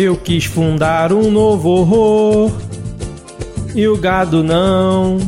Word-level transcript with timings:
Eu 0.00 0.16
quis 0.16 0.44
fundar 0.44 1.12
um 1.12 1.28
novo 1.28 1.70
horror 1.70 2.52
e 3.74 3.88
o 3.88 3.98
gado 3.98 4.44
não 4.44 5.18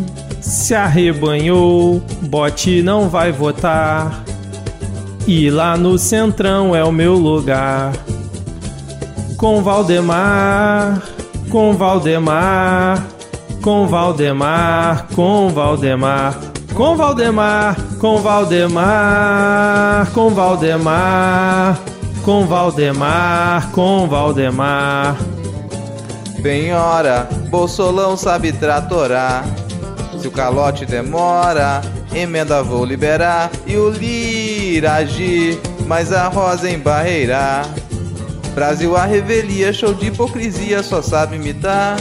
se 0.40 0.76
arrebanhou. 0.76 2.00
Bote 2.22 2.80
não 2.80 3.08
vai 3.08 3.32
votar 3.32 4.22
e 5.26 5.50
lá 5.50 5.76
no 5.76 5.98
centrão 5.98 6.72
é 6.76 6.84
o 6.84 6.92
meu 6.92 7.14
lugar. 7.14 7.92
Com 9.36 9.60
Valdemar, 9.60 11.02
com 11.50 11.72
Valdemar, 11.72 13.08
com 13.60 13.88
Valdemar, 13.88 15.08
com 15.16 15.48
Valdemar. 15.48 16.38
Com 16.72 16.94
Valdemar, 16.94 17.76
com 17.98 18.18
Valdemar, 18.18 20.12
com 20.12 20.30
Valdemar, 20.32 21.80
com 21.82 21.89
Valdemar, 21.89 21.89
com 22.24 22.46
Valdemar. 24.06 25.16
Bem 26.40 26.72
hora, 26.72 27.28
Bolsolão 27.48 28.16
sabe 28.16 28.52
tratorar. 28.52 29.44
Se 30.20 30.26
o 30.28 30.30
calote 30.30 30.84
demora, 30.86 31.80
emenda 32.14 32.62
vou 32.62 32.84
liberar. 32.84 33.50
E 33.66 33.76
o 33.76 33.90
Lira 33.90 34.94
agir, 34.94 35.58
mas 35.86 36.12
a 36.12 36.28
Rosa 36.28 36.70
embarreirar. 36.70 37.66
Brasil 38.54 38.96
a 38.96 39.04
revelia, 39.04 39.72
show 39.72 39.94
de 39.94 40.06
hipocrisia, 40.06 40.82
só 40.82 41.00
sabe 41.00 41.36
imitar. 41.36 41.96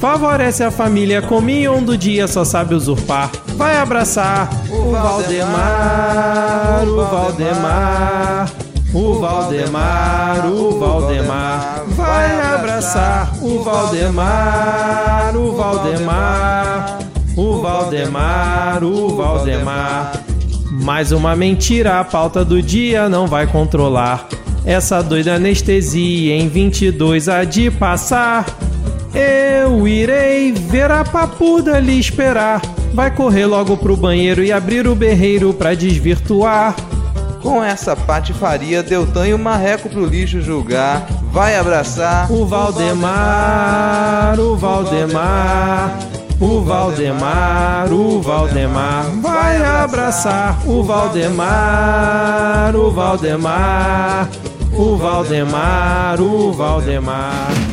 Favorece 0.00 0.64
a 0.64 0.70
família, 0.70 1.22
comiam 1.22 1.82
do 1.82 1.96
dia, 1.96 2.26
só 2.26 2.44
sabe 2.44 2.74
usurpar. 2.74 3.30
Vai 3.54 3.76
abraçar 3.76 4.50
o 4.68 4.90
Valdemar, 4.90 6.82
o 6.84 6.96
Valdemar, 7.04 8.50
o 8.94 9.14
Valdemar, 9.14 10.46
o 10.46 10.78
Valdemar. 10.78 11.84
Vai 11.88 12.40
abraçar 12.40 13.32
o 13.42 13.62
Valdemar, 13.62 15.34
o 15.34 15.52
Valdemar, 15.52 16.98
o 17.36 17.62
Valdemar, 17.62 18.84
o 18.84 19.16
Valdemar. 19.16 20.12
Mais 20.70 21.12
uma 21.12 21.34
mentira, 21.34 22.00
a 22.00 22.04
pauta 22.04 22.44
do 22.44 22.60
dia 22.60 23.08
não 23.08 23.26
vai 23.26 23.46
controlar. 23.46 24.28
Essa 24.64 25.02
doida 25.02 25.34
anestesia 25.34 26.36
em 26.36 26.48
22 26.48 27.28
há 27.28 27.44
de 27.44 27.70
passar. 27.70 28.46
Eu 29.14 29.86
irei 29.88 30.52
ver 30.52 30.90
a 30.90 31.04
papuda 31.04 31.78
lhe 31.80 31.98
esperar. 31.98 32.60
Vai 32.94 33.10
correr 33.10 33.46
logo 33.46 33.76
pro 33.76 33.96
banheiro 33.96 34.44
e 34.44 34.52
abrir 34.52 34.86
o 34.86 34.94
berreiro 34.94 35.52
pra 35.54 35.74
desvirtuar. 35.74 36.76
Com 37.42 37.62
essa 37.62 37.96
patifaria, 37.96 38.82
Deltan 38.84 39.26
e 39.26 39.34
o 39.34 39.38
marreco 39.38 39.88
pro 39.88 40.06
lixo 40.06 40.40
julgar. 40.40 41.04
Vai 41.32 41.56
abraçar 41.56 42.30
o 42.30 42.46
Valdemar, 42.46 44.38
o 44.38 44.56
Valdemar, 44.56 45.98
o 46.40 46.60
Valdemar, 46.60 47.92
o 47.92 48.22
Valdemar. 48.22 49.06
Vai 49.20 49.56
abraçar 49.56 50.56
o 50.64 50.84
Valdemar, 50.84 52.76
o 52.76 52.92
Valdemar, 52.92 54.28
o 54.72 54.96
Valdemar, 54.96 56.20
o 56.20 56.52
Valdemar. 56.52 57.50
Olá, 57.50 57.71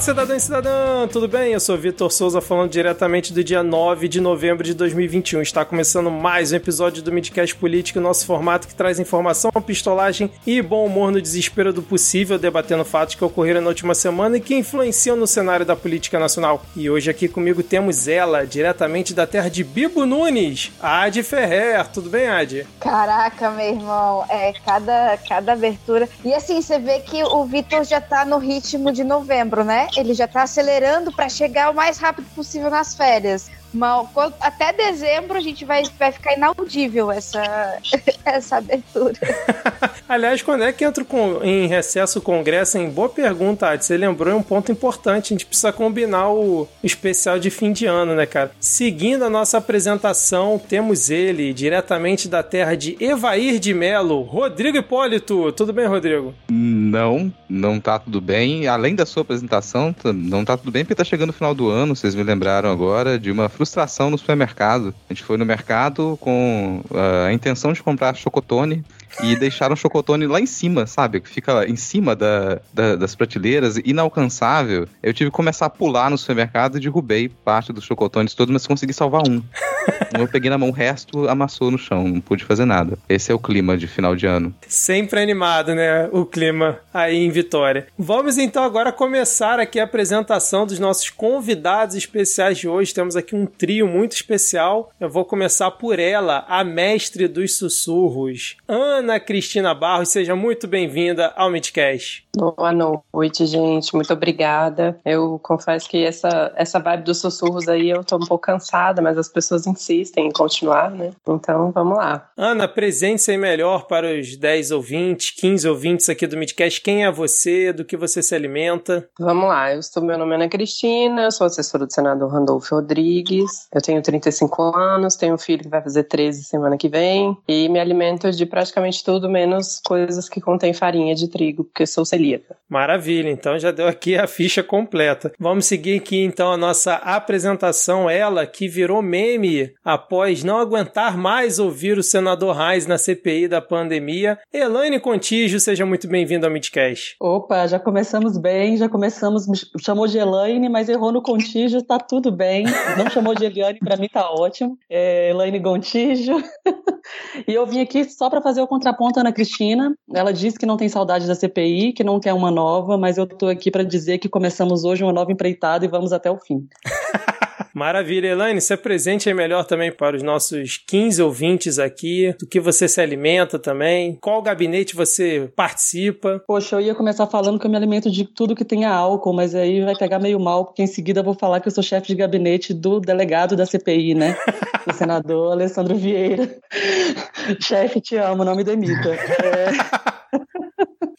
cidadão 0.00 0.34
e 0.34 0.40
cidadã, 0.40 1.06
tudo 1.08 1.28
bem? 1.28 1.52
Eu 1.52 1.60
sou 1.60 1.76
Vitor 1.76 2.10
Souza 2.10 2.40
falando 2.40 2.70
diretamente 2.70 3.34
do 3.34 3.44
dia 3.44 3.62
9 3.62 4.08
de 4.08 4.18
novembro 4.18 4.64
de 4.64 4.72
2021. 4.72 5.42
Está 5.42 5.62
começando 5.62 6.10
mais 6.10 6.52
um 6.52 6.56
episódio 6.56 7.02
do 7.02 7.12
Midcast 7.12 7.54
Político, 7.56 8.00
nosso 8.00 8.24
formato 8.24 8.66
que 8.66 8.74
traz 8.74 8.98
informação, 8.98 9.50
pistolagem 9.60 10.30
e 10.46 10.62
bom 10.62 10.86
humor 10.86 11.12
no 11.12 11.20
desespero 11.20 11.70
do 11.70 11.82
possível, 11.82 12.38
debatendo 12.38 12.82
fatos 12.82 13.14
que 13.14 13.22
ocorreram 13.22 13.60
na 13.60 13.68
última 13.68 13.94
semana 13.94 14.38
e 14.38 14.40
que 14.40 14.54
influenciam 14.54 15.16
no 15.16 15.26
cenário 15.26 15.66
da 15.66 15.76
política 15.76 16.18
nacional. 16.18 16.62
E 16.74 16.88
hoje 16.88 17.10
aqui 17.10 17.28
comigo 17.28 17.62
temos 17.62 18.08
ela, 18.08 18.46
diretamente 18.46 19.12
da 19.12 19.26
terra 19.26 19.50
de 19.50 19.62
Bibo 19.62 20.06
Nunes, 20.06 20.72
Adi 20.80 21.22
Ferrer. 21.22 21.86
Tudo 21.88 22.08
bem, 22.08 22.26
Adi? 22.26 22.66
Caraca, 22.80 23.50
meu 23.50 23.68
irmão, 23.68 24.24
é 24.30 24.54
cada, 24.64 25.18
cada 25.28 25.52
abertura. 25.52 26.08
E 26.24 26.32
assim, 26.32 26.62
você 26.62 26.78
vê 26.78 27.00
que 27.00 27.22
o 27.22 27.44
Vitor 27.44 27.84
já 27.84 28.00
tá 28.00 28.24
no 28.24 28.38
ritmo 28.38 28.90
de 28.90 29.04
novembro, 29.04 29.62
né? 29.62 29.89
Ele 29.96 30.14
já 30.14 30.26
tá 30.28 30.42
acelerando 30.42 31.12
para 31.12 31.28
chegar 31.28 31.70
o 31.70 31.74
mais 31.74 31.98
rápido 31.98 32.28
possível 32.30 32.70
nas 32.70 32.94
férias. 32.94 33.50
Mas 33.72 34.08
até 34.40 34.72
dezembro 34.72 35.36
a 35.36 35.40
gente 35.40 35.64
vai, 35.64 35.82
vai 35.98 36.12
ficar 36.12 36.34
inaudível 36.34 37.10
essa, 37.10 37.78
essa 38.24 38.56
abertura. 38.56 39.18
Aliás, 40.08 40.42
quando 40.42 40.64
é 40.64 40.72
que 40.72 40.84
entra 40.84 41.04
com, 41.04 41.40
em 41.42 41.66
recesso 41.66 42.18
o 42.18 42.22
Congresso? 42.22 42.78
Em 42.78 42.90
boa 42.90 43.08
pergunta, 43.08 43.68
Adi. 43.68 43.84
Você 43.84 43.96
lembrou 43.96 44.32
é 44.32 44.36
um 44.36 44.42
ponto 44.42 44.72
importante. 44.72 45.26
A 45.26 45.34
gente 45.34 45.46
precisa 45.46 45.72
combinar 45.72 46.30
o 46.30 46.68
especial 46.82 47.38
de 47.38 47.50
fim 47.50 47.72
de 47.72 47.86
ano, 47.86 48.14
né, 48.14 48.26
cara? 48.26 48.50
Seguindo 48.58 49.24
a 49.24 49.30
nossa 49.30 49.58
apresentação, 49.58 50.58
temos 50.58 51.10
ele, 51.10 51.54
diretamente 51.54 52.28
da 52.28 52.42
terra 52.42 52.74
de 52.76 52.96
Evair 53.00 53.58
de 53.58 53.72
Melo, 53.72 54.22
Rodrigo 54.22 54.78
Hipólito. 54.78 55.52
Tudo 55.52 55.72
bem, 55.72 55.86
Rodrigo? 55.86 56.34
Não, 56.50 57.32
não 57.48 57.78
tá 57.78 57.98
tudo 57.98 58.20
bem. 58.20 58.66
Além 58.66 58.94
da 58.94 59.06
sua 59.06 59.22
apresentação, 59.22 59.94
não 60.04 60.44
tá 60.44 60.56
tudo 60.56 60.72
bem 60.72 60.84
porque 60.84 60.94
tá 60.94 61.04
chegando 61.04 61.30
o 61.30 61.34
final 61.34 61.54
do 61.54 61.68
ano. 61.68 61.94
Vocês 61.94 62.14
me 62.14 62.22
lembraram 62.22 62.70
agora 62.70 63.18
de 63.18 63.30
uma 63.30 63.48
frustração 63.60 64.08
no 64.08 64.16
supermercado. 64.16 64.94
A 65.08 65.12
gente 65.12 65.22
foi 65.22 65.36
no 65.36 65.44
mercado 65.44 66.16
com 66.18 66.82
uh, 66.90 67.26
a 67.28 67.32
intenção 67.32 67.74
de 67.74 67.82
comprar 67.82 68.16
chocotone 68.16 68.82
e 69.22 69.36
deixaram 69.36 69.74
o 69.74 69.76
chocotone 69.76 70.26
lá 70.26 70.40
em 70.40 70.46
cima, 70.46 70.86
sabe? 70.86 71.20
Que 71.20 71.28
fica 71.28 71.66
em 71.68 71.76
cima 71.76 72.14
da, 72.14 72.60
da, 72.72 72.96
das 72.96 73.14
prateleiras, 73.14 73.76
inalcançável. 73.84 74.86
Eu 75.02 75.12
tive 75.12 75.30
que 75.30 75.36
começar 75.36 75.66
a 75.66 75.70
pular 75.70 76.10
no 76.10 76.18
supermercado 76.18 76.76
e 76.76 76.80
derrubei 76.80 77.28
parte 77.28 77.72
dos 77.72 77.84
chocotones 77.84 78.34
todos, 78.34 78.52
mas 78.52 78.66
consegui 78.66 78.92
salvar 78.92 79.22
um. 79.28 79.42
eu 80.18 80.28
peguei 80.28 80.50
na 80.50 80.58
mão 80.58 80.68
o 80.68 80.72
resto, 80.72 81.28
amassou 81.28 81.70
no 81.70 81.78
chão, 81.78 82.06
não 82.06 82.20
pude 82.20 82.44
fazer 82.44 82.64
nada. 82.64 82.98
Esse 83.08 83.32
é 83.32 83.34
o 83.34 83.38
clima 83.38 83.76
de 83.76 83.86
final 83.86 84.14
de 84.14 84.26
ano. 84.26 84.54
Sempre 84.68 85.20
animado, 85.20 85.74
né? 85.74 86.08
O 86.12 86.24
clima 86.24 86.78
aí 86.92 87.16
em 87.16 87.30
Vitória. 87.30 87.86
Vamos 87.98 88.38
então 88.38 88.62
agora 88.62 88.92
começar 88.92 89.58
aqui 89.58 89.80
a 89.80 89.84
apresentação 89.84 90.66
dos 90.66 90.78
nossos 90.78 91.10
convidados 91.10 91.94
especiais 91.94 92.58
de 92.58 92.68
hoje. 92.68 92.94
Temos 92.94 93.16
aqui 93.16 93.34
um 93.34 93.46
trio 93.46 93.86
muito 93.86 94.12
especial. 94.12 94.92
Eu 95.00 95.08
vou 95.08 95.24
começar 95.24 95.70
por 95.72 95.98
ela, 95.98 96.44
a 96.48 96.62
mestre 96.64 97.26
dos 97.26 97.56
sussurros, 97.56 98.56
Ana 98.68 98.99
Cristina 99.20 99.74
Barros. 99.74 100.10
Seja 100.10 100.36
muito 100.36 100.68
bem-vinda 100.68 101.32
ao 101.36 101.50
Midcast. 101.50 102.24
Boa 102.36 102.72
noite, 102.72 103.44
gente. 103.46 103.94
Muito 103.94 104.12
obrigada. 104.12 104.98
Eu 105.04 105.38
confesso 105.42 105.88
que 105.88 106.04
essa, 106.04 106.52
essa 106.54 106.78
vibe 106.78 107.04
dos 107.04 107.18
sussurros 107.18 107.68
aí 107.68 107.90
eu 107.90 108.04
tô 108.04 108.16
um 108.16 108.26
pouco 108.26 108.44
cansada, 108.44 109.02
mas 109.02 109.18
as 109.18 109.28
pessoas 109.28 109.66
insistem 109.66 110.28
em 110.28 110.32
continuar, 110.32 110.90
né? 110.90 111.10
Então 111.28 111.72
vamos 111.72 111.96
lá. 111.96 112.30
Ana, 112.36 112.68
presente-se 112.68 113.32
aí 113.32 113.38
melhor 113.38 113.86
para 113.86 114.18
os 114.18 114.36
10 114.36 114.70
ouvintes, 114.70 115.32
15 115.32 115.68
ouvintes 115.68 116.08
aqui 116.08 116.26
do 116.26 116.36
Midcast. 116.36 116.80
Quem 116.80 117.04
é 117.04 117.10
você? 117.10 117.72
Do 117.72 117.84
que 117.84 117.96
você 117.96 118.22
se 118.22 118.34
alimenta? 118.34 119.08
Vamos 119.18 119.48
lá. 119.48 119.72
Eu 119.72 119.80
estou, 119.80 120.02
meu 120.02 120.16
nome 120.16 120.32
é 120.32 120.34
Ana 120.36 120.48
Cristina, 120.48 121.30
sou 121.30 121.46
assessora 121.46 121.84
do 121.84 121.92
senador 121.92 122.30
Randolfo 122.30 122.76
Rodrigues. 122.76 123.68
Eu 123.74 123.82
tenho 123.82 124.00
35 124.00 124.62
anos, 124.76 125.16
tenho 125.16 125.34
um 125.34 125.38
filho 125.38 125.62
que 125.62 125.68
vai 125.68 125.82
fazer 125.82 126.04
13 126.04 126.44
semana 126.44 126.76
que 126.76 126.88
vem 126.88 127.36
e 127.48 127.68
me 127.68 127.80
alimento 127.80 128.30
de 128.30 128.46
praticamente 128.46 129.02
tudo 129.04 129.28
menos 129.28 129.80
coisas 129.84 130.28
que 130.28 130.40
contêm 130.40 130.72
farinha 130.72 131.14
de 131.14 131.28
trigo, 131.28 131.64
porque 131.64 131.86
sou 131.86 132.04
celíaca. 132.20 132.60
Maravilha, 132.68 133.28
então 133.28 133.58
já 133.58 133.72
deu 133.72 133.88
aqui 133.88 134.14
a 134.16 134.28
ficha 134.28 134.62
completa. 134.62 135.32
Vamos 135.40 135.66
seguir 135.66 135.98
aqui 135.98 136.22
então 136.22 136.52
a 136.52 136.56
nossa 136.56 136.94
apresentação, 136.94 138.08
ela 138.08 138.46
que 138.46 138.68
virou 138.68 139.02
meme 139.02 139.72
após 139.84 140.44
não 140.44 140.58
aguentar 140.58 141.18
mais 141.18 141.58
ouvir 141.58 141.98
o 141.98 142.02
senador 142.02 142.54
Reis 142.54 142.86
na 142.86 142.96
CPI 142.96 143.48
da 143.48 143.60
pandemia. 143.60 144.38
Elaine 144.52 145.00
Contígio, 145.00 145.58
seja 145.58 145.84
muito 145.84 146.06
bem-vindo 146.06 146.46
ao 146.46 146.52
Midcast. 146.52 147.16
Opa, 147.20 147.66
já 147.66 147.80
começamos 147.80 148.38
bem, 148.38 148.76
já 148.76 148.88
começamos, 148.88 149.46
chamou 149.80 150.06
de 150.06 150.18
Elaine, 150.18 150.68
mas 150.68 150.88
errou 150.88 151.10
no 151.10 151.22
Contígio, 151.22 151.82
tá 151.82 151.98
tudo 151.98 152.30
bem. 152.30 152.64
Não 152.96 153.10
chamou 153.10 153.34
de 153.34 153.46
Eliane, 153.46 153.80
para 153.80 153.96
mim 153.96 154.08
tá 154.08 154.30
ótimo. 154.30 154.78
É, 154.88 155.30
Elaine 155.30 155.60
Contígio. 155.60 156.36
e 157.48 157.52
eu 157.52 157.66
vim 157.66 157.80
aqui 157.80 158.04
só 158.04 158.30
para 158.30 158.40
fazer 158.40 158.60
o 158.60 158.68
contraponto 158.68 159.18
à 159.18 159.22
Ana 159.22 159.32
Cristina. 159.32 159.92
Ela 160.14 160.32
disse 160.32 160.56
que 160.56 160.66
não 160.66 160.76
tem 160.76 160.88
saudade 160.88 161.26
da 161.26 161.34
CPI, 161.34 161.92
que 161.92 162.04
não 162.04 162.09
quer 162.18 162.32
uma 162.32 162.50
nova, 162.50 162.96
mas 162.96 163.18
eu 163.18 163.26
tô 163.26 163.46
aqui 163.46 163.70
para 163.70 163.84
dizer 163.84 164.18
que 164.18 164.28
começamos 164.28 164.84
hoje 164.84 165.04
uma 165.04 165.12
nova 165.12 165.30
empreitada 165.30 165.84
e 165.84 165.88
vamos 165.88 166.12
até 166.12 166.30
o 166.30 166.38
fim. 166.38 166.66
Maravilha, 167.74 168.28
Elaine, 168.28 168.60
se 168.60 168.76
presente 168.76 169.28
é 169.28 169.34
melhor 169.34 169.64
também 169.64 169.92
para 169.92 170.16
os 170.16 170.22
nossos 170.22 170.76
15 170.76 171.22
ouvintes 171.22 171.78
aqui, 171.78 172.34
do 172.38 172.46
que 172.46 172.58
você 172.58 172.88
se 172.88 173.00
alimenta 173.00 173.58
também, 173.58 174.18
qual 174.20 174.42
gabinete 174.42 174.96
você 174.96 175.50
participa. 175.54 176.42
Poxa, 176.46 176.76
eu 176.76 176.80
ia 176.80 176.94
começar 176.94 177.26
falando 177.26 177.58
que 177.58 177.66
eu 177.66 177.70
me 177.70 177.76
alimento 177.76 178.10
de 178.10 178.24
tudo 178.24 178.56
que 178.56 178.64
tenha 178.64 178.90
álcool, 178.90 179.32
mas 179.32 179.54
aí 179.54 179.84
vai 179.84 179.94
pegar 179.94 180.18
meio 180.18 180.40
mal, 180.40 180.64
porque 180.64 180.82
em 180.82 180.86
seguida 180.86 181.20
eu 181.20 181.24
vou 181.24 181.34
falar 181.34 181.60
que 181.60 181.68
eu 181.68 181.72
sou 181.72 181.82
chefe 181.82 182.08
de 182.08 182.16
gabinete 182.16 182.74
do 182.74 182.98
delegado 183.00 183.56
da 183.56 183.66
CPI, 183.66 184.14
né? 184.14 184.36
O 184.86 184.94
senador 184.94 185.52
Alessandro 185.52 185.94
Vieira. 185.94 186.58
chefe, 187.60 188.00
te 188.00 188.16
amo, 188.16 188.44
não 188.44 188.56
me 188.56 188.64
demita. 188.64 189.10
É... 189.10 190.19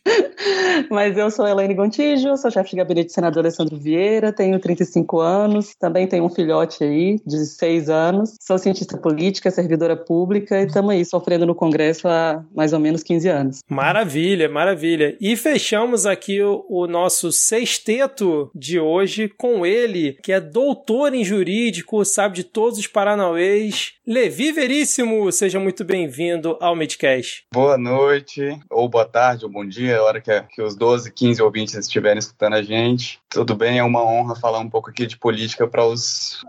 Mas 0.89 1.17
eu 1.17 1.29
sou 1.29 1.47
Elaine 1.47 1.73
Gontijo, 1.73 2.35
sou 2.37 2.51
chefe 2.51 2.71
de 2.71 2.77
gabinete 2.77 3.07
do 3.07 3.13
senador 3.13 3.43
Alessandro 3.43 3.77
Vieira, 3.77 4.33
tenho 4.33 4.59
35 4.59 5.19
anos, 5.19 5.75
também 5.75 6.07
tenho 6.07 6.25
um 6.25 6.29
filhote 6.29 6.83
aí 6.83 7.19
de 7.25 7.45
6 7.45 7.89
anos, 7.89 8.35
sou 8.39 8.57
cientista 8.57 8.97
política, 8.97 9.51
servidora 9.51 9.95
pública 9.95 10.59
e 10.59 10.65
estamos 10.65 10.91
aí 10.91 11.05
sofrendo 11.05 11.45
no 11.45 11.55
Congresso 11.55 12.07
há 12.07 12.43
mais 12.55 12.73
ou 12.73 12.79
menos 12.79 13.03
15 13.03 13.29
anos. 13.29 13.59
Maravilha, 13.69 14.49
maravilha. 14.49 15.15
E 15.19 15.35
fechamos 15.35 16.05
aqui 16.05 16.41
o, 16.41 16.65
o 16.69 16.87
nosso 16.87 17.31
sexteto 17.31 18.49
de 18.55 18.79
hoje 18.79 19.29
com 19.37 19.65
ele, 19.65 20.17
que 20.23 20.31
é 20.31 20.39
doutor 20.39 21.13
em 21.13 21.23
jurídico, 21.23 22.03
sabe 22.03 22.35
de 22.35 22.43
todos 22.43 22.79
os 22.79 22.87
paranauês, 22.87 23.93
Levi 24.05 24.51
Veríssimo, 24.51 25.31
seja 25.31 25.59
muito 25.59 25.85
bem-vindo 25.85 26.57
ao 26.59 26.75
Midcast. 26.75 27.45
Boa 27.53 27.77
noite, 27.77 28.59
ou 28.69 28.89
boa 28.89 29.05
tarde, 29.05 29.45
ou 29.45 29.51
bom 29.51 29.65
dia, 29.65 29.90
a 29.93 30.03
hora 30.03 30.21
que, 30.21 30.41
que 30.43 30.61
os 30.61 30.75
12, 30.75 31.11
15 31.11 31.41
ouvintes 31.41 31.75
estiverem 31.75 32.19
escutando 32.19 32.53
a 32.53 32.61
gente. 32.61 33.19
Tudo 33.29 33.55
bem, 33.55 33.79
é 33.79 33.83
uma 33.83 34.03
honra 34.03 34.35
falar 34.35 34.59
um 34.59 34.69
pouco 34.69 34.89
aqui 34.89 35.05
de 35.05 35.17
política 35.17 35.67
para 35.67 35.81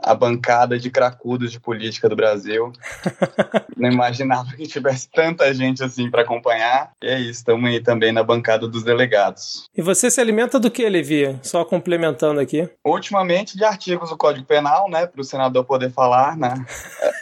a 0.03 0.15
bancada 0.15 0.79
de 0.79 0.91
cracudos 0.91 1.53
de 1.53 1.61
política 1.61 2.09
do 2.09 2.17
Brasil. 2.17 2.73
Não 3.77 3.91
imaginava 3.91 4.53
que 4.57 4.67
tivesse 4.67 5.09
tanta 5.11 5.53
gente 5.55 5.83
assim 5.83 6.11
para 6.11 6.23
acompanhar. 6.23 6.93
E 7.03 7.07
é 7.07 7.19
isso, 7.19 7.41
estamos 7.41 7.69
aí 7.71 7.81
também 7.81 8.13
na 8.13 8.23
bancada 8.23 8.69
dos 8.69 8.83
delegados. 8.83 9.69
E 9.77 9.83
você 9.83 10.11
se 10.11 10.21
alimenta 10.21 10.59
do 10.59 10.71
que, 10.71 10.89
Levi? 10.89 11.39
Só 11.43 11.65
complementando 11.65 12.41
aqui. 12.41 12.69
Ultimamente 12.85 13.57
de 13.57 13.65
artigos 13.65 14.11
do 14.11 14.17
Código 14.17 14.47
Penal, 14.47 14.89
né, 14.91 15.07
para 15.07 15.21
o 15.21 15.25
senador 15.25 15.65
poder 15.65 15.91
falar, 15.91 16.37
né? 16.37 16.55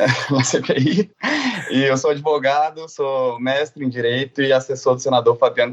na 0.31 0.43
CPI. 0.43 1.11
E 1.71 1.85
eu 1.85 1.97
sou 1.97 2.11
advogado, 2.11 2.89
sou 2.89 3.39
mestre 3.39 3.85
em 3.85 3.89
Direito 3.89 4.43
e 4.43 4.53
assessor 4.53 4.95
do 4.95 5.01
senador 5.01 5.37
Fabiano 5.37 5.73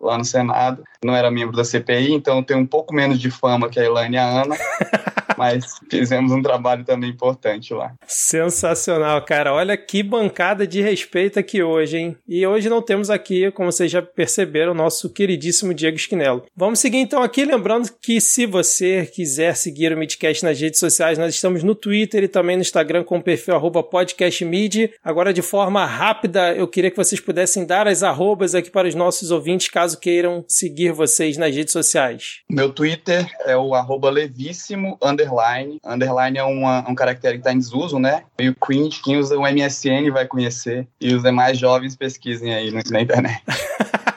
Lá 0.00 0.18
no 0.18 0.24
Senado. 0.24 0.84
Não 1.04 1.14
era 1.14 1.30
membro 1.30 1.56
da 1.56 1.64
CPI, 1.64 2.12
então 2.12 2.42
tenho 2.42 2.60
um 2.60 2.66
pouco 2.66 2.94
menos 2.94 3.18
de 3.18 3.30
fama 3.30 3.68
que 3.68 3.78
a 3.78 3.84
Elaine 3.84 4.16
e 4.16 4.18
a 4.18 4.42
Ana. 4.42 4.56
mas 5.36 5.64
fizemos 5.90 6.32
um 6.32 6.42
trabalho 6.42 6.84
também 6.84 7.10
importante 7.10 7.72
lá. 7.72 7.92
Sensacional, 8.06 9.22
cara. 9.24 9.52
Olha 9.52 9.76
que 9.76 10.02
bancada 10.02 10.66
de 10.66 10.80
respeito 10.80 11.38
aqui 11.38 11.62
hoje, 11.62 11.98
hein? 11.98 12.16
E 12.26 12.46
hoje 12.46 12.68
não 12.68 12.82
temos 12.82 13.10
aqui, 13.10 13.50
como 13.52 13.70
vocês 13.70 13.90
já 13.90 14.02
perceberam, 14.02 14.72
o 14.72 14.74
nosso 14.74 15.10
queridíssimo 15.10 15.74
Diego 15.74 15.96
Esquinelo. 15.96 16.44
Vamos 16.56 16.78
seguir 16.78 16.98
então 16.98 17.22
aqui, 17.22 17.44
lembrando 17.44 17.90
que 18.00 18.20
se 18.20 18.46
você 18.46 19.06
quiser 19.06 19.56
seguir 19.56 19.92
o 19.92 19.96
Midcast 19.96 20.44
nas 20.44 20.60
redes 20.60 20.80
sociais, 20.80 21.18
nós 21.18 21.34
estamos 21.34 21.62
no 21.62 21.74
Twitter 21.74 22.24
e 22.24 22.28
também 22.28 22.56
no 22.56 22.62
Instagram 22.62 23.04
com 23.04 23.18
o 23.18 23.22
perfil 23.22 23.54
podcastmid. 23.82 24.92
Agora, 25.02 25.32
de 25.32 25.42
forma 25.42 25.84
rápida, 25.84 26.54
eu 26.54 26.66
queria 26.68 26.90
que 26.90 26.96
vocês 26.96 27.20
pudessem 27.20 27.66
dar 27.66 27.86
as 27.86 28.02
arrobas 28.02 28.54
aqui 28.54 28.70
para 28.70 28.88
os 28.88 28.94
nossos 28.94 29.30
ouvintes, 29.30 29.68
caso 29.68 29.98
queiram 29.98 30.44
seguir 30.48 30.92
vocês 30.92 31.36
nas 31.36 31.54
redes 31.54 31.72
sociais. 31.72 32.40
Meu 32.50 32.70
Twitter 32.70 33.26
é 33.44 33.56
o 33.56 33.74
arroba 33.74 34.10
levíssimo, 34.10 34.96
underline. 35.24 35.80
Underline 35.84 36.38
é 36.38 36.44
uma, 36.44 36.88
um 36.88 36.94
caractere 36.94 37.34
que 37.34 37.40
está 37.40 37.52
em 37.52 37.58
desuso, 37.58 37.98
né? 37.98 38.24
Meio 38.38 38.54
cringe, 38.54 39.00
quem 39.02 39.16
usa 39.16 39.36
o 39.36 39.42
MSN 39.42 40.10
vai 40.12 40.26
conhecer. 40.26 40.86
E 41.00 41.14
os 41.14 41.22
demais 41.22 41.58
jovens 41.58 41.96
pesquisem 41.96 42.54
aí 42.54 42.70
na 42.70 43.00
internet. 43.00 43.42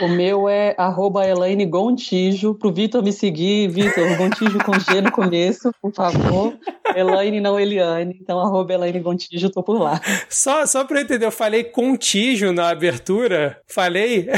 O 0.00 0.08
meu 0.08 0.48
é 0.48 0.74
arroba 0.78 1.26
Elaine 1.26 1.66
Gontijo. 1.66 2.54
Pro 2.54 2.72
Vitor 2.72 3.02
me 3.02 3.12
seguir, 3.12 3.68
Vitor, 3.68 4.16
Gontijo 4.16 4.58
com 4.64 4.78
G 4.78 5.00
no 5.00 5.10
começo, 5.10 5.72
por 5.82 5.92
favor. 5.92 6.56
Elaine, 6.94 7.40
não 7.40 7.58
Eliane. 7.58 8.16
Então, 8.20 8.38
arroba 8.38 8.74
Elaine 8.74 9.00
Gontijo, 9.00 9.50
tô 9.50 9.62
por 9.62 9.80
lá. 9.80 10.00
Só, 10.28 10.64
só 10.66 10.84
pra 10.84 10.98
eu 10.98 11.02
entender, 11.02 11.26
eu 11.26 11.32
falei 11.32 11.64
contígio 11.64 12.52
na 12.52 12.68
abertura? 12.68 13.60
Falei? 13.66 14.28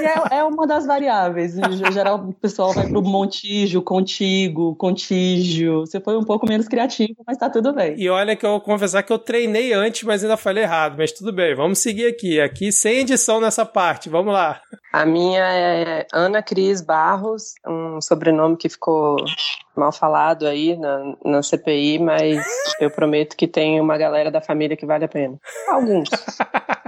É, 0.00 0.38
é 0.38 0.44
uma 0.44 0.66
das 0.66 0.86
variáveis. 0.86 1.56
Em 1.56 1.92
geral, 1.92 2.16
o 2.16 2.32
pessoal 2.32 2.72
vai 2.72 2.88
pro 2.88 3.00
montijo, 3.02 3.80
contigo, 3.80 4.74
contígio. 4.74 5.80
Você 5.80 6.00
foi 6.00 6.16
um 6.16 6.24
pouco 6.24 6.48
menos 6.48 6.66
criativo, 6.66 7.14
mas 7.26 7.38
tá 7.38 7.48
tudo 7.48 7.72
bem. 7.72 7.94
E 7.96 8.08
olha 8.08 8.34
que 8.34 8.44
eu 8.44 8.50
vou 8.50 8.60
confessar 8.60 9.02
que 9.02 9.12
eu 9.12 9.18
treinei 9.18 9.72
antes, 9.72 10.02
mas 10.02 10.22
ainda 10.22 10.36
falei 10.36 10.64
errado. 10.64 10.96
Mas 10.98 11.12
tudo 11.12 11.32
bem, 11.32 11.54
vamos 11.54 11.78
seguir 11.78 12.06
aqui. 12.06 12.40
Aqui 12.40 12.72
sem 12.72 12.98
edição 12.98 13.40
nessa 13.40 13.64
parte. 13.64 14.08
Vamos 14.08 14.32
lá. 14.32 14.60
A 14.92 15.03
minha 15.06 15.42
é 15.42 16.06
Ana 16.12 16.42
Cris 16.42 16.80
Barros, 16.80 17.54
um 17.66 18.00
sobrenome 18.00 18.56
que 18.56 18.68
ficou 18.68 19.16
mal 19.76 19.92
falado 19.92 20.46
aí 20.46 20.76
na, 20.76 21.16
na 21.24 21.42
CPI, 21.42 21.98
mas 21.98 22.44
eu 22.80 22.90
prometo 22.90 23.36
que 23.36 23.46
tem 23.46 23.80
uma 23.80 23.96
galera 23.96 24.30
da 24.30 24.40
família 24.40 24.76
que 24.76 24.86
vale 24.86 25.04
a 25.04 25.08
pena. 25.08 25.38
Alguns. 25.68 26.08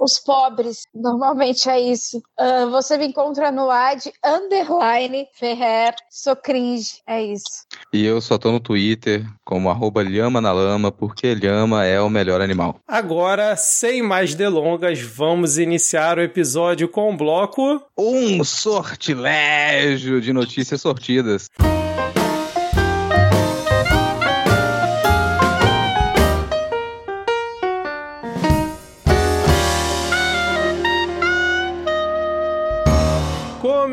Os 0.00 0.18
pobres, 0.18 0.82
normalmente 0.94 1.68
é 1.68 1.80
isso. 1.80 2.22
Uh, 2.38 2.70
você 2.70 2.98
me 2.98 3.06
encontra 3.06 3.50
no 3.50 3.70
ad 3.70 4.12
underline 4.24 5.26
Ferrer, 5.32 5.94
sou 6.10 6.36
cringe, 6.36 7.00
é 7.06 7.22
isso. 7.22 7.66
E 7.92 8.04
eu 8.04 8.20
só 8.20 8.38
tô 8.38 8.52
no 8.52 8.60
Twitter 8.60 9.24
como 9.44 9.70
arroba 9.70 10.02
lhama 10.02 10.40
na 10.40 10.52
lama, 10.52 10.92
porque 10.92 11.34
lhama 11.34 11.84
é 11.84 12.00
o 12.00 12.10
melhor 12.10 12.40
animal. 12.40 12.80
Agora, 12.86 13.56
sem 13.56 14.02
mais 14.02 14.34
delongas, 14.34 15.00
vamos 15.00 15.58
iniciar 15.58 16.18
o 16.18 16.22
episódio 16.22 16.88
com 16.88 17.12
o 17.12 17.16
bloco... 17.16 17.82
Um 17.96 18.44
sortilégio 18.44 20.20
de 20.20 20.32
notícias 20.32 20.80
sortidas. 20.80 21.48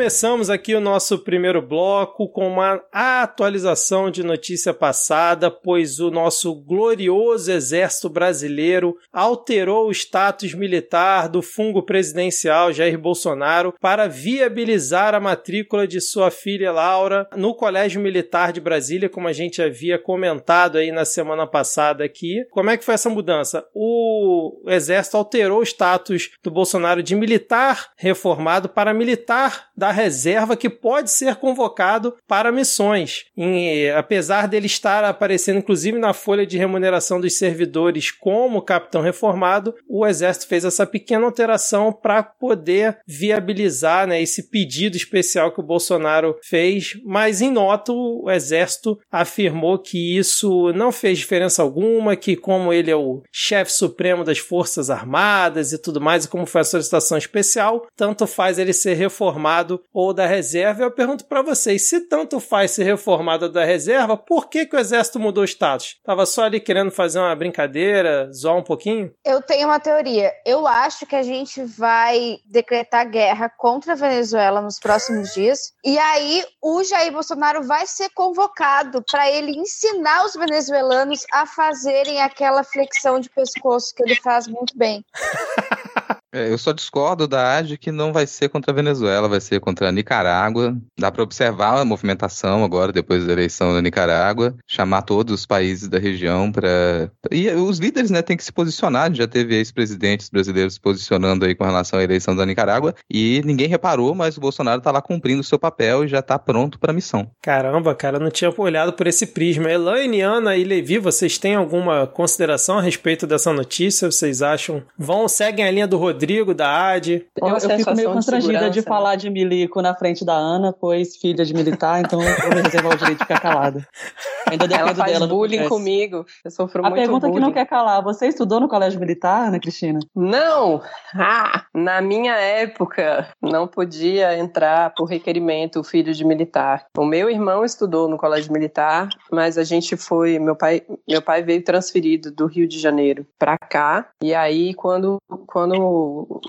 Começamos 0.03 0.49
aqui 0.49 0.75
o 0.75 0.81
nosso 0.81 1.19
primeiro 1.19 1.61
bloco 1.61 2.27
com 2.27 2.45
uma 2.45 2.83
atualização 2.91 4.11
de 4.11 4.21
notícia 4.21 4.73
passada, 4.73 5.49
pois 5.49 6.01
o 6.01 6.11
nosso 6.11 6.53
glorioso 6.53 7.49
exército 7.49 8.09
brasileiro 8.09 8.97
alterou 9.13 9.87
o 9.87 9.91
status 9.93 10.53
militar 10.53 11.29
do 11.29 11.41
fungo 11.41 11.81
presidencial 11.81 12.73
Jair 12.73 12.99
Bolsonaro 12.99 13.73
para 13.79 14.09
viabilizar 14.09 15.15
a 15.15 15.21
matrícula 15.21 15.87
de 15.87 16.01
sua 16.01 16.29
filha 16.29 16.73
Laura 16.73 17.25
no 17.37 17.55
Colégio 17.55 18.01
Militar 18.01 18.51
de 18.51 18.59
Brasília, 18.59 19.07
como 19.07 19.29
a 19.29 19.33
gente 19.33 19.61
havia 19.61 19.97
comentado 19.97 20.77
aí 20.77 20.91
na 20.91 21.05
semana 21.05 21.47
passada 21.47 22.03
aqui. 22.03 22.45
Como 22.51 22.69
é 22.69 22.75
que 22.75 22.83
foi 22.83 22.95
essa 22.95 23.09
mudança? 23.09 23.65
O 23.73 24.63
exército 24.67 25.15
alterou 25.15 25.61
o 25.61 25.63
status 25.63 26.31
do 26.43 26.51
Bolsonaro 26.51 27.01
de 27.01 27.15
militar 27.15 27.93
reformado 27.95 28.67
para 28.67 28.93
militar 28.93 29.69
da 29.75 29.91
reserva 29.91 30.55
que 30.55 30.69
pode 30.69 31.11
ser 31.11 31.35
convocado 31.35 32.15
para 32.27 32.51
missões. 32.51 33.25
E, 33.35 33.89
apesar 33.95 34.47
dele 34.47 34.67
estar 34.67 35.03
aparecendo, 35.03 35.57
inclusive, 35.57 35.97
na 35.97 36.13
folha 36.13 36.45
de 36.45 36.57
remuneração 36.57 37.19
dos 37.19 37.37
servidores 37.37 38.11
como 38.11 38.61
capitão 38.61 39.01
reformado, 39.01 39.73
o 39.87 40.05
Exército 40.05 40.47
fez 40.47 40.63
essa 40.63 40.85
pequena 40.85 41.25
alteração 41.25 41.91
para 41.91 42.21
poder 42.23 42.99
viabilizar 43.07 44.07
né, 44.07 44.21
esse 44.21 44.49
pedido 44.49 44.95
especial 44.95 45.51
que 45.51 45.59
o 45.59 45.65
Bolsonaro 45.65 46.37
fez. 46.43 46.93
Mas, 47.03 47.41
em 47.41 47.51
nota, 47.51 47.91
o 47.91 48.29
Exército 48.29 48.99
afirmou 49.11 49.79
que 49.79 50.17
isso 50.17 50.71
não 50.73 50.91
fez 50.91 51.17
diferença 51.17 51.61
alguma, 51.61 52.15
que, 52.15 52.35
como 52.35 52.71
ele 52.71 52.91
é 52.91 52.95
o 52.95 53.23
chefe 53.31 53.71
supremo 53.71 54.23
das 54.23 54.37
Forças 54.37 54.89
Armadas 54.89 55.71
e 55.71 55.77
tudo 55.77 56.01
mais, 56.01 56.25
e 56.25 56.27
como 56.27 56.45
foi 56.45 56.61
a 56.61 56.65
solicitação 56.65 57.17
especial, 57.17 57.87
tanto 57.95 58.27
faz 58.27 58.59
ele 58.59 58.73
ser 58.73 58.93
reformado 58.93 59.62
reformado 59.63 59.83
ou 59.93 60.13
da 60.13 60.25
reserva. 60.25 60.83
Eu 60.83 60.91
pergunto 60.91 61.25
para 61.25 61.41
vocês, 61.41 61.87
se 61.87 62.01
tanto 62.01 62.39
faz 62.39 62.71
ser 62.71 62.83
reformado 62.83 63.49
da 63.49 63.63
reserva, 63.63 64.17
por 64.17 64.49
que, 64.49 64.65
que 64.65 64.75
o 64.75 64.79
exército 64.79 65.19
mudou 65.19 65.43
o 65.43 65.47
status? 65.47 65.97
Tava 66.03 66.25
só 66.25 66.43
ali 66.43 66.59
querendo 66.59 66.91
fazer 66.91 67.19
uma 67.19 67.35
brincadeira, 67.35 68.31
zoar 68.31 68.57
um 68.57 68.63
pouquinho? 68.63 69.11
Eu 69.25 69.41
tenho 69.41 69.67
uma 69.67 69.79
teoria. 69.79 70.31
Eu 70.45 70.67
acho 70.67 71.05
que 71.05 71.15
a 71.15 71.23
gente 71.23 71.63
vai 71.63 72.37
decretar 72.45 73.09
guerra 73.09 73.49
contra 73.49 73.93
a 73.93 73.95
Venezuela 73.95 74.61
nos 74.61 74.79
próximos 74.79 75.33
dias. 75.33 75.73
E 75.83 75.97
aí 75.97 76.43
o 76.61 76.83
Jair 76.83 77.11
Bolsonaro 77.11 77.63
vai 77.63 77.87
ser 77.87 78.09
convocado 78.09 79.03
para 79.09 79.29
ele 79.31 79.51
ensinar 79.51 80.25
os 80.25 80.33
venezuelanos 80.33 81.25
a 81.31 81.45
fazerem 81.45 82.21
aquela 82.21 82.63
flexão 82.63 83.19
de 83.19 83.29
pescoço 83.29 83.93
que 83.95 84.03
ele 84.03 84.15
faz 84.15 84.47
muito 84.47 84.77
bem. 84.77 85.03
É, 86.33 86.51
eu 86.51 86.57
só 86.57 86.73
discordo 86.73 87.27
da 87.27 87.57
AD 87.57 87.77
que 87.77 87.91
não 87.91 88.11
vai 88.11 88.25
ser 88.25 88.49
contra 88.49 88.71
a 88.71 88.75
Venezuela, 88.75 89.29
vai 89.29 89.39
ser 89.39 89.59
contra 89.59 89.89
a 89.89 89.91
Nicarágua. 89.91 90.75
Dá 90.99 91.11
para 91.11 91.21
observar 91.21 91.79
a 91.79 91.85
movimentação 91.85 92.63
agora, 92.63 92.91
depois 92.91 93.25
da 93.25 93.33
eleição 93.33 93.71
da 93.71 93.81
Nicarágua, 93.81 94.55
chamar 94.67 95.03
todos 95.03 95.33
os 95.41 95.45
países 95.45 95.87
da 95.87 95.99
região 95.99 96.51
para. 96.51 97.11
E 97.31 97.47
os 97.51 97.77
líderes, 97.77 98.09
né, 98.09 98.23
têm 98.23 98.35
que 98.35 98.43
se 98.43 98.51
posicionar. 98.51 99.13
Já 99.13 99.27
teve 99.27 99.55
ex-presidentes 99.55 100.29
brasileiros 100.29 100.73
se 100.73 100.81
posicionando 100.81 101.45
aí 101.45 101.53
com 101.53 101.63
relação 101.63 101.99
à 101.99 102.03
eleição 102.03 102.35
da 102.35 102.45
Nicarágua 102.45 102.95
e 103.07 103.43
ninguém 103.45 103.67
reparou, 103.67 104.15
mas 104.15 104.35
o 104.35 104.41
Bolsonaro 104.41 104.81
tá 104.81 104.91
lá 104.91 105.01
cumprindo 105.01 105.41
o 105.41 105.43
seu 105.43 105.59
papel 105.59 106.03
e 106.03 106.07
já 106.07 106.21
tá 106.21 106.39
pronto 106.39 106.79
para 106.79 106.91
a 106.91 106.95
missão. 106.95 107.29
Caramba, 107.43 107.93
cara, 107.93 108.17
não 108.17 108.31
tinha 108.31 108.51
olhado 108.57 108.93
por 108.93 109.05
esse 109.05 109.27
prisma. 109.27 109.71
Elaine, 109.71 110.21
Ana 110.21 110.55
e 110.55 110.63
Levi, 110.63 110.97
vocês 110.97 111.37
têm 111.37 111.53
alguma 111.53 112.07
consideração 112.07 112.79
a 112.79 112.81
respeito 112.81 113.27
dessa 113.27 113.53
notícia? 113.53 114.09
Vocês 114.09 114.41
acham? 114.41 114.81
Vão, 114.97 115.27
seguem 115.27 115.65
a 115.65 115.71
linha 115.71 115.87
do 115.87 115.97
Rodrigo, 115.97 116.22
da 116.53 116.93
AD? 116.93 117.25
Eu, 117.35 117.47
eu 117.47 117.59
fico 117.59 117.95
meio 117.95 118.11
constrangida 118.11 118.69
de, 118.69 118.79
de 118.79 118.81
falar 118.81 119.15
de 119.15 119.29
milico 119.29 119.81
na 119.81 119.93
frente 119.93 120.25
da 120.25 120.33
Ana, 120.33 120.73
pois 120.73 121.15
filha 121.15 121.45
de 121.45 121.53
militar, 121.53 122.01
então 122.01 122.21
eu 122.21 122.49
me 122.55 122.61
reservo 122.61 122.89
o 122.89 122.95
direito 122.95 123.19
de 123.19 123.25
ficar 123.25 123.39
calada. 123.39 123.87
Ainda 124.49 124.67
dependo 124.67 124.89
Ela 124.89 124.95
faz 124.95 125.13
dela 125.13 125.27
bullying 125.27 125.67
comigo. 125.67 126.25
Eu 126.43 126.51
sofro 126.51 126.85
a 126.85 126.89
muito 126.89 126.95
pergunta 126.99 127.27
bullying. 127.27 127.39
que 127.39 127.45
não 127.45 127.53
quer 127.53 127.65
calar. 127.65 128.01
Você 128.03 128.27
estudou 128.27 128.59
no 128.59 128.67
colégio 128.67 128.99
militar, 128.99 129.47
Ana 129.47 129.59
Cristina? 129.59 129.99
Não! 130.15 130.81
Ah, 131.15 131.65
na 131.73 132.01
minha 132.01 132.35
época, 132.35 133.27
não 133.41 133.67
podia 133.67 134.37
entrar 134.37 134.93
por 134.93 135.05
requerimento 135.05 135.79
o 135.79 135.83
filho 135.83 136.13
de 136.13 136.25
militar. 136.25 136.85
O 136.97 137.05
meu 137.05 137.29
irmão 137.29 137.63
estudou 137.63 138.07
no 138.07 138.17
colégio 138.17 138.51
militar, 138.51 139.09
mas 139.31 139.57
a 139.57 139.63
gente 139.63 139.95
foi. 139.95 140.39
Meu 140.39 140.55
pai, 140.55 140.81
meu 141.07 141.21
pai 141.21 141.41
veio 141.41 141.63
transferido 141.63 142.31
do 142.31 142.45
Rio 142.45 142.67
de 142.67 142.79
Janeiro 142.79 143.25
para 143.37 143.57
cá. 143.57 144.09
E 144.21 144.33
aí, 144.33 144.73
quando, 144.73 145.17
quando 145.47 146.41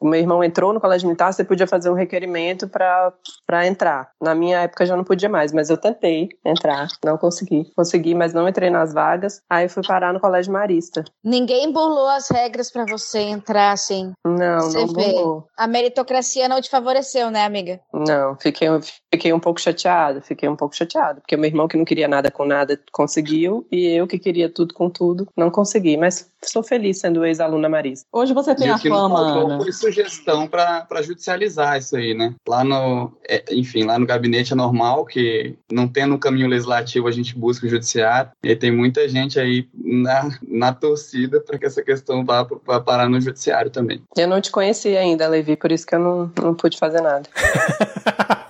o 0.00 0.08
meu 0.08 0.20
irmão 0.20 0.42
entrou 0.42 0.72
no 0.72 0.80
colégio 0.80 1.06
militar, 1.06 1.32
você 1.32 1.44
podia 1.44 1.66
fazer 1.66 1.90
um 1.90 1.94
requerimento 1.94 2.68
para 2.68 3.66
entrar. 3.66 4.10
Na 4.20 4.34
minha 4.34 4.60
época 4.60 4.86
já 4.86 4.96
não 4.96 5.04
podia 5.04 5.28
mais, 5.28 5.52
mas 5.52 5.70
eu 5.70 5.76
tentei 5.76 6.28
entrar, 6.44 6.88
não 7.04 7.16
consegui. 7.16 7.33
Consegui, 7.76 8.14
mas 8.14 8.32
não 8.32 8.48
entrei 8.48 8.70
nas 8.70 8.92
vagas. 8.92 9.40
Aí 9.48 9.68
fui 9.68 9.82
parar 9.86 10.12
no 10.12 10.20
colégio 10.20 10.52
marista. 10.52 11.04
Ninguém 11.22 11.72
burlou 11.72 12.08
as 12.08 12.28
regras 12.28 12.70
para 12.70 12.84
você 12.84 13.20
entrar 13.20 13.72
assim. 13.72 14.12
Não, 14.24 14.60
você 14.60 14.78
não 14.78 14.86
vê. 14.88 15.12
burlou. 15.12 15.46
A 15.56 15.66
meritocracia 15.66 16.48
não 16.48 16.60
te 16.60 16.70
favoreceu, 16.70 17.30
né, 17.30 17.44
amiga? 17.44 17.80
Não, 17.92 18.36
fiquei, 18.36 18.68
fiquei 19.12 19.32
um 19.32 19.40
pouco 19.40 19.60
chateado, 19.60 20.20
fiquei 20.20 20.48
um 20.48 20.56
pouco 20.56 20.76
chateado, 20.76 21.20
porque 21.20 21.36
meu 21.36 21.48
irmão 21.48 21.68
que 21.68 21.76
não 21.76 21.84
queria 21.84 22.08
nada 22.08 22.30
com 22.30 22.44
nada 22.44 22.78
conseguiu 22.92 23.66
e 23.70 23.86
eu 23.86 24.06
que 24.06 24.18
queria 24.18 24.48
tudo 24.48 24.74
com 24.74 24.90
tudo 24.90 25.26
não 25.36 25.50
consegui, 25.50 25.96
mas 25.96 26.28
sou 26.42 26.62
feliz 26.62 26.98
sendo 27.00 27.24
ex-aluna 27.24 27.68
marista. 27.68 28.06
Hoje 28.12 28.34
você 28.34 28.54
tem 28.54 28.70
a 28.70 28.78
fama, 28.78 29.18
Ana. 29.20 29.58
Foi 29.58 29.72
sugestão 29.72 30.46
para 30.46 31.02
judicializar 31.02 31.78
isso 31.78 31.96
aí, 31.96 32.14
né? 32.14 32.34
Lá 32.46 32.62
no, 32.62 33.12
é, 33.28 33.44
enfim, 33.50 33.84
lá 33.84 33.98
no 33.98 34.06
gabinete 34.06 34.52
é 34.52 34.56
normal 34.56 35.04
que 35.04 35.56
não 35.70 35.88
tendo 35.88 36.14
um 36.14 36.18
caminho 36.18 36.48
legislativo 36.48 37.08
a 37.08 37.12
gente 37.12 37.23
busca 37.32 37.66
o 37.66 37.68
judiciário 37.68 38.32
e 38.42 38.56
tem 38.56 38.72
muita 38.72 39.08
gente 39.08 39.38
aí 39.38 39.68
na, 39.72 40.30
na 40.46 40.72
torcida 40.72 41.40
para 41.40 41.58
que 41.58 41.66
essa 41.66 41.82
questão 41.82 42.24
vá 42.24 42.44
para 42.44 42.80
parar 42.80 43.08
no 43.08 43.20
judiciário 43.20 43.70
também. 43.70 44.02
Eu 44.16 44.26
não 44.26 44.40
te 44.40 44.50
conheci 44.50 44.96
ainda, 44.96 45.28
Levi, 45.28 45.56
por 45.56 45.70
isso 45.70 45.86
que 45.86 45.94
eu 45.94 46.00
não, 46.00 46.32
não 46.42 46.54
pude 46.54 46.76
fazer 46.76 47.00
nada. 47.00 47.28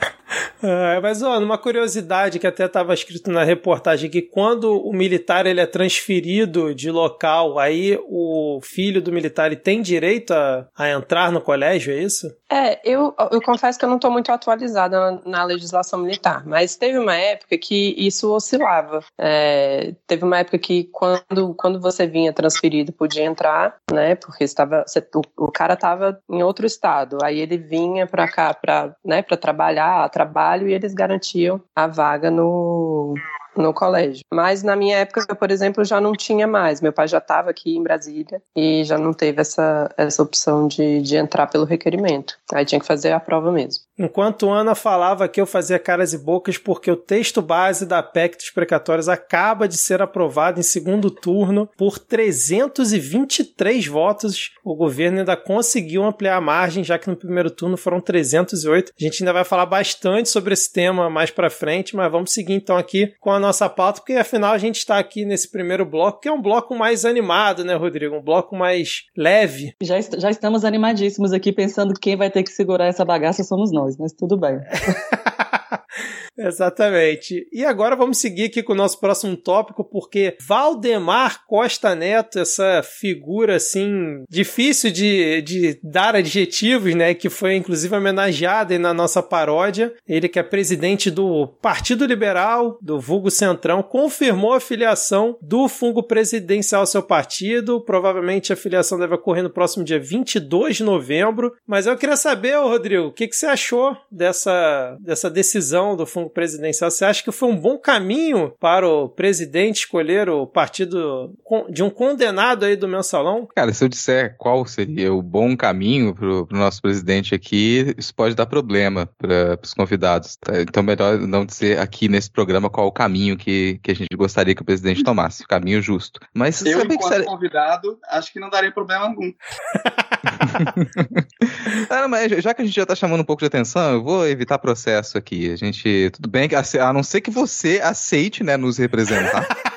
É, 0.64 0.99
mas, 0.99 1.23
ó, 1.23 1.38
uma 1.38 1.59
curiosidade 1.59 2.38
que 2.38 2.47
até 2.47 2.64
estava 2.64 2.94
escrito 2.94 3.30
na 3.30 3.44
reportagem 3.44 4.09
que 4.09 4.23
quando 4.23 4.80
o 4.80 4.94
militar 4.94 5.44
ele 5.44 5.61
é 5.61 5.66
transferido 5.66 6.75
de 6.75 6.90
local, 6.90 7.59
aí 7.59 7.99
o 8.09 8.61
filho 8.62 9.02
do 9.02 9.12
militar 9.12 9.47
ele 9.47 9.56
tem 9.56 9.83
direito 9.83 10.33
a, 10.33 10.66
a 10.75 10.88
entrar 10.90 11.30
no 11.30 11.40
colégio, 11.40 11.92
é 11.92 11.99
isso? 11.99 12.35
É, 12.50 12.80
eu, 12.83 13.14
eu 13.30 13.42
confesso 13.42 13.78
que 13.78 13.85
eu 13.85 13.88
não 13.88 13.97
estou 13.97 14.11
muito 14.11 14.33
atualizada 14.33 14.99
na, 14.99 15.21
na, 15.26 15.44
legislação 15.44 15.99
militar, 15.99 16.47
mas 16.47 16.76
teve 16.76 16.99
uma 16.99 17.14
época 17.14 17.59
que 17.59 17.94
isso 17.99 18.33
oscilava. 18.33 19.00
É, 19.18 19.92
teve 20.06 20.25
uma 20.25 20.38
época 20.38 20.59
que 20.59 20.85
quando, 20.85 21.54
quando 21.56 21.80
você 21.80 22.06
vinha 22.06 22.33
transferido 22.33 22.92
podia 22.92 23.25
entrar, 23.25 23.76
né, 23.92 24.14
porque 24.14 24.44
estava, 24.44 24.85
o, 25.14 25.44
o 25.44 25.50
cara 25.50 25.75
estava 25.75 26.18
em 26.30 26.42
outro 26.42 26.64
estado, 26.64 27.18
aí 27.23 27.40
ele 27.40 27.59
vinha 27.59 28.06
para 28.06 28.28
cá 28.28 28.54
para 28.54 28.94
né, 29.04 29.23
trabalhar, 29.23 30.09
trabalho 30.11 30.53
trabalho 30.54 30.68
e 30.68 30.73
eles 30.73 30.94
garantiam 30.94 31.61
a 31.75 31.87
vaga 31.87 32.30
no, 32.30 33.14
no 33.62 33.73
colégio. 33.73 34.25
Mas 34.32 34.62
na 34.62 34.76
minha 34.76 34.99
época, 34.99 35.34
por 35.34 35.50
exemplo, 35.50 35.84
já 35.84 36.00
não 36.00 36.12
tinha 36.12 36.46
mais. 36.46 36.80
Meu 36.80 36.92
pai 36.92 37.08
já 37.08 37.18
estava 37.18 37.50
aqui 37.50 37.76
em 37.76 37.82
Brasília 37.82 38.42
e 38.56 38.84
já 38.84 38.99
não 38.99 39.12
teve 39.12 39.40
essa, 39.40 39.90
essa 39.96 40.23
opção 40.23 40.66
de, 40.66 41.00
de 41.02 41.16
entrar 41.16 41.46
pelo 41.46 41.64
requerimento. 41.64 42.37
Aí 42.52 42.64
tinha 42.64 42.80
que 42.80 42.87
fazer 42.87 43.12
a 43.12 43.20
prova 43.20 43.50
mesmo. 43.50 43.84
Enquanto 43.96 44.50
Ana 44.50 44.75
falava 44.75 45.28
que 45.28 45.40
eu 45.40 45.46
fazia 45.46 45.78
caras 45.78 46.12
e 46.12 46.18
bocas 46.18 46.58
porque 46.58 46.90
o 46.90 46.96
texto 46.96 47.40
base 47.40 47.87
da 47.87 48.02
PEC 48.02 48.37
dos 48.37 48.50
precatórios 48.50 49.08
acaba 49.08 49.68
de 49.68 49.76
ser 49.76 50.02
aprovado 50.02 50.58
em 50.58 50.64
segundo 50.64 51.11
turno 51.11 51.68
por 51.76 51.99
323 51.99 53.87
votos. 53.87 54.50
O 54.64 54.75
governo 54.75 55.20
ainda 55.20 55.37
conseguiu 55.37 56.02
ampliar 56.02 56.37
a 56.37 56.40
margem, 56.40 56.82
já 56.82 56.99
que 56.99 57.08
no 57.08 57.16
primeiro 57.16 57.50
turno 57.50 57.76
foram 57.76 58.00
308. 58.00 58.92
A 58.99 59.04
gente 59.04 59.23
ainda 59.23 59.32
vai 59.32 59.44
falar 59.44 59.66
bastante 59.66 60.28
sobre 60.28 60.54
esse 60.54 60.73
tema 60.73 61.08
mais 61.08 61.30
para 61.30 61.49
frente, 61.49 61.94
mas 61.94 62.11
vamos 62.11 62.32
seguir 62.32 62.54
então 62.54 62.76
aqui 62.76 63.14
com 63.20 63.30
a 63.30 63.38
nossa 63.44 63.68
pauta, 63.68 64.00
porque 64.00 64.14
afinal 64.14 64.52
a 64.52 64.58
gente 64.58 64.76
está 64.78 64.98
aqui 64.98 65.24
nesse 65.24 65.50
primeiro 65.50 65.84
bloco, 65.84 66.20
que 66.20 66.28
é 66.28 66.32
um 66.32 66.40
bloco 66.40 66.74
mais 66.74 67.04
animado, 67.04 67.64
né, 67.64 67.74
Rodrigo? 67.74 68.16
Um 68.16 68.22
bloco 68.22 68.56
mais 68.56 69.04
leve. 69.16 69.74
Já, 69.82 69.98
est 69.98 70.20
já 70.20 70.30
estamos 70.30 70.64
animadíssimos 70.64 71.32
aqui, 71.32 71.52
pensando 71.52 71.94
que 71.94 72.00
quem 72.00 72.16
vai 72.16 72.30
ter 72.30 72.42
que 72.42 72.50
segurar 72.50 72.86
essa 72.86 73.04
bagaça 73.04 73.44
somos 73.44 73.72
nós, 73.72 73.96
mas 73.98 74.12
tudo 74.12 74.38
bem. 74.38 74.58
Exatamente. 76.37 77.47
E 77.53 77.64
agora 77.64 77.95
vamos 77.95 78.19
seguir 78.19 78.45
aqui 78.45 78.62
com 78.62 78.73
o 78.73 78.76
nosso 78.76 78.99
próximo 78.99 79.37
tópico, 79.37 79.85
porque 79.85 80.37
Valdemar 80.41 81.47
Costa 81.47 81.95
Neto, 81.95 82.38
essa 82.38 82.83
figura 82.83 83.57
assim, 83.57 84.25
difícil 84.29 84.91
de, 84.91 85.43
de 85.43 85.79
dar 85.83 86.17
adjetivos, 86.17 86.95
né? 86.95 87.14
Que 87.14 87.31
foi 87.31 87.55
inclusive 87.55 87.95
homenageada 87.95 88.79
na 88.79 88.93
nossa 88.93 89.23
paródia. 89.23 89.95
Ele 90.07 90.29
que 90.29 90.38
é 90.38 90.43
presidente 90.43 91.11
do 91.11 91.47
Partido 91.62 92.05
Liberal, 92.05 92.79
do 92.83 92.99
Vulgo 92.99 93.31
Centrão, 93.31 93.83
confirmou 93.83 94.55
a 94.55 94.61
filiação 94.61 95.38
do 95.41 95.69
fungo 95.69 96.03
presidencial 96.03 96.81
ao 96.81 96.87
seu 96.87 97.03
partido. 97.03 97.81
Provavelmente 97.81 98.53
a 98.53 98.57
filiação 98.57 98.99
deve 98.99 99.14
ocorrer 99.14 99.43
no 99.43 99.50
próximo 99.50 99.85
dia 99.85 100.00
22 100.00 100.76
de 100.76 100.83
novembro. 100.83 101.53
Mas 101.67 101.87
eu 101.87 101.97
queria 101.97 102.17
saber, 102.17 102.57
Rodrigo, 102.57 103.07
o 103.07 103.12
que, 103.12 103.29
que 103.29 103.37
você 103.37 103.47
achou 103.47 103.97
dessa, 104.11 104.97
dessa 105.00 105.31
decisão 105.31 105.97
do 105.97 106.07
fungo 106.07 106.24
presidencial, 106.28 106.90
você 106.90 107.04
acha 107.04 107.23
que 107.23 107.33
foi 107.33 107.49
um 107.49 107.57
bom 107.57 107.78
caminho 107.78 108.54
para 108.61 108.88
o 108.88 109.09
presidente 109.09 109.81
escolher 109.81 110.28
o 110.28 110.47
partido 110.47 111.33
de 111.71 111.83
um 111.83 111.90
condenado 111.90 112.64
aí 112.64 112.76
do 112.76 112.88
mensalão? 112.88 113.49
Cara, 113.54 113.73
se 113.73 113.85
eu 113.85 113.88
disser 113.88 114.37
qual 114.38 114.64
seria 114.66 115.12
o 115.12 115.23
bom 115.23 115.57
caminho 115.57 116.14
para 116.14 116.26
o 116.26 116.47
nosso 116.50 116.81
presidente 116.81 117.35
aqui, 117.35 117.95
isso 117.97 118.14
pode 118.14 118.35
dar 118.35 118.47
problema 118.47 119.09
para 119.19 119.59
os 119.62 119.75
convidados. 119.75 120.37
Tá? 120.37 120.61
Então, 120.61 120.83
melhor 120.83 121.19
não 121.19 121.45
dizer 121.45 121.78
aqui 121.78 122.09
nesse 122.09 122.31
programa 122.31 122.71
qual 122.71 122.87
o 122.87 122.93
caminho 122.93 123.37
que, 123.37 123.78
que 123.83 123.90
a 123.90 123.95
gente 123.95 124.14
gostaria 124.16 124.54
que 124.54 124.62
o 124.62 124.64
presidente 124.64 125.02
tomasse, 125.02 125.45
o 125.45 125.49
caminho 125.49 125.81
justo. 125.81 126.21
Mas 126.35 126.64
eu, 126.64 126.83
enquanto 126.83 126.99
que 126.99 127.25
convidado, 127.25 127.99
acho 128.09 128.33
que 128.33 128.40
não 128.40 128.50
daria 128.50 128.73
problema 128.73 129.07
algum. 129.07 129.33
ah, 131.90 132.08
mas 132.08 132.30
já 132.42 132.54
que 132.54 132.62
a 132.62 132.64
gente 132.64 132.75
já 132.75 132.82
está 132.82 132.94
chamando 132.94 133.20
um 133.20 133.25
pouco 133.25 133.40
de 133.40 133.46
atenção, 133.46 133.94
eu 133.94 134.02
vou 134.02 134.26
evitar 134.26 134.58
processo 134.58 135.18
aqui. 135.18 135.52
A 135.52 135.56
gente 135.56 136.11
tudo 136.12 136.28
bem, 136.28 136.49
a 136.80 136.92
não 136.92 137.02
ser 137.02 137.20
que 137.20 137.30
você 137.30 137.80
aceite, 137.82 138.42
né, 138.42 138.56
nos 138.56 138.78
representar. 138.78 139.46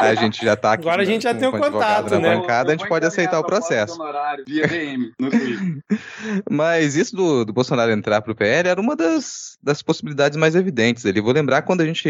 a 0.00 0.14
gente 0.14 0.44
já 0.44 0.56
tá 0.56 0.72
aqui. 0.72 0.82
Agora 0.82 1.02
a 1.02 1.04
gente 1.04 1.22
já 1.22 1.34
tem 1.34 1.48
o 1.48 1.52
contato, 1.52 2.18
né? 2.18 2.36
bancada, 2.36 2.72
a 2.72 2.76
gente 2.76 2.88
pode 2.88 3.06
aceitar 3.06 3.38
o 3.38 3.44
processo. 3.44 3.98
via 4.46 4.66
DM, 4.66 5.12
no 5.18 5.30
Mas 6.50 6.96
isso 6.96 7.14
do, 7.14 7.44
do 7.44 7.52
Bolsonaro 7.52 7.92
entrar 7.92 8.22
pro 8.22 8.34
PL 8.34 8.68
era 8.68 8.80
uma 8.80 8.96
das, 8.96 9.58
das 9.62 9.82
possibilidades 9.82 10.36
mais 10.36 10.54
evidentes 10.54 11.04
ali. 11.06 11.20
Vou 11.20 11.32
lembrar 11.32 11.62
quando 11.62 11.80
a 11.80 11.86
gente 11.86 12.08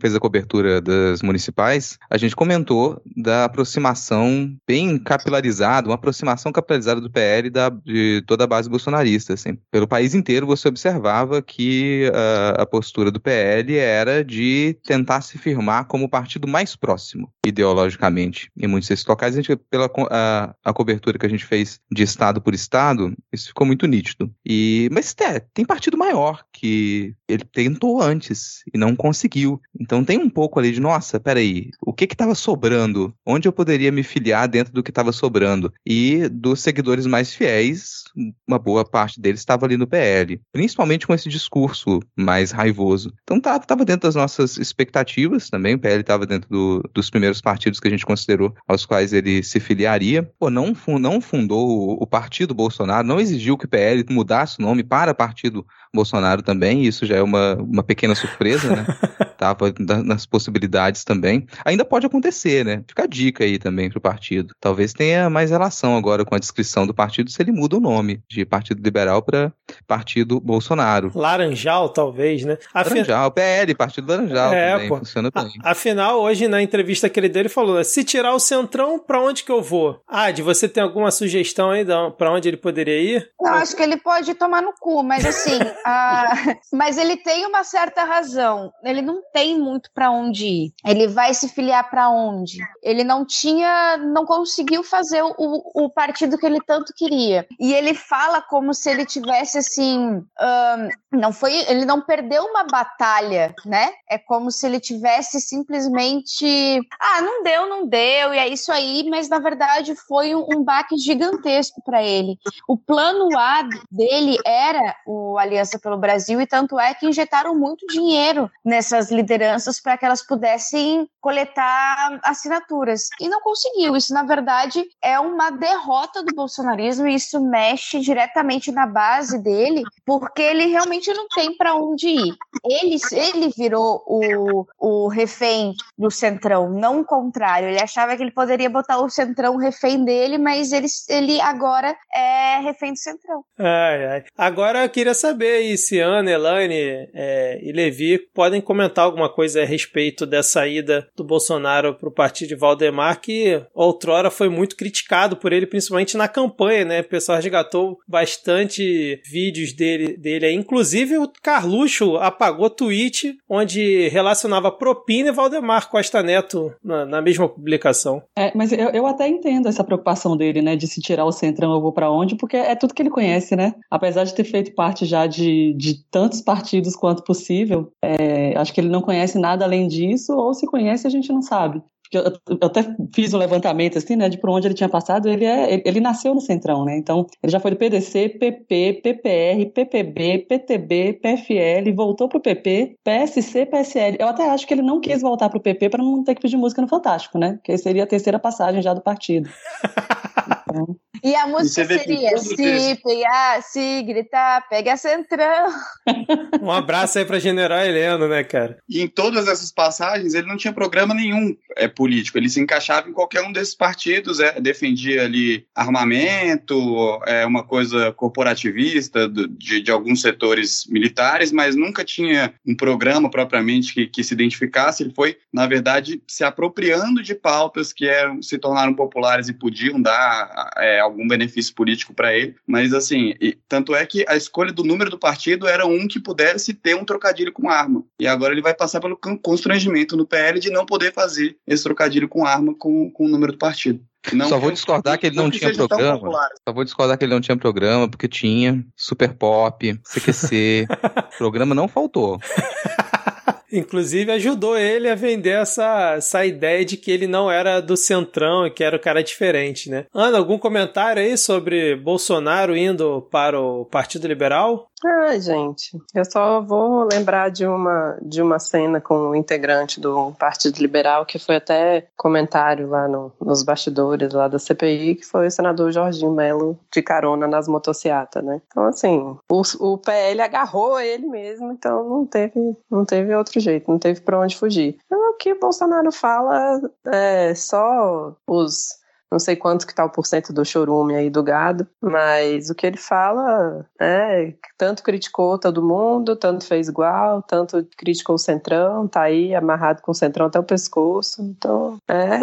fez 0.00 0.14
a 0.14 0.20
cobertura 0.20 0.80
das 0.80 1.22
municipais, 1.22 1.98
a 2.10 2.16
gente 2.16 2.36
comentou 2.36 3.00
da 3.16 3.44
aproximação 3.44 4.56
bem 4.66 4.98
capilarizada, 4.98 5.88
uma 5.88 5.94
aproximação 5.94 6.52
capilarizada 6.52 7.00
do 7.00 7.10
PL 7.10 7.50
da, 7.50 7.68
de 7.68 8.22
toda 8.26 8.44
a 8.44 8.46
base 8.46 8.68
bolsonarista. 8.68 9.34
Assim. 9.34 9.58
Pelo 9.70 9.88
país 9.88 10.14
inteiro 10.14 10.46
você 10.46 10.68
observava 10.68 11.42
que 11.42 12.10
a, 12.14 12.62
a 12.62 12.66
postura 12.66 13.10
do 13.10 13.20
PL 13.20 13.76
era 13.76 14.24
de 14.24 14.76
tentar 14.84 15.20
se 15.20 15.38
firmar 15.38 15.86
como 15.86 16.04
o 16.04 16.08
partido 16.08 16.46
mais 16.46 16.76
próximo. 16.76 17.27
Ideologicamente 17.44 18.50
em 18.56 18.66
muitos 18.66 18.88
desses 18.88 19.06
locais. 19.06 19.34
A 19.34 19.40
gente, 19.40 19.56
pela 19.70 19.90
a, 20.10 20.54
a 20.64 20.72
cobertura 20.72 21.18
que 21.18 21.26
a 21.26 21.28
gente 21.28 21.44
fez 21.44 21.80
de 21.90 22.02
estado 22.02 22.40
por 22.40 22.54
estado, 22.54 23.14
isso 23.32 23.48
ficou 23.48 23.66
muito 23.66 23.86
nítido. 23.86 24.32
E, 24.44 24.88
mas 24.92 25.14
é, 25.20 25.40
tem 25.40 25.64
partido 25.64 25.96
maior 25.96 26.44
que 26.52 27.14
ele 27.28 27.44
tentou 27.44 28.00
antes 28.00 28.62
e 28.72 28.78
não 28.78 28.96
conseguiu. 28.96 29.60
Então 29.78 30.04
tem 30.04 30.18
um 30.18 30.30
pouco 30.30 30.58
ali 30.58 30.72
de, 30.72 30.80
nossa, 30.80 31.20
peraí, 31.20 31.70
o 31.80 31.92
que 31.92 32.06
que 32.06 32.14
estava 32.14 32.34
sobrando? 32.34 33.14
Onde 33.26 33.48
eu 33.48 33.52
poderia 33.52 33.92
me 33.92 34.02
filiar 34.02 34.48
dentro 34.48 34.72
do 34.72 34.82
que 34.82 34.90
estava 34.90 35.12
sobrando? 35.12 35.72
E 35.86 36.28
dos 36.28 36.60
seguidores 36.60 37.06
mais 37.06 37.34
fiéis, 37.34 38.04
uma 38.46 38.58
boa 38.58 38.84
parte 38.84 39.20
deles 39.20 39.40
estava 39.40 39.66
ali 39.66 39.76
no 39.76 39.86
PL, 39.86 40.40
principalmente 40.52 41.06
com 41.06 41.14
esse 41.14 41.28
discurso 41.28 42.00
mais 42.16 42.50
raivoso. 42.50 43.12
Então 43.22 43.40
tava, 43.40 43.60
tava 43.60 43.84
dentro 43.84 44.08
das 44.08 44.14
nossas 44.14 44.56
expectativas 44.56 45.50
também, 45.50 45.74
o 45.74 45.78
PL 45.78 46.00
estava 46.00 46.26
dentro 46.26 46.48
do, 46.48 46.90
dos 46.92 47.10
primeiros 47.18 47.40
partidos 47.40 47.80
que 47.80 47.88
a 47.88 47.90
gente 47.90 48.06
considerou 48.06 48.54
aos 48.66 48.86
quais 48.86 49.12
ele 49.12 49.42
se 49.42 49.58
filiaria. 49.58 50.22
Pô, 50.38 50.48
não, 50.48 50.72
não 51.00 51.20
fundou 51.20 52.00
o 52.00 52.06
partido 52.06 52.54
Bolsonaro, 52.54 53.06
não 53.06 53.18
exigiu 53.18 53.58
que 53.58 53.64
o 53.64 53.68
PL 53.68 54.04
mudasse 54.08 54.58
o 54.58 54.62
nome 54.62 54.84
para 54.84 55.12
Partido 55.12 55.66
Bolsonaro 55.92 56.42
também, 56.42 56.84
isso 56.84 57.04
já 57.04 57.16
é 57.16 57.22
uma, 57.22 57.56
uma 57.56 57.82
pequena 57.82 58.14
surpresa, 58.14 58.74
né? 58.74 58.86
Tava 59.36 59.72
nas 60.04 60.26
possibilidades 60.26 61.04
também. 61.04 61.46
Ainda 61.64 61.84
pode 61.84 62.06
acontecer, 62.06 62.64
né? 62.64 62.82
Fica 62.86 63.04
a 63.04 63.06
dica 63.06 63.44
aí 63.44 63.58
também 63.58 63.88
pro 63.88 64.00
partido. 64.00 64.54
Talvez 64.60 64.92
tenha 64.92 65.30
mais 65.30 65.50
relação 65.50 65.96
agora 65.96 66.24
com 66.24 66.34
a 66.34 66.38
descrição 66.38 66.86
do 66.86 66.94
partido 66.94 67.30
se 67.30 67.40
ele 67.40 67.52
muda 67.52 67.76
o 67.76 67.80
nome 67.80 68.20
de 68.28 68.44
Partido 68.44 68.82
Liberal 68.82 69.22
para 69.22 69.52
Partido 69.86 70.40
Bolsonaro. 70.40 71.10
Laranjal, 71.14 71.88
talvez, 71.88 72.44
né? 72.44 72.58
Afi... 72.72 72.90
Laranjal, 72.90 73.30
PL, 73.30 73.74
Partido 73.74 74.08
Laranjal 74.08 74.52
é, 74.52 74.72
também, 74.72 74.88
pô. 74.88 74.96
funciona 74.98 75.30
bem. 75.30 75.52
Afinal, 75.62 76.20
hoje 76.20 76.48
na 76.48 76.62
entrevista 76.62 77.08
que 77.08 77.18
ele 77.18 77.28
deu, 77.28 77.40
ele 77.40 77.48
falou: 77.48 77.82
se 77.84 78.04
tirar 78.04 78.34
o 78.34 78.38
centrão, 78.38 78.98
para 78.98 79.20
onde 79.20 79.44
que 79.44 79.52
eu 79.52 79.62
vou? 79.62 80.00
Ad, 80.06 80.40
você 80.42 80.68
tem 80.68 80.82
alguma 80.82 81.10
sugestão 81.10 81.70
aí 81.70 81.84
para 82.16 82.32
onde 82.32 82.48
ele 82.48 82.56
poderia 82.56 83.00
ir? 83.00 83.30
Eu 83.40 83.54
acho 83.54 83.76
que 83.76 83.82
ele 83.82 83.96
pode 83.96 84.34
tomar 84.34 84.62
no 84.62 84.72
cu, 84.78 85.02
mas 85.02 85.24
assim, 85.24 85.58
ah, 85.84 86.32
mas 86.72 86.98
ele 86.98 87.16
tem 87.16 87.46
uma 87.46 87.64
certa 87.64 88.04
razão. 88.04 88.72
Ele 88.82 89.02
não 89.02 89.22
tem 89.32 89.58
muito 89.58 89.90
para 89.94 90.10
onde 90.10 90.46
ir. 90.46 90.72
Ele 90.84 91.06
vai 91.06 91.34
se 91.34 91.48
filiar 91.48 91.88
para 91.90 92.10
onde? 92.10 92.58
Ele 92.82 93.04
não 93.04 93.24
tinha, 93.24 93.96
não 93.98 94.24
conseguiu 94.24 94.82
fazer 94.82 95.22
o, 95.22 95.34
o 95.74 95.90
partido 95.90 96.38
que 96.38 96.46
ele 96.46 96.60
tanto 96.66 96.92
queria. 96.94 97.46
E 97.60 97.72
ele 97.72 97.94
fala 97.94 98.40
como 98.42 98.74
se 98.74 98.90
ele 98.90 99.04
tivesse 99.04 99.58
assim, 99.68 100.24
um, 100.40 101.18
não 101.18 101.32
foi, 101.32 101.54
ele 101.68 101.84
não 101.84 102.00
perdeu 102.00 102.44
uma 102.44 102.64
batalha, 102.64 103.54
né? 103.64 103.90
É 104.08 104.18
como 104.18 104.50
se 104.50 104.66
ele 104.66 104.80
tivesse 104.80 105.40
simplesmente, 105.40 106.80
ah, 107.00 107.20
não 107.20 107.42
deu, 107.42 107.68
não 107.68 107.86
deu, 107.86 108.34
e 108.34 108.38
é 108.38 108.48
isso 108.48 108.72
aí. 108.72 109.08
Mas 109.08 109.28
na 109.28 109.38
verdade 109.38 109.94
foi 109.94 110.34
um, 110.34 110.46
um 110.54 110.64
baque 110.64 110.96
gigantesco 110.96 111.82
para 111.84 112.02
ele. 112.02 112.38
O 112.66 112.76
plano 112.76 113.36
A 113.38 113.62
dele 113.90 114.38
era 114.44 114.96
o 115.06 115.38
Aliança 115.38 115.78
pelo 115.78 115.98
Brasil 115.98 116.40
e 116.40 116.46
tanto 116.46 116.78
é 116.78 116.94
que 116.94 117.06
injetaram 117.06 117.54
muito 117.54 117.86
dinheiro 117.86 118.50
nessas 118.64 119.10
lideranças 119.10 119.80
para 119.80 119.96
que 119.96 120.04
elas 120.04 120.26
pudessem 120.26 121.08
coletar 121.20 122.18
assinaturas. 122.24 123.08
E 123.20 123.28
não 123.28 123.40
conseguiu. 123.40 123.96
Isso, 123.96 124.14
na 124.14 124.22
verdade, 124.22 124.84
é 125.02 125.18
uma 125.18 125.50
derrota 125.50 126.22
do 126.22 126.34
bolsonarismo 126.34 127.06
e 127.06 127.14
isso 127.14 127.40
mexe 127.40 128.00
diretamente 128.00 128.70
na 128.72 128.86
base 128.86 129.38
dele, 129.48 129.82
porque 130.04 130.42
ele 130.42 130.66
realmente 130.66 131.12
não 131.14 131.26
tem 131.28 131.56
para 131.56 131.74
onde 131.74 132.08
ir. 132.08 132.34
Ele, 132.64 132.96
ele 133.12 133.48
virou 133.56 134.02
o, 134.06 134.66
o 134.78 135.08
refém 135.08 135.72
do 135.96 136.10
Centrão, 136.10 136.70
não 136.70 137.00
o 137.00 137.04
contrário. 137.04 137.68
Ele 137.68 137.80
achava 137.80 138.14
que 138.16 138.22
ele 138.22 138.30
poderia 138.30 138.68
botar 138.68 138.98
o 138.98 139.08
Centrão 139.08 139.56
refém 139.56 140.04
dele, 140.04 140.36
mas 140.36 140.72
ele, 140.72 140.86
ele 141.08 141.40
agora 141.40 141.96
é 142.14 142.58
refém 142.60 142.92
do 142.92 142.98
Centrão. 142.98 143.42
Ai, 143.58 144.06
ai. 144.06 144.24
Agora 144.36 144.84
eu 144.84 144.90
queria 144.90 145.14
saber 145.14 145.76
se 145.78 145.98
Ana, 145.98 146.30
Elaine 146.30 147.08
é, 147.14 147.58
e 147.62 147.72
Levi 147.72 148.18
podem 148.34 148.60
comentar 148.60 149.04
alguma 149.04 149.32
coisa 149.32 149.62
a 149.62 149.64
respeito 149.64 150.26
dessa 150.26 150.66
ida 150.66 151.08
do 151.16 151.24
Bolsonaro 151.24 151.94
para 151.94 152.08
o 152.08 152.12
partido 152.12 152.48
de 152.48 152.54
Valdemar, 152.54 153.20
que 153.20 153.62
outrora 153.74 154.30
foi 154.30 154.48
muito 154.48 154.76
criticado 154.76 155.36
por 155.36 155.52
ele, 155.52 155.66
principalmente 155.66 156.16
na 156.16 156.28
campanha, 156.28 156.84
né? 156.84 157.00
O 157.00 157.04
pessoal 157.04 157.36
resgatou 157.36 157.98
bastante 158.06 159.20
vídeos 159.38 159.72
dele, 159.72 160.16
dele. 160.16 160.50
Inclusive, 160.52 161.16
o 161.16 161.30
Carluxo 161.40 162.16
apagou 162.16 162.68
tweet 162.68 163.36
onde 163.48 164.08
relacionava 164.08 164.72
propina 164.72 165.28
e 165.28 165.32
Valdemar 165.32 165.88
Costa 165.88 166.22
Neto 166.22 166.72
na, 166.82 167.06
na 167.06 167.22
mesma 167.22 167.48
publicação. 167.48 168.20
É, 168.36 168.50
mas 168.56 168.72
eu, 168.72 168.88
eu 168.90 169.06
até 169.06 169.28
entendo 169.28 169.68
essa 169.68 169.84
preocupação 169.84 170.36
dele, 170.36 170.60
né? 170.60 170.74
De 170.74 170.88
se 170.88 171.00
tirar 171.00 171.24
o 171.24 171.32
centrão, 171.32 171.72
eu 171.72 171.80
vou 171.80 171.92
para 171.92 172.10
onde, 172.10 172.34
porque 172.34 172.56
é 172.56 172.74
tudo 172.74 172.92
que 172.92 173.00
ele 173.00 173.10
conhece, 173.10 173.54
né? 173.54 173.74
Apesar 173.88 174.24
de 174.24 174.34
ter 174.34 174.44
feito 174.44 174.74
parte 174.74 175.06
já 175.06 175.26
de, 175.26 175.72
de 175.74 176.04
tantos 176.10 176.40
partidos 176.40 176.96
quanto 176.96 177.22
possível, 177.22 177.92
é, 178.02 178.56
acho 178.56 178.72
que 178.72 178.80
ele 178.80 178.88
não 178.88 179.02
conhece 179.02 179.38
nada 179.38 179.64
além 179.64 179.86
disso, 179.86 180.32
ou 180.36 180.52
se 180.52 180.66
conhece, 180.66 181.06
a 181.06 181.10
gente 181.10 181.32
não 181.32 181.42
sabe. 181.42 181.80
Eu, 182.12 182.32
até 182.62 182.84
fiz 183.14 183.34
um 183.34 183.38
levantamento 183.38 183.98
assim, 183.98 184.16
né, 184.16 184.28
de 184.28 184.38
por 184.38 184.50
onde 184.50 184.66
ele 184.66 184.74
tinha 184.74 184.88
passado. 184.88 185.28
Ele 185.28 185.44
é, 185.44 185.82
ele, 185.84 186.00
nasceu 186.00 186.34
no 186.34 186.40
Centrão, 186.40 186.84
né? 186.84 186.96
Então, 186.96 187.26
ele 187.42 187.52
já 187.52 187.60
foi 187.60 187.70
do 187.70 187.76
PDC, 187.76 188.30
PP, 188.30 189.00
PPR, 189.02 189.66
PPB, 189.72 190.38
PTB, 190.48 191.20
PFL, 191.22 191.94
voltou 191.94 192.28
pro 192.28 192.40
PP, 192.40 192.96
PSC, 193.04 193.66
PSL. 193.66 194.16
Eu 194.18 194.28
até 194.28 194.48
acho 194.48 194.66
que 194.66 194.74
ele 194.74 194.82
não 194.82 195.00
quis 195.00 195.20
voltar 195.20 195.48
pro 195.48 195.60
PP 195.60 195.90
para 195.90 196.02
não 196.02 196.24
ter 196.24 196.34
que 196.34 196.42
pedir 196.42 196.56
música 196.56 196.82
no 196.82 196.88
Fantástico, 196.88 197.38
né? 197.38 197.58
Que 197.62 197.76
seria 197.76 198.04
a 198.04 198.06
terceira 198.06 198.38
passagem 198.38 198.82
já 198.82 198.94
do 198.94 199.00
partido. 199.00 199.48
Então... 200.68 200.96
E 201.22 201.34
a 201.34 201.46
música 201.46 201.86
seria 201.86 202.38
se 202.38 203.00
pegar, 203.02 203.62
se 203.62 204.02
gritar, 204.02 204.68
pega 204.68 204.96
centrão. 204.96 205.72
Um 206.60 206.70
abraço 206.70 207.18
aí 207.18 207.24
pra 207.24 207.38
General 207.38 207.84
Heleno, 207.84 208.28
né, 208.28 208.42
cara? 208.42 208.78
E 208.88 209.00
em 209.00 209.08
todas 209.08 209.46
essas 209.48 209.70
passagens 209.70 210.34
ele 210.34 210.46
não 210.46 210.56
tinha 210.56 210.72
programa 210.72 211.14
nenhum 211.14 211.56
é, 211.76 211.86
político, 211.86 212.36
ele 212.36 212.48
se 212.48 212.60
encaixava 212.60 213.08
em 213.08 213.12
qualquer 213.12 213.42
um 213.42 213.52
desses 213.52 213.74
partidos, 213.74 214.40
é, 214.40 214.60
defendia 214.60 215.22
ali 215.22 215.66
armamento, 215.74 217.20
é, 217.26 217.46
uma 217.46 217.62
coisa 217.62 218.12
corporativista 218.12 219.28
de, 219.28 219.82
de 219.82 219.90
alguns 219.90 220.20
setores 220.20 220.84
militares, 220.88 221.52
mas 221.52 221.76
nunca 221.76 222.04
tinha 222.04 222.52
um 222.66 222.74
programa 222.74 223.30
propriamente 223.30 223.94
que, 223.94 224.06
que 224.06 224.24
se 224.24 224.34
identificasse, 224.34 225.02
ele 225.02 225.12
foi, 225.14 225.36
na 225.52 225.66
verdade, 225.66 226.22
se 226.26 226.44
apropriando 226.44 227.22
de 227.22 227.34
pautas 227.34 227.92
que 227.92 228.06
eram, 228.06 228.42
se 228.42 228.58
tornaram 228.58 228.94
populares 228.94 229.48
e 229.48 229.52
podiam 229.52 230.00
dar 230.00 230.50
é, 230.76 231.00
algum 231.00 231.26
benefício 231.26 231.74
político 231.74 232.14
para 232.14 232.34
ele, 232.34 232.54
mas 232.66 232.92
assim, 232.92 233.34
e, 233.40 233.56
tanto 233.68 233.94
é 233.94 234.04
que 234.06 234.24
a 234.28 234.36
escolha 234.36 234.72
do 234.72 234.84
número 234.84 235.10
do 235.10 235.18
partido 235.18 235.66
era 235.66 235.86
um 235.86 236.06
que 236.06 236.20
pudesse 236.20 236.74
ter 236.74 236.94
um 236.94 237.04
trocadilho 237.04 237.52
com 237.52 237.70
arma. 237.70 238.04
E 238.20 238.26
agora 238.26 238.52
ele 238.52 238.62
vai 238.62 238.74
passar 238.74 239.00
pelo 239.00 239.18
constrangimento 239.42 240.16
no 240.16 240.26
PL 240.26 240.60
de 240.60 240.70
não 240.70 240.86
poder 240.86 241.12
fazer 241.12 241.56
esse 241.66 241.82
trocadilho 241.82 242.28
com 242.28 242.44
arma 242.44 242.74
com, 242.78 243.10
com 243.10 243.26
o 243.26 243.28
número 243.28 243.52
do 243.52 243.58
partido. 243.58 244.00
Não, 244.32 244.48
Só 244.48 244.58
vou 244.58 244.70
discordar 244.70 245.18
que 245.18 245.26
ele 245.26 245.36
não, 245.36 245.44
não 245.44 245.50
tinha 245.50 245.72
programa. 245.72 246.30
Só 246.68 246.74
vou 246.74 246.84
discordar 246.84 247.16
que 247.16 247.24
ele 247.24 247.32
não 247.32 247.40
tinha 247.40 247.56
programa, 247.56 248.08
porque 248.08 248.28
tinha 248.28 248.84
Super 248.96 249.32
Pop, 249.32 250.00
CQC. 250.04 250.86
programa 251.38 251.74
não 251.74 251.88
faltou. 251.88 252.38
Inclusive 253.72 254.32
ajudou 254.32 254.76
ele 254.76 255.08
a 255.08 255.14
vender 255.14 255.60
essa, 255.60 256.14
essa 256.16 256.44
ideia 256.44 256.84
de 256.84 256.96
que 256.96 257.10
ele 257.10 257.26
não 257.26 257.50
era 257.50 257.80
do 257.80 257.96
centrão 257.96 258.66
e 258.66 258.70
que 258.70 258.82
era 258.82 258.96
o 258.96 259.00
cara 259.00 259.22
diferente, 259.22 259.90
né? 259.90 260.06
Ana, 260.12 260.38
algum 260.38 260.58
comentário 260.58 261.22
aí 261.22 261.36
sobre 261.36 261.94
Bolsonaro 261.96 262.76
indo 262.76 263.22
para 263.30 263.60
o 263.60 263.84
Partido 263.84 264.26
Liberal? 264.26 264.87
Ai, 265.04 265.40
gente, 265.40 265.96
eu 266.12 266.24
só 266.24 266.60
vou 266.60 267.04
lembrar 267.04 267.50
de 267.50 267.64
uma, 267.64 268.18
de 268.20 268.42
uma 268.42 268.58
cena 268.58 269.00
com 269.00 269.14
o 269.14 269.30
um 269.30 269.34
integrante 269.34 270.00
do 270.00 270.32
Partido 270.32 270.78
Liberal, 270.78 271.24
que 271.24 271.38
foi 271.38 271.56
até 271.56 272.08
comentário 272.16 272.88
lá 272.88 273.06
no, 273.06 273.32
nos 273.40 273.62
bastidores 273.62 274.32
lá 274.32 274.48
da 274.48 274.58
CPI, 274.58 275.14
que 275.16 275.24
foi 275.24 275.46
o 275.46 275.50
senador 275.50 275.92
Jorginho 275.92 276.32
Melo 276.32 276.78
de 276.92 277.00
carona 277.00 277.46
nas 277.46 277.68
motocicletas, 277.68 278.42
né? 278.42 278.60
Então, 278.66 278.84
assim, 278.84 279.36
o, 279.48 279.62
o 279.80 279.98
PL 279.98 280.40
agarrou 280.40 280.98
ele 280.98 281.26
mesmo, 281.26 281.70
então 281.70 282.08
não 282.08 282.26
teve, 282.26 282.76
não 282.90 283.04
teve 283.04 283.34
outro 283.34 283.60
jeito, 283.60 283.90
não 283.90 283.98
teve 283.98 284.20
pra 284.20 284.40
onde 284.40 284.56
fugir. 284.56 284.98
Então, 285.06 285.30
o 285.30 285.34
que 285.34 285.54
Bolsonaro 285.54 286.10
fala 286.10 286.80
é 287.06 287.54
só 287.54 288.34
os 288.46 288.97
não 289.30 289.38
sei 289.38 289.56
quanto 289.56 289.86
que 289.86 289.94
tá 289.94 290.04
o 290.04 290.10
porcento 290.10 290.52
do 290.52 290.64
chorume 290.64 291.14
aí 291.14 291.30
do 291.30 291.42
gado, 291.42 291.86
mas 292.00 292.70
o 292.70 292.74
que 292.74 292.86
ele 292.86 292.96
fala, 292.96 293.86
é, 294.00 294.54
tanto 294.76 295.02
criticou 295.02 295.58
todo 295.58 295.82
mundo, 295.82 296.34
tanto 296.34 296.64
fez 296.64 296.88
igual, 296.88 297.42
tanto 297.42 297.86
criticou 297.96 298.36
o 298.36 298.38
Centrão, 298.38 299.06
tá 299.06 299.22
aí 299.22 299.54
amarrado 299.54 300.00
com 300.02 300.12
o 300.12 300.14
Centrão 300.14 300.46
até 300.46 300.58
o 300.58 300.64
pescoço, 300.64 301.42
então 301.42 301.98
é 302.08 302.38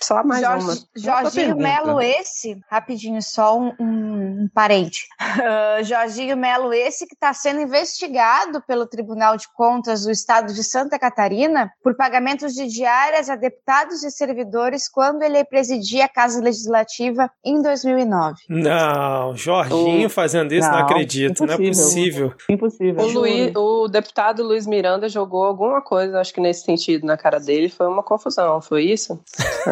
só 0.00 0.24
mais 0.24 0.42
Jorge, 0.42 0.64
uma. 0.64 0.74
Jorginho. 0.96 1.56
Melo 1.56 2.00
esse, 2.00 2.60
rapidinho, 2.70 3.20
só 3.22 3.58
um, 3.58 3.72
um, 3.78 4.42
um 4.42 4.48
parente. 4.52 5.06
Ah, 5.18 5.82
Jorginho 5.82 6.36
Melo 6.36 6.72
esse 6.72 7.06
que 7.06 7.14
está 7.14 7.32
sendo 7.32 7.60
investigado 7.60 8.62
pelo 8.62 8.86
Tribunal 8.86 9.36
de 9.36 9.46
Contas 9.52 10.04
do 10.04 10.10
Estado 10.10 10.52
de 10.52 10.62
Santa 10.62 10.98
Catarina 10.98 11.72
por 11.82 11.96
pagamentos 11.96 12.54
de 12.54 12.66
diárias 12.66 13.28
a 13.28 13.36
deputados 13.36 14.02
e 14.02 14.10
servidores 14.10 14.88
quando 14.88 15.22
ele 15.22 15.44
presidia 15.44 16.04
a 16.04 16.08
Casa 16.22 16.40
Legislativa 16.40 17.28
em 17.44 17.60
2009. 17.60 18.36
Não, 18.48 19.36
Jorginho 19.36 20.06
Oh, 20.06 20.10
fazendo 20.10 20.52
isso, 20.52 20.68
não, 20.68 20.76
não, 20.78 20.84
acredito, 20.84 21.44
não 21.44 21.54
é 21.54 21.56
possível. 21.56 22.32
Impossível. 22.48 23.02
O, 23.04 23.08
Luiz- 23.08 23.52
o 23.56 23.88
deputado 23.88 24.42
Luiz 24.44 24.64
Miranda 24.66 25.08
jogou 25.08 25.42
alguma 25.42 25.82
coisa, 25.82 26.20
acho 26.20 26.32
que 26.32 26.40
nesse 26.40 26.64
sentido, 26.64 27.04
na 27.04 27.16
cara 27.16 27.40
dele, 27.40 27.68
foi 27.68 27.88
uma 27.88 28.04
confusão, 28.04 28.60
foi 28.62 28.84
isso? 28.84 29.18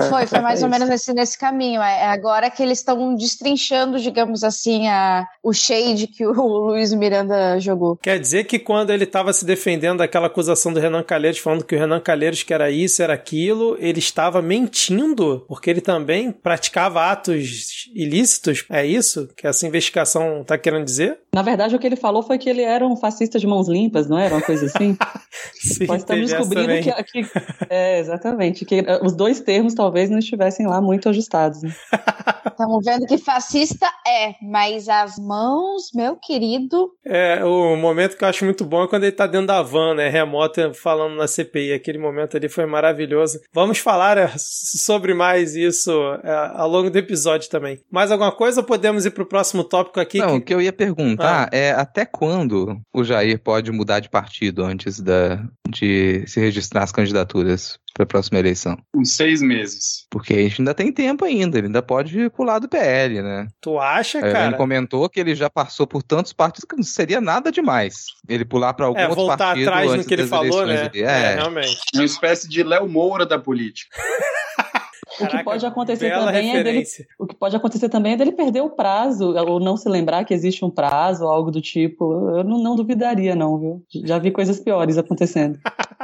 Foi, 0.08 0.26
foi 0.26 0.40
mais 0.40 0.60
ou 0.62 0.66
É 0.66 0.70
isso. 0.70 0.78
menos 0.78 0.88
nesse, 0.88 1.12
nesse 1.14 1.38
caminho. 1.38 1.80
É 1.80 2.06
agora 2.08 2.50
que 2.50 2.62
eles 2.62 2.78
estão 2.78 3.14
destrinchando, 3.14 3.98
digamos 4.00 4.42
assim, 4.42 4.88
a, 4.88 5.24
o 5.42 5.52
shade 5.52 6.08
que 6.08 6.26
o 6.26 6.32
Luiz 6.66 6.92
Miranda 6.92 7.60
jogou. 7.60 7.96
Quer 7.96 8.18
dizer 8.18 8.44
que 8.44 8.58
quando 8.58 8.90
ele 8.90 9.04
estava 9.04 9.32
se 9.32 9.44
defendendo 9.44 9.98
daquela 9.98 10.26
acusação 10.26 10.72
do 10.72 10.80
Renan 10.80 11.02
Calheiros, 11.04 11.38
falando 11.38 11.64
que 11.64 11.76
o 11.76 11.78
Renan 11.78 12.00
Calheiros 12.00 12.42
que 12.42 12.52
era 12.52 12.70
isso, 12.70 13.02
era 13.02 13.14
aquilo, 13.14 13.76
ele 13.78 14.00
estava 14.00 14.42
mentindo, 14.42 15.44
porque 15.46 15.70
ele 15.70 15.80
também 15.80 16.32
praticava 16.42 17.05
atos 17.11 17.88
ilícitos? 17.94 18.64
É 18.70 18.85
isso 18.85 19.29
que 19.37 19.46
essa 19.46 19.66
investigação 19.66 20.42
está 20.42 20.57
querendo 20.59 20.85
dizer? 20.85 21.18
Na 21.35 21.42
verdade, 21.42 21.74
o 21.74 21.79
que 21.79 21.87
ele 21.87 21.96
falou 21.96 22.22
foi 22.22 22.38
que 22.38 22.48
ele 22.48 22.62
era 22.62 22.87
um 22.87 22.96
fascista 22.96 23.38
de 23.38 23.46
mãos 23.46 23.68
limpas, 23.68 24.09
não 24.09 24.18
era 24.18 24.35
uma 24.35 24.42
coisa 24.42 24.66
assim? 24.66 24.96
Sim, 25.61 25.87
Nós 25.87 25.98
estamos 26.03 26.31
descobrindo 26.31 26.72
que, 26.83 27.22
que- 27.22 27.31
É, 27.68 27.98
exatamente. 27.98 28.64
Que 28.64 28.76
eh, 28.81 29.00
os 29.03 29.14
dois 29.14 29.40
termos 29.40 29.74
talvez 29.74 30.11
não 30.11 30.18
estivessem 30.18 30.66
lá 30.66 30.81
muito 30.81 31.09
ajustados. 31.09 31.62
Né? 31.62 31.72
Estamos 32.50 32.85
vendo 32.85 33.07
que 33.07 33.16
fascista 33.16 33.87
é, 34.07 34.35
mas 34.42 34.87
as 34.88 35.18
mãos, 35.18 35.90
meu 35.94 36.16
querido, 36.16 36.90
É, 37.07 37.42
o 37.44 37.74
momento 37.76 38.16
que 38.18 38.24
eu 38.24 38.29
acho 38.29 38.44
muito 38.44 38.64
bom 38.64 38.85
é 38.85 38.88
quando 38.88 39.05
ele 39.05 39.12
tá 39.12 39.26
dentro 39.26 39.46
da 39.46 39.62
van, 39.62 39.94
né, 39.94 40.09
remota, 40.09 40.72
falando 40.74 41.14
na 41.16 41.26
CPI. 41.26 41.72
Aquele 41.72 41.96
momento 41.98 42.37
ali 42.37 42.48
foi 42.50 42.66
maravilhoso. 42.66 43.40
Vamos 43.53 43.79
falar 43.79 44.18
é, 44.18 44.31
sobre 44.37 45.14
mais 45.14 45.55
isso 45.55 45.90
ao 46.31 46.69
longo 46.69 46.90
do 46.90 46.99
episódio 46.99 47.49
também. 47.51 47.81
Mais 47.90 48.11
alguma 48.11 48.33
coisa 48.33 48.61
ou 48.61 48.66
podemos 48.66 49.05
ir 49.07 49.11
pro 49.11 49.27
próximo 49.27 49.64
tópico 49.64 50.01
aqui? 50.01 50.19
Não, 50.19 50.37
o 50.37 50.40
que- 50.40 50.47
que 50.47 50.55
eu 50.55 50.61
ia 50.61 50.73
perguntar 50.73 51.49
é 51.53 51.71
até 51.73 52.05
quando 52.05 52.81
o 52.93 53.05
Jair 53.05 53.38
pode 53.40 53.71
mudar 53.73 54.01
de 54.01 54.09
partido 54.09 54.64
antes 54.64 55.01
da, 55.01 55.43
de 55.69 56.25
se 56.27 56.40
registrar 56.40 56.83
as 56.83 56.93
candidaturas 56.93 57.79
para 57.95 58.05
a 58.05 58.07
próxima 58.07 58.38
eleição? 58.38 58.77
Uns 58.95 59.16
seis 59.16 59.40
meses. 59.43 60.07
Porque 60.11 60.35
a 60.35 60.37
gente 60.38 60.61
ainda 60.61 60.75
tem 60.75 60.93
tempo 60.93 61.25
ainda, 61.25 61.59
ele 61.59 61.66
ainda 61.66 61.83
pode 61.83 62.31
pular 62.31 62.59
do 62.59 62.69
PL, 62.69 63.23
né? 63.23 63.47
Tu 63.61 63.79
acha, 63.79 64.19
A 64.19 64.21
Elaine 64.21 64.33
cara? 64.33 64.57
comentou 64.57 65.09
que 65.09 65.19
ele 65.21 65.35
já 65.35 65.49
passou 65.51 65.87
por 65.87 66.03
tantos 66.03 66.33
partidos 66.33 66.64
que 66.69 66.77
não 66.77 66.83
seria 66.83 67.21
nada 67.21 67.51
demais 67.53 68.07
ele 68.29 68.45
pular 68.45 68.75
para 68.75 68.87
algum 68.87 68.99
É, 68.99 69.05
outro 69.09 69.16
voltar 69.27 69.37
partido 69.38 69.69
atrás 69.69 69.95
no 69.95 70.05
que 70.05 70.14
ele 70.14 70.27
falou, 70.27 70.66
né? 70.66 70.90
É, 70.95 71.01
É, 71.01 71.35
realmente. 71.35 71.79
É 71.95 71.99
uma 71.99 72.05
espécie 72.05 72.49
de 72.49 72.62
Léo 72.62 72.88
Moura 72.88 73.25
da 73.27 73.38
política. 73.38 73.97
O 75.11 75.16
que 75.16 75.18
Caraca, 75.27 75.44
pode 75.44 75.66
acontecer 75.66 76.11
também 76.11 76.51
é 76.51 76.62
dele 76.62 76.79
referência. 76.79 77.07
O 77.18 77.27
que 77.27 77.35
pode 77.35 77.57
acontecer 77.57 77.88
também 77.88 78.12
é 78.12 78.16
dele 78.16 78.33
perder 78.33 78.61
o 78.61 78.70
prazo, 78.70 79.35
ou 79.35 79.59
não 79.59 79.77
se 79.77 79.88
lembrar 79.88 80.25
que 80.25 80.33
existe 80.33 80.64
um 80.64 80.70
prazo, 80.70 81.25
ou 81.25 81.31
algo 81.31 81.51
do 81.51 81.61
tipo. 81.61 82.37
Eu 82.37 82.44
não, 82.44 82.62
não 82.62 82.77
duvidaria, 82.77 83.35
não, 83.35 83.59
viu? 83.59 83.85
Já 84.05 84.18
vi 84.18 84.31
coisas 84.31 84.61
piores 84.61 84.96
acontecendo. 84.96 85.59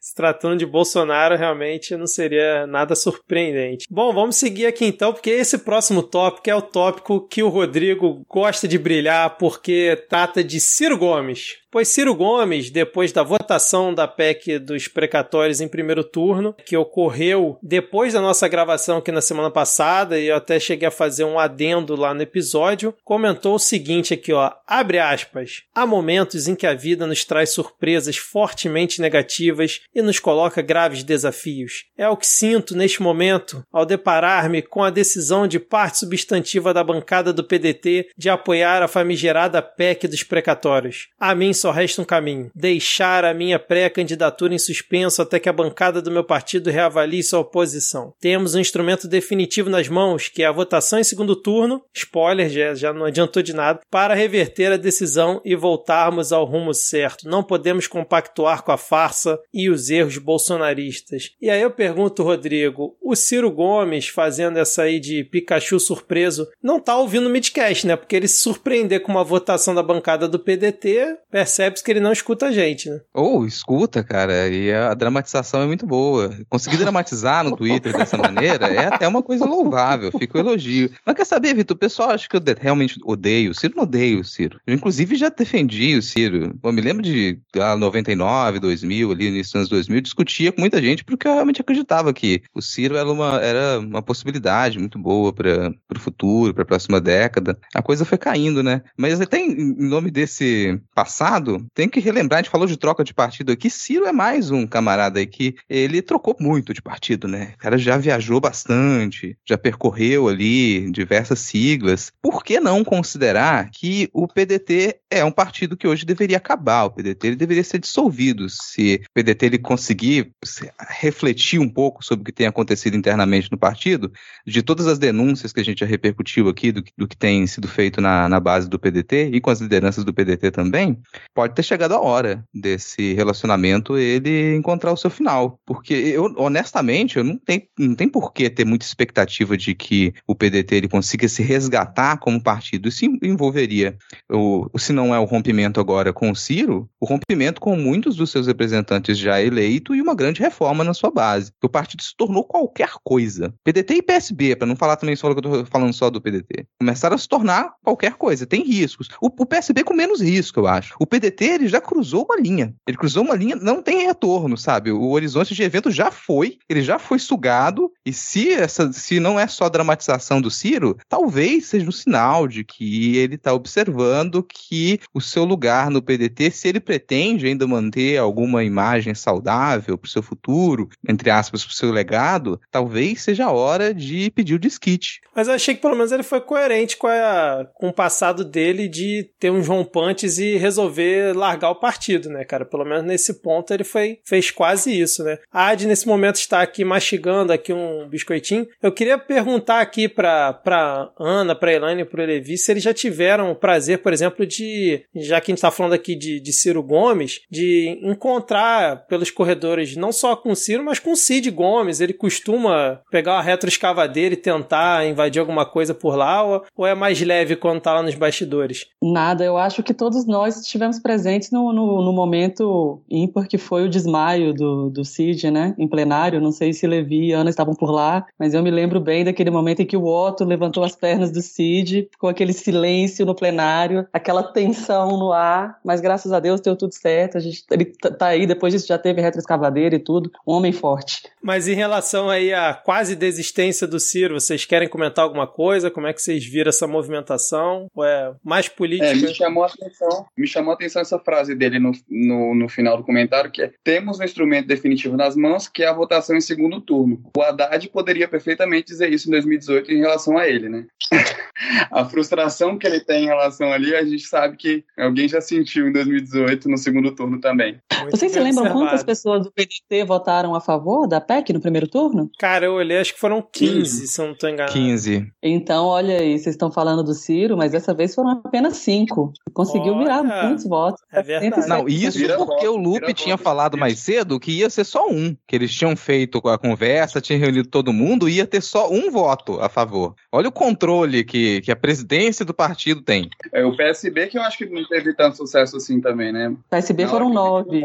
Se 0.00 0.14
tratando 0.14 0.58
de 0.58 0.66
Bolsonaro, 0.66 1.36
realmente 1.36 1.96
não 1.96 2.06
seria 2.06 2.66
nada 2.66 2.94
surpreendente. 2.94 3.86
Bom, 3.90 4.12
vamos 4.12 4.36
seguir 4.36 4.66
aqui 4.66 4.86
então, 4.86 5.12
porque 5.12 5.30
esse 5.30 5.58
próximo 5.58 6.02
tópico 6.02 6.48
é 6.48 6.54
o 6.54 6.62
tópico 6.62 7.26
que 7.26 7.42
o 7.42 7.48
Rodrigo 7.48 8.24
gosta 8.28 8.66
de 8.66 8.78
brilhar, 8.78 9.36
porque 9.36 10.06
trata 10.08 10.42
de 10.42 10.58
Ciro 10.60 10.96
Gomes. 10.96 11.58
Pois 11.70 11.88
Ciro 11.88 12.14
Gomes, 12.14 12.70
depois 12.70 13.12
da 13.12 13.22
votação 13.22 13.92
da 13.92 14.08
PEC 14.08 14.58
dos 14.58 14.88
precatórios 14.88 15.60
em 15.60 15.68
primeiro 15.68 16.02
turno, 16.02 16.54
que 16.64 16.74
ocorreu 16.74 17.58
depois 17.62 18.14
da 18.14 18.22
nossa 18.22 18.48
gravação 18.48 18.96
aqui 18.96 19.12
na 19.12 19.20
semana 19.20 19.50
passada, 19.50 20.18
e 20.18 20.28
eu 20.28 20.36
até 20.36 20.58
cheguei 20.58 20.88
a 20.88 20.90
fazer 20.90 21.24
um 21.24 21.38
adendo 21.38 21.94
lá 21.94 22.14
no 22.14 22.22
episódio, 22.22 22.94
comentou 23.04 23.54
o 23.54 23.58
seguinte 23.58 24.14
aqui, 24.14 24.32
ó, 24.32 24.50
abre 24.66 24.98
aspas, 24.98 25.64
há 25.74 25.86
momentos 25.86 26.48
em 26.48 26.54
que 26.54 26.66
a 26.66 26.72
vida 26.72 27.06
nos 27.06 27.22
traz 27.26 27.50
surpresas 27.50 28.16
fortemente 28.16 29.02
negativas 29.02 29.82
e 29.94 30.00
nos 30.00 30.18
coloca 30.18 30.62
graves 30.62 31.02
desafios. 31.02 31.84
É 31.98 32.08
o 32.08 32.16
que 32.16 32.26
sinto 32.26 32.74
neste 32.74 33.02
momento 33.02 33.62
ao 33.70 33.84
deparar-me 33.84 34.62
com 34.62 34.82
a 34.82 34.88
decisão 34.88 35.46
de 35.46 35.60
parte 35.60 35.98
substantiva 35.98 36.72
da 36.72 36.82
bancada 36.82 37.30
do 37.30 37.44
PDT 37.44 38.08
de 38.16 38.30
apoiar 38.30 38.82
a 38.82 38.88
famigerada 38.88 39.60
PEC 39.60 40.08
dos 40.08 40.22
precatórios. 40.22 41.08
A 41.20 41.34
mim 41.34 41.52
só 41.58 41.70
resta 41.70 42.02
um 42.02 42.04
caminho: 42.04 42.50
deixar 42.54 43.24
a 43.24 43.34
minha 43.34 43.58
pré-candidatura 43.58 44.54
em 44.54 44.58
suspenso 44.58 45.20
até 45.20 45.38
que 45.38 45.48
a 45.48 45.52
bancada 45.52 46.00
do 46.00 46.10
meu 46.10 46.24
partido 46.24 46.70
reavalie 46.70 47.22
sua 47.22 47.40
oposição. 47.40 48.14
Temos 48.20 48.54
um 48.54 48.60
instrumento 48.60 49.08
definitivo 49.08 49.68
nas 49.68 49.88
mãos, 49.88 50.28
que 50.28 50.42
é 50.42 50.46
a 50.46 50.52
votação 50.52 50.98
em 50.98 51.04
segundo 51.04 51.36
turno, 51.36 51.82
spoiler, 51.94 52.48
já, 52.48 52.74
já 52.74 52.92
não 52.92 53.06
adiantou 53.06 53.42
de 53.42 53.52
nada, 53.52 53.80
para 53.90 54.14
reverter 54.14 54.72
a 54.72 54.76
decisão 54.76 55.40
e 55.44 55.54
voltarmos 55.56 56.32
ao 56.32 56.44
rumo 56.44 56.72
certo. 56.72 57.28
Não 57.28 57.42
podemos 57.42 57.86
compactuar 57.86 58.62
com 58.62 58.72
a 58.72 58.78
farsa 58.78 59.38
e 59.52 59.68
os 59.68 59.90
erros 59.90 60.18
bolsonaristas. 60.18 61.30
E 61.40 61.50
aí 61.50 61.60
eu 61.60 61.70
pergunto, 61.70 62.22
Rodrigo, 62.22 62.96
o 63.02 63.16
Ciro 63.16 63.50
Gomes 63.50 64.08
fazendo 64.08 64.58
essa 64.58 64.82
aí 64.82 65.00
de 65.00 65.24
Pikachu 65.24 65.80
surpreso, 65.80 66.48
não 66.62 66.80
tá 66.80 66.96
ouvindo 66.96 67.26
o 67.26 67.30
Midcast, 67.30 67.86
né? 67.86 67.96
Porque 67.96 68.16
ele 68.16 68.28
se 68.28 68.38
surpreender 68.38 69.00
com 69.00 69.12
uma 69.12 69.24
votação 69.24 69.74
da 69.74 69.82
bancada 69.82 70.28
do 70.28 70.38
PDT, 70.38 71.16
percebe-se 71.48 71.82
que 71.82 71.90
ele 71.90 72.00
não 72.00 72.12
escuta 72.12 72.46
a 72.46 72.52
gente, 72.52 72.90
né? 72.90 73.00
Ou 73.14 73.46
escuta, 73.46 74.04
cara, 74.04 74.48
e 74.48 74.70
a 74.70 74.92
dramatização 74.92 75.62
é 75.62 75.66
muito 75.66 75.86
boa. 75.86 76.30
Conseguir 76.48 76.76
dramatizar 76.76 77.42
no 77.42 77.56
Twitter 77.56 77.96
dessa 77.96 78.18
maneira 78.18 78.66
é 78.68 78.86
até 78.86 79.08
uma 79.08 79.22
coisa 79.22 79.46
louvável, 79.46 80.12
fica 80.12 80.36
o 80.36 80.40
elogio. 80.40 80.90
Mas 81.06 81.16
quer 81.16 81.24
saber, 81.24 81.54
Vitor, 81.54 81.74
o 81.74 81.78
pessoal 81.78 82.10
acha 82.10 82.28
que 82.28 82.36
eu 82.36 82.42
realmente 82.60 83.00
odeio 83.04 83.50
o 83.50 83.54
Ciro, 83.54 83.74
não 83.76 83.84
odeio 83.84 84.20
o 84.20 84.24
Ciro. 84.24 84.60
Eu, 84.66 84.74
inclusive, 84.74 85.16
já 85.16 85.30
defendi 85.30 85.96
o 85.96 86.02
Ciro. 86.02 86.54
Eu 86.62 86.72
me 86.72 86.82
lembro 86.82 87.02
de 87.02 87.40
ah, 87.56 87.76
99, 87.76 88.60
2000, 88.60 89.10
ali, 89.10 89.40
dos 89.40 89.54
anos 89.54 89.68
2000, 89.70 90.00
discutia 90.02 90.52
com 90.52 90.60
muita 90.60 90.82
gente 90.82 91.04
porque 91.04 91.26
eu 91.26 91.32
realmente 91.32 91.62
acreditava 91.62 92.12
que 92.12 92.42
o 92.54 92.60
Ciro 92.60 92.96
era 92.96 93.10
uma, 93.10 93.40
era 93.40 93.78
uma 93.78 94.02
possibilidade 94.02 94.78
muito 94.78 94.98
boa 94.98 95.32
para 95.32 95.72
o 95.96 95.98
futuro, 95.98 96.52
para 96.52 96.62
a 96.62 96.66
próxima 96.66 97.00
década. 97.00 97.58
A 97.74 97.80
coisa 97.80 98.04
foi 98.04 98.18
caindo, 98.18 98.62
né? 98.62 98.82
Mas 98.96 99.18
até 99.20 99.38
em 99.38 99.74
nome 99.78 100.10
desse 100.10 100.78
passado, 100.94 101.37
tem 101.74 101.88
que 101.88 102.00
relembrar, 102.00 102.38
a 102.38 102.42
gente 102.42 102.50
falou 102.50 102.66
de 102.66 102.76
troca 102.76 103.04
de 103.04 103.14
partido 103.14 103.52
aqui, 103.52 103.70
Ciro 103.70 104.06
é 104.06 104.12
mais 104.12 104.50
um 104.50 104.66
camarada 104.66 105.18
aí 105.18 105.26
que 105.26 105.54
ele 105.68 106.02
trocou 106.02 106.36
muito 106.40 106.72
de 106.74 106.82
partido, 106.82 107.26
né? 107.28 107.52
O 107.54 107.58
cara 107.58 107.78
já 107.78 107.96
viajou 107.96 108.40
bastante, 108.40 109.36
já 109.46 109.56
percorreu 109.56 110.28
ali 110.28 110.90
diversas 110.90 111.38
siglas. 111.40 112.10
Por 112.22 112.42
que 112.44 112.60
não 112.60 112.84
considerar 112.84 113.70
que 113.70 114.08
o 114.12 114.26
PDT 114.26 114.96
é 115.10 115.24
um 115.24 115.30
partido 115.30 115.76
que 115.76 115.86
hoje 115.86 116.04
deveria 116.04 116.36
acabar? 116.36 116.84
O 116.84 116.90
PDT 116.90 117.26
ele 117.28 117.36
deveria 117.36 117.64
ser 117.64 117.78
dissolvido. 117.78 118.48
Se 118.48 119.00
o 119.08 119.12
PDT 119.14 119.46
ele 119.46 119.58
conseguir 119.58 120.32
se- 120.44 120.70
refletir 120.88 121.58
um 121.60 121.68
pouco 121.68 122.04
sobre 122.04 122.22
o 122.22 122.24
que 122.24 122.32
tem 122.32 122.46
acontecido 122.46 122.96
internamente 122.96 123.50
no 123.50 123.58
partido, 123.58 124.12
de 124.46 124.62
todas 124.62 124.86
as 124.86 124.98
denúncias 124.98 125.52
que 125.52 125.60
a 125.60 125.64
gente 125.64 125.80
já 125.80 125.86
repercutiu 125.86 126.48
aqui, 126.48 126.72
do, 126.72 126.82
que- 126.82 126.92
do 126.96 127.06
que 127.08 127.16
tem 127.16 127.46
sido 127.46 127.68
feito 127.68 128.00
na, 128.00 128.28
na 128.28 128.40
base 128.40 128.68
do 128.68 128.78
PDT 128.78 129.30
e 129.32 129.40
com 129.40 129.50
as 129.50 129.60
lideranças 129.60 130.04
do 130.04 130.12
PDT 130.12 130.50
também, 130.50 130.98
pode 131.38 131.54
ter 131.54 131.62
chegado 131.62 131.94
a 131.94 132.00
hora 132.00 132.44
desse 132.52 133.14
relacionamento 133.14 133.96
ele 133.96 134.56
encontrar 134.56 134.92
o 134.92 134.96
seu 134.96 135.08
final. 135.08 135.60
Porque 135.64 135.94
eu, 135.94 136.34
honestamente, 136.36 137.16
eu 137.16 137.22
não 137.22 137.38
tenho, 137.38 137.62
não 137.78 137.94
tem 137.94 138.08
por 138.08 138.32
que 138.32 138.50
ter 138.50 138.64
muita 138.64 138.84
expectativa 138.84 139.56
de 139.56 139.72
que 139.72 140.12
o 140.26 140.34
PDT 140.34 140.74
ele 140.74 140.88
consiga 140.88 141.28
se 141.28 141.40
resgatar 141.40 142.18
como 142.18 142.42
partido. 142.42 142.88
Isso 142.88 143.04
envolveria, 143.22 143.96
o, 144.28 144.66
se 144.76 144.92
não 144.92 145.14
é 145.14 145.18
o 145.20 145.24
rompimento 145.24 145.78
agora 145.78 146.12
com 146.12 146.28
o 146.28 146.34
Ciro, 146.34 146.90
o 147.00 147.06
rompimento 147.06 147.60
com 147.60 147.76
muitos 147.76 148.16
dos 148.16 148.32
seus 148.32 148.48
representantes 148.48 149.16
já 149.16 149.40
eleito 149.40 149.94
e 149.94 150.02
uma 150.02 150.16
grande 150.16 150.40
reforma 150.40 150.82
na 150.82 150.92
sua 150.92 151.12
base. 151.12 151.52
O 151.62 151.68
partido 151.68 152.02
se 152.02 152.16
tornou 152.16 152.42
qualquer 152.42 152.90
coisa. 153.04 153.54
PDT 153.62 153.94
e 153.94 154.02
PSB, 154.02 154.56
para 154.56 154.66
não 154.66 154.74
falar 154.74 154.96
também 154.96 155.14
só 155.14 155.32
que 155.32 155.38
eu 155.38 155.42
tô 155.42 155.64
falando 155.66 155.92
só 155.92 156.10
do 156.10 156.20
PDT, 156.20 156.66
começaram 156.80 157.14
a 157.14 157.18
se 157.18 157.28
tornar 157.28 157.74
qualquer 157.84 158.14
coisa. 158.14 158.44
Tem 158.44 158.64
riscos. 158.64 159.06
O, 159.22 159.26
o 159.28 159.46
PSB 159.46 159.84
com 159.84 159.94
menos 159.94 160.20
risco, 160.20 160.58
eu 160.58 160.66
acho. 160.66 160.96
O 160.98 161.06
PDT 161.06 161.27
ele 161.40 161.68
já 161.68 161.80
cruzou 161.80 162.26
uma 162.28 162.40
linha. 162.40 162.74
Ele 162.86 162.96
cruzou 162.96 163.24
uma 163.24 163.34
linha, 163.34 163.56
não 163.56 163.82
tem 163.82 164.06
retorno, 164.06 164.56
sabe? 164.56 164.90
O 164.90 165.10
horizonte 165.10 165.54
de 165.54 165.62
evento 165.62 165.90
já 165.90 166.10
foi, 166.10 166.58
ele 166.68 166.82
já 166.82 166.98
foi 166.98 167.18
sugado. 167.18 167.90
E 168.04 168.12
se 168.12 168.52
essa, 168.52 168.92
se 168.92 169.20
não 169.20 169.38
é 169.38 169.46
só 169.46 169.68
dramatização 169.68 170.40
do 170.40 170.50
Ciro, 170.50 170.96
talvez 171.08 171.66
seja 171.66 171.88
um 171.88 171.92
sinal 171.92 172.46
de 172.46 172.64
que 172.64 173.16
ele 173.16 173.34
está 173.34 173.52
observando 173.52 174.42
que 174.42 175.00
o 175.12 175.20
seu 175.20 175.44
lugar 175.44 175.90
no 175.90 176.02
PDT, 176.02 176.50
se 176.50 176.68
ele 176.68 176.80
pretende 176.80 177.46
ainda 177.46 177.66
manter 177.66 178.18
alguma 178.18 178.64
imagem 178.64 179.14
saudável 179.14 179.96
para 179.96 180.06
o 180.06 180.10
seu 180.10 180.22
futuro, 180.22 180.88
entre 181.08 181.30
aspas, 181.30 181.64
para 181.64 181.72
o 181.72 181.74
seu 181.74 181.90
legado, 181.90 182.60
talvez 182.70 183.22
seja 183.22 183.46
a 183.46 183.52
hora 183.52 183.94
de 183.94 184.30
pedir 184.30 184.54
o 184.54 184.58
desquite. 184.58 185.20
Mas 185.34 185.48
eu 185.48 185.54
achei 185.54 185.74
que 185.74 185.82
pelo 185.82 185.96
menos 185.96 186.12
ele 186.12 186.22
foi 186.22 186.40
coerente 186.40 186.96
com, 186.96 187.06
a, 187.06 187.66
com 187.74 187.88
o 187.88 187.92
passado 187.92 188.44
dele 188.44 188.88
de 188.88 189.30
ter 189.38 189.50
uns 189.50 189.66
rompantes 189.66 190.38
e 190.38 190.56
resolver 190.56 191.07
largar 191.34 191.70
o 191.70 191.80
partido, 191.80 192.28
né, 192.28 192.44
cara? 192.44 192.64
Pelo 192.64 192.84
menos 192.84 193.04
nesse 193.04 193.40
ponto 193.40 193.72
ele 193.72 193.84
foi, 193.84 194.18
fez 194.24 194.50
quase 194.50 194.98
isso, 194.98 195.22
né? 195.24 195.38
A 195.52 195.68
Ad 195.68 195.86
nesse 195.86 196.06
momento 196.06 196.36
está 196.36 196.62
aqui 196.62 196.84
mastigando 196.84 197.52
aqui 197.52 197.72
um 197.72 198.08
biscoitinho. 198.08 198.66
Eu 198.82 198.92
queria 198.92 199.18
perguntar 199.18 199.80
aqui 199.80 200.08
para 200.08 200.52
para 200.52 201.10
Ana, 201.18 201.54
para 201.54 201.72
Elaine 201.72 202.02
e 202.02 202.04
para 202.04 202.24
Levi 202.24 202.56
se 202.56 202.70
eles 202.72 202.82
já 202.82 202.92
tiveram 202.92 203.50
o 203.50 203.56
prazer, 203.56 203.98
por 203.98 204.12
exemplo, 204.12 204.46
de 204.46 205.02
já 205.14 205.40
que 205.40 205.50
a 205.50 205.52
gente 205.52 205.58
está 205.58 205.70
falando 205.70 205.92
aqui 205.92 206.14
de, 206.14 206.40
de 206.40 206.52
Ciro 206.52 206.82
Gomes, 206.82 207.40
de 207.50 207.98
encontrar 208.02 209.06
pelos 209.06 209.30
corredores 209.30 209.96
não 209.96 210.12
só 210.12 210.36
com 210.36 210.54
Ciro, 210.54 210.84
mas 210.84 210.98
com 210.98 211.14
Cid 211.14 211.50
Gomes. 211.50 212.00
Ele 212.00 212.12
costuma 212.12 213.00
pegar 213.10 213.34
uma 213.34 213.42
retroescavadeira 213.42 214.34
e 214.34 214.36
tentar 214.36 215.06
invadir 215.06 215.40
alguma 215.40 215.64
coisa 215.64 215.94
por 215.94 216.16
lá, 216.16 216.42
ou, 216.42 216.64
ou 216.76 216.86
é 216.86 216.94
mais 216.94 217.20
leve 217.20 217.56
quando 217.56 217.80
tá 217.80 217.94
lá 217.94 218.02
nos 218.02 218.14
bastidores? 218.14 218.86
Nada, 219.02 219.44
eu 219.44 219.56
acho 219.56 219.82
que 219.82 219.94
todos 219.94 220.26
nós 220.26 220.66
estivemos 220.98 221.00
presentes 221.00 221.50
no, 221.50 221.72
no, 221.72 222.02
no 222.02 222.12
momento 222.12 223.00
ímpar 223.08 223.46
que 223.46 223.56
foi 223.56 223.84
o 223.84 223.88
desmaio 223.88 224.52
do, 224.52 224.90
do 224.90 225.04
Cid, 225.04 225.50
né? 225.50 225.74
Em 225.78 225.88
plenário. 225.88 226.40
Não 226.40 226.52
sei 226.52 226.72
se 226.72 226.86
Levi 226.86 227.28
e 227.28 227.32
Ana 227.32 227.50
estavam 227.50 227.74
por 227.74 227.90
lá, 227.90 228.26
mas 228.38 228.54
eu 228.54 228.62
me 228.62 228.70
lembro 228.70 229.00
bem 229.00 229.24
daquele 229.24 229.50
momento 229.50 229.80
em 229.80 229.86
que 229.86 229.96
o 229.96 230.04
Otto 230.04 230.44
levantou 230.44 230.84
as 230.84 230.94
pernas 230.94 231.30
do 231.30 231.40
Cid, 231.40 232.08
com 232.18 232.28
aquele 232.28 232.52
silêncio 232.52 233.24
no 233.24 233.34
plenário, 233.34 234.06
aquela 234.12 234.42
tensão 234.42 235.16
no 235.16 235.32
ar, 235.32 235.78
mas 235.84 236.00
graças 236.00 236.32
a 236.32 236.40
Deus 236.40 236.60
deu 236.60 236.76
tudo 236.76 236.92
certo. 236.92 237.38
A 237.38 237.40
gente, 237.40 237.64
ele 237.70 237.84
tá 237.84 238.26
aí, 238.26 238.46
depois 238.46 238.72
disso 238.72 238.86
já 238.86 238.98
teve 238.98 239.20
retroescavadeira 239.20 239.94
e 239.96 240.00
tudo. 240.00 240.30
Um 240.46 240.54
homem 240.54 240.72
forte. 240.72 241.22
Mas 241.42 241.68
em 241.68 241.74
relação 241.74 242.28
aí 242.28 242.52
à 242.52 242.74
quase 242.74 243.14
desistência 243.14 243.86
do 243.86 244.00
Ciro, 244.00 244.38
vocês 244.38 244.64
querem 244.64 244.88
comentar 244.88 245.24
alguma 245.24 245.46
coisa? 245.46 245.90
Como 245.90 246.06
é 246.06 246.12
que 246.12 246.20
vocês 246.20 246.44
viram 246.44 246.70
essa 246.70 246.86
movimentação? 246.86 247.86
Ou 247.94 248.04
é 248.04 248.32
mais 248.42 248.68
política? 248.68 249.10
É, 249.10 249.14
me 249.14 249.34
chamou 249.34 249.64
a 249.64 249.66
atenção, 249.66 250.26
me 250.36 250.46
chamou 250.46 250.72
a 250.72 250.74
atenção 250.74 250.87
essa 250.96 251.18
frase 251.18 251.54
dele 251.54 251.78
no, 251.78 251.92
no, 252.08 252.54
no 252.54 252.68
final 252.68 252.96
do 252.96 253.04
comentário, 253.04 253.50
que 253.50 253.62
é 253.62 253.72
temos 253.82 254.18
um 254.18 254.24
instrumento 254.24 254.66
definitivo 254.66 255.16
nas 255.16 255.36
mãos, 255.36 255.68
que 255.68 255.82
é 255.82 255.88
a 255.88 255.92
votação 255.92 256.36
em 256.36 256.40
segundo 256.40 256.80
turno. 256.80 257.20
O 257.36 257.42
Haddad 257.42 257.88
poderia 257.88 258.28
perfeitamente 258.28 258.86
dizer 258.86 259.12
isso 259.12 259.28
em 259.28 259.32
2018 259.32 259.92
em 259.92 259.98
relação 259.98 260.38
a 260.38 260.48
ele, 260.48 260.68
né? 260.68 260.86
a 261.90 262.04
frustração 262.04 262.78
que 262.78 262.86
ele 262.86 263.00
tem 263.00 263.24
em 263.24 263.26
relação 263.26 263.72
ali, 263.72 263.94
a 263.94 264.04
gente 264.04 264.24
sabe 264.24 264.56
que 264.56 264.84
alguém 264.96 265.28
já 265.28 265.40
sentiu 265.40 265.88
em 265.88 265.92
2018 265.92 266.68
no 266.68 266.78
segundo 266.78 267.14
turno 267.14 267.40
também. 267.40 267.80
Muito 268.00 268.16
Vocês 268.16 268.32
se 268.32 268.38
lembram 268.38 268.64
observado. 268.64 268.86
quantas 268.86 269.02
pessoas 269.02 269.44
do 269.44 269.52
PDT 269.52 270.04
votaram 270.04 270.54
a 270.54 270.60
favor 270.60 271.06
da 271.06 271.20
PEC 271.20 271.52
no 271.52 271.60
primeiro 271.60 271.88
turno? 271.88 272.30
Cara, 272.38 272.66
eu 272.66 272.74
olhei, 272.74 272.98
acho 272.98 273.14
que 273.14 273.20
foram 273.20 273.42
15, 273.42 274.06
se 274.06 274.20
eu 274.20 274.26
não 274.26 274.32
estou 274.32 274.48
enganado. 274.48 274.72
15. 274.72 275.32
Então, 275.42 275.86
olha 275.86 276.18
aí, 276.18 276.38
vocês 276.38 276.54
estão 276.54 276.70
falando 276.70 277.02
do 277.02 277.14
Ciro, 277.14 277.56
mas 277.56 277.72
dessa 277.72 277.94
vez 277.94 278.14
foram 278.14 278.30
apenas 278.30 278.76
5. 278.78 279.32
Conseguiu 279.52 279.94
olha, 279.94 280.02
virar 280.02 280.22
muitos 280.22 280.64
votos. 280.64 280.77
É 281.12 281.22
verdade. 281.22 281.68
Não, 281.68 281.88
isso 281.88 282.18
vira 282.18 282.36
porque 282.36 282.66
voto, 282.66 282.78
o 282.78 282.82
Lupe 282.82 283.14
tinha 283.14 283.36
voto. 283.36 283.44
falado 283.44 283.76
mais 283.76 283.98
cedo 283.98 284.38
que 284.38 284.52
ia 284.52 284.70
ser 284.70 284.84
só 284.84 285.08
um. 285.08 285.36
Que 285.46 285.56
eles 285.56 285.72
tinham 285.72 285.96
feito 285.96 286.38
a 286.48 286.58
conversa, 286.58 287.20
tinham 287.20 287.40
reunido 287.40 287.68
todo 287.68 287.92
mundo, 287.92 288.28
ia 288.28 288.46
ter 288.46 288.62
só 288.62 288.90
um 288.90 289.10
voto 289.10 289.60
a 289.60 289.68
favor. 289.68 290.14
Olha 290.32 290.48
o 290.48 290.52
controle 290.52 291.24
que, 291.24 291.60
que 291.62 291.72
a 291.72 291.76
presidência 291.76 292.44
do 292.44 292.54
partido 292.54 293.02
tem. 293.02 293.28
É 293.52 293.64
o 293.64 293.76
PSB 293.76 294.26
que 294.28 294.38
eu 294.38 294.42
acho 294.42 294.58
que 294.58 294.66
não 294.66 294.86
teve 294.86 295.14
tanto 295.14 295.36
sucesso 295.36 295.76
assim 295.76 296.00
também, 296.00 296.32
né? 296.32 296.54
PSB 296.70 297.04
não, 297.04 297.10
foram 297.10 297.32
nove. 297.32 297.80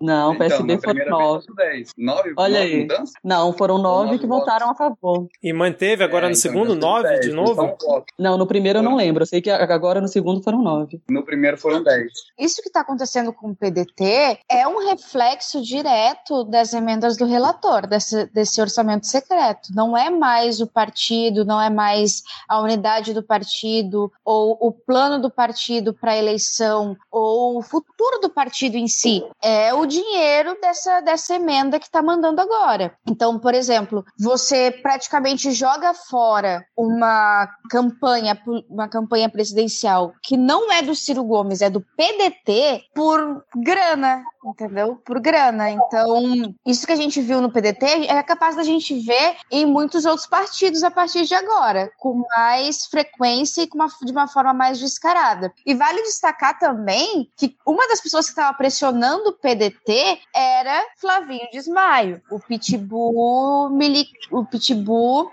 Não, 0.00 0.34
então, 0.34 0.38
PSB 0.38 0.78
foram 0.78 1.08
nove. 1.08 1.46
Nove, 1.96 2.32
Olha 2.36 2.60
nove 2.60 2.72
aí. 2.72 2.80
Mudanças? 2.80 3.12
Não, 3.22 3.52
foram 3.52 3.78
nove, 3.78 4.06
nove 4.06 4.18
que 4.18 4.26
votos. 4.26 4.46
votaram 4.46 4.70
a 4.70 4.74
favor. 4.74 5.28
E 5.42 5.52
manteve 5.52 6.04
agora 6.04 6.26
é, 6.26 6.28
no 6.28 6.36
então, 6.36 6.40
segundo 6.40 6.74
nove 6.74 7.08
dez, 7.08 7.20
de 7.26 7.32
novo? 7.32 7.76
Não, 8.18 8.36
no 8.36 8.46
primeiro 8.46 8.78
eu 8.78 8.82
não 8.82 8.96
lembro. 8.96 9.22
Eu 9.22 9.26
sei 9.26 9.40
que 9.40 9.50
agora 9.50 10.00
no 10.00 10.08
segundo 10.08 10.42
foram 10.42 10.62
nove. 10.62 11.00
No 11.08 11.24
primeiro 11.24 11.56
foram 11.58 11.82
dez. 11.82 12.12
Isso 12.38 12.62
que 12.62 12.68
está 12.68 12.80
acontecendo 12.80 13.32
com 13.32 13.50
o 13.50 13.56
PDT 13.56 14.40
é 14.48 14.66
um 14.66 14.88
reflexo 14.88 15.62
direto 15.62 16.44
das 16.44 16.72
emendas 16.72 17.16
do 17.16 17.26
relator, 17.26 17.86
desse, 17.86 18.26
desse 18.26 18.60
orçamento 18.60 19.06
secreto. 19.06 19.68
Não 19.74 19.96
é 19.96 20.10
mais 20.10 20.60
o 20.60 20.66
partido, 20.66 21.44
não 21.44 21.60
é 21.60 21.68
mais 21.68 22.22
a 22.48 22.60
unidade 22.60 23.12
do 23.12 23.22
partido, 23.22 24.10
ou 24.24 24.56
o 24.60 24.72
plano 24.72 25.20
do 25.20 25.30
partido 25.30 25.92
para 25.92 26.12
a 26.12 26.16
eleição, 26.16 26.96
ou 27.10 27.58
o 27.58 27.62
futuro 27.62 28.20
do 28.20 28.30
partido 28.30 28.76
em 28.76 28.88
si. 28.88 29.22
É 29.42 29.74
o 29.74 29.86
dinheiro 29.86 30.56
dessa, 30.60 31.00
dessa 31.00 31.34
emenda 31.34 31.78
que 31.78 31.86
está 31.86 32.02
mandando 32.02 32.40
agora. 32.40 32.94
Então, 33.06 33.38
por 33.38 33.54
exemplo, 33.54 34.04
você 34.18 34.70
praticamente 34.70 35.52
joga 35.52 35.92
fora 35.94 36.64
uma 36.76 37.48
campanha, 37.70 38.40
uma 38.68 38.88
campanha 38.88 39.28
presidencial 39.28 40.12
que 40.22 40.36
não 40.36 40.72
é 40.72 40.82
do 40.82 40.94
Ciro 40.94 41.22
Gomes, 41.24 41.62
é 41.62 41.70
do 41.70 41.80
PDT 41.80 42.21
por 42.94 43.44
grana, 43.56 44.24
entendeu? 44.44 44.96
Por 45.04 45.20
grana. 45.20 45.70
Então, 45.70 46.54
isso 46.66 46.86
que 46.86 46.92
a 46.92 46.96
gente 46.96 47.20
viu 47.20 47.40
no 47.40 47.50
PDT 47.50 48.06
é 48.08 48.22
capaz 48.22 48.56
da 48.56 48.62
gente 48.62 48.98
ver 49.00 49.36
em 49.50 49.66
muitos 49.66 50.04
outros 50.04 50.26
partidos 50.26 50.82
a 50.82 50.90
partir 50.90 51.24
de 51.24 51.34
agora, 51.34 51.90
com 51.98 52.24
mais 52.36 52.86
frequência 52.86 53.62
e 53.62 53.68
uma, 53.74 53.86
de 54.02 54.12
uma 54.12 54.28
forma 54.28 54.52
mais 54.52 54.78
descarada. 54.78 55.52
E 55.64 55.74
vale 55.74 56.02
destacar 56.02 56.58
também 56.58 57.30
que 57.36 57.56
uma 57.66 57.86
das 57.88 58.00
pessoas 58.00 58.26
que 58.26 58.32
estava 58.32 58.56
pressionando 58.56 59.30
o 59.30 59.32
PDT 59.32 60.20
era 60.34 60.84
Flavinho 60.98 61.48
Desmaio, 61.52 62.20
o 62.30 62.38
Pitbull, 62.38 63.70
o 64.30 64.44
Pitbull 64.44 65.30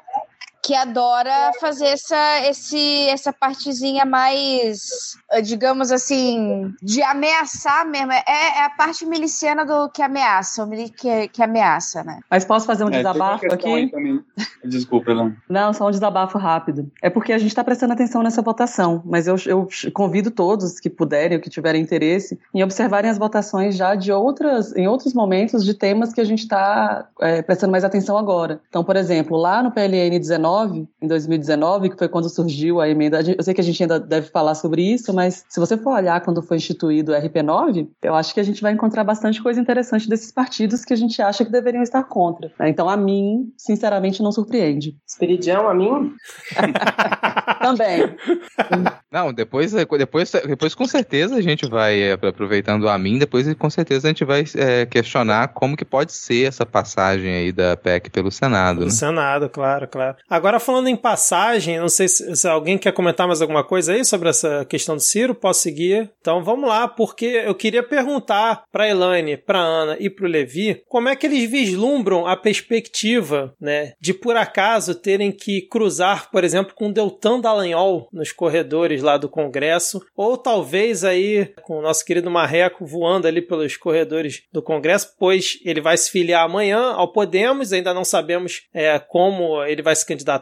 que 0.70 0.76
adora 0.76 1.50
fazer 1.60 1.88
essa, 1.88 2.48
esse, 2.48 3.08
essa 3.10 3.34
partezinha 3.34 4.06
mais, 4.06 5.16
digamos 5.44 5.92
assim, 5.92 6.72
de 6.80 7.02
ameaçar 7.02 7.88
mesmo. 7.88 8.12
É, 8.12 8.24
é 8.28 8.66
a 8.66 8.70
parte 8.70 9.04
miliciana 9.04 9.66
do 9.66 9.90
que 9.90 10.04
ameaça, 10.04 10.64
o 10.64 10.70
que, 10.70 11.28
que 11.30 11.42
ameaça, 11.42 12.04
né? 12.04 12.20
Mas 12.30 12.46
posso 12.46 12.68
fazer 12.68 12.84
um 12.84 12.90
é, 12.90 12.98
desabafo 12.98 13.52
aqui? 13.52 13.92
Desculpa, 14.64 15.12
não. 15.16 15.36
Não, 15.50 15.74
só 15.74 15.88
um 15.88 15.90
desabafo 15.90 16.38
rápido. 16.38 16.92
É 17.02 17.10
porque 17.10 17.34
a 17.34 17.40
gente 17.40 17.50
está 17.50 17.64
prestando 17.64 17.94
atenção 17.94 18.22
nessa 18.22 18.44
votação, 18.44 19.02
mas 19.04 19.26
eu, 19.26 19.38
eu 19.48 19.68
convido 19.92 20.30
todos 20.30 20.80
que 20.80 20.88
puderem 20.88 21.36
ou 21.36 21.42
que 21.42 21.50
tiverem 21.50 21.82
interesse 21.82 22.40
em 22.54 22.62
observarem 22.62 23.10
as 23.10 23.18
votações 23.18 23.76
já 23.76 23.96
de 23.96 24.12
outras, 24.12 24.76
em 24.76 24.88
outros 24.88 25.16
momentos 25.16 25.66
de 25.66 25.74
temas 25.74 26.14
que 26.14 26.22
a 26.22 26.26
gente 26.26 26.44
está 26.44 27.08
é, 27.22 27.42
prestando 27.42 27.72
mais 27.72 27.84
atenção 27.84 28.20
agora. 28.20 28.62
Então, 28.70 28.84
por 28.84 28.96
exemplo, 28.96 29.36
lá 29.36 29.64
no 29.64 29.72
PLN 29.72 30.20
19, 30.20 30.59
2019, 30.68 30.88
em 31.02 31.08
2019, 31.08 31.90
que 31.90 31.98
foi 31.98 32.08
quando 32.08 32.30
surgiu 32.30 32.80
a 32.80 32.90
emenda. 32.90 33.22
Eu 33.22 33.44
sei 33.44 33.54
que 33.54 33.62
a 33.62 33.64
gente 33.64 33.82
ainda 33.82 34.00
deve 34.00 34.28
falar 34.28 34.56
sobre 34.56 34.82
isso, 34.82 35.14
mas 35.14 35.46
se 35.48 35.60
você 35.60 35.78
for 35.78 35.94
olhar 35.94 36.22
quando 36.22 36.42
foi 36.42 36.58
instituído 36.58 37.12
o 37.12 37.16
RP9, 37.16 37.88
eu 38.02 38.16
acho 38.16 38.34
que 38.34 38.40
a 38.40 38.44
gente 38.44 38.62
vai 38.62 38.72
encontrar 38.72 39.04
bastante 39.04 39.42
coisa 39.42 39.60
interessante 39.60 40.10
desses 40.10 40.32
partidos 40.32 40.84
que 40.84 40.94
a 40.94 40.98
gente 40.98 41.22
acha 41.22 41.46
que 41.46 41.52
deveriam 41.52 41.84
estar 41.84 42.04
contra. 42.04 42.52
Né? 42.60 42.70
Então, 42.70 42.90
a 42.90 42.98
mim, 42.98 43.52
sinceramente, 43.58 44.22
não 44.22 44.32
surpreende. 44.32 44.96
Esperidião, 45.08 45.68
a 45.68 45.74
mim? 45.74 46.14
Também. 47.62 48.16
Não, 49.12 49.34
depois, 49.34 49.74
depois, 49.74 50.32
depois 50.32 50.76
com 50.76 50.86
certeza 50.86 51.36
a 51.36 51.42
gente 51.42 51.68
vai, 51.68 52.00
é, 52.00 52.14
aproveitando 52.14 52.88
a 52.88 52.98
mim, 52.98 53.18
depois 53.18 53.52
com 53.56 53.70
certeza 53.70 54.08
a 54.08 54.12
gente 54.12 54.24
vai 54.24 54.44
é, 54.56 54.86
questionar 54.86 55.50
como 55.50 55.76
que 55.76 55.86
pode 55.86 56.14
ser 56.14 56.48
essa 56.48 56.66
passagem 56.66 57.34
aí 57.34 57.52
da 57.52 57.76
PEC 57.76 58.10
pelo 58.10 58.32
Senado. 58.32 58.78
Pelo 58.80 58.90
né? 58.90 58.92
Senado, 58.92 59.50
claro, 59.50 59.88
claro. 59.88 60.16
Agora 60.30 60.49
Agora 60.50 60.60
falando 60.60 60.88
em 60.88 60.96
passagem, 60.96 61.78
não 61.78 61.88
sei 61.88 62.08
se, 62.08 62.36
se, 62.36 62.48
alguém 62.48 62.76
quer 62.76 62.92
comentar 62.92 63.28
mais 63.28 63.40
alguma 63.40 63.64
coisa 63.64 63.94
aí 63.94 64.04
sobre 64.04 64.30
essa 64.30 64.66
questão 64.66 64.96
do 64.96 65.00
Ciro, 65.00 65.36
posso 65.36 65.62
seguir? 65.62 66.10
Então 66.20 66.44
vamos 66.44 66.68
lá, 66.68 66.88
porque 66.88 67.44
eu 67.46 67.54
queria 67.54 67.84
perguntar 67.84 68.64
para 68.72 68.90
Elaine, 68.90 69.38
para 69.38 69.60
Ana 69.60 69.96
e 70.00 70.10
para 70.10 70.26
o 70.26 70.28
Levi, 70.28 70.82
como 70.88 71.08
é 71.08 71.16
que 71.16 71.28
eles 71.28 71.48
vislumbram 71.48 72.26
a 72.26 72.36
perspectiva, 72.36 73.54
né, 73.62 73.94
de 74.02 74.12
por 74.12 74.36
acaso 74.36 74.96
terem 74.96 75.32
que 75.32 75.62
cruzar, 75.62 76.32
por 76.32 76.44
exemplo, 76.44 76.74
com 76.74 76.92
Deltan 76.92 77.40
Dallagnol 77.40 78.10
nos 78.12 78.32
corredores 78.32 79.04
lá 79.04 79.18
do 79.18 79.30
Congresso, 79.30 80.04
ou 80.16 80.36
talvez 80.36 81.04
aí 81.04 81.54
com 81.62 81.78
o 81.78 81.82
nosso 81.84 82.04
querido 82.04 82.32
Marreco 82.32 82.88
voando 82.88 83.28
ali 83.28 83.44
pelos 83.44 83.78
corredores 83.78 84.42
do 84.52 84.64
Congresso, 84.64 85.14
pois 85.20 85.60
ele 85.64 85.80
vai 85.80 85.96
se 85.96 86.10
filiar 86.10 86.44
amanhã 86.44 86.94
ao 86.94 87.14
Podemos, 87.14 87.72
ainda 87.72 87.94
não 87.94 88.04
sabemos 88.04 88.64
é, 88.74 88.98
como 88.98 89.64
ele 89.64 89.84
vai 89.84 89.96
se 89.96 90.04
candidatar, 90.04 90.39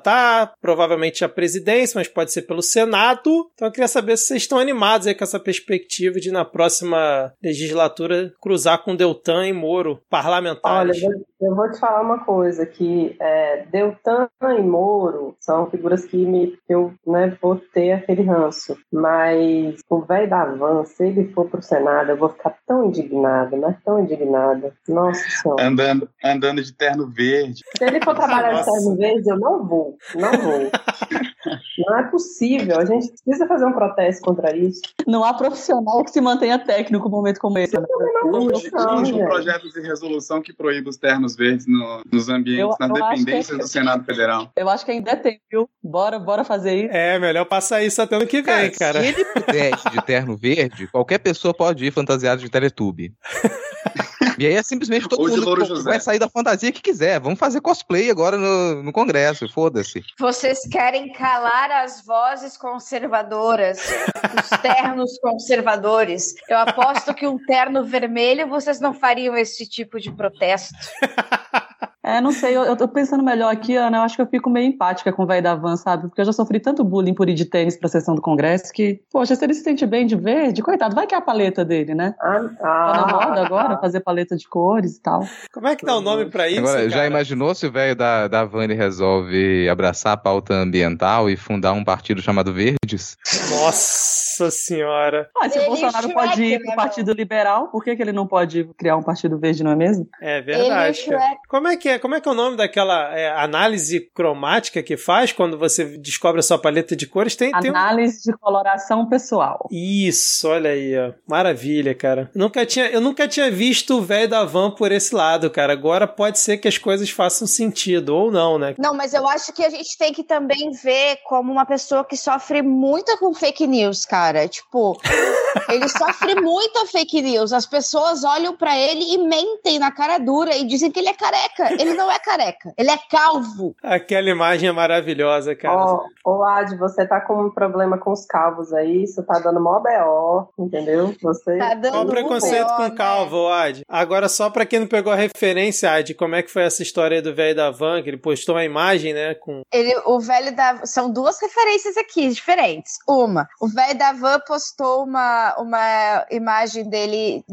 provavelmente 0.62 1.24
à 1.24 1.30
presidência, 1.30 1.98
mas 1.98 2.08
pode 2.08 2.32
ser 2.32 2.44
pelo 2.44 2.62
Senado. 2.62 3.50
Então 3.54 3.68
eu 3.68 3.72
queria 3.72 3.88
saber 3.88 4.18
se 4.18 4.28
vocês 4.28 4.44
estão 4.44 4.60
animados 4.60 5.08
aí 5.08 5.16
com 5.16 5.24
essa 5.24 5.40
perspectiva 5.40 6.20
de 6.20 6.32
na 6.32 6.46
próxima 6.46 7.34
legislatura 7.44 8.34
cruzar 8.42 8.84
com 8.84 8.96
Deltan 8.96 9.48
e 9.48 9.54
Moro, 9.54 10.02
parlamentares. 10.10 11.04
Olha, 11.04 11.16
eu 11.40 11.56
vou 11.56 11.72
te 11.72 11.80
falar 11.80 12.02
uma 12.02 12.24
coisa, 12.24 12.66
que 12.66 13.16
é, 13.20 13.66
Deltan 13.72 14.28
e 14.42 14.62
Moro 14.62 15.36
são 15.40 15.70
figuras 15.70 16.06
que 16.06 16.18
me, 16.18 16.58
eu 16.68 16.94
né, 17.06 17.38
vou 17.42 17.56
ter 17.56 17.94
aquele 17.94 18.24
ranço, 18.24 18.78
mas 18.92 19.80
o 19.90 20.02
velho 20.02 20.30
da 20.30 20.46
Van, 20.46 20.84
se 20.86 21.06
ele 21.06 21.32
for 21.34 21.48
pro 21.48 21.62
Senado, 21.62 22.10
eu 22.10 22.18
vou 22.18 22.30
ficar 22.30 22.58
tão 22.66 22.86
indignada, 22.86 23.56
mas 23.56 23.78
tão 23.84 24.00
indignada. 24.00 24.74
Nossa 24.88 25.22
Senhora. 25.30 25.64
Andando, 25.64 26.10
andando 26.24 26.64
de 26.64 26.74
terno 26.74 27.08
verde. 27.08 27.64
Se 27.78 27.84
ele 27.84 28.02
for 28.02 28.16
trabalhar 28.16 28.54
de 28.54 28.66
terno 28.66 28.96
verde, 28.96 29.30
eu 29.30 29.40
não 29.40 29.66
vou, 29.66 29.98
não 30.16 30.32
vou. 30.32 30.72
Não 31.78 31.98
é 31.98 32.04
possível, 32.04 32.80
a 32.80 32.86
gente 32.86 33.12
precisa 33.24 33.48
fazer 33.48 33.66
um 33.66 33.74
protesto 33.74 34.22
contra 34.24 34.56
isso. 34.56 34.82
Não 35.06 35.24
há 35.24 35.34
profissional 35.34 36.04
que 36.04 36.12
se 36.12 36.22
mantenha 36.22 36.60
técnico 36.60 37.06
num 37.06 37.16
momento 37.16 37.40
como 37.40 37.58
esse. 37.58 37.78
Urge, 38.26 38.72
urge 38.74 39.14
um 39.14 39.26
projeto 39.26 39.70
de 39.70 39.82
resolução 39.82 40.42
que 40.42 40.52
proíba 40.52 40.90
os 40.90 40.98
ternos 40.98 41.36
verdes 41.36 41.66
no, 41.68 42.02
nos 42.12 42.30
ambientes, 42.30 42.76
eu, 42.80 42.88
nas 42.88 42.90
eu 42.90 43.10
dependências 43.10 43.58
é, 43.58 43.62
do 43.62 43.68
Senado 43.68 44.04
Federal. 44.04 44.52
Eu 44.56 44.70
acho 44.70 44.86
que 44.86 44.92
ainda 44.92 45.16
tem, 45.16 45.40
viu? 45.52 45.70
Bora, 45.84 46.20
bora 46.20 46.44
fazer 46.44 46.86
isso. 46.86 46.94
É, 46.94 47.18
melhor 47.20 47.46
passar 47.46 47.84
isso 47.84 48.02
até 48.02 48.16
ano 48.16 48.28
que 48.28 48.42
vem, 48.42 48.72
cara. 48.72 48.98
cara. 48.98 49.02
Se 49.02 49.08
ele 49.08 49.26
pudesse 49.26 49.90
de 49.90 50.02
terno 50.06 50.36
verde, 50.36 50.88
qualquer 50.88 51.20
pessoa 51.20 51.54
pode 51.54 51.86
ir 51.86 51.92
fantasiado 51.92 52.42
de 52.42 52.50
Teletube. 52.50 53.14
E 54.38 54.46
aí 54.46 54.54
é 54.54 54.64
simplesmente 54.64 55.08
todo 55.10 55.28
mundo 55.28 55.84
vai 55.84 56.00
sair 56.00 56.20
da 56.20 56.30
fantasia 56.30 56.72
que 56.72 56.82
quiser. 56.82 57.20
Vamos 57.20 57.40
fazer 57.40 57.62
cosplay 57.62 58.10
agora 58.10 58.38
no, 58.38 58.84
no 58.84 58.92
Congresso, 58.92 59.50
foda-se. 59.50 60.04
Vocês 60.20 60.62
querem 60.68 61.12
calar 61.14 61.72
as 61.72 62.06
vozes 62.06 62.56
conservadoras, 62.56 63.80
os 63.80 64.50
ternos 64.62 65.18
conservadores. 65.20 66.36
Eu 66.48 66.58
aposto 66.58 67.14
que 67.14 67.26
um 67.26 67.38
terno 67.46 67.84
vermelho 67.84 68.48
vocês 68.48 68.80
não 68.80 68.94
fariam 68.94 69.36
esse 69.36 69.68
tipo 69.68 70.00
de 70.00 70.12
protesto. 70.12 70.76
É, 72.08 72.22
não 72.22 72.32
sei, 72.32 72.56
eu, 72.56 72.64
eu 72.64 72.78
tô 72.78 72.88
pensando 72.88 73.22
melhor 73.22 73.52
aqui, 73.52 73.76
Ana, 73.76 73.98
eu 73.98 74.02
acho 74.02 74.16
que 74.16 74.22
eu 74.22 74.28
fico 74.28 74.50
meio 74.50 74.66
empática 74.70 75.12
com 75.12 75.24
o 75.24 75.28
velho 75.28 75.44
da 75.44 75.56
van, 75.56 75.76
sabe? 75.76 76.08
Porque 76.08 76.22
eu 76.22 76.26
já 76.26 76.32
sofri 76.32 76.58
tanto 76.58 76.82
bullying 76.82 77.14
por 77.14 77.28
ir 77.28 77.34
de 77.34 77.44
tênis 77.44 77.76
pra 77.76 77.90
sessão 77.90 78.16
do 78.16 78.22
Congresso 78.22 78.72
que, 78.72 79.02
poxa, 79.12 79.36
se 79.36 79.44
ele 79.44 79.54
se 79.54 79.62
sente 79.62 79.86
bem 79.86 80.08
de 80.08 80.16
verde, 80.16 80.62
coitado, 80.62 80.96
vai 80.96 81.06
que 81.06 81.14
é 81.14 81.18
a 81.18 81.22
paleta 81.22 81.66
dele, 81.66 81.94
né? 81.94 82.16
Ah, 82.22 82.40
tá 82.62 82.94
na 82.94 83.08
moda 83.08 83.46
agora, 83.46 83.78
fazer 83.78 84.00
paleta 84.00 84.38
de 84.38 84.48
cores 84.48 84.96
e 84.96 85.02
tal. 85.02 85.28
Como 85.52 85.68
é 85.68 85.76
que 85.76 85.86
dá 85.86 85.98
o 85.98 86.02
nome 86.02 86.30
pra 86.30 86.48
isso, 86.48 86.60
Agora, 86.60 86.78
cara? 86.78 86.90
já 86.90 87.06
imaginou 87.06 87.54
se 87.54 87.68
o 87.68 87.72
velho 87.74 87.94
da, 87.94 88.30
da 88.30 88.46
van 88.46 88.68
resolve 88.68 89.68
abraçar 89.68 90.14
a 90.14 90.18
pauta 90.18 90.54
ambiental 90.54 91.30
e 91.30 91.36
fundar 91.36 91.74
um 91.74 91.84
partido 91.84 92.22
chamado 92.22 92.54
Verdes? 92.54 93.18
Nossa 93.50 94.50
senhora! 94.50 95.30
Ah, 95.42 95.50
se 95.50 95.60
o 95.60 95.66
Bolsonaro 95.66 96.10
pode 96.14 96.42
ir 96.42 96.60
pro 96.60 96.70
né, 96.70 96.76
Partido 96.76 97.12
Liberal, 97.12 97.68
por 97.68 97.84
que, 97.84 97.98
que 97.98 98.02
ele 98.02 98.14
não 98.14 98.26
pode 98.26 98.64
criar 98.78 98.96
um 98.96 99.04
Partido 99.04 99.38
Verde, 99.38 99.62
não 99.62 99.72
é 99.72 99.76
mesmo? 99.76 100.08
É 100.22 100.42
verdade. 100.42 101.06
Como 101.50 101.68
é 101.68 101.76
que 101.76 101.90
é? 101.90 101.97
Como 102.00 102.16
é 102.16 102.22
que 102.22 102.28
é 102.28 102.32
o 102.32 102.36
nome 102.36 102.58
daquela 102.58 103.16
é, 103.18 103.30
análise 103.30 104.00
cromática 104.14 104.82
que 104.84 104.98
faz 104.98 105.32
quando 105.32 105.58
você 105.58 105.86
descobre 105.98 106.40
a 106.40 106.44
sua 106.44 106.58
paleta 106.58 106.96
de 106.96 107.08
cores? 107.08 107.36
Tem, 107.36 107.52
análise 107.54 108.24
tem 108.24 108.34
um... 108.34 108.36
de 108.36 108.42
coloração 108.42 109.06
pessoal. 109.08 109.68
Isso, 109.72 110.48
olha 110.48 110.72
aí, 110.72 110.98
ó. 110.98 111.14
Maravilha, 111.28 111.94
cara. 111.96 112.30
Eu 112.34 112.40
nunca 112.40 112.66
tinha, 112.66 112.88
eu 112.88 113.02
nunca 113.02 113.28
tinha 113.28 113.50
visto 113.52 113.98
o 113.98 114.02
velho 114.02 114.30
da 114.30 114.44
van 114.44 114.72
por 114.72 114.92
esse 114.92 115.14
lado, 115.14 115.50
cara. 115.50 115.74
Agora 115.74 116.08
pode 116.08 116.40
ser 116.40 116.58
que 116.58 116.68
as 116.68 116.78
coisas 116.78 117.10
façam 117.10 117.48
sentido, 117.48 118.16
ou 118.16 118.32
não, 118.32 118.58
né? 118.58 118.76
Não, 118.78 118.94
mas 118.94 119.14
eu 119.14 119.28
acho 119.28 119.54
que 119.54 119.64
a 119.64 119.70
gente 119.70 119.98
tem 119.98 120.14
que 120.14 120.24
também 120.24 120.72
ver 120.72 121.18
como 121.28 121.52
uma 121.52 121.66
pessoa 121.66 122.04
que 122.04 122.18
sofre 122.18 122.62
muito 122.62 123.18
com 123.18 123.34
fake 123.34 123.68
news, 123.68 124.06
cara. 124.06 124.48
Tipo, 124.48 125.00
ele 125.70 125.88
sofre 125.90 126.36
muito 126.36 126.86
fake 126.88 127.22
news. 127.22 127.54
As 127.54 127.66
pessoas 127.66 128.24
olham 128.24 128.56
para 128.56 128.78
ele 128.78 129.14
e 129.14 129.18
mentem 129.18 129.80
na 129.80 129.92
cara 129.92 130.18
dura 130.18 130.56
e 130.56 130.66
dizem 130.66 130.92
que 130.92 131.00
ele 131.00 131.10
é 131.10 131.14
careca. 131.14 131.74
Ele 131.74 131.87
não 131.94 132.12
é 132.12 132.20
careca, 132.20 132.74
ele 132.78 132.92
é 132.92 132.98
calvo. 133.10 133.76
Aquela 133.84 134.30
imagem 134.30 134.70
é 134.70 134.72
maravilhosa, 134.72 135.56
cara. 135.56 135.94
Ô, 135.94 136.10
oh, 136.26 136.44
Ad, 136.44 136.76
você 136.78 137.08
tá 137.08 137.22
com 137.22 137.46
um 137.46 137.50
problema 137.50 137.98
com 137.98 138.12
os 138.12 138.26
calvos 138.26 138.74
aí, 138.74 139.04
isso 139.04 139.24
tá 139.24 139.40
dando 139.40 139.60
mó 139.60 139.80
BO, 139.80 140.50
entendeu? 140.58 141.16
Você... 141.22 141.58
Tá 141.58 141.74
dando 141.74 141.94
Qual 141.94 142.06
o 142.06 142.10
preconceito 142.10 142.76
com 142.76 142.84
né? 142.84 142.92
calvo, 142.92 143.48
Ad? 143.48 143.84
Agora, 143.88 144.28
só 144.30 144.50
pra 144.50 144.66
quem 144.66 144.80
não 144.80 144.88
pegou 144.88 145.12
a 145.12 145.16
referência, 145.16 145.92
Ad, 145.92 146.14
como 146.16 146.36
é 146.36 146.44
que 146.44 146.52
foi 146.52 146.64
essa 146.64 146.82
história 146.82 147.18
aí 147.18 147.22
do 147.22 147.36
velho 147.36 147.56
da 147.56 147.72
van, 147.72 148.02
que 148.02 148.10
ele 148.10 148.18
postou 148.18 148.56
uma 148.56 148.64
imagem, 148.64 149.14
né, 149.14 149.36
com... 149.36 149.62
Ele, 149.72 149.96
o 150.06 150.20
velho 150.20 150.56
da... 150.56 150.86
São 150.86 151.12
duas 151.12 151.40
referências 151.42 151.98
aqui, 151.98 152.28
diferentes. 152.30 152.98
Uma, 153.08 153.48
o 153.62 153.68
velho 153.68 153.98
da 153.98 154.12
van 154.14 154.40
postou 154.46 155.04
uma, 155.04 155.56
uma 155.58 156.26
imagem 156.32 156.90
dele 156.90 157.44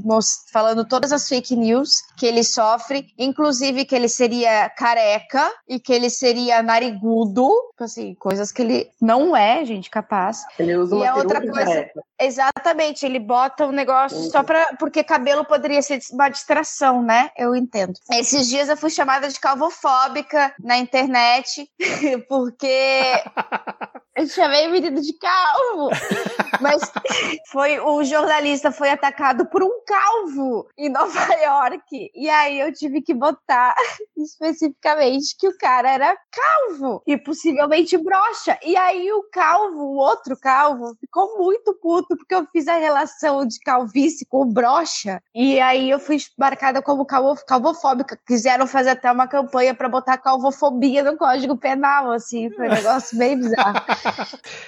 falando 0.53 0.85
todas 0.85 1.13
as 1.13 1.29
fake 1.29 1.57
news 1.57 2.03
que 2.17 2.27
ele 2.27 2.45
sofre, 2.45 3.07
inclusive 3.19 3.85
que 3.85 3.95
ele 3.95 4.09
seria 4.15 4.69
careca 4.71 5.51
e 5.69 5.79
que 5.79 5.93
ele 5.93 6.09
seria 6.11 6.63
narigudo, 6.63 7.49
tipo 7.71 7.85
assim, 7.85 8.15
coisas 8.15 8.53
que 8.53 8.63
ele 8.63 8.91
não 9.01 9.37
é, 9.37 9.65
gente, 9.65 9.91
capaz. 9.91 10.45
Ele 10.59 10.77
usa 10.77 10.97
uma 10.97 11.05
e 11.05 11.09
a 11.09 11.15
outra 11.17 11.41
coisa, 11.41 11.65
careca. 11.65 12.03
exatamente, 12.21 13.05
ele 13.05 13.19
bota 13.19 13.67
um 13.67 13.73
negócio 13.73 14.17
Entendi. 14.17 14.33
só 14.33 14.43
para 14.43 14.65
porque 14.79 15.05
cabelo 15.05 15.45
poderia 15.45 15.83
ser 15.83 16.01
uma 16.13 16.29
distração, 16.29 17.03
né? 17.03 17.31
Eu 17.37 17.55
entendo. 17.55 17.95
Esses 18.13 18.49
dias 18.49 18.69
eu 18.69 18.77
fui 18.77 18.91
chamada 18.91 19.29
de 19.29 19.39
calvofóbica 19.39 20.55
na 20.59 20.79
internet 20.79 21.69
porque 22.29 23.03
eu 24.17 24.27
chamei 24.27 24.67
o 24.67 24.71
menino 24.71 25.01
de 25.01 25.13
calvo. 25.19 25.91
Mas 26.61 26.83
foi 27.51 27.81
o 27.81 28.03
jornalista 28.05 28.71
foi 28.71 28.91
atacado 28.91 29.47
por 29.47 29.63
um 29.63 29.83
calvo 29.87 30.69
em 30.79 30.89
Nova 30.89 31.35
York. 31.35 32.11
E 32.15 32.29
aí 32.29 32.61
eu 32.61 32.73
tive 32.73 33.03
que 33.03 33.15
botar 33.15 33.75
especificamente 34.17 35.37
que 35.39 35.49
o 35.49 35.57
cara 35.59 35.91
era 35.91 36.17
calvo 36.31 37.03
e 37.07 37.17
possivelmente 37.17 37.97
broxa. 37.97 38.59
E 38.65 38.77
aí 38.77 39.11
o 39.13 39.25
calvo, 39.33 39.81
o 39.81 39.97
outro 39.97 40.37
calvo, 40.37 40.95
ficou 41.01 41.39
muito 41.39 41.75
puto 41.81 42.17
porque 42.17 42.35
eu 42.35 42.47
fiz 42.53 42.69
a 42.69 42.77
relação 42.77 43.47
de 43.47 43.59
calvície 43.61 44.27
com 44.27 44.47
brocha. 44.47 45.21
E 45.35 45.61
aí 45.61 45.91
eu 45.91 45.99
fui 45.99 46.19
marcada 46.39 46.83
como 46.83 47.05
calvo, 47.05 47.41
calvofóbica. 47.47 48.19
Quiseram 48.27 48.67
fazer 48.67 48.91
até 48.91 49.11
uma 49.11 49.27
campanha 49.27 49.75
para 49.75 49.89
botar 49.89 50.19
calvofobia 50.19 51.03
no 51.03 51.17
Código 51.17 51.57
Penal, 51.57 52.13
assim. 52.13 52.51
Foi 52.51 52.69
um 52.69 52.73
negócio 52.75 53.19
bem 53.19 53.39
bizarro. 53.39 53.81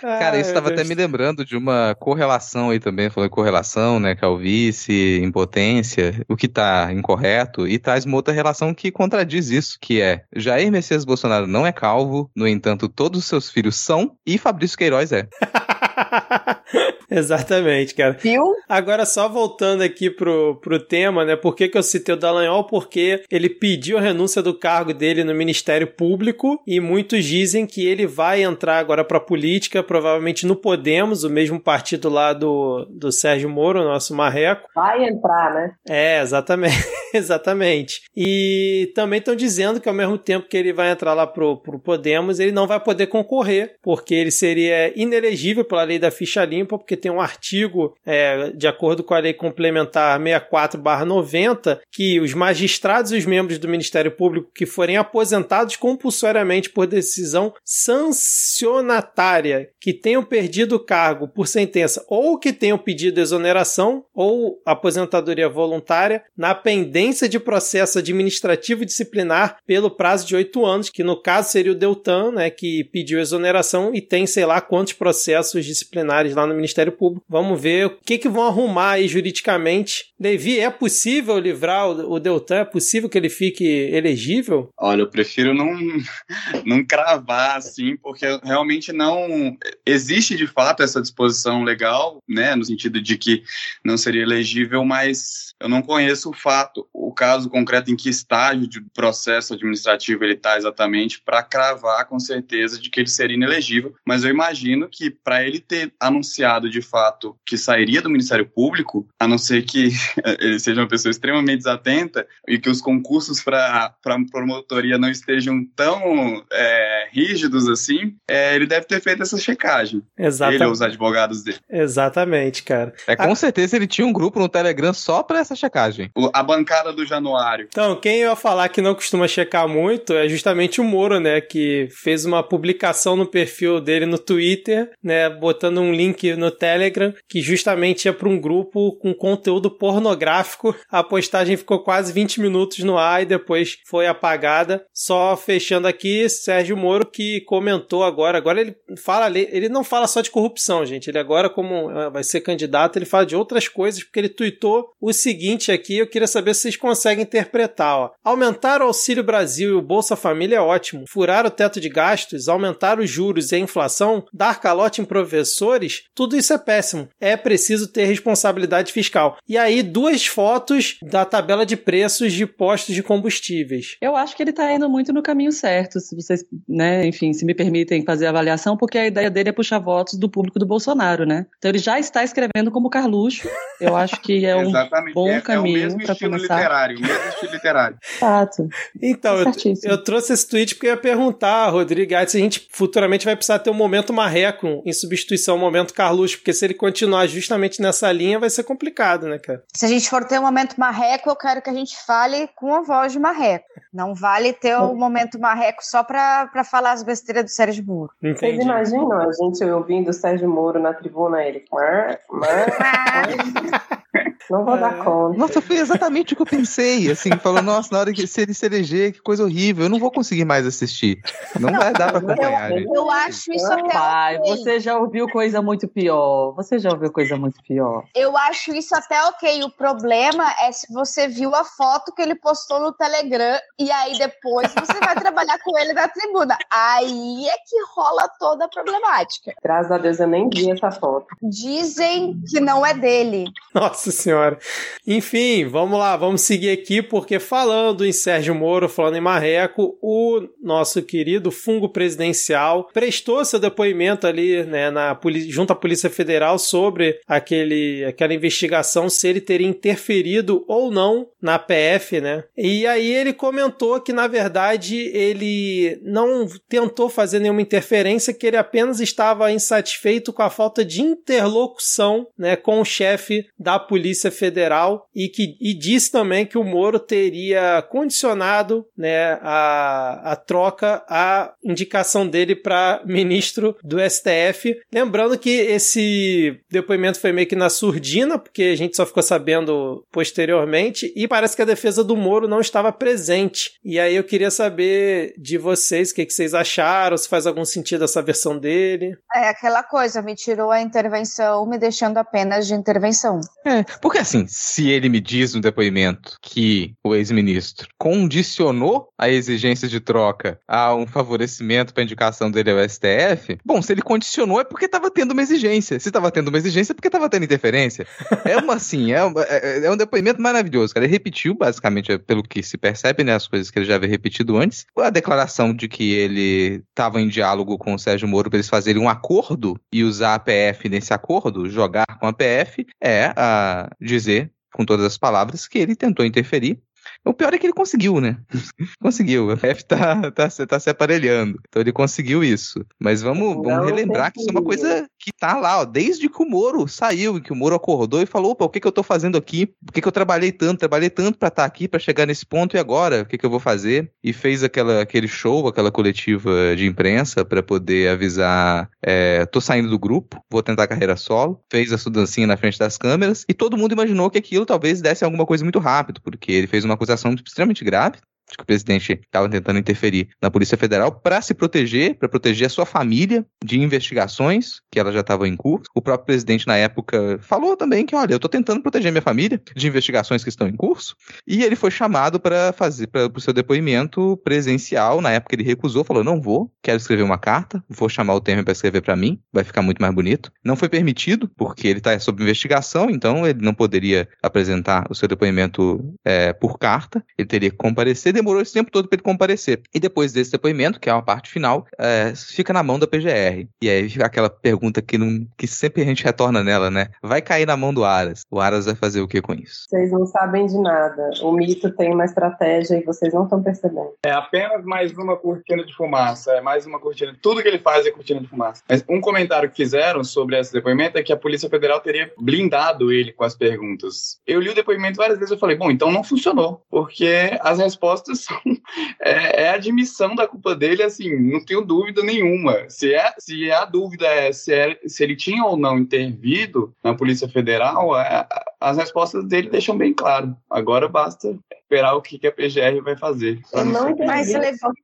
Cara, 0.00 0.38
isso 0.38 0.50
estava 0.50 0.70
até 0.70 0.84
me 0.84 0.94
lembrando 0.94 1.44
de 1.44 1.56
uma 1.56 1.94
correlação 1.98 2.70
aí 2.70 2.80
também, 2.80 3.10
falando 3.10 3.30
correlação, 3.30 4.00
né, 4.00 4.14
calvície, 4.14 5.22
impotência, 5.22 6.24
o 6.28 6.36
que 6.36 6.46
está 6.46 6.92
incorreto, 6.92 7.66
e 7.66 7.78
traz 7.78 8.04
uma 8.04 8.16
outra 8.16 8.32
relação 8.32 8.74
que 8.74 8.90
contradiz 8.90 9.35
isso, 9.38 9.78
que 9.80 10.00
é 10.00 10.22
Jair 10.34 10.70
Messias 10.70 11.04
Bolsonaro 11.04 11.46
não 11.46 11.66
é 11.66 11.72
calvo, 11.72 12.30
no 12.34 12.46
entanto, 12.46 12.88
todos 12.88 13.20
os 13.20 13.26
seus 13.26 13.50
filhos 13.50 13.76
são, 13.76 14.16
e 14.26 14.38
Fabrício 14.38 14.76
Queiroz 14.76 15.12
é. 15.12 15.28
Exatamente, 17.10 17.94
cara. 17.94 18.12
Viu? 18.12 18.54
Agora, 18.68 19.06
só 19.06 19.28
voltando 19.28 19.82
aqui 19.82 20.10
pro, 20.10 20.56
pro 20.56 20.78
tema, 20.78 21.24
né? 21.24 21.36
Por 21.36 21.54
que, 21.54 21.68
que 21.68 21.78
eu 21.78 21.82
citei 21.82 22.14
o 22.14 22.18
Dallagnol? 22.18 22.64
Porque 22.64 23.22
ele 23.30 23.48
pediu 23.48 23.98
a 23.98 24.00
renúncia 24.00 24.42
do 24.42 24.52
cargo 24.52 24.92
dele 24.92 25.24
no 25.24 25.34
Ministério 25.34 25.86
Público 25.86 26.60
e 26.66 26.80
muitos 26.80 27.24
dizem 27.24 27.66
que 27.66 27.86
ele 27.86 28.06
vai 28.06 28.42
entrar 28.42 28.78
agora 28.78 29.04
pra 29.04 29.20
política, 29.20 29.82
provavelmente 29.82 30.46
no 30.46 30.56
Podemos, 30.56 31.22
o 31.22 31.30
mesmo 31.30 31.60
partido 31.60 32.08
lá 32.08 32.32
do, 32.32 32.86
do 32.90 33.12
Sérgio 33.12 33.48
Moro, 33.48 33.84
nosso 33.84 34.14
marreco. 34.14 34.68
Vai 34.74 35.04
entrar, 35.04 35.54
né? 35.54 35.72
É, 35.88 36.20
exatamente. 36.20 36.76
Exatamente. 37.14 38.02
E 38.14 38.92
também 38.94 39.18
estão 39.18 39.34
dizendo 39.34 39.80
que 39.80 39.88
ao 39.88 39.94
mesmo 39.94 40.18
tempo 40.18 40.48
que 40.48 40.56
ele 40.56 40.72
vai 40.72 40.90
entrar 40.90 41.14
lá 41.14 41.26
pro, 41.26 41.56
pro 41.56 41.78
Podemos, 41.78 42.38
ele 42.38 42.52
não 42.52 42.66
vai 42.66 42.78
poder 42.78 43.06
concorrer, 43.06 43.76
porque 43.82 44.14
ele 44.14 44.30
seria 44.30 44.92
inelegível 45.00 45.55
pela 45.64 45.82
lei 45.82 45.98
da 45.98 46.10
ficha 46.10 46.44
limpa, 46.44 46.78
porque 46.78 46.96
tem 46.96 47.10
um 47.10 47.20
artigo, 47.20 47.96
é, 48.04 48.50
de 48.50 48.66
acordo 48.66 49.02
com 49.02 49.14
a 49.14 49.18
lei 49.18 49.32
complementar 49.32 50.18
64-90, 50.20 51.80
que 51.90 52.20
os 52.20 52.34
magistrados 52.34 53.12
e 53.12 53.16
os 53.16 53.26
membros 53.26 53.58
do 53.58 53.68
Ministério 53.68 54.10
Público 54.10 54.50
que 54.54 54.66
forem 54.66 54.96
aposentados 54.96 55.76
compulsoriamente 55.76 56.70
por 56.70 56.86
decisão 56.86 57.52
sancionatária, 57.64 59.70
que 59.80 59.92
tenham 59.92 60.24
perdido 60.24 60.76
o 60.76 60.80
cargo 60.80 61.28
por 61.28 61.46
sentença 61.46 62.04
ou 62.08 62.38
que 62.38 62.52
tenham 62.52 62.78
pedido 62.78 63.20
exoneração 63.20 64.04
ou 64.14 64.60
aposentadoria 64.64 65.48
voluntária 65.48 66.22
na 66.36 66.54
pendência 66.54 67.28
de 67.28 67.38
processo 67.38 67.98
administrativo 67.98 68.84
disciplinar 68.84 69.58
pelo 69.66 69.90
prazo 69.90 70.26
de 70.26 70.36
oito 70.36 70.64
anos, 70.64 70.90
que 70.90 71.02
no 71.02 71.20
caso 71.20 71.50
seria 71.50 71.72
o 71.72 71.74
Deltan, 71.74 72.32
né, 72.32 72.50
que 72.50 72.84
pediu 72.84 73.20
exoneração 73.20 73.94
e 73.94 74.00
tem 74.00 74.26
sei 74.26 74.44
lá 74.44 74.60
quantos 74.60 74.92
processos 74.92 75.45
disciplinares 75.54 76.34
lá 76.34 76.46
no 76.46 76.54
Ministério 76.54 76.92
Público. 76.92 77.24
Vamos 77.28 77.60
ver 77.60 77.86
o 77.86 77.90
que, 77.90 78.18
que 78.18 78.28
vão 78.28 78.46
arrumar 78.46 78.92
aí 78.92 79.08
juridicamente. 79.08 80.06
Levi, 80.18 80.58
é 80.58 80.70
possível 80.70 81.38
livrar 81.38 81.88
o 81.88 82.18
Deltan? 82.18 82.56
É 82.56 82.64
possível 82.64 83.08
que 83.08 83.18
ele 83.18 83.28
fique 83.28 83.64
elegível? 83.64 84.70
Olha, 84.78 85.02
eu 85.02 85.10
prefiro 85.10 85.54
não, 85.54 85.72
não 86.64 86.84
cravar 86.84 87.56
assim, 87.56 87.96
porque 87.96 88.26
realmente 88.42 88.92
não 88.92 89.56
existe 89.84 90.36
de 90.36 90.46
fato 90.46 90.82
essa 90.82 91.00
disposição 91.00 91.62
legal, 91.62 92.18
né, 92.28 92.54
no 92.54 92.64
sentido 92.64 93.00
de 93.00 93.16
que 93.16 93.42
não 93.84 93.96
seria 93.96 94.22
elegível, 94.22 94.84
mas 94.84 95.45
eu 95.60 95.68
não 95.68 95.82
conheço 95.82 96.30
o 96.30 96.34
fato, 96.34 96.86
o 96.92 97.12
caso 97.12 97.48
concreto 97.48 97.90
em 97.90 97.96
que 97.96 98.08
estágio 98.08 98.66
de 98.66 98.80
processo 98.80 99.54
administrativo 99.54 100.24
ele 100.24 100.34
está 100.34 100.56
exatamente 100.56 101.20
para 101.20 101.42
cravar 101.42 102.04
com 102.06 102.18
certeza 102.18 102.78
de 102.78 102.90
que 102.90 103.00
ele 103.00 103.08
seria 103.08 103.36
inelegível, 103.36 103.94
mas 104.04 104.24
eu 104.24 104.30
imagino 104.30 104.88
que 104.88 105.10
para 105.10 105.44
ele 105.44 105.60
ter 105.60 105.92
anunciado 105.98 106.68
de 106.68 106.82
fato 106.82 107.36
que 107.44 107.56
sairia 107.56 108.02
do 108.02 108.10
Ministério 108.10 108.46
Público, 108.46 109.08
a 109.18 109.26
não 109.26 109.38
ser 109.38 109.62
que 109.62 109.90
ele 110.40 110.58
seja 110.58 110.80
uma 110.80 110.88
pessoa 110.88 111.10
extremamente 111.10 111.58
desatenta 111.58 112.26
e 112.46 112.58
que 112.58 112.68
os 112.68 112.80
concursos 112.80 113.42
para 113.42 113.94
promotoria 114.30 114.98
não 114.98 115.10
estejam 115.10 115.64
tão 115.74 116.44
é, 116.52 117.08
rígidos 117.12 117.68
assim, 117.68 118.14
é, 118.28 118.54
ele 118.54 118.66
deve 118.66 118.86
ter 118.86 119.00
feito 119.00 119.22
essa 119.22 119.38
checagem. 119.38 120.02
Exatamente. 120.18 120.60
Ele 120.60 120.66
ou 120.66 120.72
os 120.72 120.82
advogados 120.82 121.42
dele. 121.42 121.58
Exatamente, 121.68 122.62
cara. 122.62 122.92
É 123.06 123.16
com 123.16 123.32
a... 123.32 123.36
certeza 123.36 123.76
ele 123.76 123.86
tinha 123.86 124.06
um 124.06 124.12
grupo 124.12 124.38
no 124.38 124.48
Telegram 124.48 124.92
só 124.92 125.22
para 125.22 125.45
essa 125.46 125.56
checagem. 125.56 126.10
A 126.32 126.42
bancada 126.42 126.92
do 126.92 127.06
Januário. 127.06 127.68
Então, 127.68 127.96
quem 127.96 128.20
ia 128.20 128.36
falar 128.36 128.68
que 128.68 128.82
não 128.82 128.94
costuma 128.94 129.28
checar 129.28 129.68
muito 129.68 130.12
é 130.12 130.28
justamente 130.28 130.80
o 130.80 130.84
Moro, 130.84 131.18
né? 131.18 131.40
Que 131.40 131.88
fez 131.90 132.24
uma 132.24 132.42
publicação 132.42 133.16
no 133.16 133.26
perfil 133.26 133.80
dele 133.80 134.04
no 134.04 134.18
Twitter, 134.18 134.90
né? 135.02 135.30
Botando 135.30 135.80
um 135.80 135.92
link 135.92 136.34
no 136.34 136.50
Telegram 136.50 137.14
que 137.28 137.40
justamente 137.40 138.06
ia 138.06 138.12
para 138.12 138.28
um 138.28 138.40
grupo 138.40 138.92
com 138.98 139.14
conteúdo 139.14 139.70
pornográfico. 139.70 140.74
A 140.90 141.02
postagem 141.02 141.56
ficou 141.56 141.82
quase 141.82 142.12
20 142.12 142.40
minutos 142.40 142.78
no 142.80 142.98
ar 142.98 143.22
e 143.22 143.26
depois 143.26 143.78
foi 143.86 144.06
apagada. 144.06 144.84
Só 144.92 145.36
fechando 145.36 145.86
aqui, 145.86 146.28
Sérgio 146.28 146.76
Moro 146.76 147.06
que 147.06 147.40
comentou 147.42 148.02
agora. 148.04 148.38
Agora 148.38 148.60
ele 148.60 148.76
fala, 148.98 149.26
ele 149.28 149.68
não 149.68 149.84
fala 149.84 150.06
só 150.06 150.20
de 150.20 150.30
corrupção, 150.30 150.84
gente. 150.84 151.08
Ele 151.08 151.18
agora, 151.18 151.48
como 151.48 151.90
eh, 151.90 152.10
vai 152.10 152.24
ser 152.24 152.40
candidato, 152.40 152.96
ele 152.96 153.06
fala 153.06 153.24
de 153.24 153.36
outras 153.36 153.68
coisas, 153.68 154.02
porque 154.02 154.18
ele 154.18 154.28
tweetou 154.28 154.90
o 155.00 155.12
seguinte 155.12 155.35
aqui, 155.72 155.98
eu 155.98 156.06
queria 156.06 156.26
saber 156.26 156.54
se 156.54 156.62
vocês 156.62 156.76
conseguem 156.76 157.24
interpretar. 157.24 157.96
Ó. 157.98 158.10
Aumentar 158.24 158.80
o 158.80 158.86
Auxílio 158.86 159.22
Brasil 159.24 159.70
e 159.70 159.74
o 159.74 159.82
Bolsa 159.82 160.16
Família 160.16 160.56
é 160.56 160.60
ótimo. 160.60 161.04
Furar 161.08 161.46
o 161.46 161.50
teto 161.50 161.80
de 161.80 161.88
gastos, 161.88 162.48
aumentar 162.48 162.98
os 162.98 163.10
juros 163.10 163.52
e 163.52 163.56
a 163.56 163.58
inflação, 163.58 164.24
dar 164.32 164.60
calote 164.60 165.00
em 165.00 165.04
professores, 165.04 166.04
tudo 166.14 166.36
isso 166.36 166.52
é 166.52 166.58
péssimo. 166.58 167.08
É 167.20 167.36
preciso 167.36 167.88
ter 167.88 168.04
responsabilidade 168.04 168.92
fiscal. 168.92 169.36
E 169.48 169.56
aí, 169.56 169.82
duas 169.82 170.26
fotos 170.26 170.98
da 171.02 171.24
tabela 171.24 171.64
de 171.66 171.76
preços 171.76 172.32
de 172.32 172.46
postos 172.46 172.94
de 172.94 173.02
combustíveis. 173.02 173.96
Eu 174.00 174.16
acho 174.16 174.36
que 174.36 174.42
ele 174.42 174.50
está 174.50 174.72
indo 174.72 174.88
muito 174.88 175.12
no 175.12 175.22
caminho 175.22 175.52
certo, 175.52 176.00
se 176.00 176.14
vocês, 176.14 176.44
né, 176.68 177.06
enfim, 177.06 177.32
se 177.32 177.44
me 177.44 177.54
permitem 177.54 178.04
fazer 178.04 178.26
a 178.26 178.30
avaliação, 178.30 178.76
porque 178.76 178.98
a 178.98 179.06
ideia 179.06 179.30
dele 179.30 179.50
é 179.50 179.52
puxar 179.52 179.78
votos 179.78 180.18
do 180.18 180.28
público 180.28 180.58
do 180.58 180.66
Bolsonaro, 180.66 181.24
né? 181.24 181.46
Então 181.58 181.70
ele 181.70 181.78
já 181.78 181.98
está 181.98 182.24
escrevendo 182.24 182.70
como 182.70 182.90
Carluxo. 182.90 183.48
Eu 183.80 183.96
acho 183.96 184.20
que 184.20 184.44
é 184.44 184.56
um 184.56 184.72
bom 185.14 185.25
é, 185.28 185.40
caminho 185.40 186.00
é 186.00 186.04
para 186.04 186.16
começar. 186.16 186.56
Literário, 186.56 186.98
o 186.98 187.00
mesmo 187.00 187.28
estilo 187.28 187.52
literário. 187.52 187.98
Fato. 188.18 188.68
Então, 189.02 189.38
eu, 189.38 189.52
eu, 189.84 190.04
trouxe 190.04 190.32
esse 190.32 190.48
tweet 190.48 190.74
porque 190.74 190.86
eu 190.86 190.90
ia 190.90 190.96
perguntar, 190.96 191.68
Rodrigo, 191.68 192.12
se 192.26 192.36
a 192.36 192.40
gente 192.40 192.68
futuramente 192.72 193.24
vai 193.24 193.36
precisar 193.36 193.58
ter 193.58 193.70
um 193.70 193.74
momento 193.74 194.12
marreco 194.12 194.82
em 194.84 194.92
substituição 194.92 195.54
ao 195.54 195.60
momento 195.60 195.94
Carluxo, 195.94 196.38
porque 196.38 196.52
se 196.52 196.64
ele 196.64 196.74
continuar 196.74 197.26
justamente 197.26 197.80
nessa 197.80 198.10
linha, 198.12 198.38
vai 198.38 198.50
ser 198.50 198.64
complicado, 198.64 199.26
né, 199.26 199.38
cara? 199.38 199.62
Se 199.74 199.84
a 199.84 199.88
gente 199.88 200.08
for 200.08 200.24
ter 200.24 200.38
um 200.38 200.42
momento 200.42 200.76
marreco, 200.76 201.28
eu 201.28 201.36
quero 201.36 201.62
que 201.62 201.70
a 201.70 201.74
gente 201.74 201.96
fale 202.04 202.48
com 202.54 202.74
a 202.74 202.82
voz 202.82 203.12
de 203.12 203.18
marreco. 203.18 203.66
Não 203.92 204.14
vale 204.14 204.52
ter 204.52 204.76
o 204.76 204.92
um 204.92 204.96
momento 204.96 205.38
marreco 205.38 205.84
só 205.84 206.02
pra, 206.02 206.46
pra 206.46 206.64
falar 206.64 206.92
as 206.92 207.02
besteiras 207.02 207.44
do 207.44 207.50
Sérgio 207.50 207.84
Moro. 207.84 208.10
Entendi. 208.22 208.38
Vocês 208.38 208.64
imaginam 208.64 209.12
a 209.12 209.32
gente 209.32 209.64
ouvindo 209.64 210.10
o 210.10 210.12
Sérgio 210.12 210.48
Moro 210.48 210.78
na 210.78 210.92
tribuna, 210.92 211.42
ele... 211.42 211.64
Não 214.50 214.64
vou 214.64 214.76
é. 214.76 214.80
dar 214.80 215.04
conta. 215.04 215.38
Nossa, 215.38 215.60
foi 215.60 215.76
exatamente 215.76 216.32
o 216.32 216.36
que 216.36 216.42
eu 216.42 216.46
pensei, 216.46 217.10
assim, 217.10 217.30
falando, 217.42 217.66
nossa, 217.66 217.88
na 217.92 218.00
hora 218.00 218.12
que 218.12 218.26
se 218.26 218.40
ele 218.40 218.54
se 218.54 218.66
eleger, 218.66 219.12
que 219.12 219.20
coisa 219.20 219.42
horrível, 219.42 219.84
eu 219.84 219.90
não 219.90 219.98
vou 219.98 220.10
conseguir 220.10 220.44
mais 220.44 220.66
assistir. 220.66 221.20
Não 221.58 221.72
vai 221.72 221.92
dar 221.92 222.10
pra 222.10 222.18
acompanhar, 222.18 222.70
eu, 222.70 222.94
eu 222.94 223.10
acho 223.10 223.52
isso 223.52 223.72
até 223.72 223.92
Pai, 223.92 224.38
okay. 224.38 224.50
você 224.50 224.80
já 224.80 224.98
ouviu 224.98 225.28
coisa 225.28 225.60
muito 225.62 225.88
pior. 225.88 226.52
Você 226.54 226.78
já 226.78 226.90
ouviu 226.90 227.10
coisa 227.10 227.36
muito 227.36 227.62
pior. 227.62 228.04
Eu 228.14 228.36
acho 228.36 228.74
isso 228.74 228.94
até 228.94 229.22
ok. 229.24 229.64
O 229.64 229.70
problema 229.70 230.44
é 230.60 230.70
se 230.72 230.92
você 230.92 231.28
viu 231.28 231.54
a 231.54 231.64
foto 231.64 232.12
que 232.14 232.22
ele 232.22 232.34
postou 232.34 232.80
no 232.80 232.92
Telegram 232.92 233.58
e 233.78 233.90
aí 233.90 234.18
depois 234.18 234.72
você 234.74 234.98
vai 235.00 235.14
trabalhar 235.14 235.58
com 235.62 235.78
ele 235.78 235.92
na 235.92 236.08
tribuna. 236.08 236.56
Aí 236.70 237.48
é 237.48 237.54
que 237.66 237.76
rola 237.94 238.28
toda 238.38 238.64
a 238.64 238.68
problemática. 238.68 239.54
Graças 239.62 239.90
a 239.90 239.98
Deus 239.98 240.20
eu 240.20 240.26
nem 240.26 240.48
vi 240.48 240.70
essa 240.70 240.90
foto. 240.90 241.26
Dizem 241.42 242.40
que 242.48 242.60
não 242.60 242.84
é 242.84 242.94
dele. 242.94 243.46
Nossa 243.74 244.05
senhora. 244.12 244.58
Enfim, 245.06 245.66
vamos 245.66 245.98
lá, 245.98 246.16
vamos 246.16 246.40
seguir 246.40 246.70
aqui, 246.70 247.02
porque 247.02 247.38
falando 247.38 248.04
em 248.04 248.12
Sérgio 248.12 248.54
Moro, 248.54 248.88
falando 248.88 249.16
em 249.16 249.20
Marreco, 249.20 249.98
o 250.00 250.40
nosso 250.62 251.02
querido 251.02 251.50
fungo 251.50 251.88
presidencial 251.88 252.88
prestou 252.92 253.44
seu 253.44 253.58
depoimento 253.58 254.26
ali, 254.26 254.64
né, 254.64 254.90
na, 254.90 255.18
junto 255.48 255.72
à 255.72 255.76
Polícia 255.76 256.10
Federal 256.10 256.58
sobre 256.58 257.20
aquele, 257.26 258.04
aquela 258.04 258.34
investigação, 258.34 259.08
se 259.08 259.28
ele 259.28 259.40
teria 259.40 259.66
interferido 259.66 260.64
ou 260.66 260.90
não 260.90 261.28
na 261.40 261.58
PF, 261.58 262.20
né? 262.20 262.44
E 262.56 262.86
aí 262.86 263.12
ele 263.12 263.32
comentou 263.32 264.00
que, 264.00 264.12
na 264.12 264.26
verdade, 264.26 264.96
ele 264.96 265.98
não 266.02 266.46
tentou 266.68 267.08
fazer 267.08 267.38
nenhuma 267.38 267.62
interferência, 267.62 268.34
que 268.34 268.46
ele 268.46 268.56
apenas 268.56 269.00
estava 269.00 269.52
insatisfeito 269.52 270.32
com 270.32 270.42
a 270.42 270.50
falta 270.50 270.84
de 270.84 271.02
interlocução, 271.02 272.26
né, 272.36 272.56
com 272.56 272.80
o 272.80 272.84
chefe 272.84 273.46
da 273.58 273.78
Polícia 273.78 273.95
Federal 274.30 275.08
e 275.14 275.28
que 275.28 275.56
e 275.60 275.74
disse 275.74 276.10
também 276.10 276.44
que 276.46 276.58
o 276.58 276.64
Moro 276.64 276.98
teria 276.98 277.82
condicionado, 277.88 278.86
né, 278.96 279.38
a, 279.42 280.32
a 280.32 280.36
troca, 280.36 281.04
a 281.08 281.52
indicação 281.64 282.26
dele 282.26 282.54
para 282.54 283.02
ministro 283.04 283.76
do 283.82 283.98
STF. 283.98 284.76
Lembrando 284.92 285.38
que 285.38 285.50
esse 285.50 286.60
depoimento 286.70 287.20
foi 287.20 287.32
meio 287.32 287.46
que 287.46 287.56
na 287.56 287.68
surdina, 287.68 288.38
porque 288.38 288.64
a 288.64 288.76
gente 288.76 288.96
só 288.96 289.06
ficou 289.06 289.22
sabendo 289.22 290.04
posteriormente 290.10 291.12
e 291.16 291.26
parece 291.28 291.56
que 291.56 291.62
a 291.62 291.66
defesa 291.66 292.02
do 292.02 292.16
Moro 292.16 292.48
não 292.48 292.60
estava 292.60 292.92
presente. 292.92 293.72
E 293.84 293.98
aí 293.98 294.14
eu 294.16 294.24
queria 294.24 294.50
saber 294.50 295.34
de 295.38 295.58
vocês 295.58 296.10
o 296.10 296.14
que, 296.14 296.26
que 296.26 296.32
vocês 296.32 296.54
acharam, 296.54 297.16
se 297.16 297.28
faz 297.28 297.46
algum 297.46 297.64
sentido 297.64 298.04
essa 298.04 298.22
versão 298.22 298.58
dele. 298.58 299.16
É 299.34 299.48
aquela 299.48 299.82
coisa, 299.82 300.22
me 300.22 300.34
tirou 300.34 300.70
a 300.70 300.80
intervenção, 300.80 301.66
me 301.66 301.78
deixando 301.78 302.18
apenas 302.18 302.66
de 302.66 302.74
intervenção. 302.74 303.40
É, 303.64 303.84
porque 304.00 304.18
assim, 304.18 304.46
se 304.48 304.88
ele 304.88 305.08
me 305.08 305.20
diz 305.20 305.54
no 305.54 305.60
depoimento 305.60 306.36
que 306.42 306.94
o 307.04 307.14
ex-ministro 307.14 307.88
condicionou 307.98 309.08
a 309.18 309.28
exigência 309.28 309.88
de 309.88 310.00
troca 310.00 310.58
a 310.66 310.94
um 310.94 311.06
favorecimento 311.06 311.92
para 311.92 312.02
indicação 312.02 312.50
dele 312.50 312.70
ao 312.70 312.88
STF, 312.88 313.58
bom, 313.64 313.80
se 313.80 313.92
ele 313.92 314.02
condicionou 314.02 314.60
é 314.60 314.64
porque 314.64 314.86
estava 314.86 315.10
tendo 315.10 315.32
uma 315.32 315.42
exigência. 315.42 315.98
Se 315.98 316.08
estava 316.08 316.30
tendo 316.30 316.48
uma 316.48 316.58
exigência 316.58 316.92
é 316.92 316.94
porque 316.94 317.08
estava 317.08 317.28
tendo 317.28 317.44
interferência. 317.44 318.06
É 318.44 318.56
uma 318.58 318.74
assim, 318.74 319.12
é, 319.12 319.18
é, 319.48 319.86
é 319.86 319.90
um 319.90 319.96
depoimento 319.96 320.40
maravilhoso, 320.40 320.94
cara. 320.94 321.04
Ele 321.04 321.12
repetiu, 321.12 321.54
basicamente, 321.54 322.16
pelo 322.18 322.42
que 322.42 322.62
se 322.62 322.78
percebe, 322.78 323.24
né, 323.24 323.34
as 323.34 323.46
coisas 323.46 323.70
que 323.70 323.78
ele 323.78 323.86
já 323.86 323.96
havia 323.96 324.08
repetido 324.08 324.56
antes. 324.56 324.86
A 324.96 325.10
declaração 325.10 325.74
de 325.74 325.88
que 325.88 326.12
ele 326.12 326.82
estava 326.88 327.20
em 327.20 327.28
diálogo 327.28 327.76
com 327.78 327.94
o 327.94 327.98
Sérgio 327.98 328.28
Moro 328.28 328.48
para 328.48 328.58
eles 328.58 328.68
fazerem 328.68 329.02
um 329.02 329.08
acordo 329.08 329.78
e 329.92 330.04
usar 330.04 330.34
a 330.34 330.38
PF 330.38 330.88
nesse 330.88 331.12
acordo, 331.12 331.68
jogar 331.68 332.06
com 332.20 332.26
a 332.26 332.32
PF, 332.32 332.86
é 333.02 333.32
a 333.36 333.65
dizer 334.00 334.52
com 334.72 334.84
todas 334.84 335.06
as 335.06 335.18
palavras 335.18 335.66
que 335.66 335.78
ele 335.78 335.96
tentou 335.96 336.24
interferir 336.24 336.78
O 337.24 337.32
pior 337.32 337.52
é 337.52 337.58
que 337.58 337.66
ele 337.66 337.72
conseguiu, 337.72 338.20
né? 338.20 338.38
conseguiu. 339.00 339.50
A 339.50 339.66
F 339.66 339.84
tá, 339.84 340.30
tá, 340.30 340.48
tá 340.48 340.80
se 340.80 340.90
aparelhando. 340.90 341.58
Então 341.68 341.82
ele 341.82 341.92
conseguiu 341.92 342.44
isso. 342.44 342.84
Mas 343.00 343.22
vamos, 343.22 343.54
vamos 343.56 343.86
relembrar 343.86 344.32
que 344.32 344.40
isso 344.40 344.48
é 344.48 344.52
uma 344.52 344.62
coisa 344.62 345.06
que 345.18 345.32
tá 345.32 345.56
lá, 345.56 345.80
ó. 345.80 345.84
Desde 345.84 346.28
que 346.28 346.42
o 346.42 346.48
Moro 346.48 346.86
saiu 346.86 347.36
e 347.36 347.40
que 347.40 347.52
o 347.52 347.56
Moro 347.56 347.74
acordou 347.74 348.22
e 348.22 348.26
falou: 348.26 348.52
opa, 348.52 348.64
o 348.64 348.68
que, 348.68 348.80
que 348.80 348.86
eu 348.86 348.92
tô 348.92 349.02
fazendo 349.02 349.36
aqui? 349.36 349.66
Por 349.66 349.92
que, 349.92 350.00
que 350.00 350.08
eu 350.08 350.12
trabalhei 350.12 350.52
tanto? 350.52 350.78
Trabalhei 350.78 351.10
tanto 351.10 351.38
para 351.38 351.48
estar 351.48 351.62
tá 351.62 351.66
aqui, 351.66 351.88
para 351.88 352.00
chegar 352.00 352.26
nesse 352.26 352.46
ponto 352.46 352.76
e 352.76 352.78
agora? 352.78 353.22
O 353.22 353.26
que, 353.26 353.38
que 353.38 353.44
eu 353.46 353.50
vou 353.50 353.60
fazer? 353.60 354.10
E 354.22 354.32
fez 354.32 354.62
aquela, 354.62 355.02
aquele 355.02 355.28
show, 355.28 355.66
aquela 355.66 355.90
coletiva 355.90 356.76
de 356.76 356.86
imprensa 356.86 357.44
para 357.44 357.62
poder 357.62 358.10
avisar: 358.10 358.88
é, 359.02 359.44
tô 359.46 359.60
saindo 359.60 359.88
do 359.88 359.98
grupo, 359.98 360.40
vou 360.50 360.62
tentar 360.62 360.86
carreira 360.86 361.16
solo. 361.16 361.60
Fez 361.70 361.92
a 361.92 361.98
sudancinha 361.98 362.46
na 362.46 362.56
frente 362.56 362.78
das 362.78 362.96
câmeras 362.96 363.44
e 363.48 363.54
todo 363.54 363.76
mundo 363.76 363.92
imaginou 363.92 364.30
que 364.30 364.38
aquilo 364.38 364.66
talvez 364.66 365.00
desse 365.00 365.24
alguma 365.24 365.46
coisa 365.46 365.64
muito 365.64 365.78
rápido, 365.78 366.20
porque 366.22 366.52
ele 366.52 366.66
fez 366.66 366.84
uma 366.84 366.95
acusação 366.96 367.34
extremamente 367.34 367.84
grave 367.84 368.18
que 368.54 368.62
o 368.62 368.66
presidente 368.66 369.20
estava 369.24 369.48
tentando 369.48 369.78
interferir 369.78 370.28
na 370.40 370.50
Polícia 370.50 370.76
Federal 370.76 371.10
para 371.12 371.40
se 371.40 371.54
proteger, 371.54 372.14
para 372.14 372.28
proteger 372.28 372.66
a 372.66 372.70
sua 372.70 372.86
família 372.86 373.44
de 373.64 373.78
investigações 373.80 374.80
que 374.90 374.98
ela 374.98 375.12
já 375.12 375.20
estava 375.20 375.48
em 375.48 375.56
curso. 375.56 375.90
O 375.94 376.02
próprio 376.02 376.26
presidente 376.26 376.66
na 376.66 376.76
época 376.76 377.38
falou 377.42 377.76
também 377.76 378.06
que, 378.06 378.14
olha, 378.14 378.32
eu 378.32 378.36
estou 378.36 378.48
tentando 378.48 378.82
proteger 378.82 379.10
minha 379.10 379.22
família 379.22 379.60
de 379.74 379.86
investigações 379.86 380.42
que 380.42 380.48
estão 380.48 380.68
em 380.68 380.76
curso. 380.76 381.16
E 381.46 381.62
ele 381.62 381.76
foi 381.76 381.90
chamado 381.90 382.38
para 382.38 382.72
fazer 382.72 383.06
para 383.08 383.30
o 383.34 383.40
seu 383.40 383.52
depoimento 383.52 384.36
presencial. 384.44 385.20
Na 385.20 385.30
época 385.30 385.54
ele 385.54 385.64
recusou, 385.64 386.04
falou: 386.04 386.22
não 386.22 386.40
vou, 386.40 386.70
quero 386.82 386.98
escrever 386.98 387.22
uma 387.22 387.38
carta, 387.38 387.82
vou 387.88 388.08
chamar 388.08 388.34
o 388.34 388.40
Temer 388.40 388.64
para 388.64 388.72
escrever 388.72 389.02
para 389.02 389.16
mim, 389.16 389.40
vai 389.52 389.64
ficar 389.64 389.82
muito 389.82 390.00
mais 390.00 390.14
bonito. 390.14 390.52
Não 390.64 390.76
foi 390.76 390.88
permitido 390.88 391.50
porque 391.56 391.88
ele 391.88 391.98
está 391.98 392.18
sob 392.18 392.42
investigação, 392.42 393.10
então 393.10 393.46
ele 393.46 393.60
não 393.60 393.74
poderia 393.74 394.28
apresentar 394.42 395.06
o 395.10 395.14
seu 395.14 395.28
depoimento 395.28 396.14
é, 396.24 396.52
por 396.52 396.78
carta. 396.78 397.24
Ele 397.36 397.48
teria 397.48 397.70
que 397.70 397.76
comparecer 397.76 398.35
demorou 398.36 398.60
esse 398.60 398.72
tempo 398.72 398.90
todo 398.90 399.08
para 399.08 399.16
ele 399.16 399.22
comparecer. 399.22 399.82
E 399.94 399.98
depois 399.98 400.32
desse 400.32 400.52
depoimento, 400.52 401.00
que 401.00 401.08
é 401.08 401.12
uma 401.12 401.22
parte 401.22 401.50
final, 401.50 401.86
é, 401.98 402.32
fica 402.34 402.72
na 402.72 402.82
mão 402.82 402.98
da 402.98 403.06
PGR. 403.06 403.66
E 403.82 403.88
aí 403.88 404.08
fica 404.08 404.26
aquela 404.26 404.50
pergunta 404.50 405.02
que, 405.02 405.18
não, 405.18 405.46
que 405.56 405.66
sempre 405.66 406.02
a 406.02 406.04
gente 406.04 406.24
retorna 406.24 406.62
nela, 406.62 406.90
né? 406.90 407.08
Vai 407.22 407.40
cair 407.42 407.66
na 407.66 407.76
mão 407.76 407.92
do 407.92 408.04
Aras. 408.04 408.42
O 408.50 408.60
Aras 408.60 408.86
vai 408.86 408.94
fazer 408.94 409.20
o 409.20 409.28
que 409.28 409.40
com 409.40 409.54
isso? 409.54 409.84
Vocês 409.88 410.10
não 410.10 410.26
sabem 410.26 410.66
de 410.66 410.78
nada. 410.78 411.30
O 411.42 411.52
mito 411.52 411.90
tem 411.96 412.12
uma 412.12 412.24
estratégia 412.24 412.96
e 412.96 413.04
vocês 413.04 413.32
não 413.32 413.44
estão 413.44 413.62
percebendo. 413.62 414.12
É 414.24 414.32
apenas 414.32 414.84
mais 414.84 415.16
uma 415.16 415.36
cortina 415.36 415.84
de 415.84 415.94
fumaça. 415.94 416.52
É 416.52 416.60
mais 416.60 416.86
uma 416.86 416.98
cortina. 416.98 417.36
Tudo 417.40 417.62
que 417.62 417.68
ele 417.68 417.78
faz 417.78 418.06
é 418.06 418.10
cortina 418.10 418.40
de 418.40 418.48
fumaça. 418.48 418.82
Mas 418.88 419.04
um 419.08 419.20
comentário 419.20 419.70
que 419.70 419.76
fizeram 419.76 420.22
sobre 420.24 420.58
esse 420.58 420.72
depoimento 420.72 421.18
é 421.18 421.22
que 421.22 421.32
a 421.32 421.36
Polícia 421.36 421.70
Federal 421.70 422.00
teria 422.00 422.32
blindado 422.38 423.12
ele 423.12 423.32
com 423.32 423.44
as 423.44 423.54
perguntas. 423.54 424.38
Eu 424.46 424.60
li 424.60 424.70
o 424.70 424.74
depoimento 424.74 425.16
várias 425.16 425.38
vezes 425.38 425.56
e 425.56 425.60
falei, 425.60 425.76
bom, 425.76 425.90
então 425.90 426.10
não 426.10 426.24
funcionou. 426.24 426.82
Porque 426.90 427.56
as 427.60 427.78
respostas 427.78 428.25
é, 429.20 429.62
é, 429.62 429.68
a 429.70 429.74
admissão 429.74 430.34
da 430.34 430.46
culpa 430.46 430.74
dele, 430.74 431.02
assim, 431.02 431.34
não 431.38 431.64
tenho 431.64 431.82
dúvida 431.82 432.22
nenhuma. 432.22 432.88
Se, 432.88 433.14
é, 433.14 433.32
se 433.38 433.70
a 433.70 433.84
dúvida 433.84 434.26
é 434.26 434.52
se, 434.52 434.72
é, 434.72 434.98
se 435.06 435.22
ele 435.22 435.36
tinha 435.36 435.64
ou 435.64 435.76
não 435.76 435.98
intervido 435.98 436.94
na 437.02 437.14
Polícia 437.14 437.48
Federal, 437.48 438.18
é, 438.18 438.46
as 438.80 438.96
respostas 438.96 439.44
dele 439.44 439.70
deixam 439.70 439.96
bem 439.96 440.12
claro. 440.12 440.56
Agora 440.70 441.08
basta 441.08 441.56
esperar 441.86 442.14
o 442.14 442.22
que, 442.22 442.38
que 442.38 442.46
a 442.46 442.52
PGR 442.52 443.00
vai 443.02 443.16
fazer. 443.16 443.60
Eu 443.72 443.84
não 443.84 444.10
entendi 444.10 444.52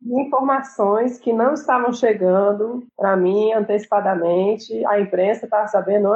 informações 0.04 1.18
que 1.18 1.32
não 1.32 1.54
estavam 1.54 1.92
chegando 1.92 2.84
para 2.96 3.16
mim 3.16 3.52
antecipadamente. 3.52 4.84
A 4.86 5.00
imprensa 5.00 5.44
estava 5.44 5.68
sabendo 5.68 6.12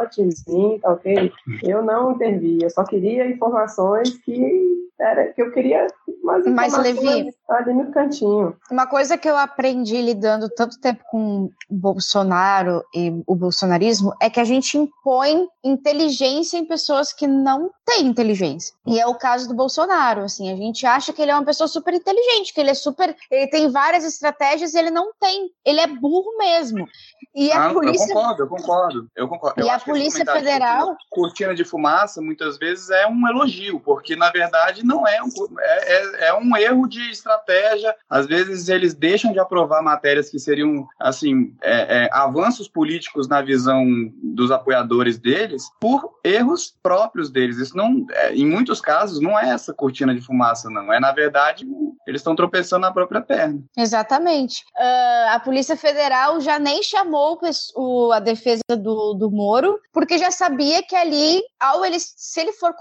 mim, 0.48 0.78
tá 0.82 0.92
ok? 0.92 1.32
Eu 1.62 1.82
não 1.82 2.12
intervi, 2.12 2.58
eu 2.62 2.70
só 2.70 2.84
queria 2.84 3.30
informações 3.30 4.16
que 4.18 4.86
era 4.98 5.32
que 5.32 5.42
eu 5.42 5.52
queria 5.52 5.86
mais 6.24 6.46
Mas, 6.46 6.76
Levi, 6.78 7.30
ali 7.50 7.74
no 7.74 7.90
cantinho. 7.92 8.56
Uma 8.70 8.86
coisa 8.86 9.18
que 9.18 9.28
eu 9.28 9.36
aprendi 9.36 10.00
lidando 10.00 10.48
tanto 10.48 10.80
tempo 10.80 11.04
com 11.10 11.44
o 11.44 11.74
Bolsonaro 11.74 12.82
e 12.94 13.22
o 13.26 13.34
bolsonarismo 13.34 14.14
é 14.20 14.30
que 14.30 14.40
a 14.40 14.44
gente 14.44 14.78
impõe 14.78 15.46
inteligência 15.62 16.56
em 16.56 16.64
pessoas 16.64 17.12
que 17.12 17.26
não 17.46 17.70
têm 17.84 18.06
inteligência. 18.06 18.74
E 18.84 18.98
é 18.98 19.06
o 19.06 19.14
caso 19.14 19.46
do 19.46 19.54
Bolsonaro, 19.54 20.22
assim, 20.22 20.52
a 20.52 20.56
gente 20.56 20.84
acha 20.84 21.12
que 21.12 21.22
ele 21.22 21.30
é 21.30 21.34
uma 21.34 21.44
pessoa 21.44 21.68
super 21.68 21.94
inteligente, 21.94 22.52
que 22.52 22.60
ele 22.60 22.70
é 22.70 22.74
super, 22.74 23.16
ele 23.30 23.46
tem 23.46 23.70
várias 23.70 24.04
estratégias 24.04 24.74
e 24.74 24.78
ele 24.78 24.90
não 24.90 25.12
tem. 25.20 25.48
Ele 25.64 25.78
é 25.78 25.86
burro 25.86 26.36
mesmo. 26.36 26.88
E 27.34 27.52
a 27.52 27.66
ah, 27.66 27.72
polícia 27.72 28.10
Eu 28.10 28.14
concordo, 28.14 28.42
eu 28.42 28.48
concordo. 28.48 29.10
Eu 29.14 29.28
concordo. 29.28 29.60
E 29.60 29.68
eu 29.68 29.70
a 29.70 29.78
Polícia 29.78 30.24
Federal 30.24 30.96
cortina 31.10 31.54
de 31.54 31.64
fumaça 31.64 32.20
muitas 32.20 32.58
vezes 32.58 32.90
é 32.90 33.06
um 33.06 33.28
elogio, 33.28 33.78
porque 33.78 34.16
na 34.16 34.30
verdade 34.30 34.84
não 34.84 35.06
é 35.06 35.22
um 35.22 35.28
é, 35.60 36.24
é, 36.24 36.28
é 36.28 36.34
um 36.34 36.56
erro 36.56 36.88
de 36.88 37.10
estratégia. 37.10 37.94
Às 38.08 38.26
vezes 38.26 38.68
eles 38.68 38.94
deixam 38.94 39.32
de 39.32 39.38
aprovar 39.38 39.82
matérias 39.82 40.30
que 40.30 40.38
seriam 40.38 40.86
assim 40.98 41.54
é, 41.62 42.04
é, 42.04 42.08
avanços 42.12 42.68
políticos 42.68 43.28
na 43.28 43.42
visão 43.42 43.84
dos 44.22 44.50
apoiadores 44.50 45.18
deles 45.18 45.70
por 45.80 46.18
erros 46.24 46.74
próprios 46.82 47.30
deles. 47.36 47.58
Isso 47.58 47.76
não, 47.76 48.06
é, 48.10 48.34
em 48.34 48.46
muitos 48.46 48.80
casos, 48.80 49.20
não 49.20 49.38
é 49.38 49.50
essa 49.50 49.74
cortina 49.74 50.14
de 50.14 50.22
fumaça, 50.22 50.70
não. 50.70 50.90
É 50.92 50.98
na 50.98 51.12
verdade 51.12 51.66
eles 52.06 52.20
estão 52.20 52.36
tropeçando 52.36 52.82
na 52.82 52.92
própria 52.92 53.20
perna. 53.20 53.60
Exatamente. 53.76 54.64
Uh, 54.76 55.34
a 55.34 55.40
Polícia 55.40 55.76
Federal 55.76 56.40
já 56.40 56.58
nem 56.58 56.82
chamou 56.82 57.38
o, 57.74 58.12
a 58.12 58.20
defesa 58.20 58.62
do, 58.70 59.14
do 59.14 59.30
Moro, 59.30 59.80
porque 59.92 60.16
já 60.16 60.30
sabia 60.30 60.82
que 60.82 60.94
ali, 60.94 61.42
ao 61.58 61.84
ele, 61.84 61.98
se 61.98 62.40
ele 62.40 62.52
for 62.52 62.74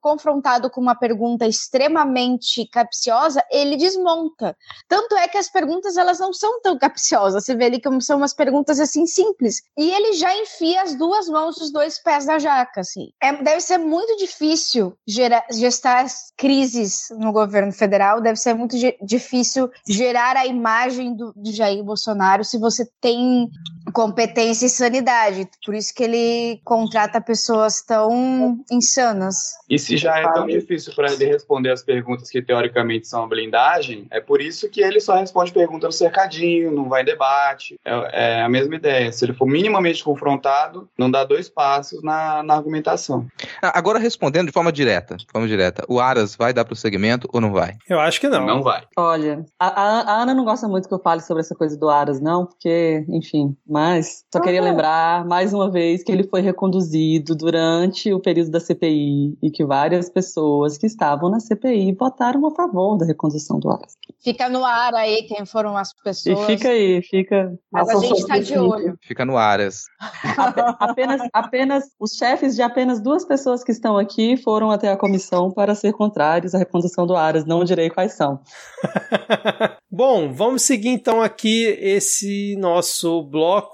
confrontado 0.00 0.70
com 0.70 0.80
uma 0.80 0.94
pergunta 0.94 1.44
extremamente 1.44 2.66
capciosa, 2.66 3.44
ele 3.50 3.76
desmonta. 3.76 4.56
Tanto 4.88 5.16
é 5.16 5.26
que 5.26 5.38
as 5.38 5.50
perguntas 5.50 5.96
elas 5.96 6.20
não 6.20 6.32
são 6.32 6.60
tão 6.62 6.78
capciosas. 6.78 7.44
Você 7.44 7.56
vê 7.56 7.64
ali 7.64 7.80
que 7.80 8.00
são 8.00 8.18
umas 8.18 8.34
perguntas 8.34 8.78
assim 8.78 9.06
simples. 9.06 9.62
E 9.76 9.90
ele 9.90 10.12
já 10.12 10.34
enfia 10.36 10.82
as 10.82 10.94
duas 10.94 11.28
mãos 11.28 11.56
dos 11.56 11.72
dois 11.72 12.00
pés 12.00 12.26
da 12.26 12.38
jaca, 12.38 12.80
assim. 12.80 13.10
É, 13.20 13.32
deve 13.32 13.60
ser 13.60 13.78
muito 13.78 13.97
difícil 14.16 14.96
gerar, 15.06 15.44
gestar 15.52 16.06
crises 16.36 17.08
no 17.18 17.32
governo 17.32 17.72
federal, 17.72 18.20
deve 18.20 18.36
ser 18.38 18.54
muito 18.54 18.76
difícil 19.02 19.70
gerar 19.86 20.36
a 20.36 20.46
imagem 20.46 21.14
do, 21.14 21.32
do 21.34 21.52
Jair 21.52 21.82
Bolsonaro. 21.82 22.44
Se 22.44 22.58
você 22.58 22.88
tem 23.00 23.48
competência 23.92 24.66
e 24.66 24.68
sanidade. 24.68 25.48
Por 25.64 25.74
isso 25.74 25.94
que 25.94 26.02
ele 26.02 26.60
contrata 26.64 27.20
pessoas 27.20 27.82
tão 27.82 28.58
insanas. 28.70 29.54
E 29.68 29.78
se 29.78 29.96
já 29.96 30.18
é 30.18 30.32
tão 30.32 30.46
difícil 30.46 30.94
para 30.94 31.12
ele 31.12 31.26
responder 31.26 31.70
as 31.70 31.82
perguntas 31.82 32.30
que 32.30 32.42
teoricamente 32.42 33.06
são 33.06 33.24
a 33.24 33.26
blindagem, 33.26 34.06
é 34.10 34.20
por 34.20 34.40
isso 34.40 34.68
que 34.70 34.80
ele 34.80 35.00
só 35.00 35.16
responde 35.16 35.52
pergunta 35.52 35.86
no 35.86 35.92
cercadinho, 35.92 36.70
não 36.70 36.88
vai 36.88 37.02
em 37.02 37.04
debate. 37.04 37.78
É, 37.84 38.38
é, 38.38 38.42
a 38.42 38.48
mesma 38.48 38.76
ideia. 38.76 39.12
Se 39.12 39.24
ele 39.24 39.32
for 39.32 39.46
minimamente 39.46 40.02
confrontado, 40.02 40.88
não 40.96 41.10
dá 41.10 41.24
dois 41.24 41.48
passos 41.48 42.02
na, 42.02 42.42
na 42.42 42.54
argumentação. 42.54 43.26
Ah, 43.62 43.78
agora 43.78 43.98
respondendo 43.98 44.46
de 44.46 44.52
forma 44.52 44.72
direta, 44.72 45.16
de 45.16 45.26
forma 45.30 45.46
direta, 45.46 45.84
o 45.88 46.00
Aras 46.00 46.36
vai 46.36 46.52
dar 46.52 46.64
prosseguimento 46.64 47.28
ou 47.32 47.40
não 47.40 47.52
vai? 47.52 47.76
Eu 47.88 48.00
acho 48.00 48.20
que 48.20 48.28
não. 48.28 48.46
Não 48.46 48.62
vai. 48.62 48.84
Olha, 48.96 49.44
a, 49.58 49.66
a, 49.66 50.00
a 50.00 50.22
Ana 50.22 50.34
não 50.34 50.44
gosta 50.44 50.68
muito 50.68 50.88
que 50.88 50.94
eu 50.94 51.00
fale 51.00 51.20
sobre 51.20 51.40
essa 51.40 51.54
coisa 51.54 51.76
do 51.76 51.88
Aras, 51.88 52.20
não, 52.20 52.46
porque, 52.46 53.04
enfim, 53.08 53.56
mas 53.66 53.77
só 54.32 54.40
queria 54.40 54.62
lembrar 54.62 55.24
mais 55.26 55.52
uma 55.52 55.70
vez 55.70 56.02
que 56.02 56.12
ele 56.12 56.24
foi 56.24 56.40
reconduzido 56.40 57.34
durante 57.34 58.12
o 58.12 58.20
período 58.20 58.50
da 58.50 58.60
CPI 58.60 59.38
e 59.42 59.50
que 59.50 59.64
várias 59.64 60.08
pessoas 60.08 60.76
que 60.76 60.86
estavam 60.86 61.30
na 61.30 61.40
CPI 61.40 61.94
votaram 61.94 62.46
a 62.46 62.54
favor 62.54 62.96
da 62.96 63.06
recondução 63.06 63.58
do 63.58 63.70
Aras. 63.70 63.96
Fica 64.22 64.48
no 64.48 64.64
ar 64.64 64.94
aí 64.94 65.22
quem 65.24 65.46
foram 65.46 65.76
as 65.76 65.92
pessoas. 65.92 66.38
E 66.38 66.46
fica 66.46 66.68
aí, 66.68 67.02
fica. 67.02 67.58
Mas 67.70 67.88
a 67.88 67.98
gente 68.00 68.18
está 68.18 68.38
de 68.38 68.58
olho. 68.58 68.98
Fica 69.02 69.24
no 69.24 69.36
Aras. 69.36 69.84
apenas, 70.78 71.22
apenas 71.32 71.84
os 71.98 72.12
chefes 72.12 72.54
de 72.54 72.62
apenas 72.62 73.00
duas 73.00 73.24
pessoas 73.24 73.62
que 73.62 73.72
estão 73.72 73.96
aqui 73.96 74.36
foram 74.36 74.70
até 74.70 74.90
a 74.90 74.96
comissão 74.96 75.50
para 75.50 75.74
ser 75.74 75.92
contrários 75.92 76.54
à 76.54 76.58
recondução 76.58 77.06
do 77.06 77.16
Aras. 77.16 77.44
Não 77.44 77.64
direi 77.64 77.90
quais 77.90 78.12
são. 78.12 78.40
Bom, 79.90 80.32
vamos 80.32 80.62
seguir 80.62 80.90
então 80.90 81.22
aqui 81.22 81.64
esse 81.80 82.56
nosso 82.56 83.22
bloco 83.22 83.67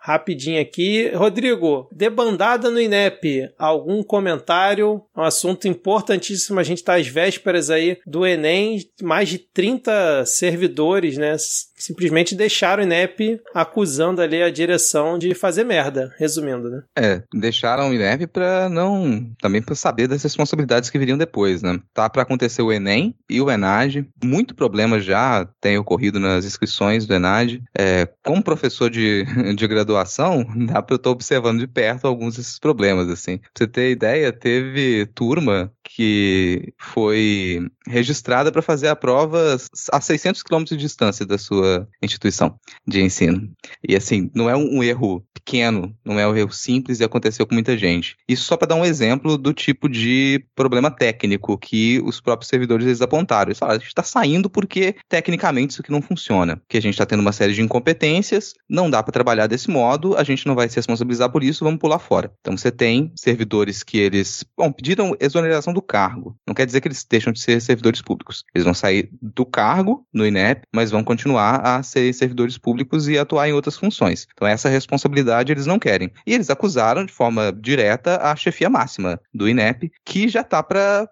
rapidinho 0.00 0.60
aqui. 0.60 1.08
Rodrigo, 1.14 1.88
debandada 1.92 2.70
no 2.70 2.80
INEP, 2.80 3.50
algum 3.58 4.02
comentário? 4.02 5.02
Um 5.16 5.22
assunto 5.22 5.68
importantíssimo, 5.68 6.58
a 6.58 6.62
gente 6.62 6.78
está 6.78 6.96
às 6.96 7.06
vésperas 7.06 7.70
aí 7.70 7.98
do 8.06 8.26
Enem, 8.26 8.78
mais 9.02 9.28
de 9.28 9.38
30 9.38 10.24
servidores, 10.26 11.16
né, 11.16 11.36
simplesmente 11.76 12.34
deixaram 12.34 12.82
o 12.82 12.86
INEP 12.86 13.40
acusando 13.54 14.20
ali 14.20 14.42
a 14.42 14.50
direção 14.50 15.18
de 15.18 15.34
fazer 15.34 15.64
merda, 15.64 16.12
resumindo, 16.18 16.70
né? 16.70 16.82
É, 16.96 17.22
deixaram 17.34 17.90
o 17.90 17.94
INEP 17.94 18.26
para 18.26 18.68
não 18.68 19.30
também 19.40 19.60
para 19.60 19.74
saber 19.74 20.08
das 20.08 20.22
responsabilidades 20.22 20.90
que 20.90 20.98
viriam 20.98 21.18
depois, 21.18 21.62
né? 21.62 21.78
Tá 21.92 22.08
para 22.08 22.22
acontecer 22.22 22.62
o 22.62 22.72
ENEM 22.72 23.14
e 23.28 23.40
o 23.40 23.50
ENAD, 23.50 24.06
muito 24.22 24.54
problema 24.54 25.00
já 25.00 25.46
tem 25.60 25.76
ocorrido 25.78 26.18
nas 26.18 26.44
inscrições 26.44 27.06
do 27.06 27.14
ENAD. 27.14 27.62
É, 27.76 28.08
como 28.24 28.42
professor 28.42 28.88
de, 28.88 29.24
de 29.54 29.66
graduação, 29.66 30.46
dá 30.66 30.82
para 30.82 30.94
eu 30.94 30.96
estar 30.96 31.10
observando 31.10 31.60
de 31.60 31.66
perto 31.66 32.06
alguns 32.06 32.36
desses 32.36 32.58
problemas 32.58 33.08
assim. 33.08 33.38
Pra 33.38 33.50
você 33.58 33.66
ter 33.66 33.90
ideia, 33.90 34.32
teve 34.32 35.06
turma 35.14 35.70
que 35.84 36.72
foi 36.78 37.66
registrada 37.86 38.50
para 38.50 38.62
fazer 38.62 38.88
a 38.88 38.96
prova 38.96 39.56
a 39.92 40.00
600 40.00 40.42
quilômetros 40.42 40.76
de 40.76 40.84
distância 40.84 41.24
da 41.24 41.38
sua 41.38 41.65
instituição 42.02 42.58
de 42.86 43.02
ensino. 43.02 43.50
E 43.86 43.96
assim, 43.96 44.30
não 44.34 44.48
é 44.48 44.56
um 44.56 44.82
erro 44.82 45.24
pequeno, 45.32 45.94
não 46.04 46.18
é 46.18 46.26
um 46.26 46.36
erro 46.36 46.52
simples 46.52 47.00
e 47.00 47.04
aconteceu 47.04 47.46
com 47.46 47.54
muita 47.54 47.76
gente. 47.76 48.16
Isso 48.28 48.44
só 48.44 48.56
para 48.56 48.68
dar 48.68 48.74
um 48.74 48.84
exemplo 48.84 49.38
do 49.38 49.52
tipo 49.52 49.88
de 49.88 50.44
problema 50.54 50.90
técnico 50.90 51.56
que 51.56 52.00
os 52.04 52.20
próprios 52.20 52.48
servidores 52.48 52.86
eles 52.86 53.00
apontaram. 53.00 53.48
Eles 53.48 53.58
falaram, 53.58 53.76
a 53.76 53.80
gente 53.80 53.88
está 53.88 54.02
saindo 54.02 54.50
porque 54.50 54.96
tecnicamente 55.08 55.72
isso 55.72 55.82
aqui 55.82 55.92
não 55.92 56.02
funciona, 56.02 56.60
que 56.68 56.76
a 56.76 56.82
gente 56.82 56.94
está 56.94 57.06
tendo 57.06 57.20
uma 57.20 57.32
série 57.32 57.52
de 57.52 57.62
incompetências, 57.62 58.54
não 58.68 58.90
dá 58.90 59.02
para 59.02 59.12
trabalhar 59.12 59.46
desse 59.46 59.70
modo, 59.70 60.16
a 60.16 60.24
gente 60.24 60.46
não 60.46 60.54
vai 60.54 60.68
se 60.68 60.76
responsabilizar 60.76 61.30
por 61.30 61.44
isso, 61.44 61.64
vamos 61.64 61.80
pular 61.80 61.98
fora. 61.98 62.32
Então 62.40 62.56
você 62.56 62.70
tem 62.70 63.12
servidores 63.16 63.82
que 63.82 63.98
eles, 63.98 64.44
bom, 64.56 64.72
pediram 64.72 65.16
exoneração 65.20 65.72
do 65.72 65.82
cargo. 65.82 66.36
Não 66.46 66.54
quer 66.54 66.66
dizer 66.66 66.80
que 66.80 66.88
eles 66.88 67.06
deixam 67.08 67.32
de 67.32 67.40
ser 67.40 67.60
servidores 67.60 68.02
públicos. 68.02 68.44
Eles 68.54 68.64
vão 68.64 68.74
sair 68.74 69.08
do 69.20 69.44
cargo 69.44 70.06
no 70.12 70.26
INEP, 70.26 70.62
mas 70.74 70.90
vão 70.90 71.04
continuar 71.04 71.55
a 71.56 71.82
ser 71.82 72.12
servidores 72.12 72.58
públicos 72.58 73.08
e 73.08 73.18
atuar 73.18 73.48
em 73.48 73.52
outras 73.52 73.76
funções. 73.76 74.26
Então 74.32 74.46
essa 74.46 74.68
responsabilidade 74.68 75.52
eles 75.52 75.66
não 75.66 75.78
querem. 75.78 76.10
E 76.26 76.34
eles 76.34 76.50
acusaram 76.50 77.04
de 77.04 77.12
forma 77.12 77.52
direta 77.52 78.18
a 78.22 78.34
chefia 78.36 78.70
máxima 78.70 79.20
do 79.32 79.48
INEP, 79.48 79.90
que 80.04 80.28
já 80.28 80.42
tá 80.42 80.62
para 80.62 81.08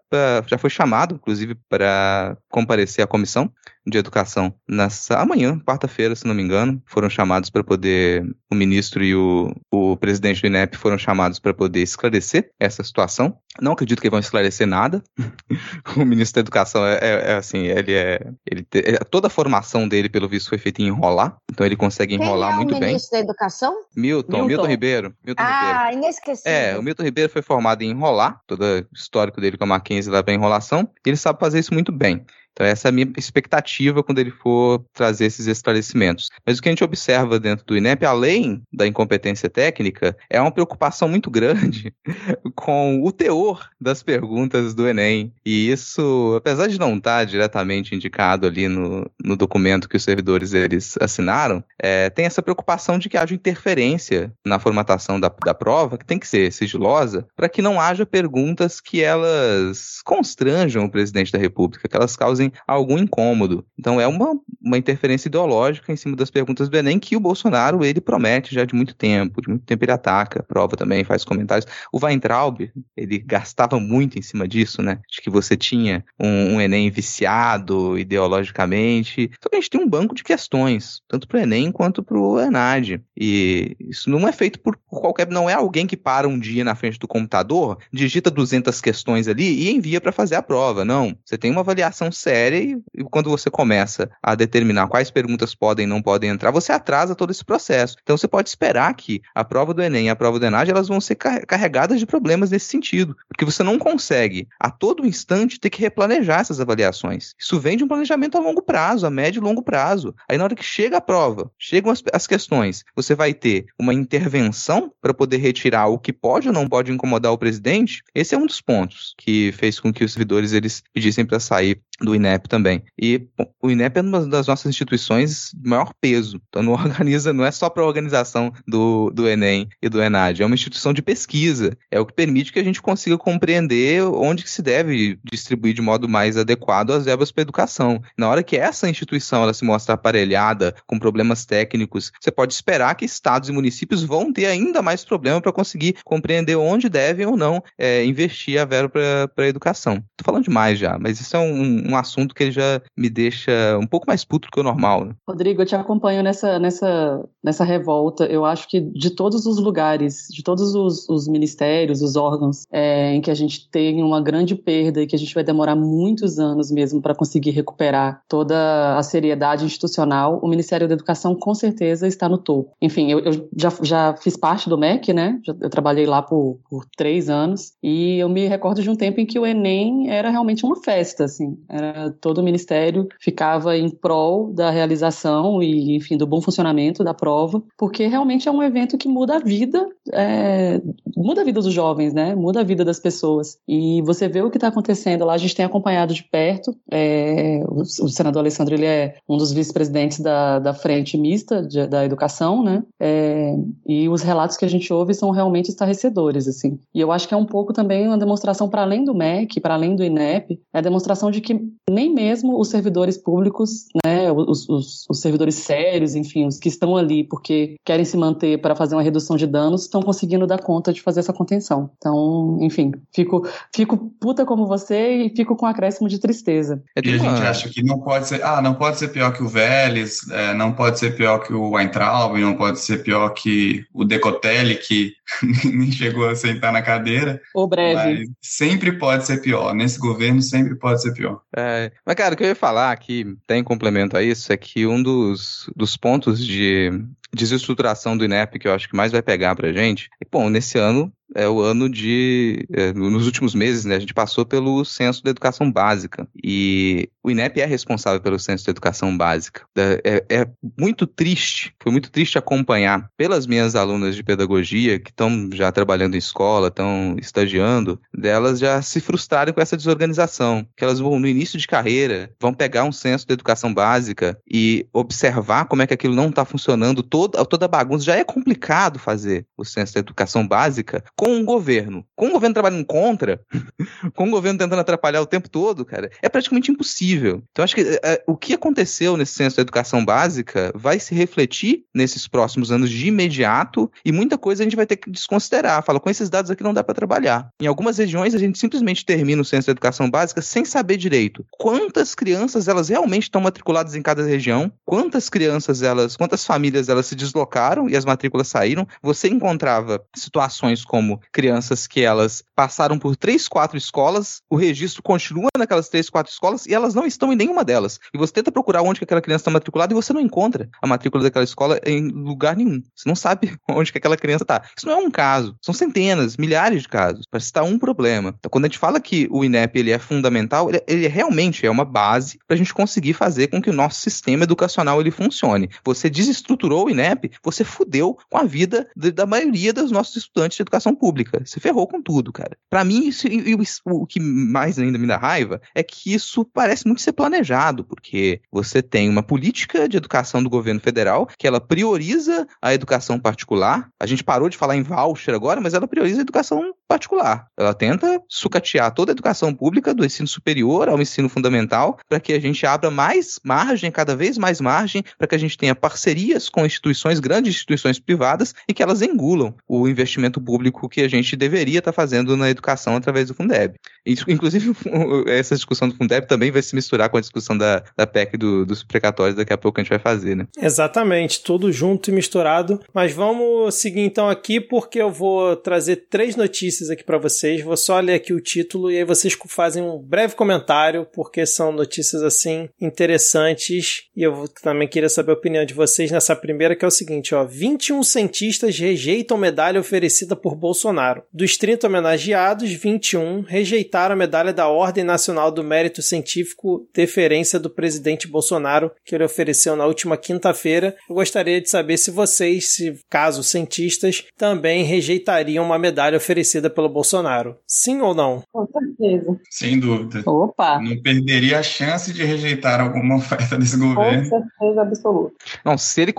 já 0.46 0.58
foi 0.58 0.70
chamado 0.70 1.16
inclusive 1.16 1.56
para 1.68 2.36
comparecer 2.50 3.04
à 3.04 3.06
comissão 3.06 3.50
de 3.86 3.98
Educação 3.98 4.54
nessa 4.68 5.18
amanhã, 5.20 5.58
quarta-feira, 5.60 6.16
se 6.16 6.26
não 6.26 6.34
me 6.34 6.42
engano, 6.42 6.82
foram 6.86 7.10
chamados 7.10 7.50
para 7.50 7.62
poder 7.62 8.24
o 8.50 8.54
ministro 8.54 9.04
e 9.04 9.14
o, 9.14 9.54
o 9.70 9.96
presidente 9.96 10.40
do 10.40 10.46
INEP 10.46 10.76
foram 10.76 10.96
chamados 10.96 11.38
para 11.38 11.52
poder 11.52 11.82
esclarecer 11.82 12.50
essa 12.58 12.82
situação. 12.82 13.38
Não 13.60 13.72
acredito 13.72 14.00
que 14.00 14.10
vão 14.10 14.18
esclarecer 14.18 14.66
nada. 14.66 15.02
o 15.96 16.04
ministro 16.04 16.36
da 16.36 16.40
Educação 16.40 16.84
é, 16.86 16.98
é, 17.00 17.32
é 17.32 17.34
assim, 17.34 17.66
ele 17.66 17.92
é, 17.92 18.20
ele 18.50 18.62
te, 18.62 18.78
é, 18.78 18.96
toda 18.98 19.26
a 19.26 19.30
formação 19.30 19.86
dele 19.86 20.08
pelo 20.08 20.28
visto 20.28 20.48
foi 20.48 20.58
feita 20.58 20.82
em 20.82 20.86
enrolar, 20.86 21.36
então 21.52 21.64
ele 21.64 21.76
consegue 21.76 22.14
enrolar 22.14 22.50
Quem 22.50 22.54
é 22.54 22.64
muito 22.64 22.76
o 22.76 22.80
bem. 22.80 22.88
ministro 22.88 23.12
da 23.12 23.18
Educação? 23.18 23.74
Milton, 23.94 24.32
Milton, 24.32 24.46
Milton. 24.46 24.66
Ribeiro, 24.66 25.14
Milton 25.24 25.42
Ribeiro. 25.42 25.78
Ah, 25.78 25.92
inesquecível. 25.92 26.52
É, 26.52 26.78
o 26.78 26.82
Milton 26.82 27.02
Ribeiro 27.02 27.30
foi 27.30 27.42
formado 27.42 27.82
em 27.82 27.90
enrolar, 27.90 28.40
todo 28.46 28.62
o 28.62 28.86
histórico 28.94 29.40
dele 29.40 29.58
com 29.58 29.64
a 29.64 29.68
Mackenzie 29.68 30.10
lá 30.10 30.22
para 30.22 30.34
enrolação, 30.34 30.88
e 31.04 31.10
ele 31.10 31.16
sabe 31.16 31.38
fazer 31.38 31.58
isso 31.58 31.74
muito 31.74 31.92
bem. 31.92 32.24
Então 32.54 32.66
essa 32.66 32.88
é 32.88 32.90
a 32.90 32.92
minha 32.92 33.12
expectativa 33.18 34.02
quando 34.02 34.20
ele 34.20 34.30
for 34.30 34.84
trazer 34.92 35.26
esses 35.26 35.46
esclarecimentos. 35.46 36.30
Mas 36.46 36.58
o 36.58 36.62
que 36.62 36.68
a 36.68 36.72
gente 36.72 36.84
observa 36.84 37.38
dentro 37.38 37.66
do 37.66 37.76
INEP, 37.76 38.06
além 38.06 38.62
da 38.72 38.86
incompetência 38.86 39.50
técnica, 39.50 40.16
é 40.30 40.40
uma 40.40 40.52
preocupação 40.52 41.08
muito 41.08 41.30
grande 41.30 41.92
com 42.54 43.02
o 43.02 43.10
teor 43.10 43.68
das 43.80 44.02
perguntas 44.02 44.74
do 44.74 44.88
Enem. 44.88 45.32
E 45.44 45.70
isso, 45.70 46.34
apesar 46.36 46.68
de 46.68 46.78
não 46.78 46.96
estar 46.96 47.24
diretamente 47.24 47.94
indicado 47.94 48.46
ali 48.46 48.68
no, 48.68 49.10
no 49.22 49.36
documento 49.36 49.88
que 49.88 49.96
os 49.96 50.04
servidores 50.04 50.52
eles 50.54 50.96
assinaram, 51.00 51.62
é, 51.78 52.08
tem 52.08 52.24
essa 52.24 52.42
preocupação 52.42 52.98
de 52.98 53.08
que 53.08 53.16
haja 53.16 53.34
interferência 53.34 54.32
na 54.44 54.58
formatação 54.58 55.18
da, 55.18 55.32
da 55.44 55.54
prova, 55.54 55.98
que 55.98 56.04
tem 56.04 56.18
que 56.18 56.28
ser 56.28 56.52
sigilosa, 56.52 57.26
para 57.34 57.48
que 57.48 57.60
não 57.60 57.80
haja 57.80 58.06
perguntas 58.06 58.80
que 58.80 59.02
elas 59.02 60.00
constranjam 60.04 60.84
o 60.84 60.90
presidente 60.90 61.32
da 61.32 61.38
República, 61.38 61.88
que 61.88 61.96
elas 61.96 62.14
causem 62.16 62.43
algum 62.66 62.98
incômodo. 62.98 63.64
Então 63.78 64.00
é 64.00 64.06
uma, 64.06 64.38
uma 64.62 64.78
interferência 64.78 65.28
ideológica 65.28 65.92
em 65.92 65.96
cima 65.96 66.16
das 66.16 66.30
perguntas 66.30 66.68
do 66.68 66.76
Enem 66.76 66.98
que 66.98 67.16
o 67.16 67.20
Bolsonaro 67.20 67.84
ele 67.84 68.00
promete 68.00 68.54
já 68.54 68.64
de 68.64 68.74
muito 68.74 68.94
tempo, 68.94 69.40
de 69.40 69.48
muito 69.48 69.64
tempo 69.64 69.84
ele 69.84 69.92
ataca, 69.92 70.42
prova 70.42 70.76
também, 70.76 71.04
faz 71.04 71.24
comentários. 71.24 71.70
O 71.92 72.04
Weintraub, 72.04 72.70
ele 72.96 73.18
gastava 73.18 73.78
muito 73.78 74.18
em 74.18 74.22
cima 74.22 74.48
disso, 74.48 74.82
né? 74.82 75.00
De 75.10 75.20
que 75.20 75.30
você 75.30 75.56
tinha 75.56 76.04
um, 76.18 76.54
um 76.54 76.60
Enem 76.60 76.90
viciado 76.90 77.98
ideologicamente. 77.98 79.30
Só 79.42 79.48
que 79.48 79.56
a 79.56 79.60
gente 79.60 79.70
tem 79.70 79.80
um 79.80 79.88
banco 79.88 80.14
de 80.14 80.24
questões, 80.24 81.00
tanto 81.08 81.26
para 81.28 81.38
o 81.38 81.42
Enem 81.42 81.70
quanto 81.72 82.02
para 82.02 82.18
o 82.18 82.40
ENAD. 82.40 83.02
E 83.16 83.76
isso 83.80 84.08
não 84.10 84.26
é 84.26 84.32
feito 84.32 84.60
por 84.60 84.78
qualquer. 84.88 85.28
Não 85.28 85.48
é 85.48 85.54
alguém 85.54 85.86
que 85.86 85.96
para 85.96 86.28
um 86.28 86.38
dia 86.38 86.64
na 86.64 86.74
frente 86.74 86.98
do 86.98 87.08
computador, 87.08 87.78
digita 87.92 88.30
200 88.30 88.80
questões 88.80 89.28
ali 89.28 89.64
e 89.64 89.70
envia 89.70 90.00
para 90.00 90.12
fazer 90.12 90.36
a 90.36 90.42
prova. 90.42 90.84
Não. 90.84 91.16
Você 91.24 91.36
tem 91.36 91.50
uma 91.50 91.60
avaliação 91.60 92.10
séria 92.12 92.33
e, 92.34 93.04
quando 93.10 93.30
você 93.30 93.50
começa 93.50 94.10
a 94.22 94.34
determinar 94.34 94.88
quais 94.88 95.10
perguntas 95.10 95.54
podem 95.54 95.84
e 95.84 95.88
não 95.88 96.02
podem 96.02 96.30
entrar, 96.30 96.50
você 96.50 96.72
atrasa 96.72 97.14
todo 97.14 97.30
esse 97.30 97.44
processo. 97.44 97.96
Então 98.02 98.16
você 98.16 98.26
pode 98.26 98.48
esperar 98.48 98.92
que 98.94 99.22
a 99.34 99.44
prova 99.44 99.72
do 99.72 99.82
Enem 99.82 100.06
e 100.06 100.10
a 100.10 100.16
prova 100.16 100.38
do 100.38 100.46
ENAD 100.46 100.70
elas 100.70 100.88
vão 100.88 101.00
ser 101.00 101.14
car- 101.14 101.46
carregadas 101.46 102.00
de 102.00 102.06
problemas 102.06 102.50
nesse 102.50 102.66
sentido, 102.66 103.16
porque 103.28 103.44
você 103.44 103.62
não 103.62 103.78
consegue 103.78 104.48
a 104.58 104.70
todo 104.70 105.06
instante 105.06 105.60
ter 105.60 105.70
que 105.70 105.80
replanejar 105.80 106.40
essas 106.40 106.60
avaliações. 106.60 107.34
Isso 107.38 107.58
vem 107.60 107.76
de 107.76 107.84
um 107.84 107.88
planejamento 107.88 108.36
a 108.36 108.40
longo 108.40 108.62
prazo, 108.62 109.06
a 109.06 109.10
médio 109.10 109.40
e 109.40 109.44
longo 109.44 109.62
prazo. 109.62 110.14
Aí 110.28 110.36
na 110.36 110.44
hora 110.44 110.54
que 110.54 110.64
chega 110.64 110.96
a 110.96 111.00
prova, 111.00 111.50
chegam 111.58 111.92
as, 111.92 112.02
as 112.12 112.26
questões, 112.26 112.84
você 112.94 113.14
vai 113.14 113.32
ter 113.32 113.66
uma 113.78 113.94
intervenção 113.94 114.92
para 115.00 115.14
poder 115.14 115.36
retirar 115.36 115.86
o 115.86 115.98
que 115.98 116.12
pode 116.12 116.48
ou 116.48 116.54
não 116.54 116.68
pode 116.68 116.90
incomodar 116.90 117.32
o 117.32 117.38
presidente. 117.38 118.02
Esse 118.14 118.34
é 118.34 118.38
um 118.38 118.46
dos 118.46 118.60
pontos 118.60 119.14
que 119.18 119.52
fez 119.52 119.78
com 119.78 119.92
que 119.92 120.04
os 120.04 120.12
servidores 120.12 120.52
eles 120.52 120.82
pedissem 120.92 121.24
para 121.24 121.40
sair 121.40 121.80
do 122.00 122.14
INEP 122.24 122.48
também. 122.48 122.82
E 122.98 123.28
o 123.62 123.70
INEP 123.70 123.98
é 123.98 124.02
uma 124.02 124.26
das 124.26 124.46
nossas 124.46 124.66
instituições 124.66 125.50
de 125.54 125.68
maior 125.68 125.92
peso. 126.00 126.40
Então 126.48 126.62
não 126.62 126.72
organiza, 126.74 127.32
não 127.32 127.44
é 127.44 127.50
só 127.50 127.68
para 127.68 127.82
a 127.82 127.86
organização 127.86 128.52
do, 128.66 129.10
do 129.10 129.28
Enem 129.28 129.68
e 129.82 129.88
do 129.88 130.02
ENAD, 130.02 130.42
é 130.42 130.46
uma 130.46 130.54
instituição 130.54 130.92
de 130.92 131.02
pesquisa. 131.02 131.76
É 131.90 132.00
o 132.00 132.06
que 132.06 132.14
permite 132.14 132.52
que 132.52 132.58
a 132.58 132.64
gente 132.64 132.80
consiga 132.80 133.18
compreender 133.18 134.02
onde 134.02 134.42
que 134.42 134.50
se 134.50 134.62
deve 134.62 135.18
distribuir 135.30 135.74
de 135.74 135.82
modo 135.82 136.08
mais 136.08 136.36
adequado 136.36 136.92
as 136.92 137.04
verbas 137.04 137.30
para 137.30 137.42
educação. 137.42 138.00
Na 138.16 138.28
hora 138.28 138.42
que 138.42 138.56
essa 138.56 138.88
instituição 138.88 139.42
ela 139.42 139.54
se 139.54 139.64
mostra 139.64 139.94
aparelhada, 139.94 140.74
com 140.86 140.98
problemas 140.98 141.44
técnicos, 141.44 142.10
você 142.20 142.30
pode 142.30 142.54
esperar 142.54 142.94
que 142.94 143.04
estados 143.04 143.48
e 143.48 143.52
municípios 143.52 144.02
vão 144.02 144.32
ter 144.32 144.46
ainda 144.46 144.80
mais 144.80 145.04
problema 145.04 145.40
para 145.40 145.52
conseguir 145.52 145.96
compreender 146.04 146.56
onde 146.56 146.88
devem 146.88 147.26
ou 147.26 147.36
não 147.36 147.62
é, 147.78 148.04
investir 148.04 148.58
a 148.58 148.64
verba 148.64 149.28
para 149.34 149.44
a 149.44 149.48
educação. 149.48 150.02
Tô 150.16 150.24
falando 150.24 150.44
demais 150.44 150.78
já, 150.78 150.98
mas 150.98 151.20
isso 151.20 151.36
é 151.36 151.40
um, 151.40 151.90
um 151.90 151.96
assunto 151.96 152.13
que 152.34 152.50
já 152.50 152.80
me 152.96 153.08
deixa 153.08 153.78
um 153.80 153.86
pouco 153.86 154.06
mais 154.06 154.24
puto 154.24 154.48
do 154.48 154.52
que 154.52 154.60
o 154.60 154.62
normal. 154.62 155.04
Né? 155.04 155.14
Rodrigo, 155.26 155.62
eu 155.62 155.66
te 155.66 155.74
acompanho 155.74 156.22
nessa, 156.22 156.58
nessa, 156.58 157.24
nessa 157.42 157.64
revolta. 157.64 158.24
Eu 158.26 158.44
acho 158.44 158.68
que 158.68 158.80
de 158.80 159.10
todos 159.10 159.46
os 159.46 159.58
lugares, 159.58 160.26
de 160.30 160.42
todos 160.42 160.74
os, 160.74 161.08
os 161.08 161.28
ministérios, 161.28 162.02
os 162.02 162.16
órgãos 162.16 162.62
é, 162.72 163.14
em 163.14 163.20
que 163.20 163.30
a 163.30 163.34
gente 163.34 163.68
tem 163.70 164.02
uma 164.02 164.20
grande 164.20 164.54
perda 164.54 165.02
e 165.02 165.06
que 165.06 165.16
a 165.16 165.18
gente 165.18 165.34
vai 165.34 165.44
demorar 165.44 165.76
muitos 165.76 166.38
anos 166.38 166.70
mesmo 166.70 167.00
para 167.00 167.14
conseguir 167.14 167.50
recuperar 167.50 168.22
toda 168.28 168.96
a 168.96 169.02
seriedade 169.02 169.64
institucional, 169.64 170.38
o 170.42 170.48
Ministério 170.48 170.88
da 170.88 170.94
Educação 170.94 171.34
com 171.34 171.54
certeza 171.54 172.06
está 172.06 172.28
no 172.28 172.38
topo. 172.38 172.72
Enfim, 172.80 173.10
eu, 173.10 173.20
eu 173.20 173.48
já, 173.56 173.72
já 173.82 174.16
fiz 174.16 174.36
parte 174.36 174.68
do 174.68 174.78
MEC, 174.78 175.12
né? 175.12 175.40
Eu 175.60 175.70
trabalhei 175.70 176.06
lá 176.06 176.22
por, 176.22 176.58
por 176.68 176.84
três 176.96 177.28
anos 177.28 177.72
e 177.82 178.18
eu 178.18 178.28
me 178.28 178.46
recordo 178.46 178.82
de 178.82 178.90
um 178.90 178.96
tempo 178.96 179.20
em 179.20 179.26
que 179.26 179.38
o 179.38 179.46
Enem 179.46 180.10
era 180.10 180.30
realmente 180.30 180.64
uma 180.64 180.76
festa, 180.76 181.24
assim. 181.24 181.58
Era, 181.68 182.03
todo 182.10 182.38
o 182.38 182.42
ministério 182.42 183.08
ficava 183.20 183.76
em 183.76 183.88
prol 183.88 184.52
da 184.52 184.70
realização 184.70 185.62
e, 185.62 185.96
enfim, 185.96 186.16
do 186.16 186.26
bom 186.26 186.40
funcionamento 186.40 187.02
da 187.04 187.14
prova, 187.14 187.62
porque 187.76 188.06
realmente 188.06 188.48
é 188.48 188.52
um 188.52 188.62
evento 188.62 188.96
que 188.98 189.08
muda 189.08 189.36
a 189.36 189.38
vida, 189.38 189.86
é, 190.12 190.80
muda 191.16 191.40
a 191.40 191.44
vida 191.44 191.60
dos 191.60 191.72
jovens, 191.72 192.12
né? 192.12 192.34
Muda 192.34 192.60
a 192.60 192.64
vida 192.64 192.84
das 192.84 192.98
pessoas. 193.00 193.58
E 193.66 194.02
você 194.02 194.28
vê 194.28 194.42
o 194.42 194.50
que 194.50 194.56
está 194.56 194.68
acontecendo 194.68 195.24
lá, 195.24 195.34
a 195.34 195.38
gente 195.38 195.54
tem 195.54 195.64
acompanhado 195.64 196.14
de 196.14 196.22
perto. 196.24 196.74
é, 196.90 197.62
o, 197.68 197.80
o 197.82 198.08
senador 198.08 198.40
Alessandro 198.40 198.74
ele 198.74 198.86
é 198.86 199.16
um 199.28 199.36
dos 199.36 199.52
vice-presidentes 199.52 200.20
da, 200.20 200.58
da 200.58 200.74
frente 200.74 201.16
mista 201.16 201.62
de- 201.62 201.86
da 201.86 202.04
educação, 202.04 202.62
né? 202.62 202.82
É, 203.00 203.54
e 203.86 204.08
os 204.08 204.22
relatos 204.22 204.56
que 204.56 204.64
a 204.64 204.68
gente 204.68 204.92
ouve 204.92 205.14
são 205.14 205.30
realmente 205.30 205.68
estarrecedores, 205.68 206.46
assim. 206.48 206.78
E 206.94 207.00
eu 207.00 207.10
acho 207.12 207.26
que 207.28 207.34
é 207.34 207.36
um 207.36 207.46
pouco 207.46 207.72
também 207.72 208.06
uma 208.06 208.18
demonstração 208.18 208.68
para 208.68 208.82
além 208.82 209.04
do 209.04 209.14
MEC, 209.14 209.60
para 209.60 209.74
além 209.74 209.96
do 209.96 210.04
INEP, 210.04 210.60
é 210.72 210.78
a 210.78 210.82
demonstração 210.82 211.30
de 211.30 211.40
que 211.40 211.60
nem 211.94 212.12
mesmo 212.12 212.58
os 212.58 212.68
servidores 212.68 213.16
públicos, 213.16 213.86
né, 214.04 214.30
os, 214.32 214.68
os, 214.68 215.06
os, 215.08 215.20
servidores 215.20 215.54
sérios, 215.54 216.14
enfim, 216.14 216.46
os 216.46 216.58
que 216.58 216.68
estão 216.68 216.96
ali 216.96 217.24
porque 217.24 217.76
querem 217.84 218.04
se 218.04 218.16
manter 218.16 218.60
para 218.60 218.74
fazer 218.74 218.96
uma 218.96 219.02
redução 219.02 219.36
de 219.36 219.46
danos, 219.46 219.82
estão 219.82 220.02
conseguindo 220.02 220.46
dar 220.46 220.60
conta 220.60 220.92
de 220.92 221.00
fazer 221.00 221.20
essa 221.20 221.32
contenção. 221.32 221.90
Então, 221.96 222.58
enfim, 222.60 222.92
fico, 223.14 223.48
fico 223.74 223.96
puta 224.20 224.44
como 224.44 224.66
você 224.66 225.24
e 225.24 225.30
fico 225.30 225.56
com 225.56 225.66
um 225.66 225.68
acréscimo 225.68 226.08
de 226.08 226.18
tristeza. 226.18 226.82
E 227.02 227.10
a 227.10 227.18
gente 227.18 227.42
acha 227.42 227.68
que 227.68 227.82
não 227.82 228.00
pode 228.00 228.28
ser, 228.28 228.44
ah, 228.44 228.60
não 228.60 228.74
pode 228.74 228.98
ser 228.98 229.08
pior 229.08 229.32
que 229.32 229.42
o 229.42 229.48
Vélez, 229.48 230.28
é, 230.30 230.52
não 230.54 230.72
pode 230.72 230.98
ser 230.98 231.16
pior 231.16 231.38
que 231.38 231.52
o 231.52 231.70
Weintraub, 231.70 232.36
não 232.38 232.56
pode 232.56 232.80
ser 232.80 233.02
pior 233.02 233.30
que 233.30 233.84
o 233.92 234.04
Decotelli, 234.04 234.76
que 234.76 235.12
nem 235.64 235.90
chegou 235.92 236.28
a 236.28 236.34
sentar 236.34 236.72
na 236.72 236.82
cadeira. 236.82 237.40
Ou 237.54 237.66
breve. 237.66 238.28
sempre 238.40 238.92
pode 238.92 239.26
ser 239.26 239.40
pior. 239.40 239.74
Nesse 239.74 239.98
governo 239.98 240.42
sempre 240.42 240.74
pode 240.74 241.02
ser 241.02 241.12
pior. 241.12 241.40
É, 241.56 241.73
mas, 242.04 242.14
cara, 242.14 242.34
o 242.34 242.36
que 242.36 242.42
eu 242.44 242.48
ia 242.48 242.54
falar 242.54 242.92
aqui, 242.92 243.36
tem 243.46 243.62
complemento 243.62 244.16
a 244.16 244.22
isso, 244.22 244.52
é 244.52 244.56
que 244.56 244.86
um 244.86 245.02
dos, 245.02 245.70
dos 245.74 245.96
pontos 245.96 246.44
de 246.44 246.90
desestruturação 247.34 248.16
do 248.16 248.24
INEP 248.24 248.58
que 248.58 248.68
eu 248.68 248.72
acho 248.72 248.88
que 248.88 248.96
mais 248.96 249.12
vai 249.12 249.22
pegar 249.22 249.54
pra 249.54 249.72
gente, 249.72 250.08
é, 250.22 250.26
bom, 250.30 250.48
nesse 250.48 250.78
ano 250.78 251.12
é 251.34 251.48
o 251.48 251.60
ano 251.60 251.88
de. 251.88 252.66
É, 252.72 252.92
nos 252.92 253.26
últimos 253.26 253.54
meses, 253.54 253.84
né, 253.84 253.96
a 253.96 253.98
gente 253.98 254.14
passou 254.14 254.46
pelo 254.46 254.84
censo 254.84 255.22
da 255.22 255.30
educação 255.30 255.70
básica. 255.70 256.26
E 256.42 257.08
o 257.22 257.30
INEP 257.30 257.60
é 257.60 257.66
responsável 257.66 258.20
pelo 258.20 258.38
censo 258.38 258.64
da 258.64 258.70
educação 258.70 259.16
básica. 259.16 259.62
É, 259.76 260.24
é 260.28 260.48
muito 260.78 261.06
triste, 261.06 261.74
foi 261.82 261.90
muito 261.90 262.10
triste 262.10 262.38
acompanhar 262.38 263.10
pelas 263.16 263.46
minhas 263.46 263.74
alunas 263.74 264.14
de 264.14 264.22
pedagogia 264.22 264.98
que 264.98 265.10
estão 265.10 265.48
já 265.52 265.72
trabalhando 265.72 266.14
em 266.14 266.18
escola, 266.18 266.68
estão 266.68 267.16
estagiando, 267.20 268.00
delas 268.12 268.58
já 268.58 268.80
se 268.80 269.00
frustrarem 269.00 269.52
com 269.52 269.60
essa 269.60 269.76
desorganização. 269.76 270.66
Que 270.76 270.84
elas 270.84 271.00
vão, 271.00 271.18
no 271.18 271.26
início 271.26 271.58
de 271.58 271.66
carreira, 271.66 272.30
vão 272.40 272.54
pegar 272.54 272.84
um 272.84 272.92
censo 272.92 273.26
da 273.26 273.34
educação 273.34 273.72
básica 273.72 274.38
e 274.48 274.86
observar 274.92 275.64
como 275.64 275.82
é 275.82 275.86
que 275.86 275.94
aquilo 275.94 276.14
não 276.14 276.28
está 276.28 276.44
funcionando, 276.44 277.02
toda, 277.28 277.44
toda 277.44 277.68
bagunça. 277.68 278.04
Já 278.04 278.16
é 278.16 278.24
complicado 278.24 278.98
fazer 278.98 279.46
o 279.56 279.64
censo 279.64 279.94
da 279.94 280.00
educação 280.00 280.46
básica 280.46 281.02
com 281.16 281.28
um 281.28 281.44
governo, 281.44 282.04
com 282.14 282.26
um 282.26 282.32
governo 282.32 282.54
trabalhando 282.54 282.84
contra, 282.84 283.40
com 284.14 284.24
um 284.24 284.30
governo 284.30 284.58
tentando 284.58 284.80
atrapalhar 284.80 285.20
o 285.20 285.26
tempo 285.26 285.48
todo, 285.48 285.84
cara, 285.84 286.10
é 286.22 286.28
praticamente 286.28 286.70
impossível. 286.70 287.42
Então, 287.50 287.64
acho 287.64 287.74
que 287.74 287.80
é, 287.80 288.00
é, 288.02 288.24
o 288.26 288.36
que 288.36 288.54
aconteceu 288.54 289.16
nesse 289.16 289.34
censo 289.34 289.56
da 289.56 289.62
educação 289.62 290.04
básica 290.04 290.72
vai 290.74 290.98
se 290.98 291.14
refletir 291.14 291.84
nesses 291.94 292.26
próximos 292.26 292.70
anos 292.70 292.90
de 292.90 293.08
imediato 293.08 293.90
e 294.04 294.12
muita 294.12 294.36
coisa 294.36 294.62
a 294.62 294.64
gente 294.64 294.76
vai 294.76 294.86
ter 294.86 294.96
que 294.96 295.10
desconsiderar. 295.10 295.82
Fala, 295.82 296.00
com 296.00 296.10
esses 296.10 296.28
dados 296.28 296.50
aqui 296.50 296.62
não 296.62 296.74
dá 296.74 296.84
para 296.84 296.94
trabalhar. 296.94 297.48
Em 297.60 297.66
algumas 297.66 297.98
regiões, 297.98 298.34
a 298.34 298.38
gente 298.38 298.58
simplesmente 298.58 299.04
termina 299.04 299.42
o 299.42 299.44
censo 299.44 299.66
da 299.66 299.72
educação 299.72 300.10
básica 300.10 300.42
sem 300.42 300.64
saber 300.64 300.96
direito 300.96 301.44
quantas 301.58 302.14
crianças 302.14 302.68
elas 302.68 302.88
realmente 302.88 303.24
estão 303.24 303.40
matriculadas 303.40 303.94
em 303.94 304.02
cada 304.02 304.22
região, 304.24 304.72
quantas 304.84 305.28
crianças 305.28 305.82
elas, 305.82 306.16
quantas 306.16 306.44
famílias 306.44 306.88
elas 306.88 307.06
se 307.06 307.13
deslocaram 307.14 307.88
e 307.88 307.96
as 307.96 308.04
matrículas 308.04 308.48
saíram. 308.48 308.86
Você 309.02 309.28
encontrava 309.28 310.04
situações 310.16 310.84
como 310.84 311.20
crianças 311.32 311.86
que 311.86 312.00
elas 312.00 312.42
passaram 312.54 312.98
por 312.98 313.16
três, 313.16 313.48
quatro 313.48 313.76
escolas, 313.76 314.42
o 314.50 314.56
registro 314.56 315.02
continua 315.02 315.48
naquelas 315.56 315.88
três, 315.88 316.08
quatro 316.08 316.32
escolas 316.32 316.66
e 316.66 316.74
elas 316.74 316.94
não 316.94 317.06
estão 317.06 317.32
em 317.32 317.36
nenhuma 317.36 317.64
delas. 317.64 317.98
E 318.12 318.18
você 318.18 318.32
tenta 318.32 318.52
procurar 318.52 318.82
onde 318.82 319.00
que 319.00 319.04
aquela 319.04 319.20
criança 319.20 319.42
está 319.42 319.50
matriculada 319.50 319.92
e 319.92 319.94
você 319.94 320.12
não 320.12 320.20
encontra 320.20 320.68
a 320.80 320.86
matrícula 320.86 321.22
daquela 321.22 321.44
escola 321.44 321.80
em 321.84 322.08
lugar 322.08 322.56
nenhum. 322.56 322.82
Você 322.94 323.08
não 323.08 323.16
sabe 323.16 323.56
onde 323.68 323.92
que 323.92 323.98
aquela 323.98 324.16
criança 324.16 324.44
está. 324.44 324.62
Isso 324.76 324.86
não 324.86 324.94
é 324.94 324.96
um 324.96 325.10
caso, 325.10 325.56
são 325.60 325.74
centenas, 325.74 326.36
milhares 326.36 326.82
de 326.82 326.88
casos, 326.88 327.26
para 327.30 327.40
citar 327.40 327.64
um 327.64 327.78
problema. 327.78 328.34
Então, 328.38 328.50
quando 328.50 328.64
a 328.64 328.68
gente 328.68 328.78
fala 328.78 329.00
que 329.00 329.28
o 329.30 329.44
INEP 329.44 329.78
ele 329.78 329.90
é 329.90 329.98
fundamental, 329.98 330.68
ele, 330.68 330.82
ele 330.86 331.08
realmente 331.08 331.66
é 331.66 331.70
uma 331.70 331.84
base 331.84 332.38
para 332.46 332.54
a 332.54 332.58
gente 332.58 332.74
conseguir 332.74 333.12
fazer 333.12 333.48
com 333.48 333.60
que 333.60 333.70
o 333.70 333.72
nosso 333.72 334.00
sistema 334.00 334.44
educacional 334.44 335.00
ele 335.00 335.10
funcione. 335.10 335.68
Você 335.84 336.10
desestruturou 336.10 336.86
o 336.86 336.90
INEP, 336.94 337.30
você 337.42 337.64
fudeu 337.64 338.16
com 338.30 338.38
a 338.38 338.44
vida 338.44 338.88
de, 338.96 339.10
da 339.10 339.26
maioria 339.26 339.72
dos 339.72 339.90
nossos 339.90 340.16
estudantes 340.16 340.56
de 340.56 340.62
educação 340.62 340.94
pública. 340.94 341.42
Você 341.44 341.60
ferrou 341.60 341.86
com 341.86 342.00
tudo, 342.00 342.32
cara. 342.32 342.56
Para 342.70 342.84
mim, 342.84 343.06
isso, 343.06 343.26
e, 343.28 343.54
o 343.84 344.06
que 344.06 344.20
mais 344.20 344.78
ainda 344.78 344.98
me 344.98 345.06
dá 345.06 345.16
raiva 345.16 345.60
é 345.74 345.82
que 345.82 346.12
isso 346.12 346.44
parece 346.44 346.86
muito 346.86 347.02
ser 347.02 347.12
planejado, 347.12 347.84
porque 347.84 348.40
você 348.50 348.82
tem 348.82 349.08
uma 349.08 349.22
política 349.22 349.88
de 349.88 349.96
educação 349.96 350.42
do 350.42 350.50
governo 350.50 350.80
federal 350.80 351.28
que 351.38 351.46
ela 351.46 351.60
prioriza 351.60 352.46
a 352.62 352.72
educação 352.72 353.18
particular. 353.18 353.88
A 354.00 354.06
gente 354.06 354.24
parou 354.24 354.48
de 354.48 354.56
falar 354.56 354.76
em 354.76 354.82
voucher 354.82 355.34
agora, 355.34 355.60
mas 355.60 355.74
ela 355.74 355.88
prioriza 355.88 356.20
a 356.20 356.22
educação 356.22 356.74
particular. 356.88 357.46
Ela 357.58 357.74
tenta 357.74 358.20
sucatear 358.28 358.92
toda 358.92 359.10
a 359.10 359.14
educação 359.14 359.54
pública, 359.54 359.94
do 359.94 360.04
ensino 360.04 360.28
superior 360.28 360.88
ao 360.88 361.00
ensino 361.00 361.28
fundamental, 361.28 361.98
para 362.08 362.20
que 362.20 362.32
a 362.32 362.40
gente 362.40 362.64
abra 362.66 362.90
mais 362.90 363.40
margem, 363.44 363.90
cada 363.90 364.14
vez 364.14 364.38
mais 364.38 364.60
margem, 364.60 365.02
para 365.18 365.26
que 365.26 365.34
a 365.34 365.38
gente 365.38 365.56
tenha 365.56 365.74
parcerias 365.74 366.48
com 366.48 366.64
instituições, 366.64 366.83
grandes 367.20 367.54
instituições 367.54 367.98
privadas, 367.98 368.54
e 368.68 368.74
que 368.74 368.82
elas 368.82 369.02
engulam 369.02 369.54
o 369.68 369.88
investimento 369.88 370.40
público 370.40 370.88
que 370.88 371.00
a 371.00 371.08
gente 371.08 371.36
deveria 371.36 371.78
estar 371.78 371.92
tá 371.92 371.94
fazendo 371.94 372.36
na 372.36 372.50
educação 372.50 372.96
através 372.96 373.28
do 373.28 373.34
Fundeb. 373.34 373.74
Inclusive, 374.06 374.72
essa 375.26 375.54
discussão 375.54 375.88
do 375.88 375.96
Fundeb 375.96 376.26
também 376.26 376.50
vai 376.50 376.62
se 376.62 376.74
misturar 376.74 377.08
com 377.08 377.16
a 377.16 377.20
discussão 377.20 377.56
da, 377.56 377.82
da 377.96 378.06
PEC 378.06 378.36
do, 378.36 378.66
dos 378.66 378.82
precatórios 378.82 379.36
daqui 379.36 379.52
a 379.52 379.58
pouco 379.58 379.80
a 379.80 379.82
gente 379.82 379.90
vai 379.90 379.98
fazer, 379.98 380.34
né? 380.34 380.46
Exatamente, 380.58 381.42
tudo 381.42 381.72
junto 381.72 382.10
e 382.10 382.12
misturado. 382.12 382.80
Mas 382.92 383.12
vamos 383.12 383.74
seguir 383.74 384.00
então 384.00 384.28
aqui, 384.28 384.60
porque 384.60 385.00
eu 385.00 385.10
vou 385.10 385.56
trazer 385.56 386.06
três 386.08 386.36
notícias 386.36 386.90
aqui 386.90 387.04
para 387.04 387.18
vocês. 387.18 387.62
Vou 387.62 387.76
só 387.76 387.98
ler 388.00 388.14
aqui 388.14 388.32
o 388.32 388.40
título 388.40 388.90
e 388.90 388.98
aí 388.98 389.04
vocês 389.04 389.36
fazem 389.48 389.82
um 389.82 389.98
breve 389.98 390.34
comentário, 390.34 391.06
porque 391.12 391.46
são 391.46 391.72
notícias 391.72 392.22
assim 392.22 392.68
interessantes. 392.80 394.02
E 394.16 394.22
eu 394.22 394.46
também 394.62 394.88
queria 394.88 395.08
saber 395.08 395.30
a 395.30 395.34
opinião 395.34 395.64
de 395.64 395.74
vocês 395.74 396.10
nessa 396.10 396.36
primeira, 396.36 396.73
que 396.76 396.84
é 396.84 396.88
o 396.88 396.90
seguinte: 396.90 397.34
ó, 397.34 397.44
21 397.44 398.02
cientistas 398.02 398.78
rejeitam 398.78 399.36
medalha 399.36 399.80
oferecida 399.80 400.34
por 400.34 400.54
Bolsonaro. 400.54 401.22
Dos 401.32 401.56
30 401.56 401.86
homenageados, 401.86 402.70
21 402.72 403.42
rejeitaram 403.42 404.14
a 404.14 404.16
medalha 404.16 404.52
da 404.52 404.68
Ordem 404.68 405.04
Nacional 405.04 405.50
do 405.50 405.64
Mérito 405.64 406.02
Científico 406.02 406.86
Deferência 406.94 407.58
do 407.58 407.70
presidente 407.70 408.28
Bolsonaro, 408.28 408.90
que 409.04 409.14
ele 409.14 409.24
ofereceu 409.24 409.76
na 409.76 409.86
última 409.86 410.16
quinta-feira. 410.16 410.96
Eu 411.08 411.14
gostaria 411.14 411.60
de 411.60 411.68
saber 411.68 411.96
se 411.96 412.10
vocês, 412.10 412.68
se 412.68 412.98
caso 413.10 413.42
cientistas, 413.42 414.24
também 414.36 414.84
rejeitariam 414.84 415.64
uma 415.64 415.78
medalha 415.78 416.16
oferecida 416.16 416.70
pelo 416.70 416.88
Bolsonaro. 416.88 417.56
Sim 417.66 418.00
ou 418.00 418.14
não? 418.14 418.42
Com 418.52 418.66
certeza. 418.66 419.38
Sem 419.50 419.78
dúvida. 419.78 420.22
Opa! 420.26 420.80
Não 420.80 421.00
perderia 421.00 421.58
a 421.58 421.62
chance 421.62 422.12
de 422.12 422.24
rejeitar 422.24 422.80
alguma 422.80 423.16
oferta 423.16 423.56
desse 423.56 423.76
governo. 423.76 424.28
Com 424.28 424.40
certeza 424.40 424.82
absoluta. 424.82 425.34
Não, 425.64 425.78
se 425.78 426.00
ele 426.00 426.12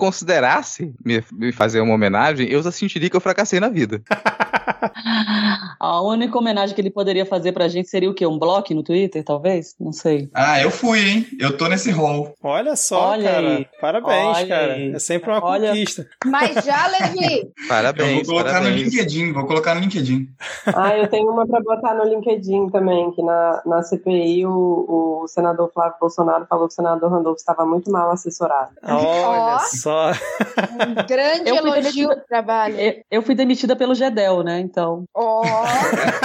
considerasse 0.45 0.93
me, 1.03 1.23
me 1.31 1.51
fazer 1.51 1.81
uma 1.81 1.93
homenagem, 1.93 2.47
eu 2.49 2.61
já 2.61 2.71
sentiria 2.71 3.09
que 3.09 3.15
eu 3.15 3.21
fracassei 3.21 3.59
na 3.59 3.69
vida. 3.69 4.01
A 5.79 6.01
única 6.01 6.37
homenagem 6.37 6.75
que 6.75 6.81
ele 6.81 6.89
poderia 6.89 7.25
fazer 7.25 7.51
pra 7.51 7.67
gente 7.67 7.89
seria 7.89 8.09
o 8.09 8.13
quê? 8.13 8.25
Um 8.25 8.39
bloco 8.39 8.73
no 8.73 8.83
Twitter, 8.83 9.23
talvez? 9.23 9.75
Não 9.79 9.91
sei. 9.91 10.29
Ah, 10.33 10.61
eu 10.61 10.71
fui, 10.71 10.99
hein? 10.99 11.27
Eu 11.39 11.55
tô 11.55 11.67
nesse 11.67 11.91
rol. 11.91 12.33
Olha 12.41 12.75
só, 12.75 13.09
Olha 13.09 13.31
cara. 13.31 13.57
Aí. 13.57 13.67
Parabéns, 13.79 14.37
Olha 14.37 14.47
cara. 14.47 14.73
Aí. 14.73 14.93
É 14.93 14.99
sempre 14.99 15.29
uma 15.29 15.43
Olha. 15.43 15.69
conquista. 15.69 16.07
Mas 16.25 16.65
já, 16.65 16.87
Levi. 16.87 17.49
parabéns. 17.67 18.09
Eu 18.09 18.15
vou 18.15 18.25
colocar 18.25 18.53
parabéns. 18.53 18.75
no 18.75 18.83
LinkedIn, 18.83 19.33
vou 19.33 19.45
colocar 19.45 19.75
no 19.75 19.81
LinkedIn. 19.81 20.27
Ah, 20.67 20.97
eu 20.97 21.07
tenho 21.07 21.29
uma 21.29 21.45
pra 21.45 21.61
botar 21.61 21.93
no 21.93 22.03
LinkedIn 22.03 22.69
também, 22.69 23.11
que 23.11 23.21
na, 23.21 23.61
na 23.65 23.83
CPI 23.83 24.45
o, 24.45 25.21
o 25.23 25.27
senador 25.27 25.71
Flávio 25.73 25.97
Bolsonaro 25.99 26.45
falou 26.47 26.67
que 26.67 26.73
o 26.73 26.75
senador 26.75 27.11
Randolfo 27.11 27.39
estava 27.39 27.65
muito 27.65 27.91
mal 27.91 28.11
assessorado. 28.11 28.71
Olha 28.83 29.57
oh. 29.57 29.59
só. 29.59 30.11
Um 30.11 31.07
grande 31.07 31.49
eu 31.49 31.55
elogio 31.55 32.09
do 32.09 32.21
trabalho. 32.27 32.79
Eu, 32.79 32.93
eu 33.11 33.21
fui 33.21 33.35
demitida 33.35 33.75
pelo 33.75 33.95
GEDEL, 33.95 34.43
né? 34.43 34.59
Então. 34.59 35.05
Ó, 35.13 35.41
oh, 35.41 35.64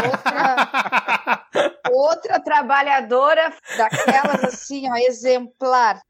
outra, 0.07 1.47
outra 1.91 2.41
trabalhadora 2.41 3.53
daquelas 3.77 4.45
assim, 4.45 4.91
ó, 4.91 4.97
exemplar. 4.97 6.01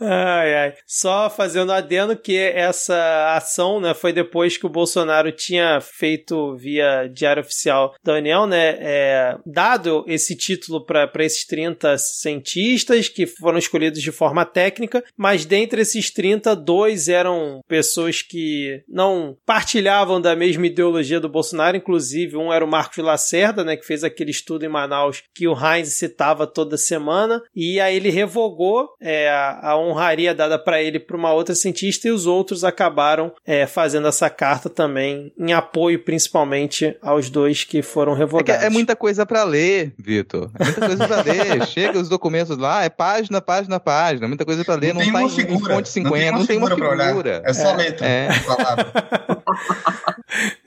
Ai, 0.00 0.54
ai. 0.54 0.74
Só 0.86 1.28
fazendo 1.30 1.72
adendo 1.72 2.16
que 2.16 2.36
essa 2.36 3.34
ação, 3.36 3.80
né, 3.80 3.94
foi 3.94 4.12
depois 4.12 4.56
que 4.56 4.66
o 4.66 4.70
Bolsonaro 4.70 5.30
tinha 5.32 5.80
feito 5.80 6.56
via 6.56 7.08
Diário 7.08 7.42
Oficial 7.42 7.94
da 8.02 8.14
União, 8.14 8.46
né, 8.46 8.76
é, 8.80 9.36
dado 9.44 10.04
esse 10.06 10.36
título 10.36 10.84
para 10.84 11.10
esses 11.24 11.44
30 11.44 11.98
cientistas 11.98 13.08
que 13.08 13.26
foram 13.26 13.58
escolhidos 13.58 14.00
de 14.00 14.12
forma 14.12 14.44
técnica, 14.44 15.02
mas 15.16 15.44
dentre 15.44 15.82
esses 15.82 16.10
30, 16.10 16.54
dois 16.54 17.08
eram 17.08 17.60
pessoas 17.68 18.22
que 18.22 18.82
não 18.88 19.36
partilhavam 19.44 20.20
da 20.20 20.36
mesma 20.36 20.66
ideologia 20.66 21.20
do 21.20 21.28
Bolsonaro, 21.28 21.76
inclusive 21.76 22.36
um 22.36 22.52
era 22.52 22.64
o 22.64 22.68
Marcos 22.68 22.98
Lacerda, 22.98 23.64
né, 23.64 23.76
que 23.76 23.86
fez 23.86 24.04
aquele 24.04 24.30
estudo 24.30 24.64
em 24.64 24.68
Manaus 24.68 25.22
que 25.34 25.48
o 25.48 25.54
Heinz 25.54 25.94
citava 25.94 26.46
toda 26.46 26.76
semana, 26.76 27.42
e 27.54 27.80
aí 27.80 27.96
ele 27.96 28.10
revogou 28.10 28.88
é, 29.00 29.27
é, 29.28 29.30
a, 29.30 29.70
a 29.70 29.78
honraria 29.78 30.34
dada 30.34 30.58
para 30.58 30.82
ele 30.82 30.98
para 30.98 31.16
uma 31.16 31.32
outra 31.32 31.54
cientista 31.54 32.08
e 32.08 32.10
os 32.10 32.26
outros 32.26 32.64
acabaram 32.64 33.32
é, 33.46 33.66
fazendo 33.66 34.08
essa 34.08 34.30
carta 34.30 34.68
também 34.68 35.32
em 35.38 35.52
apoio 35.52 35.98
principalmente 35.98 36.96
aos 37.02 37.28
dois 37.30 37.64
que 37.64 37.82
foram 37.82 38.14
revogados. 38.14 38.62
É, 38.62 38.66
é 38.66 38.70
muita 38.70 38.96
coisa 38.96 39.26
para 39.26 39.44
ler, 39.44 39.92
Vitor. 39.98 40.50
É 40.58 40.64
muita 40.64 40.86
coisa 40.86 41.08
para 41.08 41.22
ler. 41.22 41.66
Chega 41.68 41.98
os 41.98 42.08
documentos 42.08 42.56
lá, 42.56 42.84
é 42.84 42.88
página, 42.88 43.40
página, 43.40 43.78
página. 43.78 44.26
Muita 44.26 44.44
coisa 44.44 44.64
para 44.64 44.74
ler. 44.74 44.94
Não, 44.94 45.04
não 45.04 45.12
tá 45.12 45.22
em, 45.22 45.28
figura, 45.28 45.72
em 45.72 45.76
fonte 45.76 45.88
50, 45.88 46.32
não 46.32 46.46
tem 46.46 46.58
uma 46.58 46.68
figura. 46.68 46.68
Não 46.68 46.76
tem 46.76 46.96
uma 46.96 47.06
figura. 47.06 47.42
É 47.44 47.52
só 47.52 47.74
letra. 47.74 48.06
É. 48.06 48.28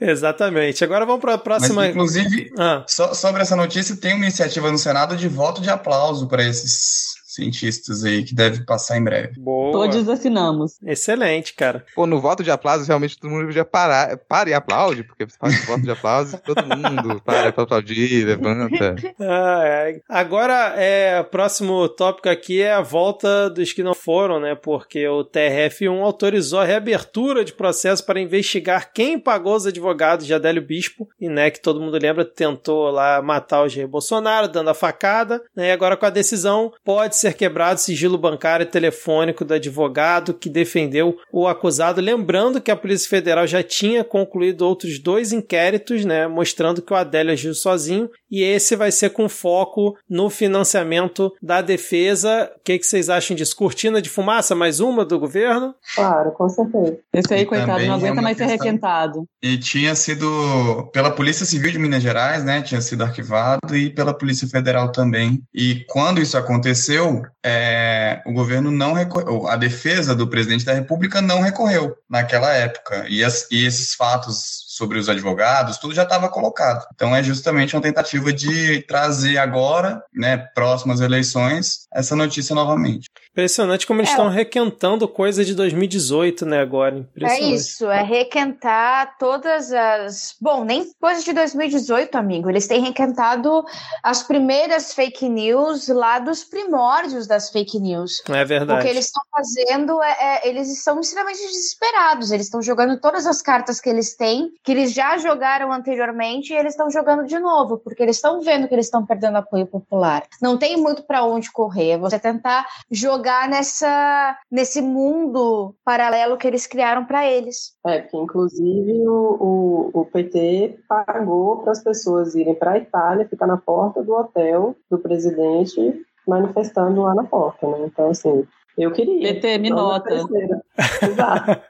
Exatamente. 0.00 0.84
Agora 0.84 1.06
vamos 1.06 1.20
para 1.20 1.34
a 1.34 1.38
próxima. 1.38 1.82
Mas, 1.82 1.90
inclusive, 1.90 2.52
ah. 2.58 2.84
so, 2.86 3.14
sobre 3.14 3.42
essa 3.42 3.56
notícia, 3.56 3.96
tem 3.96 4.14
uma 4.14 4.24
iniciativa 4.24 4.70
no 4.70 4.78
Senado 4.78 5.16
de 5.16 5.28
voto 5.28 5.60
de 5.60 5.70
aplauso 5.70 6.26
para 6.26 6.44
esses 6.44 7.21
cientistas 7.34 8.04
aí 8.04 8.24
que 8.24 8.34
deve 8.34 8.64
passar 8.64 8.98
em 8.98 9.04
breve. 9.04 9.38
Boa. 9.38 9.72
Todos 9.72 10.08
assinamos. 10.08 10.78
Excelente, 10.84 11.54
cara. 11.54 11.84
Pô, 11.94 12.06
no 12.06 12.20
voto 12.20 12.42
de 12.42 12.50
aplauso, 12.50 12.86
realmente 12.86 13.18
todo 13.18 13.30
mundo 13.30 13.46
podia 13.46 13.64
parar, 13.64 14.16
para 14.16 14.50
e 14.50 14.54
aplaude, 14.54 15.04
porque 15.04 15.24
você 15.24 15.36
faz 15.38 15.64
voto 15.66 15.82
de 15.82 15.90
aplauso 15.90 16.38
todo 16.44 16.62
mundo 16.64 17.20
para 17.24 17.52
para 17.52 17.64
aplaudir, 17.64 18.24
levanta. 18.24 18.96
Ah, 19.20 19.62
é. 19.64 20.00
Agora, 20.08 20.74
é, 20.76 21.22
próximo 21.22 21.88
tópico 21.88 22.28
aqui 22.28 22.62
é 22.62 22.72
a 22.72 22.80
volta 22.80 23.48
dos 23.50 23.72
que 23.72 23.82
não 23.82 23.94
foram, 23.94 24.38
né? 24.38 24.54
Porque 24.54 25.06
o 25.08 25.24
TRF1 25.24 26.00
autorizou 26.00 26.60
a 26.60 26.64
reabertura 26.64 27.44
de 27.44 27.52
processo 27.52 28.04
para 28.04 28.20
investigar 28.20 28.92
quem 28.92 29.18
pagou 29.18 29.56
os 29.56 29.66
advogados 29.66 30.26
de 30.26 30.34
Adélio 30.34 30.62
Bispo 30.62 31.08
e, 31.20 31.28
né, 31.28 31.50
que 31.50 31.60
todo 31.60 31.80
mundo 31.80 31.98
lembra, 32.00 32.24
tentou 32.24 32.90
lá 32.90 33.22
matar 33.22 33.62
o 33.62 33.68
Jair 33.68 33.88
Bolsonaro, 33.88 34.48
dando 34.48 34.70
a 34.70 34.74
facada, 34.74 35.42
né? 35.56 35.68
E 35.68 35.70
agora 35.70 35.96
com 35.96 36.06
a 36.06 36.10
decisão 36.10 36.72
pode 36.84 37.16
ser 37.22 37.34
quebrado 37.34 37.78
o 37.78 37.82
sigilo 37.82 38.18
bancário 38.18 38.64
e 38.64 38.70
telefônico 38.70 39.44
do 39.44 39.54
advogado 39.54 40.34
que 40.34 40.48
defendeu 40.48 41.16
o 41.32 41.46
acusado. 41.46 42.00
Lembrando 42.00 42.60
que 42.60 42.70
a 42.70 42.76
Polícia 42.76 43.08
Federal 43.08 43.46
já 43.46 43.62
tinha 43.62 44.04
concluído 44.04 44.62
outros 44.62 44.98
dois 44.98 45.32
inquéritos, 45.32 46.04
né, 46.04 46.26
mostrando 46.26 46.82
que 46.82 46.92
o 46.92 46.96
Adélio 46.96 47.32
agiu 47.32 47.54
sozinho, 47.54 48.10
e 48.30 48.42
esse 48.42 48.74
vai 48.74 48.90
ser 48.90 49.10
com 49.10 49.28
foco 49.28 49.96
no 50.08 50.30
financiamento 50.30 51.32
da 51.42 51.60
defesa. 51.60 52.50
O 52.56 52.60
que, 52.64 52.78
que 52.78 52.86
vocês 52.86 53.10
acham 53.10 53.36
disso? 53.36 53.54
Cortina 53.54 54.00
de 54.00 54.08
fumaça, 54.08 54.54
mais 54.54 54.80
uma 54.80 55.04
do 55.04 55.18
governo? 55.18 55.74
Claro, 55.94 56.32
com 56.32 56.48
certeza. 56.48 56.98
Esse 57.12 57.34
aí, 57.34 57.42
e 57.42 57.46
coitado, 57.46 57.84
não 57.84 57.94
aguenta 57.94 58.20
é 58.20 58.22
mais 58.22 58.36
ser 58.36 58.46
requentado. 58.46 59.26
E 59.42 59.58
tinha 59.58 59.94
sido 59.94 60.88
pela 60.92 61.10
Polícia 61.10 61.44
Civil 61.44 61.72
de 61.72 61.78
Minas 61.78 62.02
Gerais, 62.02 62.44
né? 62.44 62.62
Tinha 62.62 62.80
sido 62.80 63.02
arquivado, 63.02 63.76
e 63.76 63.90
pela 63.90 64.14
Polícia 64.14 64.48
Federal 64.48 64.90
também. 64.90 65.42
E 65.54 65.84
quando 65.88 66.20
isso 66.20 66.38
aconteceu, 66.38 67.11
é, 67.44 68.22
o 68.24 68.32
governo 68.32 68.70
não 68.70 68.92
recorreu, 68.92 69.48
a 69.48 69.56
defesa 69.56 70.14
do 70.14 70.28
presidente 70.28 70.64
da 70.64 70.72
República 70.72 71.20
não 71.20 71.40
recorreu 71.40 71.96
naquela 72.08 72.52
época. 72.52 73.06
E, 73.08 73.24
as, 73.24 73.48
e 73.50 73.66
esses 73.66 73.94
fatos 73.94 74.64
sobre 74.68 74.98
os 74.98 75.08
advogados, 75.08 75.78
tudo 75.78 75.94
já 75.94 76.04
estava 76.04 76.28
colocado. 76.28 76.86
Então 76.94 77.14
é 77.14 77.22
justamente 77.22 77.74
uma 77.74 77.82
tentativa 77.82 78.32
de 78.32 78.82
trazer 78.82 79.38
agora, 79.38 80.02
né, 80.14 80.36
próximas 80.54 81.00
eleições, 81.00 81.86
essa 81.92 82.14
notícia 82.14 82.54
novamente. 82.54 83.08
Impressionante 83.32 83.86
como 83.86 84.00
eles 84.00 84.10
é. 84.10 84.12
estão 84.12 84.28
requentando 84.28 85.08
coisa 85.08 85.42
de 85.42 85.54
2018, 85.54 86.44
né, 86.44 86.60
agora. 86.60 87.08
É 87.18 87.40
isso, 87.40 87.90
é 87.90 88.02
requentar 88.02 89.16
todas 89.18 89.72
as. 89.72 90.36
Bom, 90.38 90.64
nem 90.64 90.92
coisa 91.00 91.22
de 91.22 91.32
2018, 91.32 92.14
amigo. 92.14 92.50
Eles 92.50 92.66
têm 92.66 92.82
requentado 92.82 93.64
as 94.02 94.22
primeiras 94.22 94.92
fake 94.92 95.30
news 95.30 95.88
lá 95.88 96.18
dos 96.18 96.44
primórdios 96.44 97.26
das 97.26 97.48
fake 97.48 97.80
news. 97.80 98.22
É 98.28 98.44
verdade. 98.44 98.80
O 98.80 98.82
que 98.82 98.90
eles 98.90 99.06
estão 99.06 99.22
fazendo 99.34 100.02
é, 100.02 100.16
é 100.20 100.48
eles 100.48 100.70
estão 100.70 101.00
extremamente 101.00 101.40
desesperados. 101.40 102.32
Eles 102.32 102.46
estão 102.46 102.60
jogando 102.60 103.00
todas 103.00 103.26
as 103.26 103.40
cartas 103.40 103.80
que 103.80 103.88
eles 103.88 104.14
têm, 104.14 104.50
que 104.62 104.72
eles 104.72 104.92
já 104.92 105.16
jogaram 105.16 105.72
anteriormente, 105.72 106.52
e 106.52 106.56
eles 106.56 106.74
estão 106.74 106.90
jogando 106.90 107.24
de 107.24 107.38
novo, 107.38 107.78
porque 107.78 108.02
eles 108.02 108.16
estão 108.16 108.42
vendo 108.42 108.68
que 108.68 108.74
eles 108.74 108.86
estão 108.86 109.06
perdendo 109.06 109.38
apoio 109.38 109.66
popular. 109.66 110.24
Não 110.40 110.58
tem 110.58 110.76
muito 110.76 111.02
para 111.04 111.24
onde 111.24 111.50
correr. 111.50 111.92
É 111.92 111.98
você 111.98 112.18
tentar 112.18 112.66
jogar 112.90 113.21
jogar 113.22 113.48
nessa, 113.48 114.36
nesse 114.50 114.82
mundo 114.82 115.76
paralelo 115.84 116.36
que 116.36 116.46
eles 116.46 116.66
criaram 116.66 117.04
para 117.04 117.24
eles. 117.24 117.72
É, 117.86 118.00
que 118.00 118.16
inclusive 118.16 119.08
o, 119.08 119.90
o, 119.94 120.00
o 120.00 120.04
PT 120.06 120.80
pagou 120.88 121.58
para 121.58 121.70
as 121.70 121.82
pessoas 121.82 122.34
irem 122.34 122.56
para 122.56 122.72
a 122.72 122.78
Itália, 122.78 123.28
ficar 123.28 123.46
na 123.46 123.56
porta 123.56 124.02
do 124.02 124.12
hotel 124.12 124.74
do 124.90 124.98
presidente 124.98 126.04
manifestando 126.26 127.02
lá 127.02 127.14
na 127.14 127.24
porta, 127.24 127.66
né? 127.68 127.84
Então, 127.86 128.10
assim, 128.10 128.44
eu 128.76 128.90
queria. 128.92 129.34
PT, 129.34 129.58
me 129.58 129.70
nota. 129.70 130.10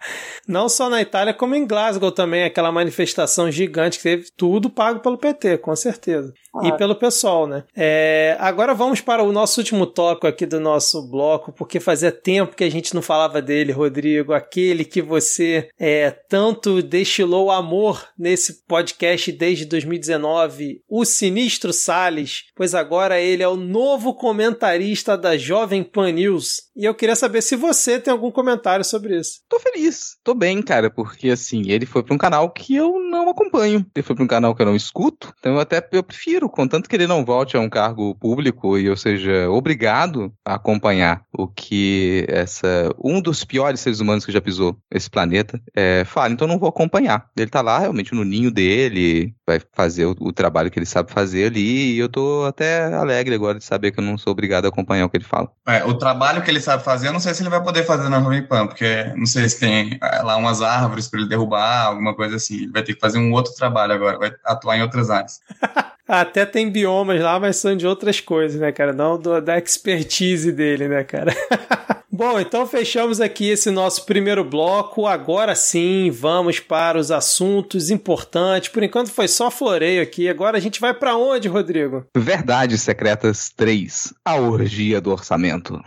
Não 0.47 0.69
só 0.69 0.89
na 0.89 1.01
Itália, 1.01 1.35
como 1.35 1.55
em 1.55 1.67
Glasgow 1.67 2.11
também, 2.11 2.45
aquela 2.45 2.73
manifestação 2.73 3.51
gigante 3.51 3.99
que 3.99 4.03
teve, 4.03 4.31
tudo 4.37 4.71
pago 4.71 5.01
pelo 5.01 5.19
PT, 5.19 5.59
com 5.59 5.75
certeza. 5.75 6.33
Ah. 6.55 6.69
E 6.69 6.77
pelo 6.77 6.95
pessoal, 6.95 7.47
né? 7.47 7.65
É, 7.75 8.37
agora 8.39 8.75
vamos 8.75 9.01
para 9.01 9.23
o 9.23 9.33
nosso 9.33 9.61
último 9.61 9.87
tópico 9.87 10.27
aqui 10.27 10.45
do 10.45 10.61
nosso 10.61 11.09
bloco, 11.09 11.51
porque 11.53 11.81
fazia 11.81 12.13
tempo 12.13 12.55
que 12.55 12.65
a 12.65 12.71
gente 12.71 12.95
não 12.95 13.01
falava 13.01 13.41
dele, 13.41 13.73
Rodrigo, 13.73 14.35
aquele 14.35 14.85
que 14.85 15.01
você 15.01 15.71
é, 15.79 16.11
tanto 16.11 16.83
destilou 16.83 17.51
amor 17.51 18.07
nesse 18.19 18.65
podcast 18.67 19.33
desde 19.33 19.65
2019, 19.65 20.83
o 20.89 21.05
Sinistro 21.05 21.73
Sales, 21.73 22.45
pois 22.55 22.75
agora 22.75 23.19
ele 23.19 23.43
é 23.43 23.49
o 23.49 23.57
novo 23.57 24.15
comentarista 24.15 25.17
da 25.17 25.39
Jovem 25.39 25.83
Pan 25.83 26.13
News. 26.13 26.71
E 26.75 26.85
eu 26.85 26.95
queria 26.95 27.15
saber 27.15 27.43
se 27.43 27.55
você 27.55 28.01
tem 28.01 28.11
algum 28.11 28.31
comentário 28.31 28.85
sobre 28.85 29.19
isso. 29.19 29.41
Tô 29.49 29.61
feliz, 29.61 30.17
tô 30.25 30.35
bem, 30.35 30.63
cara, 30.63 30.91
porque 30.91 31.31
assim, 31.31 31.71
ele 31.71 31.85
foi 31.85 32.03
para 32.03 32.15
um 32.15 32.19
canal 32.19 32.51
que 32.51 32.75
eu 32.75 32.99
não 32.99 33.29
acompanho, 33.29 33.85
ele 33.95 34.03
foi 34.03 34.17
para 34.17 34.25
um 34.25 34.29
canal 34.29 34.55
que 34.55 34.63
eu 34.63 34.67
não 34.67 34.75
escuto, 34.75 35.33
então 35.39 35.55
eu 35.55 35.61
até 35.61 35.87
eu 35.93 36.03
prefiro, 36.03 36.49
contanto 36.49 36.89
que 36.89 36.97
ele 36.97 37.07
não 37.07 37.25
volte 37.25 37.57
a 37.57 37.61
um 37.61 37.69
cargo 37.69 38.15
público 38.15 38.79
e 38.79 38.87
eu 38.87 38.97
seja 38.97 39.51
obrigado 39.51 40.33
a 40.45 40.55
acompanhar 40.55 41.25
o 41.37 41.47
que 41.47 42.25
essa 42.29 42.91
um 43.03 43.21
dos 43.21 43.45
piores 43.45 43.81
seres 43.81 44.01
humanos 44.01 44.25
que 44.25 44.33
já 44.33 44.41
pisou 44.41 44.77
esse 44.91 45.11
planeta 45.11 45.61
é, 45.77 46.05
fala, 46.05 46.33
então 46.33 46.47
eu 46.47 46.53
não 46.53 46.59
vou 46.59 46.69
acompanhar. 46.69 47.29
Ele 47.37 47.51
tá 47.51 47.61
lá 47.61 47.79
realmente 47.79 48.15
no 48.15 48.25
ninho 48.25 48.51
dele, 48.51 49.35
vai 49.53 49.61
fazer 49.73 50.07
o, 50.07 50.17
o 50.21 50.33
trabalho 50.33 50.71
que 50.71 50.79
ele 50.79 50.87
sabe 50.87 51.13
fazer 51.13 51.47
ali, 51.47 51.95
e 51.95 51.99
eu 51.99 52.09
tô 52.09 52.45
até 52.47 52.85
alegre 52.95 53.35
agora 53.35 53.59
de 53.59 53.65
saber 53.65 53.93
que 53.93 54.01
eu 54.01 54.05
não 54.05 54.17
sou 54.17 54.33
obrigado 54.33 54.65
a 54.65 54.69
acompanhar 54.69 55.05
o 55.05 55.09
que 55.09 55.17
ele 55.17 55.25
fala. 55.25 55.51
É, 55.67 55.85
o 55.85 55.95
trabalho 55.95 56.43
que 56.43 56.51
ele 56.51 56.61
sabe 56.61 56.83
fazer, 56.83 57.09
eu 57.09 57.13
não 57.13 57.21
sei 57.21 57.35
se 57.35 57.43
ele 57.43 57.51
vai 57.51 57.63
poder 57.63 57.85
fazer 57.85 58.09
na 58.09 58.21
Jovem 58.21 58.43
Pan, 58.47 58.67
porque 58.67 59.13
não 59.17 59.27
sei 59.27 59.49
se 59.49 59.61
tem 59.61 59.99
é, 60.03 60.23
lá 60.23 60.37
umas 60.37 60.63
árvores 60.63 61.09
para 61.09 61.21
ele 61.21 61.29
derrubar, 61.29 61.87
alguma 61.87 62.15
coisa 62.15 62.37
assim. 62.37 62.63
Ele 62.63 62.73
vai 62.73 62.83
ter 62.83 62.95
que 62.95 63.01
fazer 63.01 63.19
um 63.19 63.33
outro 63.33 63.55
trabalho 63.55 63.93
agora, 63.93 64.19
vai 64.19 64.33
atuar 64.45 64.77
em 64.77 64.83
outras 64.83 65.11
áreas. 65.11 65.41
Até 66.07 66.45
tem 66.45 66.69
biomas 66.69 67.21
lá, 67.21 67.39
mas 67.39 67.57
são 67.57 67.77
de 67.77 67.87
outras 67.87 68.21
coisas, 68.21 68.61
né, 68.61 68.73
cara? 68.73 68.93
Não 68.93 69.19
do, 69.19 69.41
da 69.41 69.57
expertise 69.59 70.51
dele, 70.51 70.89
né, 70.89 71.05
cara? 71.05 71.33
Bom, 72.15 72.39
então 72.39 72.67
fechamos 72.67 73.23
aqui 73.23 73.49
esse 73.49 73.71
nosso 73.71 74.05
primeiro 74.05 74.45
bloco. 74.45 75.07
Agora 75.07 75.55
sim, 75.55 76.11
vamos 76.11 76.61
para 76.61 76.99
os 76.99 77.11
assuntos 77.11 77.91
importantes. 77.91 78.69
Por 78.69 78.83
enquanto 78.83 79.11
foi 79.11 79.27
só 79.27 79.51
floreio 79.51 80.03
aqui. 80.03 80.29
Agora 80.29 80.59
a 80.59 80.61
gente 80.61 80.79
vai 80.79 80.93
para 80.93 81.17
onde, 81.17 81.49
Rodrigo? 81.49 82.05
Verdades 82.15 82.83
Secretas 82.83 83.51
3: 83.57 84.13
A 84.25 84.37
Orgia 84.37 85.01
do 85.01 85.11
Orçamento. 85.11 85.81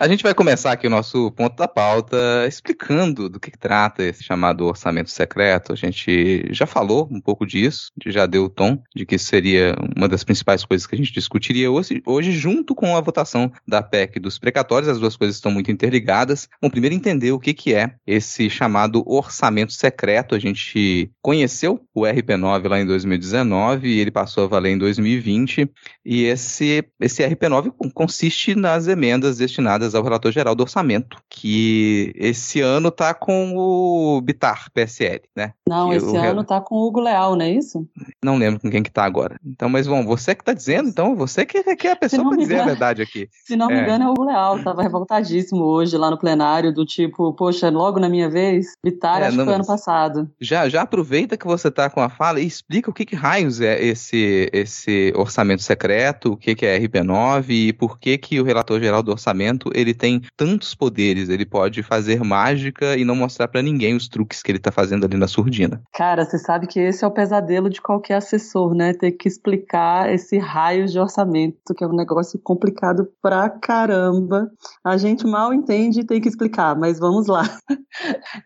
A 0.00 0.08
gente 0.08 0.22
vai 0.22 0.32
começar 0.32 0.72
aqui 0.72 0.86
o 0.86 0.90
nosso 0.90 1.30
ponto 1.32 1.54
da 1.56 1.68
pauta 1.68 2.16
explicando 2.48 3.28
do 3.28 3.38
que, 3.38 3.50
que, 3.50 3.58
trata 3.58 4.02
esse 4.02 4.24
chamado 4.24 4.64
orçamento 4.64 5.10
secreto. 5.10 5.74
A 5.74 5.76
gente 5.76 6.42
já 6.50 6.64
falou 6.64 7.06
um 7.12 7.20
pouco 7.20 7.46
disso, 7.46 7.92
já 8.06 8.24
deu 8.24 8.44
o 8.44 8.48
tom 8.48 8.82
de 8.96 9.04
que 9.04 9.18
seria 9.18 9.76
uma 9.94 10.08
das 10.08 10.24
principais 10.24 10.64
coisas 10.64 10.86
que 10.86 10.94
a 10.94 10.98
gente 10.98 11.12
discutiria 11.12 11.70
hoje, 11.70 12.02
hoje 12.06 12.32
junto 12.32 12.74
com 12.74 12.96
a 12.96 13.00
votação 13.02 13.52
da 13.68 13.82
PEC 13.82 14.18
dos 14.18 14.38
precatórios. 14.38 14.88
As 14.88 14.98
duas 14.98 15.16
coisas 15.16 15.36
estão 15.36 15.52
muito 15.52 15.70
interligadas. 15.70 16.48
Bom, 16.62 16.70
primeiro 16.70 16.96
entender 16.96 17.32
o 17.32 17.38
que, 17.38 17.52
que 17.52 17.74
é 17.74 17.94
esse 18.06 18.48
chamado 18.48 19.04
orçamento 19.06 19.74
secreto. 19.74 20.34
A 20.34 20.38
gente 20.38 21.10
conheceu 21.20 21.78
o 21.94 22.04
RP9 22.04 22.68
lá 22.68 22.80
em 22.80 22.86
2019 22.86 23.86
e 23.86 24.00
ele 24.00 24.10
passou 24.10 24.44
a 24.44 24.46
valer 24.46 24.70
em 24.70 24.78
2020. 24.78 25.70
E 26.06 26.24
esse, 26.24 26.86
esse 26.98 27.22
RP9 27.22 27.70
consiste 27.92 28.54
nas 28.54 28.88
emendas 28.88 29.36
destinadas 29.36 29.89
ao 29.94 30.02
relator 30.02 30.30
geral 30.32 30.54
do 30.54 30.62
orçamento, 30.62 31.16
que 31.28 32.12
esse 32.16 32.60
ano 32.60 32.90
tá 32.90 33.12
com 33.14 33.54
o 33.56 34.20
Bitar, 34.20 34.66
PSL, 34.72 35.22
né? 35.36 35.52
Não, 35.68 35.90
Que 35.90 35.96
esse 35.96 36.06
o- 36.06 36.16
ano 36.16 36.44
tá 36.44 36.60
com 36.60 36.74
o 36.76 36.86
Hugo 36.86 37.00
Leal, 37.00 37.36
não 37.36 37.44
é 37.44 37.50
isso? 37.50 37.86
Não 38.24 38.36
lembro 38.36 38.60
com 38.60 38.70
quem 38.70 38.82
que 38.82 38.90
tá 38.90 39.04
agora. 39.04 39.36
Então, 39.44 39.68
mas 39.68 39.86
bom, 39.86 40.04
você 40.04 40.34
que 40.34 40.44
tá 40.44 40.52
dizendo, 40.52 40.88
então 40.88 41.14
você 41.14 41.44
que, 41.46 41.62
que 41.76 41.86
é 41.88 41.92
a 41.92 41.96
pessoa 41.96 42.22
pra 42.28 42.36
me 42.36 42.42
dizer 42.42 42.54
a 42.54 42.56
engano- 42.58 42.70
verdade 42.70 43.02
aqui. 43.02 43.28
Se 43.46 43.56
não 43.56 43.68
me 43.68 43.74
É. 43.74 43.82
engano, 43.82 44.04
é 44.04 44.08
o 44.08 44.10
Hugo 44.12 44.24
Leal. 44.24 44.62
Tava 44.62 44.82
revoltadíssimo 44.82 45.62
hoje 45.64 45.96
lá 45.96 46.10
no 46.10 46.18
plenário, 46.18 46.72
do 46.72 46.84
tipo, 46.84 47.32
poxa, 47.34 47.70
logo 47.70 47.98
na 47.98 48.08
minha 48.08 48.28
vez, 48.28 48.74
Vitar, 48.84 49.22
É, 49.22 49.26
acho 49.26 49.36
não, 49.36 49.44
que 49.44 49.50
foi 49.50 49.54
ano 49.56 49.66
passado. 49.66 50.30
Já, 50.40 50.68
já 50.68 50.82
aproveita 50.82 51.36
que 51.36 51.46
você 51.46 51.70
tá 51.70 51.88
com 51.90 52.00
a 52.00 52.08
fala 52.08 52.40
e 52.40 52.46
explica 52.46 52.90
o 52.90 52.94
que, 52.94 53.04
que 53.04 53.16
raios 53.16 53.60
é 53.60 53.82
esse, 53.82 54.48
esse 54.52 55.12
orçamento 55.16 55.62
secreto, 55.62 56.32
o 56.32 56.36
que, 56.36 56.54
que 56.54 56.66
é 56.66 56.78
RP9 56.78 57.46
e 57.50 57.72
por 57.72 57.98
que, 57.98 58.16
que 58.18 58.40
o 58.40 58.44
relator 58.44 58.80
geral 58.80 59.02
do 59.02 59.10
orçamento 59.12 59.70
ele 59.80 59.94
tem 59.94 60.22
tantos 60.36 60.74
poderes. 60.74 61.28
Ele 61.28 61.44
pode 61.44 61.82
fazer 61.82 62.22
mágica 62.22 62.96
e 62.96 63.04
não 63.04 63.16
mostrar 63.16 63.48
pra 63.48 63.62
ninguém 63.62 63.94
os 63.94 64.08
truques 64.08 64.42
que 64.42 64.52
ele 64.52 64.58
tá 64.58 64.70
fazendo 64.70 65.04
ali 65.04 65.16
na 65.16 65.26
surdina. 65.26 65.82
Cara, 65.92 66.24
você 66.24 66.38
sabe 66.38 66.66
que 66.66 66.80
esse 66.80 67.04
é 67.04 67.06
o 67.06 67.10
pesadelo 67.10 67.68
de 67.70 67.80
qualquer 67.80 68.14
assessor, 68.14 68.74
né? 68.74 68.92
Ter 68.92 69.12
que 69.12 69.28
explicar 69.28 70.12
esse 70.12 70.38
raio 70.38 70.86
de 70.86 70.98
orçamento, 70.98 71.74
que 71.76 71.84
é 71.84 71.86
um 71.86 71.96
negócio 71.96 72.38
complicado 72.42 73.08
pra 73.22 73.48
caramba. 73.48 74.50
A 74.84 74.96
gente 74.96 75.26
mal 75.26 75.52
entende 75.52 76.00
e 76.00 76.06
tem 76.06 76.20
que 76.20 76.28
explicar, 76.28 76.76
mas 76.76 76.98
vamos 76.98 77.26
lá. 77.26 77.42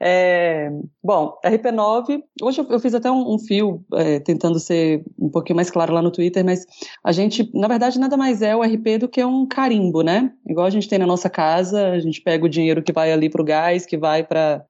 É, 0.01 0.71
bom, 1.03 1.39
RP9, 1.45 2.23
hoje 2.43 2.61
eu, 2.61 2.67
eu 2.69 2.81
fiz 2.81 2.95
até 2.95 3.11
um, 3.11 3.35
um 3.35 3.39
fio 3.39 3.85
é, 3.95 4.19
tentando 4.19 4.59
ser 4.59 5.05
um 5.19 5.29
pouquinho 5.31 5.57
mais 5.57 5.71
claro 5.71 5.93
lá 5.93 6.01
no 6.01 6.11
Twitter, 6.11 6.45
mas 6.45 6.65
a 7.05 7.13
gente, 7.13 7.51
na 7.55 7.69
verdade, 7.69 7.99
nada 7.99 8.17
mais 8.17 8.43
é 8.43 8.57
o 8.57 8.63
RP 8.63 8.99
do 8.99 9.09
que 9.09 9.25
um 9.25 9.47
carimbo, 9.47 10.03
né? 10.03 10.33
Igual 10.47 10.67
a 10.67 10.71
gente 10.71 10.89
tem 10.89 10.99
na 10.99 11.07
nossa 11.07 11.24
casa, 11.31 11.89
a 11.91 11.99
gente 11.99 12.21
pega 12.21 12.45
o 12.45 12.49
dinheiro 12.49 12.83
que 12.83 12.93
vai 12.93 13.13
ali 13.13 13.29
pro 13.29 13.45
gás, 13.45 13.87
que 13.87 13.97
vai 13.97 14.23
para 14.23 14.65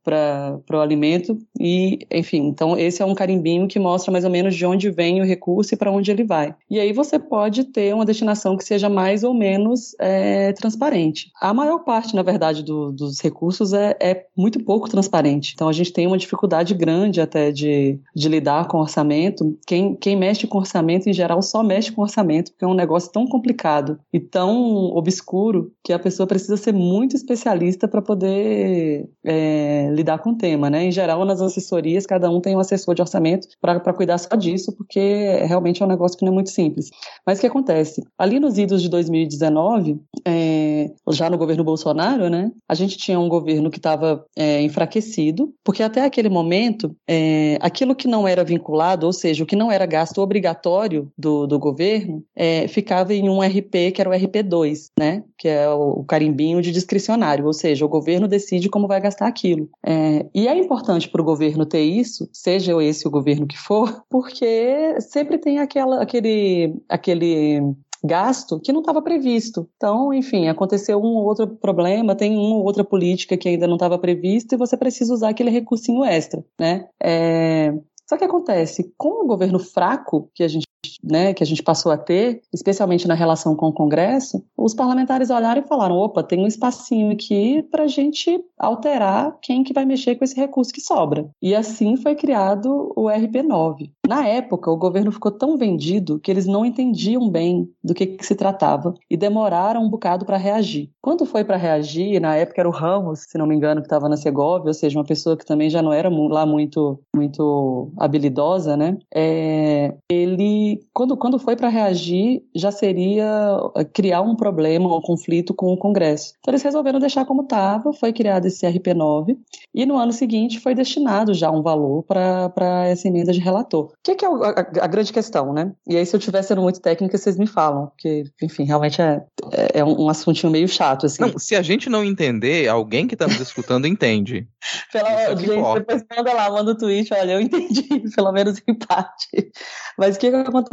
o 0.73 0.77
alimento, 0.79 1.39
e, 1.59 2.01
enfim, 2.11 2.39
então 2.47 2.77
esse 2.77 3.03
é 3.03 3.05
um 3.05 3.15
carimbinho 3.15 3.69
que 3.69 3.79
mostra 3.79 4.13
mais 4.13 4.25
ou 4.25 4.31
menos 4.31 4.55
de 4.55 4.67
onde 4.67 4.91
vem 4.91 5.21
o 5.21 5.25
recurso 5.25 5.75
e 5.75 5.77
para 5.77 5.91
onde 5.91 6.11
ele 6.11 6.25
vai. 6.25 6.55
E 6.71 6.79
aí 6.79 6.93
você 6.93 7.19
pode 7.19 7.65
ter 7.65 7.95
uma 7.95 8.05
destinação 8.05 8.57
que 8.57 8.65
seja 8.65 8.89
mais 8.89 9.25
ou 9.25 9.33
menos 9.33 9.95
é, 10.01 10.53
transparente. 10.53 11.31
A 11.41 11.55
maior 11.55 11.79
parte, 11.81 12.15
na 12.15 12.23
verdade, 12.23 12.63
do- 12.63 12.93
dos 12.93 13.21
recursos 13.21 13.73
é, 13.73 13.97
é 14.01 14.27
muito 14.37 14.61
pouco 14.65 14.89
transparente. 14.89 15.53
Então 15.55 15.69
a 15.69 15.73
gente 15.73 15.93
tem 15.93 16.07
uma 16.07 16.19
dificuldade 16.19 16.75
grande 16.75 17.21
até 17.21 17.51
de, 17.51 17.99
de 18.15 18.29
lidar 18.29 18.69
com 18.69 18.79
orçamento. 18.79 19.57
Quem, 19.67 19.95
quem 19.95 20.17
mexe 20.17 20.47
com 20.47 20.59
orçamento, 20.59 21.09
em 21.09 21.13
geral, 21.13 21.41
só 21.43 21.63
mexe 21.63 21.93
com 21.93 22.03
orçamento, 22.03 22.51
porque 22.53 22.65
é 22.65 22.69
um 22.69 22.75
negócio 22.75 23.11
tão 23.11 23.27
complicado 23.27 23.99
e 24.13 24.21
tão 24.21 24.87
obscuro 24.95 25.73
que 25.83 25.93
a 25.93 25.99
pessoa 25.99 26.27
precisa 26.27 26.44
ser 26.57 26.73
muito 26.73 27.17
especialista 27.17 27.89
para 27.89 28.03
poder 28.03 29.09
é, 29.25 29.89
lidar 29.93 30.19
com 30.19 30.31
o 30.31 30.37
tema, 30.37 30.71
né? 30.71 30.85
Em 30.85 30.93
geral, 30.93 31.25
nas 31.25 31.41
assessorias, 31.41 32.07
cada 32.07 32.31
um 32.31 32.41
tem 32.41 32.57
um 32.57 32.61
assessor 32.61 32.95
de 32.95 33.03
orçamento 33.03 33.49
para 33.61 33.93
cuidar 33.93 34.19
só 34.19 34.37
disso, 34.37 34.73
porque 34.77 35.43
realmente 35.47 35.83
é 35.83 35.87
um 35.87 35.89
negócio 35.89 36.19
que 36.19 36.25
não 36.25 36.33
é 36.33 36.35
muito 36.35 36.51
simples. 36.51 36.91
Mas 37.27 37.39
o 37.39 37.41
que 37.41 37.47
acontece? 37.47 38.03
Ali 38.19 38.39
nos 38.39 38.59
idos 38.59 38.83
de 38.83 38.89
2019, 38.89 40.01
é, 40.27 40.91
já 41.11 41.29
no 41.31 41.39
governo 41.39 41.65
Bolsonaro, 41.65 42.29
né? 42.29 42.51
A 42.69 42.75
gente 42.75 42.97
tinha 42.97 43.19
um 43.19 43.29
governo 43.29 43.71
que 43.71 43.79
estava 43.79 44.25
enfraquecido, 44.63 45.53
porque 45.65 45.83
até 45.83 46.05
aquele 46.05 46.29
momento, 46.29 46.95
é, 47.09 47.59
aquilo 47.61 47.95
que 47.95 48.09
não 48.09 48.27
era 48.27 48.45
vinculado, 48.45 49.07
ou 49.07 49.13
seja, 49.13 49.43
o 49.43 49.47
que 49.47 49.57
não 49.57 49.71
era 49.71 49.87
gasto 49.87 50.19
obrigatório 50.19 51.11
do, 51.17 51.47
do 51.47 51.59
governo, 51.59 52.25
é, 52.35 52.67
ficava 52.69 53.15
em 53.15 53.29
um 53.29 53.41
RP 53.41 53.93
que 53.95 54.01
era 54.01 54.11
o 54.11 54.13
RP2, 54.13 54.91
né? 54.99 55.23
Que 55.39 55.49
é 55.49 55.69
o, 55.69 56.01
o 56.01 56.05
carimbinho 56.25 56.63
de 56.63 56.73
discricionário, 56.73 57.45
ou 57.45 57.53
seja, 57.53 57.85
o 57.85 57.89
governo 57.89 58.27
decide 58.27 58.69
como 58.69 58.89
vai 58.89 59.01
gastar 59.01 59.27
aquilo. 59.27 59.69
É, 59.85 60.27
e 60.35 60.49
é 60.49 60.57
importante 60.57 61.09
para 61.09 61.21
o 61.21 61.25
governo 61.25 61.67
ter 61.67 61.83
isso, 61.83 62.29
seja 62.33 62.83
esse 62.83 63.07
o 63.07 63.11
governo 63.11 63.47
que 63.47 63.59
for, 63.59 64.03
porque 64.09 65.01
sempre 65.01 65.39
tem 65.39 65.59
aquela, 65.59 66.03
aquele, 66.03 66.75
aquele 66.89 67.61
gasto 68.03 68.61
que 68.61 68.73
não 68.73 68.81
estava 68.81 69.03
previsto. 69.03 69.69
Então, 69.77 70.13
enfim, 70.13 70.49
aconteceu 70.49 70.99
um 70.99 71.17
ou 71.17 71.25
outro 71.25 71.47
problema, 71.47 72.15
tem 72.15 72.37
uma 72.37 72.57
ou 72.57 72.65
outra 72.65 72.85
política 72.85 73.37
que 73.37 73.49
ainda 73.49 73.67
não 73.67 73.75
estava 73.75 73.99
prevista 73.99 74.55
e 74.55 74.59
você 74.59 74.77
precisa 74.77 75.13
usar 75.13 75.31
aquele 75.31 75.51
recursinho 75.51 76.05
extra, 76.05 76.45
né? 76.59 76.87
É... 77.03 77.73
Só 78.07 78.19
que 78.19 78.25
acontece, 78.25 78.93
com 78.99 79.25
o 79.25 79.27
governo 79.27 79.59
fraco 79.59 80.31
que 80.35 80.43
a 80.43 80.49
gente 80.49 80.67
né, 81.03 81.35
que 81.35 81.43
a 81.43 81.47
gente 81.47 81.63
passou 81.63 81.93
a 81.93 81.97
ter, 81.97 82.41
especialmente 82.53 83.09
na 83.09 83.15
relação 83.15 83.55
com 83.55 83.69
o 83.69 83.73
Congresso, 83.73 84.45
os 84.57 84.75
parlamentares 84.75 85.31
olharam 85.31 85.63
e 85.63 85.67
falaram: 85.67 85.97
opa, 85.97 86.23
tem 86.23 86.41
um 86.41 86.47
espacinho 86.47 87.13
aqui 87.13 87.63
para 87.71 87.85
a 87.85 87.89
gente 87.89 88.43
alterar 88.59 89.37
quem 89.43 89.63
que 89.63 89.73
vai 89.73 89.85
mexer 89.85 90.17
com 90.17 90.25
esse 90.25 90.37
recurso 90.37 90.73
que 90.73 90.81
sobra. 90.81 91.29
E 91.43 91.55
assim 91.55 91.97
foi 91.97 92.15
criado 92.15 92.93
o 92.97 93.05
RP9. 93.05 93.91
Na 94.07 94.27
época, 94.27 94.71
o 94.71 94.77
governo 94.77 95.11
ficou 95.11 95.31
tão 95.31 95.57
vendido 95.57 96.21
que 96.21 96.31
eles 96.31 96.47
não 96.47 96.65
entendiam 96.65 97.29
bem 97.29 97.69
do 97.83 97.95
que, 97.95 98.07
que 98.07 98.27
se 98.27 98.35
tratava 98.35 98.95
e 99.11 99.17
demoraram 99.17 99.83
um 99.83 99.89
bocado 99.89 100.25
para 100.25 100.37
reagir. 100.37 100.91
Quando 101.01 101.25
foi 101.25 101.45
para 101.45 101.57
reagir, 101.57 102.21
na 102.21 102.37
época 102.37 102.61
era 102.61 102.69
o 102.69 102.73
Ramos, 102.73 103.21
se 103.29 103.39
não 103.39 103.47
me 103.47 103.55
engano, 103.55 103.81
que 103.81 103.87
estava 103.87 104.09
na 104.09 104.17
Segovia, 104.17 104.69
ou 104.69 104.75
seja, 104.75 104.99
uma 104.99 105.05
pessoa 105.05 105.37
que 105.37 105.45
também 105.45 105.71
já 105.71 105.83
não 105.83 105.93
era 105.93 106.09
lá 106.09 106.45
muito, 106.47 106.99
muito 107.15 107.93
habilidosa, 107.99 108.77
né? 108.77 108.97
É, 109.15 109.95
ele 110.11 110.74
quando, 110.93 111.17
quando 111.17 111.39
foi 111.39 111.57
para 111.57 111.69
reagir, 111.69 112.43
já 112.55 112.71
seria 112.71 113.59
criar 113.93 114.23
um 114.23 114.37
problema, 114.37 114.97
um 114.97 115.01
conflito 115.01 115.55
com 115.55 115.73
o 115.73 115.77
Congresso. 115.77 116.35
Então 116.41 116.53
eles 116.53 116.63
resolveram 116.63 116.99
deixar 116.99 117.25
como 117.25 117.43
estava, 117.43 117.93
foi 117.93 118.13
criado 118.13 118.47
esse 118.47 118.67
RP9, 118.67 119.37
e 119.75 119.85
no 119.85 119.97
ano 119.97 120.13
seguinte 120.13 120.61
foi 120.61 120.75
destinado 120.75 121.35
já 121.35 121.51
um 121.51 121.63
valor 121.63 122.03
para 122.05 122.87
essa 122.87 123.09
emenda 123.09 123.33
de 123.33 123.41
relator. 123.41 123.87
O 123.87 123.93
que, 124.03 124.15
que 124.15 124.25
é 124.25 124.29
a, 124.29 124.33
a, 124.33 124.85
a, 124.85 124.87
grande 124.87 125.13
questão, 125.13 125.53
né? 125.53 125.73
E 125.87 125.97
aí, 125.97 126.07
se 126.07 126.15
eu 126.15 126.19
estiver 126.19 126.43
sendo 126.43 126.63
muito 126.63 126.81
técnica, 126.81 127.19
vocês 127.19 127.37
me 127.37 127.47
falam, 127.47 127.89
porque, 127.89 128.25
enfim, 128.43 128.65
realmente 128.65 129.03
é, 129.03 129.23
é, 129.53 129.81
é 129.81 129.85
um 129.85 130.09
assuntinho 130.09 130.53
meio 130.53 130.69
chato, 130.69 131.07
assim. 131.07 131.23
Não, 131.23 131.39
se 131.39 131.57
a 131.57 131.63
gente 131.63 131.91
não 131.91 132.05
entender, 132.05 132.69
alguém 132.69 133.07
que 133.07 133.15
está 133.15 133.27
nos 133.27 133.41
escutando 133.41 133.87
entende. 133.87 134.47
Pela, 134.93 135.11
é 135.11 135.37
gente, 135.37 135.75
depois 135.75 136.05
manda 136.17 136.33
lá, 136.33 136.51
manda 136.51 136.71
o 136.71 136.75
um 136.75 136.77
tweet, 136.77 137.13
olha, 137.13 137.33
eu 137.33 137.41
entendi, 137.41 137.83
pelo 138.15 138.33
menos 138.33 138.61
em 138.67 138.75
parte. 138.75 139.51
Mas 139.99 140.17
o 140.17 140.19
que, 140.19 140.31
que 140.31 140.37
acontece? 140.37 140.64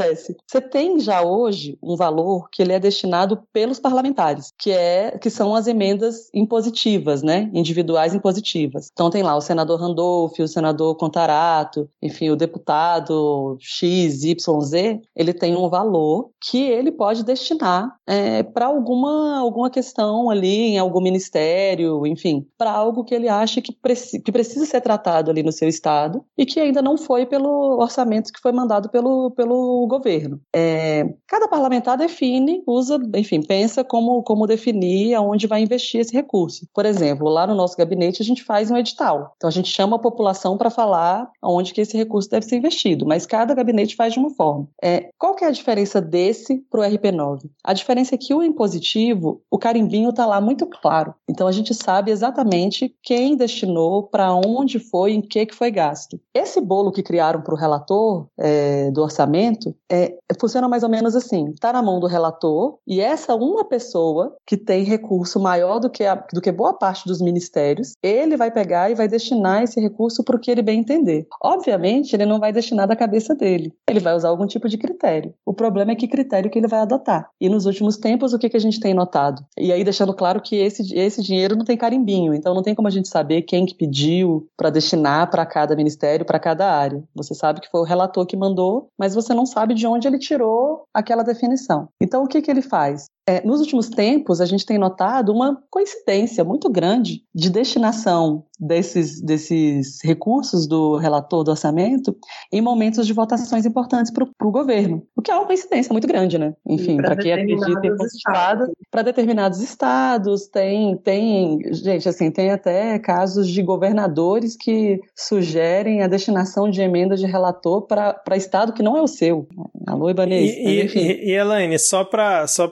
Você 0.48 0.62
tem 0.62 1.00
já 1.00 1.22
hoje 1.22 1.78
um 1.82 1.96
valor 1.96 2.50
que 2.52 2.62
ele 2.62 2.74
é 2.74 2.80
destinado 2.80 3.42
pelos 3.52 3.80
parlamentares, 3.80 4.54
que 4.58 4.72
é 4.72 5.18
que 5.18 5.30
são 5.30 5.56
as 5.56 5.68
emendas 5.68 6.30
impositivas, 6.34 7.22
né? 7.22 7.50
Individuais 7.54 8.14
impositivas. 8.14 8.90
Então 8.92 9.10
tem 9.10 9.24
lá 9.24 9.36
o 9.36 9.42
senador 9.42 9.80
Randolph, 9.80 10.40
o 10.40 10.48
senador 10.48 10.96
Contarato, 10.96 11.90
enfim, 12.02 12.30
o 12.30 12.36
deputado 12.36 13.58
X, 13.60 14.24
Y, 14.24 14.62
Z, 14.62 15.02
ele 15.16 15.34
tem 15.34 15.56
um 15.56 15.70
valor 15.70 16.30
que 16.40 16.62
ele 16.62 16.92
pode 16.92 17.24
destinar 17.24 17.96
é, 18.06 18.44
para 18.44 18.66
alguma, 18.66 19.40
alguma 19.40 19.70
questão 19.70 20.30
ali 20.30 20.74
em 20.74 20.80
algum 20.80 21.02
ministério, 21.02 22.06
enfim, 22.06 22.46
para 22.58 22.72
algo 22.72 23.04
que 23.04 23.14
ele 23.14 23.30
acha 23.30 23.62
que, 23.62 23.72
preci 23.72 24.20
que 24.20 24.32
precisa 24.32 24.66
ser 24.66 24.82
tratado 24.82 25.32
ali 25.32 25.44
no 25.44 25.52
seu 25.52 25.68
estado 25.68 26.24
e 26.38 26.46
que 26.46 26.60
ainda 26.60 26.82
não 26.82 26.98
foi 26.98 27.26
pelo 27.26 27.80
orçamento 27.80 28.32
que 28.32 28.42
foi 28.42 28.52
mandado 28.52 28.90
pelo, 28.90 29.32
pelo 29.32 29.71
governo. 29.88 30.40
É, 30.54 31.06
cada 31.28 31.48
parlamentar 31.48 31.98
define, 31.98 32.64
usa, 32.68 33.00
enfim, 33.16 33.42
pensa 33.42 33.84
como, 33.84 34.24
como 34.24 34.48
definir 34.48 35.14
aonde 35.16 35.48
vai 35.48 35.62
investir 35.62 36.02
esse 36.02 36.14
recurso. 36.14 36.68
Por 36.74 36.86
exemplo, 36.86 37.30
lá 37.30 37.46
no 37.46 37.56
nosso 37.56 37.78
gabinete 37.78 38.22
a 38.22 38.26
gente 38.26 38.44
faz 38.44 38.70
um 38.70 38.78
edital. 38.78 39.34
Então 39.38 39.48
a 39.48 39.52
gente 39.52 39.70
chama 39.70 39.96
a 39.96 40.00
população 40.00 40.58
para 40.58 40.70
falar 40.70 41.30
aonde 41.42 41.74
que 41.74 41.82
esse 41.82 41.98
recurso 41.98 42.30
deve 42.30 42.46
ser 42.46 42.58
investido, 42.58 43.06
mas 43.06 43.26
cada 43.26 43.54
gabinete 43.54 43.96
faz 43.96 44.14
de 44.14 44.20
uma 44.20 44.30
forma. 44.32 44.68
É, 44.82 45.10
qual 45.18 45.36
que 45.36 45.44
é 45.44 45.48
a 45.48 45.52
diferença 45.52 46.02
desse 46.02 46.58
para 46.70 46.82
o 46.82 46.84
RP9? 46.84 47.50
A 47.64 47.74
diferença 47.74 48.16
é 48.16 48.18
que 48.18 48.34
o 48.34 48.44
impositivo, 48.44 49.42
o 49.50 49.58
carimbinho 49.58 50.10
está 50.10 50.26
lá 50.26 50.40
muito 50.42 50.66
claro. 50.66 51.14
Então 51.30 51.48
a 51.48 51.52
gente 51.52 51.74
sabe 51.74 52.12
exatamente 52.12 52.96
quem 53.04 53.36
destinou, 53.36 54.04
para 54.04 54.34
onde 54.34 54.80
foi, 54.80 55.14
em 55.14 55.22
que, 55.22 55.46
que 55.46 55.56
foi 55.56 55.72
gasto. 55.72 56.20
Esse 56.34 56.60
bolo 56.62 56.92
que 56.92 57.04
criaram 57.04 57.42
para 57.42 57.54
o 57.54 57.58
relator 57.58 58.28
é, 58.38 58.92
do 58.92 59.02
orçamento 59.02 59.61
é, 59.92 60.18
funciona 60.40 60.68
mais 60.68 60.84
ou 60.84 60.90
menos 60.90 61.16
assim: 61.16 61.50
está 61.50 61.74
na 61.74 61.82
mão 61.82 62.00
do 62.00 62.08
relator 62.08 62.78
e 62.88 63.00
essa 63.00 63.36
uma 63.36 63.66
pessoa 63.66 64.36
que 64.46 64.58
tem 64.58 64.84
recurso 64.84 65.40
maior 65.40 65.80
do 65.80 65.90
que, 65.90 66.04
a, 66.04 66.16
do 66.34 66.42
que 66.42 66.52
boa 66.52 66.74
parte 66.74 67.08
dos 67.08 67.22
ministérios, 67.22 67.94
ele 68.02 68.38
vai 68.38 68.52
pegar 68.52 68.90
e 68.90 68.96
vai 68.96 69.08
destinar 69.08 69.64
esse 69.64 69.80
recurso 69.80 70.24
para 70.24 70.36
o 70.36 70.40
que 70.40 70.52
ele 70.52 70.62
bem 70.62 70.80
entender. 70.80 71.28
Obviamente, 71.44 72.14
ele 72.14 72.26
não 72.26 72.40
vai 72.40 72.52
destinar 72.52 72.88
da 72.88 72.96
cabeça 72.96 73.36
dele, 73.36 73.74
ele 73.90 74.00
vai 74.00 74.16
usar 74.16 74.30
algum 74.30 74.46
tipo 74.46 74.68
de 74.68 74.78
critério. 74.78 75.34
O 75.46 75.54
problema 75.54 75.92
é 75.92 75.96
que 75.96 76.08
critério 76.08 76.50
que 76.50 76.60
ele 76.60 76.68
vai 76.68 76.80
adotar. 76.80 77.30
E 77.40 77.50
nos 77.50 77.66
últimos 77.66 77.98
tempos, 77.98 78.34
o 78.34 78.40
que, 78.40 78.50
que 78.50 78.58
a 78.58 78.62
gente 78.62 78.80
tem 78.80 78.94
notado? 78.94 79.44
E 79.58 79.72
aí, 79.72 79.84
deixando 79.84 80.14
claro 80.14 80.42
que 80.42 80.56
esse, 80.56 80.96
esse 80.98 81.22
dinheiro 81.22 81.56
não 81.56 81.66
tem 81.66 81.78
carimbinho, 81.78 82.34
então 82.34 82.54
não 82.54 82.64
tem 82.64 82.76
como 82.76 82.88
a 82.88 82.92
gente 82.92 83.08
saber 83.08 83.44
quem 83.44 83.66
que 83.66 83.76
pediu 83.76 84.48
para 84.58 84.70
destinar 84.70 85.30
para 85.30 85.46
cada 85.46 85.76
ministério, 85.76 86.26
para 86.26 86.40
cada 86.40 86.72
área. 86.72 87.04
Você 87.16 87.34
sabe 87.34 87.62
que 87.62 87.70
foi 87.70 87.82
o 87.82 87.86
relator 87.86 88.26
que 88.26 88.38
mandou, 88.38 88.90
mas 88.98 89.16
você 89.16 89.34
não 89.34 89.46
sabe 89.52 89.74
de 89.74 89.86
onde 89.86 90.08
ele 90.08 90.18
tirou 90.18 90.86
aquela 90.94 91.24
definição. 91.24 91.88
Então, 92.02 92.24
o 92.24 92.28
que, 92.28 92.42
que 92.42 92.50
ele 92.50 92.62
faz? 92.62 93.06
É, 93.32 93.42
nos 93.46 93.62
últimos 93.62 93.88
tempos 93.90 94.42
a 94.42 94.46
gente 94.46 94.66
tem 94.66 94.78
notado 94.78 95.32
uma 95.32 95.58
coincidência 95.70 96.44
muito 96.44 96.70
grande 96.70 97.24
de 97.34 97.50
destinação 97.50 98.44
desses, 98.60 99.22
desses 99.22 100.00
recursos 100.04 100.68
do 100.68 100.98
relator 100.98 101.44
do 101.44 101.52
orçamento 101.52 102.16
em 102.52 102.62
momentos 102.62 103.08
de 103.08 103.14
votações 103.14 103.66
importantes 103.66 104.12
para 104.12 104.24
o 104.24 104.52
governo, 104.52 105.04
o 105.16 105.22
que 105.22 105.32
é 105.32 105.36
uma 105.36 105.48
coincidência 105.48 105.92
muito 105.92 106.08
grande, 106.08 106.38
né? 106.38 106.54
Enfim, 106.68 106.98
para 106.98 107.16
quem 107.16 107.34
acredita 107.34 107.88
em 107.88 108.06
estados, 108.06 108.70
para 108.92 109.02
determinados 109.02 109.62
estados, 109.62 110.48
tem, 110.48 110.98
tem, 110.98 111.60
gente, 111.74 112.08
assim, 112.08 112.30
tem 112.30 112.52
até 112.52 113.00
casos 113.00 113.48
de 113.48 113.64
governadores 113.64 114.56
que 114.56 115.00
sugerem 115.16 116.04
a 116.04 116.08
destinação 116.08 116.70
de 116.70 116.82
emendas 116.82 117.20
de 117.20 117.26
relator 117.26 117.88
para 117.88 118.36
estado 118.36 118.74
que 118.74 118.84
não 118.84 118.98
é 118.98 119.02
o 119.02 119.08
seu. 119.08 119.48
Alô, 119.88 120.10
Ibanez. 120.10 120.52
E, 120.52 121.00
e, 121.00 121.30
e, 121.30 121.32
Elaine, 121.32 121.80
só 121.80 122.04
para 122.04 122.46
só 122.46 122.68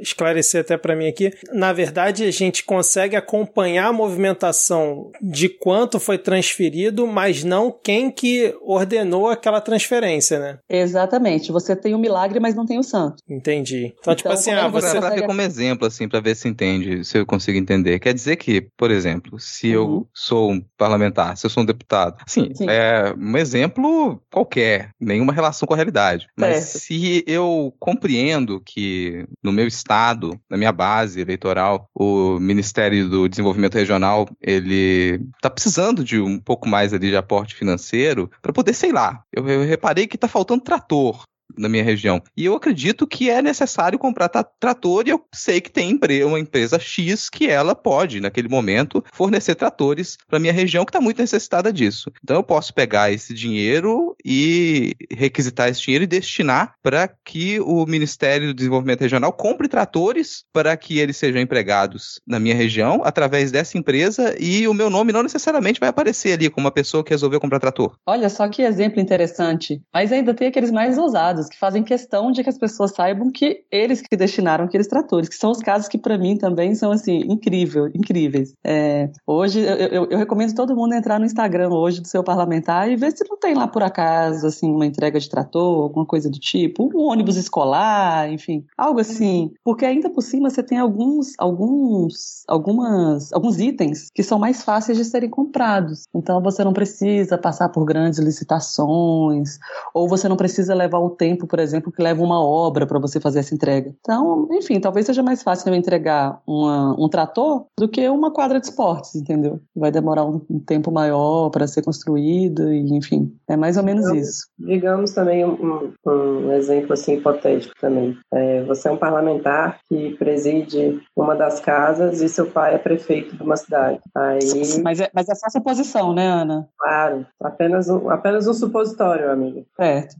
esclarecer 0.00 0.60
até 0.60 0.76
para 0.76 0.96
mim 0.96 1.08
aqui, 1.08 1.32
na 1.52 1.72
verdade 1.72 2.24
a 2.24 2.30
gente 2.30 2.64
consegue 2.64 3.16
acompanhar 3.16 3.86
a 3.86 3.92
movimentação 3.92 5.10
de 5.20 5.48
quanto 5.48 6.00
foi 6.00 6.18
transferido, 6.18 7.06
mas 7.06 7.44
não 7.44 7.70
quem 7.70 8.10
que 8.10 8.54
ordenou 8.62 9.28
aquela 9.28 9.60
transferência, 9.60 10.38
né? 10.38 10.58
Exatamente. 10.68 11.52
Você 11.52 11.74
tem 11.76 11.94
o 11.94 11.98
milagre, 11.98 12.40
mas 12.40 12.54
não 12.54 12.66
tem 12.66 12.78
o 12.78 12.82
santo. 12.82 13.16
Entendi. 13.28 13.94
Então, 13.98 14.14
tipo 14.14 14.14
então 14.14 14.16
tipo 14.16 14.28
assim, 14.30 14.50
ah, 14.52 14.68
você... 14.68 14.98
Pra 14.98 15.10
ver 15.10 15.26
como 15.26 15.40
exemplo, 15.40 15.86
assim, 15.86 16.08
para 16.08 16.20
ver 16.20 16.34
se 16.34 16.48
entende, 16.48 17.04
se 17.04 17.18
eu 17.18 17.26
consigo 17.26 17.58
entender. 17.58 17.98
Quer 17.98 18.14
dizer 18.14 18.36
que, 18.36 18.68
por 18.76 18.90
exemplo, 18.90 19.38
se 19.38 19.68
uhum. 19.68 19.82
eu 19.82 20.08
sou 20.14 20.52
um 20.52 20.64
parlamentar, 20.76 21.36
se 21.36 21.46
eu 21.46 21.50
sou 21.50 21.62
um 21.62 21.66
deputado, 21.66 22.16
assim, 22.26 22.54
Sim. 22.54 22.68
é 22.68 23.14
um 23.16 23.36
exemplo 23.36 24.20
qualquer, 24.30 24.90
nenhuma 25.00 25.32
relação 25.32 25.66
com 25.66 25.74
a 25.74 25.76
realidade. 25.76 26.26
Mas 26.36 26.64
certo. 26.64 26.84
se 26.84 27.24
eu 27.26 27.74
compreendo 27.78 28.60
que 28.64 29.26
no 29.42 29.52
meu 29.52 29.66
estado, 29.74 30.38
na 30.48 30.56
minha 30.56 30.72
base 30.72 31.20
eleitoral, 31.20 31.88
o 31.94 32.38
Ministério 32.38 33.08
do 33.08 33.28
Desenvolvimento 33.28 33.74
Regional, 33.74 34.28
ele 34.40 35.20
tá 35.40 35.50
precisando 35.50 36.04
de 36.04 36.20
um 36.20 36.38
pouco 36.38 36.68
mais 36.68 36.92
ali 36.92 37.10
de 37.10 37.16
aporte 37.16 37.54
financeiro 37.54 38.30
para 38.40 38.52
poder, 38.52 38.74
sei 38.74 38.92
lá, 38.92 39.22
eu, 39.32 39.46
eu 39.48 39.64
reparei 39.64 40.06
que 40.06 40.18
tá 40.18 40.28
faltando 40.28 40.62
trator 40.62 41.24
na 41.56 41.68
minha 41.68 41.84
região. 41.84 42.22
E 42.36 42.44
eu 42.44 42.54
acredito 42.54 43.06
que 43.06 43.30
é 43.30 43.40
necessário 43.40 43.98
comprar 43.98 44.28
trator 44.28 45.04
e 45.06 45.10
eu 45.10 45.24
sei 45.32 45.60
que 45.60 45.70
tem 45.70 45.98
uma 46.24 46.38
empresa 46.38 46.78
X 46.78 47.28
que 47.28 47.48
ela 47.48 47.74
pode, 47.74 48.20
naquele 48.20 48.48
momento, 48.48 49.04
fornecer 49.12 49.54
tratores 49.54 50.16
para 50.28 50.38
minha 50.38 50.52
região 50.52 50.84
que 50.84 50.90
está 50.90 51.00
muito 51.00 51.20
necessitada 51.20 51.72
disso. 51.72 52.10
Então 52.22 52.36
eu 52.36 52.42
posso 52.42 52.74
pegar 52.74 53.12
esse 53.12 53.32
dinheiro 53.32 54.16
e 54.24 54.94
requisitar 55.10 55.68
esse 55.68 55.80
dinheiro 55.80 56.04
e 56.04 56.08
destinar 56.08 56.74
para 56.82 57.08
que 57.24 57.60
o 57.60 57.86
Ministério 57.86 58.48
do 58.48 58.54
Desenvolvimento 58.54 59.00
Regional 59.00 59.32
compre 59.32 59.68
tratores 59.68 60.44
para 60.52 60.76
que 60.76 60.98
eles 60.98 61.16
sejam 61.16 61.40
empregados 61.40 62.20
na 62.26 62.38
minha 62.38 62.54
região 62.54 63.02
através 63.04 63.50
dessa 63.50 63.78
empresa 63.78 64.34
e 64.38 64.66
o 64.66 64.74
meu 64.74 64.90
nome 64.90 65.12
não 65.12 65.22
necessariamente 65.22 65.80
vai 65.80 65.88
aparecer 65.88 66.32
ali 66.32 66.50
como 66.50 66.66
uma 66.66 66.72
pessoa 66.72 67.04
que 67.04 67.10
resolveu 67.10 67.40
comprar 67.40 67.60
trator. 67.60 67.96
Olha 68.06 68.28
só 68.28 68.48
que 68.48 68.62
exemplo 68.62 69.00
interessante. 69.00 69.82
Mas 69.92 70.12
ainda 70.12 70.34
tem 70.34 70.48
aqueles 70.48 70.70
mais 70.70 70.98
ousados 70.98 71.33
que 71.48 71.58
fazem 71.58 71.82
questão 71.82 72.30
de 72.30 72.42
que 72.42 72.48
as 72.48 72.58
pessoas 72.58 72.92
saibam 72.92 73.30
que 73.30 73.64
eles 73.70 74.00
que 74.00 74.16
destinaram 74.16 74.64
aqueles 74.64 74.86
tratores, 74.86 75.28
que 75.28 75.34
são 75.34 75.50
os 75.50 75.58
casos 75.58 75.88
que 75.88 75.98
para 75.98 76.18
mim 76.18 76.36
também 76.36 76.74
são 76.74 76.92
assim 76.92 77.20
incrível, 77.28 77.88
incríveis. 77.88 78.54
É, 78.64 79.10
hoje 79.26 79.60
eu, 79.60 79.76
eu, 79.76 80.04
eu, 80.10 80.18
recomendo 80.18 80.54
todo 80.54 80.76
mundo 80.76 80.94
entrar 80.94 81.18
no 81.18 81.26
Instagram 81.26 81.70
hoje 81.70 82.00
do 82.00 82.08
seu 82.08 82.22
parlamentar 82.22 82.90
e 82.90 82.96
ver 82.96 83.12
se 83.16 83.24
não 83.28 83.38
tem 83.38 83.54
lá 83.54 83.66
por 83.66 83.82
acaso 83.82 84.46
assim 84.46 84.70
uma 84.70 84.86
entrega 84.86 85.18
de 85.18 85.28
trator, 85.28 85.82
alguma 85.82 86.06
coisa 86.06 86.30
do 86.30 86.38
tipo, 86.38 86.90
um 86.94 87.02
ônibus 87.02 87.36
escolar, 87.36 88.30
enfim, 88.30 88.64
algo 88.76 89.00
assim, 89.00 89.52
porque 89.62 89.84
ainda 89.84 90.10
por 90.10 90.22
cima 90.22 90.50
você 90.50 90.62
tem 90.62 90.78
alguns 90.78 91.32
alguns 91.38 92.44
algumas 92.48 93.32
alguns 93.32 93.58
itens 93.58 94.10
que 94.14 94.22
são 94.22 94.38
mais 94.38 94.62
fáceis 94.62 94.96
de 94.98 95.04
serem 95.04 95.30
comprados. 95.30 96.04
Então 96.14 96.42
você 96.42 96.62
não 96.64 96.72
precisa 96.72 97.38
passar 97.38 97.68
por 97.68 97.84
grandes 97.84 98.18
licitações 98.18 99.58
ou 99.92 100.08
você 100.08 100.28
não 100.28 100.36
precisa 100.36 100.74
levar 100.74 100.98
o 100.98 101.10
tempo 101.10 101.23
tempo, 101.24 101.46
por 101.46 101.58
exemplo, 101.58 101.90
que 101.90 102.02
leva 102.02 102.22
uma 102.22 102.44
obra 102.44 102.86
para 102.86 102.98
você 102.98 103.18
fazer 103.18 103.38
essa 103.38 103.54
entrega. 103.54 103.94
Então, 104.00 104.46
enfim, 104.52 104.78
talvez 104.78 105.06
seja 105.06 105.22
mais 105.22 105.42
fácil 105.42 105.70
eu 105.70 105.74
entregar 105.74 106.42
uma, 106.46 106.94
um 106.98 107.08
trator 107.08 107.64
do 107.78 107.88
que 107.88 108.06
uma 108.10 108.30
quadra 108.30 108.60
de 108.60 108.66
esportes, 108.66 109.14
entendeu? 109.14 109.58
Vai 109.74 109.90
demorar 109.90 110.26
um, 110.26 110.42
um 110.50 110.60
tempo 110.60 110.90
maior 110.90 111.48
para 111.48 111.66
ser 111.66 111.82
construído 111.82 112.70
e, 112.70 112.94
enfim, 112.94 113.34
é 113.48 113.56
mais 113.56 113.78
ou 113.78 113.82
menos 113.82 114.04
digamos, 114.04 114.28
isso. 114.28 114.46
Digamos 114.58 115.12
também 115.12 115.46
um, 115.46 115.92
um 116.06 116.52
exemplo 116.52 116.92
assim 116.92 117.14
hipotético 117.14 117.74
também. 117.80 118.14
É, 118.32 118.62
você 118.64 118.88
é 118.88 118.92
um 118.92 118.98
parlamentar 118.98 119.78
que 119.88 120.14
preside 120.18 121.00
uma 121.16 121.34
das 121.34 121.58
casas 121.58 122.20
e 122.20 122.28
seu 122.28 122.46
pai 122.46 122.74
é 122.74 122.78
prefeito 122.78 123.34
de 123.34 123.42
uma 123.42 123.56
cidade. 123.56 123.98
Aí... 124.14 124.40
Mas 124.82 125.00
é, 125.00 125.10
mas 125.14 125.28
é 125.30 125.34
só 125.34 125.48
suposição, 125.48 126.12
né, 126.12 126.26
Ana? 126.26 126.68
Claro, 126.78 127.26
apenas 127.40 127.88
um, 127.88 128.10
apenas 128.10 128.46
um 128.46 128.52
supositório, 128.52 129.30
amigo. 129.30 129.64
Certo. 129.74 130.16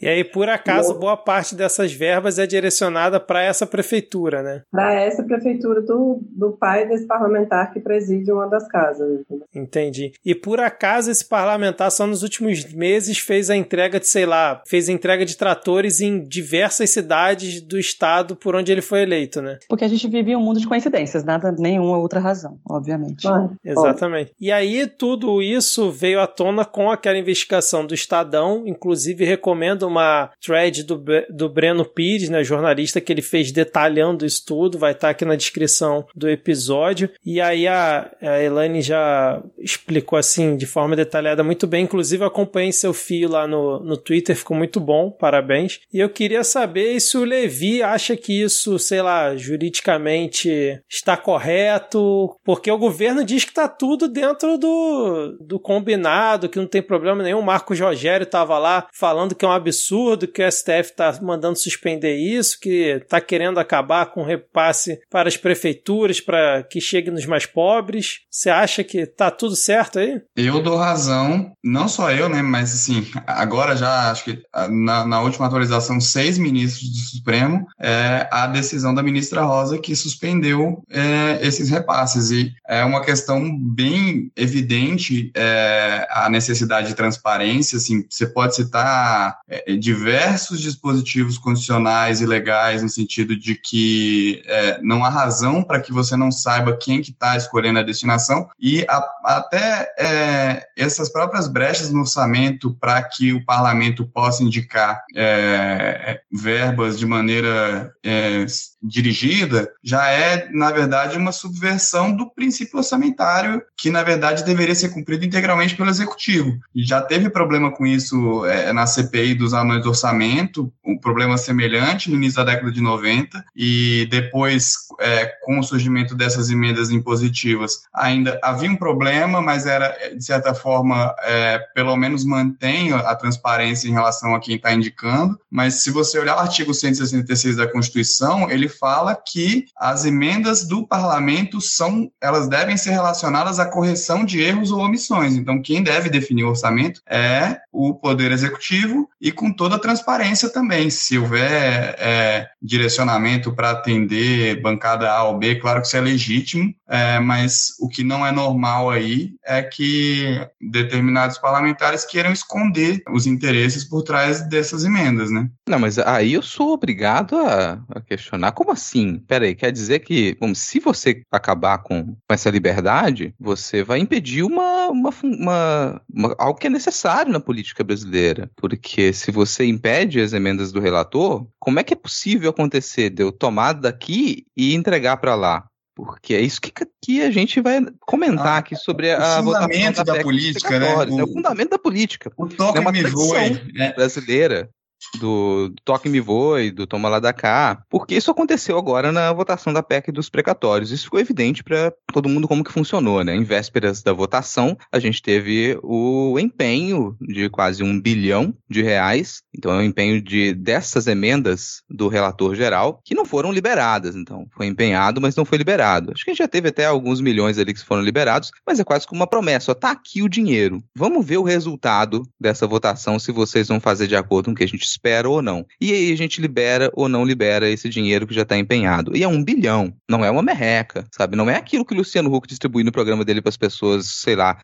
E 0.00 0.08
aí, 0.08 0.24
por 0.24 0.45
acaso, 0.48 0.94
boa 0.94 1.16
parte 1.16 1.54
dessas 1.54 1.92
verbas 1.92 2.38
é 2.38 2.46
direcionada 2.46 3.18
para 3.18 3.42
essa 3.42 3.66
prefeitura, 3.66 4.42
né? 4.42 4.62
Para 4.70 4.94
essa 4.94 5.22
prefeitura 5.22 5.80
do, 5.82 6.20
do 6.22 6.52
pai 6.52 6.86
desse 6.88 7.06
parlamentar 7.06 7.72
que 7.72 7.80
preside 7.80 8.30
uma 8.32 8.46
das 8.46 8.66
casas. 8.68 9.22
Entendi. 9.54 10.12
E 10.24 10.34
por 10.34 10.60
acaso 10.60 11.10
esse 11.10 11.24
parlamentar 11.24 11.90
só 11.90 12.06
nos 12.06 12.22
últimos 12.22 12.64
meses 12.72 13.18
fez 13.18 13.50
a 13.50 13.56
entrega 13.56 14.00
de, 14.00 14.08
sei 14.08 14.26
lá, 14.26 14.62
fez 14.66 14.88
a 14.88 14.92
entrega 14.92 15.24
de 15.24 15.36
tratores 15.36 16.00
em 16.00 16.24
diversas 16.24 16.90
cidades 16.90 17.60
do 17.60 17.78
estado 17.78 18.36
por 18.36 18.54
onde 18.54 18.72
ele 18.72 18.82
foi 18.82 19.02
eleito, 19.02 19.40
né? 19.40 19.58
Porque 19.68 19.84
a 19.84 19.88
gente 19.88 20.08
vive 20.08 20.34
um 20.36 20.40
mundo 20.40 20.60
de 20.60 20.66
coincidências, 20.66 21.24
nada, 21.24 21.52
nenhuma 21.52 21.98
outra 21.98 22.20
razão, 22.20 22.58
obviamente. 22.68 23.26
Ah, 23.26 23.48
Exatamente. 23.64 24.32
E 24.40 24.50
aí 24.52 24.86
tudo 24.86 25.42
isso 25.42 25.90
veio 25.90 26.20
à 26.20 26.26
tona 26.26 26.64
com 26.64 26.90
aquela 26.90 27.18
investigação 27.18 27.86
do 27.86 27.94
Estadão, 27.94 28.64
inclusive 28.66 29.24
recomendo 29.24 29.86
uma 29.86 30.30
thread 30.46 30.84
do, 30.84 31.02
do 31.28 31.48
Breno 31.48 31.84
Pires, 31.84 32.28
né, 32.28 32.44
jornalista, 32.44 33.00
que 33.00 33.12
ele 33.12 33.22
fez 33.22 33.50
detalhando 33.50 34.24
isso 34.24 34.44
tudo, 34.46 34.78
vai 34.78 34.92
estar 34.92 35.08
tá 35.08 35.10
aqui 35.10 35.24
na 35.24 35.34
descrição 35.34 36.06
do 36.14 36.28
episódio. 36.28 37.10
E 37.24 37.40
aí 37.40 37.66
a, 37.66 38.10
a 38.22 38.42
Elaine 38.42 38.80
já 38.80 39.42
explicou 39.58 40.18
assim 40.18 40.56
de 40.56 40.66
forma 40.66 40.94
detalhada 40.94 41.42
muito 41.42 41.66
bem, 41.66 41.84
inclusive 41.84 42.24
acompanhei 42.24 42.72
seu 42.72 42.92
fio 42.92 43.28
lá 43.28 43.46
no, 43.46 43.80
no 43.80 43.96
Twitter, 43.96 44.36
ficou 44.36 44.56
muito 44.56 44.78
bom, 44.78 45.10
parabéns. 45.10 45.80
E 45.92 45.98
eu 45.98 46.08
queria 46.08 46.44
saber 46.44 47.00
se 47.00 47.16
o 47.16 47.24
Levi 47.24 47.82
acha 47.82 48.16
que 48.16 48.42
isso, 48.42 48.78
sei 48.78 49.02
lá, 49.02 49.36
juridicamente 49.36 50.80
está 50.88 51.16
correto, 51.16 52.38
porque 52.44 52.70
o 52.70 52.78
governo 52.78 53.24
diz 53.24 53.44
que 53.44 53.50
está 53.50 53.68
tudo 53.68 54.08
dentro 54.08 54.56
do, 54.58 55.36
do 55.40 55.58
combinado, 55.58 56.48
que 56.48 56.58
não 56.58 56.66
tem 56.66 56.82
problema 56.82 57.22
nenhum. 57.22 57.40
O 57.40 57.44
Marcos 57.44 57.80
Rogério 57.80 58.24
estava 58.24 58.58
lá 58.58 58.86
falando 58.92 59.34
que 59.34 59.44
é 59.44 59.48
um 59.48 59.52
absurdo, 59.52 60.28
que 60.36 60.42
o 60.42 60.52
STF 60.52 60.90
está 60.90 61.18
mandando 61.22 61.58
suspender 61.58 62.14
isso, 62.16 62.60
que 62.60 63.00
está 63.02 63.22
querendo 63.22 63.58
acabar 63.58 64.04
com 64.04 64.20
o 64.20 64.26
repasse 64.26 65.00
para 65.10 65.28
as 65.28 65.36
prefeituras, 65.36 66.20
para 66.20 66.62
que 66.62 66.78
chegue 66.78 67.10
nos 67.10 67.24
mais 67.24 67.46
pobres. 67.46 68.18
Você 68.30 68.50
acha 68.50 68.84
que 68.84 68.98
está 68.98 69.30
tudo 69.30 69.56
certo 69.56 69.98
aí? 69.98 70.20
Eu 70.36 70.62
dou 70.62 70.76
razão, 70.76 71.52
não 71.64 71.88
só 71.88 72.12
eu, 72.12 72.28
né, 72.28 72.42
mas 72.42 72.74
assim, 72.74 73.06
agora 73.26 73.74
já 73.74 74.10
acho 74.10 74.24
que 74.24 74.42
na, 74.68 75.06
na 75.06 75.22
última 75.22 75.46
atualização, 75.46 75.98
seis 76.02 76.36
ministros 76.36 76.90
do 76.90 77.16
Supremo, 77.16 77.66
é, 77.80 78.28
a 78.30 78.46
decisão 78.46 78.94
da 78.94 79.02
ministra 79.02 79.40
Rosa 79.42 79.78
que 79.78 79.96
suspendeu 79.96 80.82
é, 80.90 81.38
esses 81.40 81.70
repasses. 81.70 82.30
E 82.30 82.52
é 82.68 82.84
uma 82.84 83.00
questão 83.00 83.42
bem 83.58 84.30
evidente 84.36 85.30
é, 85.34 86.06
a 86.10 86.28
necessidade 86.28 86.88
de 86.88 86.94
transparência. 86.94 87.78
Assim, 87.78 88.04
você 88.10 88.26
pode 88.26 88.54
citar 88.54 89.38
é, 89.48 89.74
diversos 89.76 90.15
diversos 90.16 90.60
dispositivos 90.60 91.36
constitucionais 91.36 92.22
e 92.22 92.26
legais 92.26 92.82
no 92.82 92.88
sentido 92.88 93.36
de 93.36 93.54
que 93.54 94.42
é, 94.46 94.80
não 94.82 95.04
há 95.04 95.10
razão 95.10 95.62
para 95.62 95.80
que 95.80 95.92
você 95.92 96.16
não 96.16 96.32
saiba 96.32 96.76
quem 96.76 97.02
que 97.02 97.10
está 97.10 97.36
escolhendo 97.36 97.78
a 97.78 97.82
destinação. 97.82 98.48
E 98.58 98.86
a, 98.88 99.06
até 99.24 99.86
é, 99.98 100.66
essas 100.76 101.12
próprias 101.12 101.48
brechas 101.48 101.90
no 101.90 102.00
orçamento 102.00 102.74
para 102.80 103.02
que 103.02 103.34
o 103.34 103.44
parlamento 103.44 104.06
possa 104.06 104.42
indicar 104.42 105.04
é, 105.14 106.20
verbas 106.32 106.98
de 106.98 107.04
maneira 107.04 107.92
é, 108.02 108.46
dirigida 108.86 109.70
já 109.82 110.10
é, 110.10 110.48
na 110.52 110.70
verdade, 110.70 111.16
uma 111.16 111.32
subversão 111.32 112.14
do 112.14 112.30
princípio 112.30 112.78
orçamentário 112.78 113.62
que, 113.76 113.90
na 113.90 114.02
verdade, 114.02 114.44
deveria 114.44 114.74
ser 114.74 114.90
cumprido 114.90 115.24
integralmente 115.24 115.74
pelo 115.74 115.90
Executivo. 115.90 116.58
E 116.74 116.84
já 116.84 117.00
teve 117.00 117.30
problema 117.30 117.70
com 117.70 117.86
isso 117.86 118.44
é, 118.46 118.72
na 118.72 118.86
CPI 118.86 119.34
dos 119.34 119.52
anões 119.52 119.82
do 119.82 119.90
orçamento, 119.90 120.72
um 120.84 120.98
problema 120.98 121.36
semelhante 121.36 122.10
no 122.10 122.16
início 122.16 122.36
da 122.36 122.52
década 122.52 122.70
de 122.70 122.80
90, 122.80 123.44
e 123.54 124.06
depois, 124.10 124.74
é, 125.00 125.26
com 125.44 125.58
o 125.58 125.62
surgimento 125.62 126.14
dessas 126.14 126.50
emendas 126.50 126.90
impositivas, 126.90 127.82
ainda 127.94 128.38
havia 128.42 128.70
um 128.70 128.76
problema, 128.76 129.40
mas 129.40 129.66
era, 129.66 129.96
de 130.14 130.24
certa 130.24 130.54
forma, 130.54 131.14
é, 131.22 131.58
pelo 131.74 131.96
menos 131.96 132.24
mantém 132.24 132.92
a 132.92 133.14
transparência 133.14 133.88
em 133.88 133.92
relação 133.92 134.34
a 134.34 134.40
quem 134.40 134.56
está 134.56 134.72
indicando. 134.72 135.38
Mas 135.50 135.74
se 135.74 135.90
você 135.90 136.18
olhar 136.18 136.36
o 136.36 136.40
artigo 136.40 136.72
166 136.72 137.56
da 137.56 137.66
Constituição, 137.66 138.50
ele 138.50 138.68
fala 138.78 139.14
que 139.14 139.66
as 139.76 140.04
emendas 140.04 140.66
do 140.66 140.86
parlamento 140.86 141.60
são, 141.60 142.10
elas 142.20 142.48
devem 142.48 142.76
ser 142.76 142.90
relacionadas 142.90 143.58
à 143.58 143.66
correção 143.66 144.24
de 144.24 144.40
erros 144.40 144.70
ou 144.70 144.80
omissões. 144.80 145.34
Então, 145.34 145.60
quem 145.60 145.82
deve 145.82 146.08
definir 146.08 146.44
o 146.44 146.50
orçamento 146.50 147.00
é 147.08 147.58
o 147.72 147.94
Poder 147.94 148.32
Executivo 148.32 149.08
e 149.20 149.30
com 149.30 149.52
toda 149.52 149.76
a 149.76 149.80
transparência 149.80 150.48
também. 150.48 150.90
Se 150.90 151.18
houver 151.18 151.96
é, 151.98 152.48
direcionamento 152.60 153.52
para 153.52 153.70
atender 153.70 154.60
bancada 154.60 155.10
A 155.10 155.24
ou 155.24 155.38
B, 155.38 155.56
claro 155.56 155.80
que 155.80 155.86
isso 155.86 155.96
é 155.96 156.00
legítimo, 156.00 156.74
é, 156.88 157.18
mas 157.18 157.74
o 157.80 157.88
que 157.88 158.04
não 158.04 158.26
é 158.26 158.32
normal 158.32 158.90
aí 158.90 159.34
é 159.44 159.62
que 159.62 160.40
determinados 160.60 161.38
parlamentares 161.38 162.04
queiram 162.04 162.32
esconder 162.32 163.02
os 163.10 163.26
interesses 163.26 163.84
por 163.84 164.02
trás 164.02 164.46
dessas 164.48 164.84
emendas, 164.84 165.30
né? 165.30 165.48
Não, 165.68 165.78
mas 165.78 165.98
aí 165.98 166.34
eu 166.34 166.42
sou 166.42 166.72
obrigado 166.72 167.36
a, 167.36 167.78
a 167.90 168.00
questionar. 168.00 168.52
Como 168.56 168.72
assim? 168.72 169.18
Peraí, 169.18 169.54
quer 169.54 169.70
dizer 169.70 169.98
que, 169.98 170.34
bom, 170.40 170.54
se 170.54 170.80
você 170.80 171.20
acabar 171.30 171.76
com, 171.82 172.06
com 172.06 172.32
essa 172.34 172.48
liberdade, 172.48 173.34
você 173.38 173.82
vai 173.82 173.98
impedir 173.98 174.42
uma, 174.42 174.88
uma, 174.88 175.10
uma, 175.22 176.02
uma, 176.10 176.34
algo 176.38 176.58
que 176.58 176.66
é 176.66 176.70
necessário 176.70 177.30
na 177.30 177.38
política 177.38 177.84
brasileira. 177.84 178.50
Porque 178.56 179.12
se 179.12 179.30
você 179.30 179.66
impede 179.66 180.22
as 180.22 180.32
emendas 180.32 180.72
do 180.72 180.80
relator, 180.80 181.46
como 181.60 181.80
é 181.80 181.84
que 181.84 181.92
é 181.92 181.96
possível 181.96 182.48
acontecer 182.48 183.10
de 183.10 183.22
eu 183.22 183.30
tomar 183.30 183.74
daqui 183.74 184.46
e 184.56 184.74
entregar 184.74 185.18
para 185.18 185.34
lá? 185.34 185.66
Porque 185.94 186.34
é 186.34 186.40
isso 186.40 186.60
que, 186.60 186.72
que 187.02 187.22
a 187.22 187.30
gente 187.30 187.60
vai 187.60 187.80
comentar 188.00 188.46
ah, 188.46 188.56
aqui 188.58 188.76
sobre 188.76 189.12
a 189.12 189.40
o 189.40 189.44
fundamento 189.44 190.04
da, 190.04 190.14
da 190.14 190.22
política, 190.22 190.78
né? 190.78 190.94
O, 190.94 191.20
é 191.20 191.24
o 191.24 191.26
fundamento 191.26 191.70
da 191.70 191.78
política. 191.78 192.30
O 192.36 192.46
toque 192.46 192.78
é 192.78 192.80
uma 192.80 192.92
me 192.92 193.02
voe, 193.02 193.72
né? 193.74 193.92
brasileira 193.92 194.70
do, 195.18 195.72
Toque 195.84 196.08
Me 196.08 196.20
Voe, 196.20 196.70
do 196.70 196.86
Toma 196.86 197.08
Lá 197.08 197.18
da 197.18 197.32
Cá, 197.32 197.82
porque 197.88 198.14
isso 198.14 198.30
aconteceu 198.30 198.78
agora 198.78 199.12
na 199.12 199.32
votação 199.32 199.72
da 199.72 199.82
PEC 199.82 200.12
dos 200.12 200.28
precatórios. 200.28 200.90
Isso 200.90 201.04
ficou 201.04 201.20
evidente 201.20 201.62
para 201.62 201.92
todo 202.12 202.28
mundo 202.28 202.48
como 202.48 202.64
que 202.64 202.72
funcionou, 202.72 203.22
né? 203.24 203.34
Em 203.34 203.44
vésperas 203.44 204.02
da 204.02 204.12
votação, 204.12 204.76
a 204.92 204.98
gente 204.98 205.22
teve 205.22 205.78
o 205.82 206.38
empenho 206.38 207.16
de 207.20 207.48
quase 207.48 207.82
um 207.82 208.00
bilhão 208.00 208.54
de 208.68 208.82
reais, 208.82 209.42
então 209.56 209.72
é 209.72 209.76
o 209.76 209.78
um 209.80 209.82
empenho 209.82 210.20
de 210.20 210.54
dessas 210.54 211.06
emendas 211.06 211.82
do 211.88 212.08
relator 212.08 212.54
geral, 212.54 213.00
que 213.04 213.14
não 213.14 213.24
foram 213.24 213.52
liberadas, 213.52 214.14
então 214.14 214.46
foi 214.54 214.66
empenhado, 214.66 215.20
mas 215.20 215.36
não 215.36 215.44
foi 215.44 215.58
liberado. 215.58 216.12
Acho 216.12 216.24
que 216.24 216.30
a 216.30 216.32
gente 216.32 216.42
já 216.42 216.48
teve 216.48 216.68
até 216.68 216.86
alguns 216.86 217.20
milhões 217.20 217.58
ali 217.58 217.72
que 217.72 217.84
foram 217.84 218.02
liberados, 218.02 218.50
mas 218.66 218.80
é 218.80 218.84
quase 218.84 219.06
como 219.06 219.20
uma 219.20 219.26
promessa, 219.26 219.72
ó, 219.72 219.74
tá 219.74 219.90
aqui 219.90 220.22
o 220.22 220.28
dinheiro. 220.28 220.82
Vamos 220.94 221.24
ver 221.24 221.38
o 221.38 221.42
resultado 221.42 222.22
dessa 222.40 222.66
votação, 222.66 223.18
se 223.18 223.32
vocês 223.32 223.68
vão 223.68 223.80
fazer 223.80 224.06
de 224.06 224.16
acordo 224.16 224.46
com 224.46 224.52
o 224.52 224.54
que 224.54 224.64
a 224.64 224.68
gente 224.68 224.85
espera 224.86 225.28
ou 225.28 225.42
não. 225.42 225.66
E 225.80 225.92
aí 225.92 226.12
a 226.12 226.16
gente 226.16 226.40
libera 226.40 226.90
ou 226.94 227.08
não 227.08 227.24
libera 227.24 227.68
esse 227.68 227.88
dinheiro 227.88 228.26
que 228.26 228.34
já 228.34 228.42
está 228.42 228.56
empenhado. 228.56 229.16
E 229.16 229.22
é 229.22 229.28
um 229.28 229.42
bilhão, 229.42 229.92
não 230.08 230.24
é 230.24 230.30
uma 230.30 230.42
merreca, 230.42 231.06
sabe? 231.12 231.36
Não 231.36 231.50
é 231.50 231.56
aquilo 231.56 231.84
que 231.84 231.94
o 231.94 231.96
Luciano 231.96 232.32
Huck 232.34 232.48
distribui 232.48 232.84
no 232.84 232.92
programa 232.92 233.24
dele 233.24 233.40
para 233.40 233.50
as 233.50 233.56
pessoas, 233.56 234.06
sei 234.06 234.36
lá, 234.36 234.58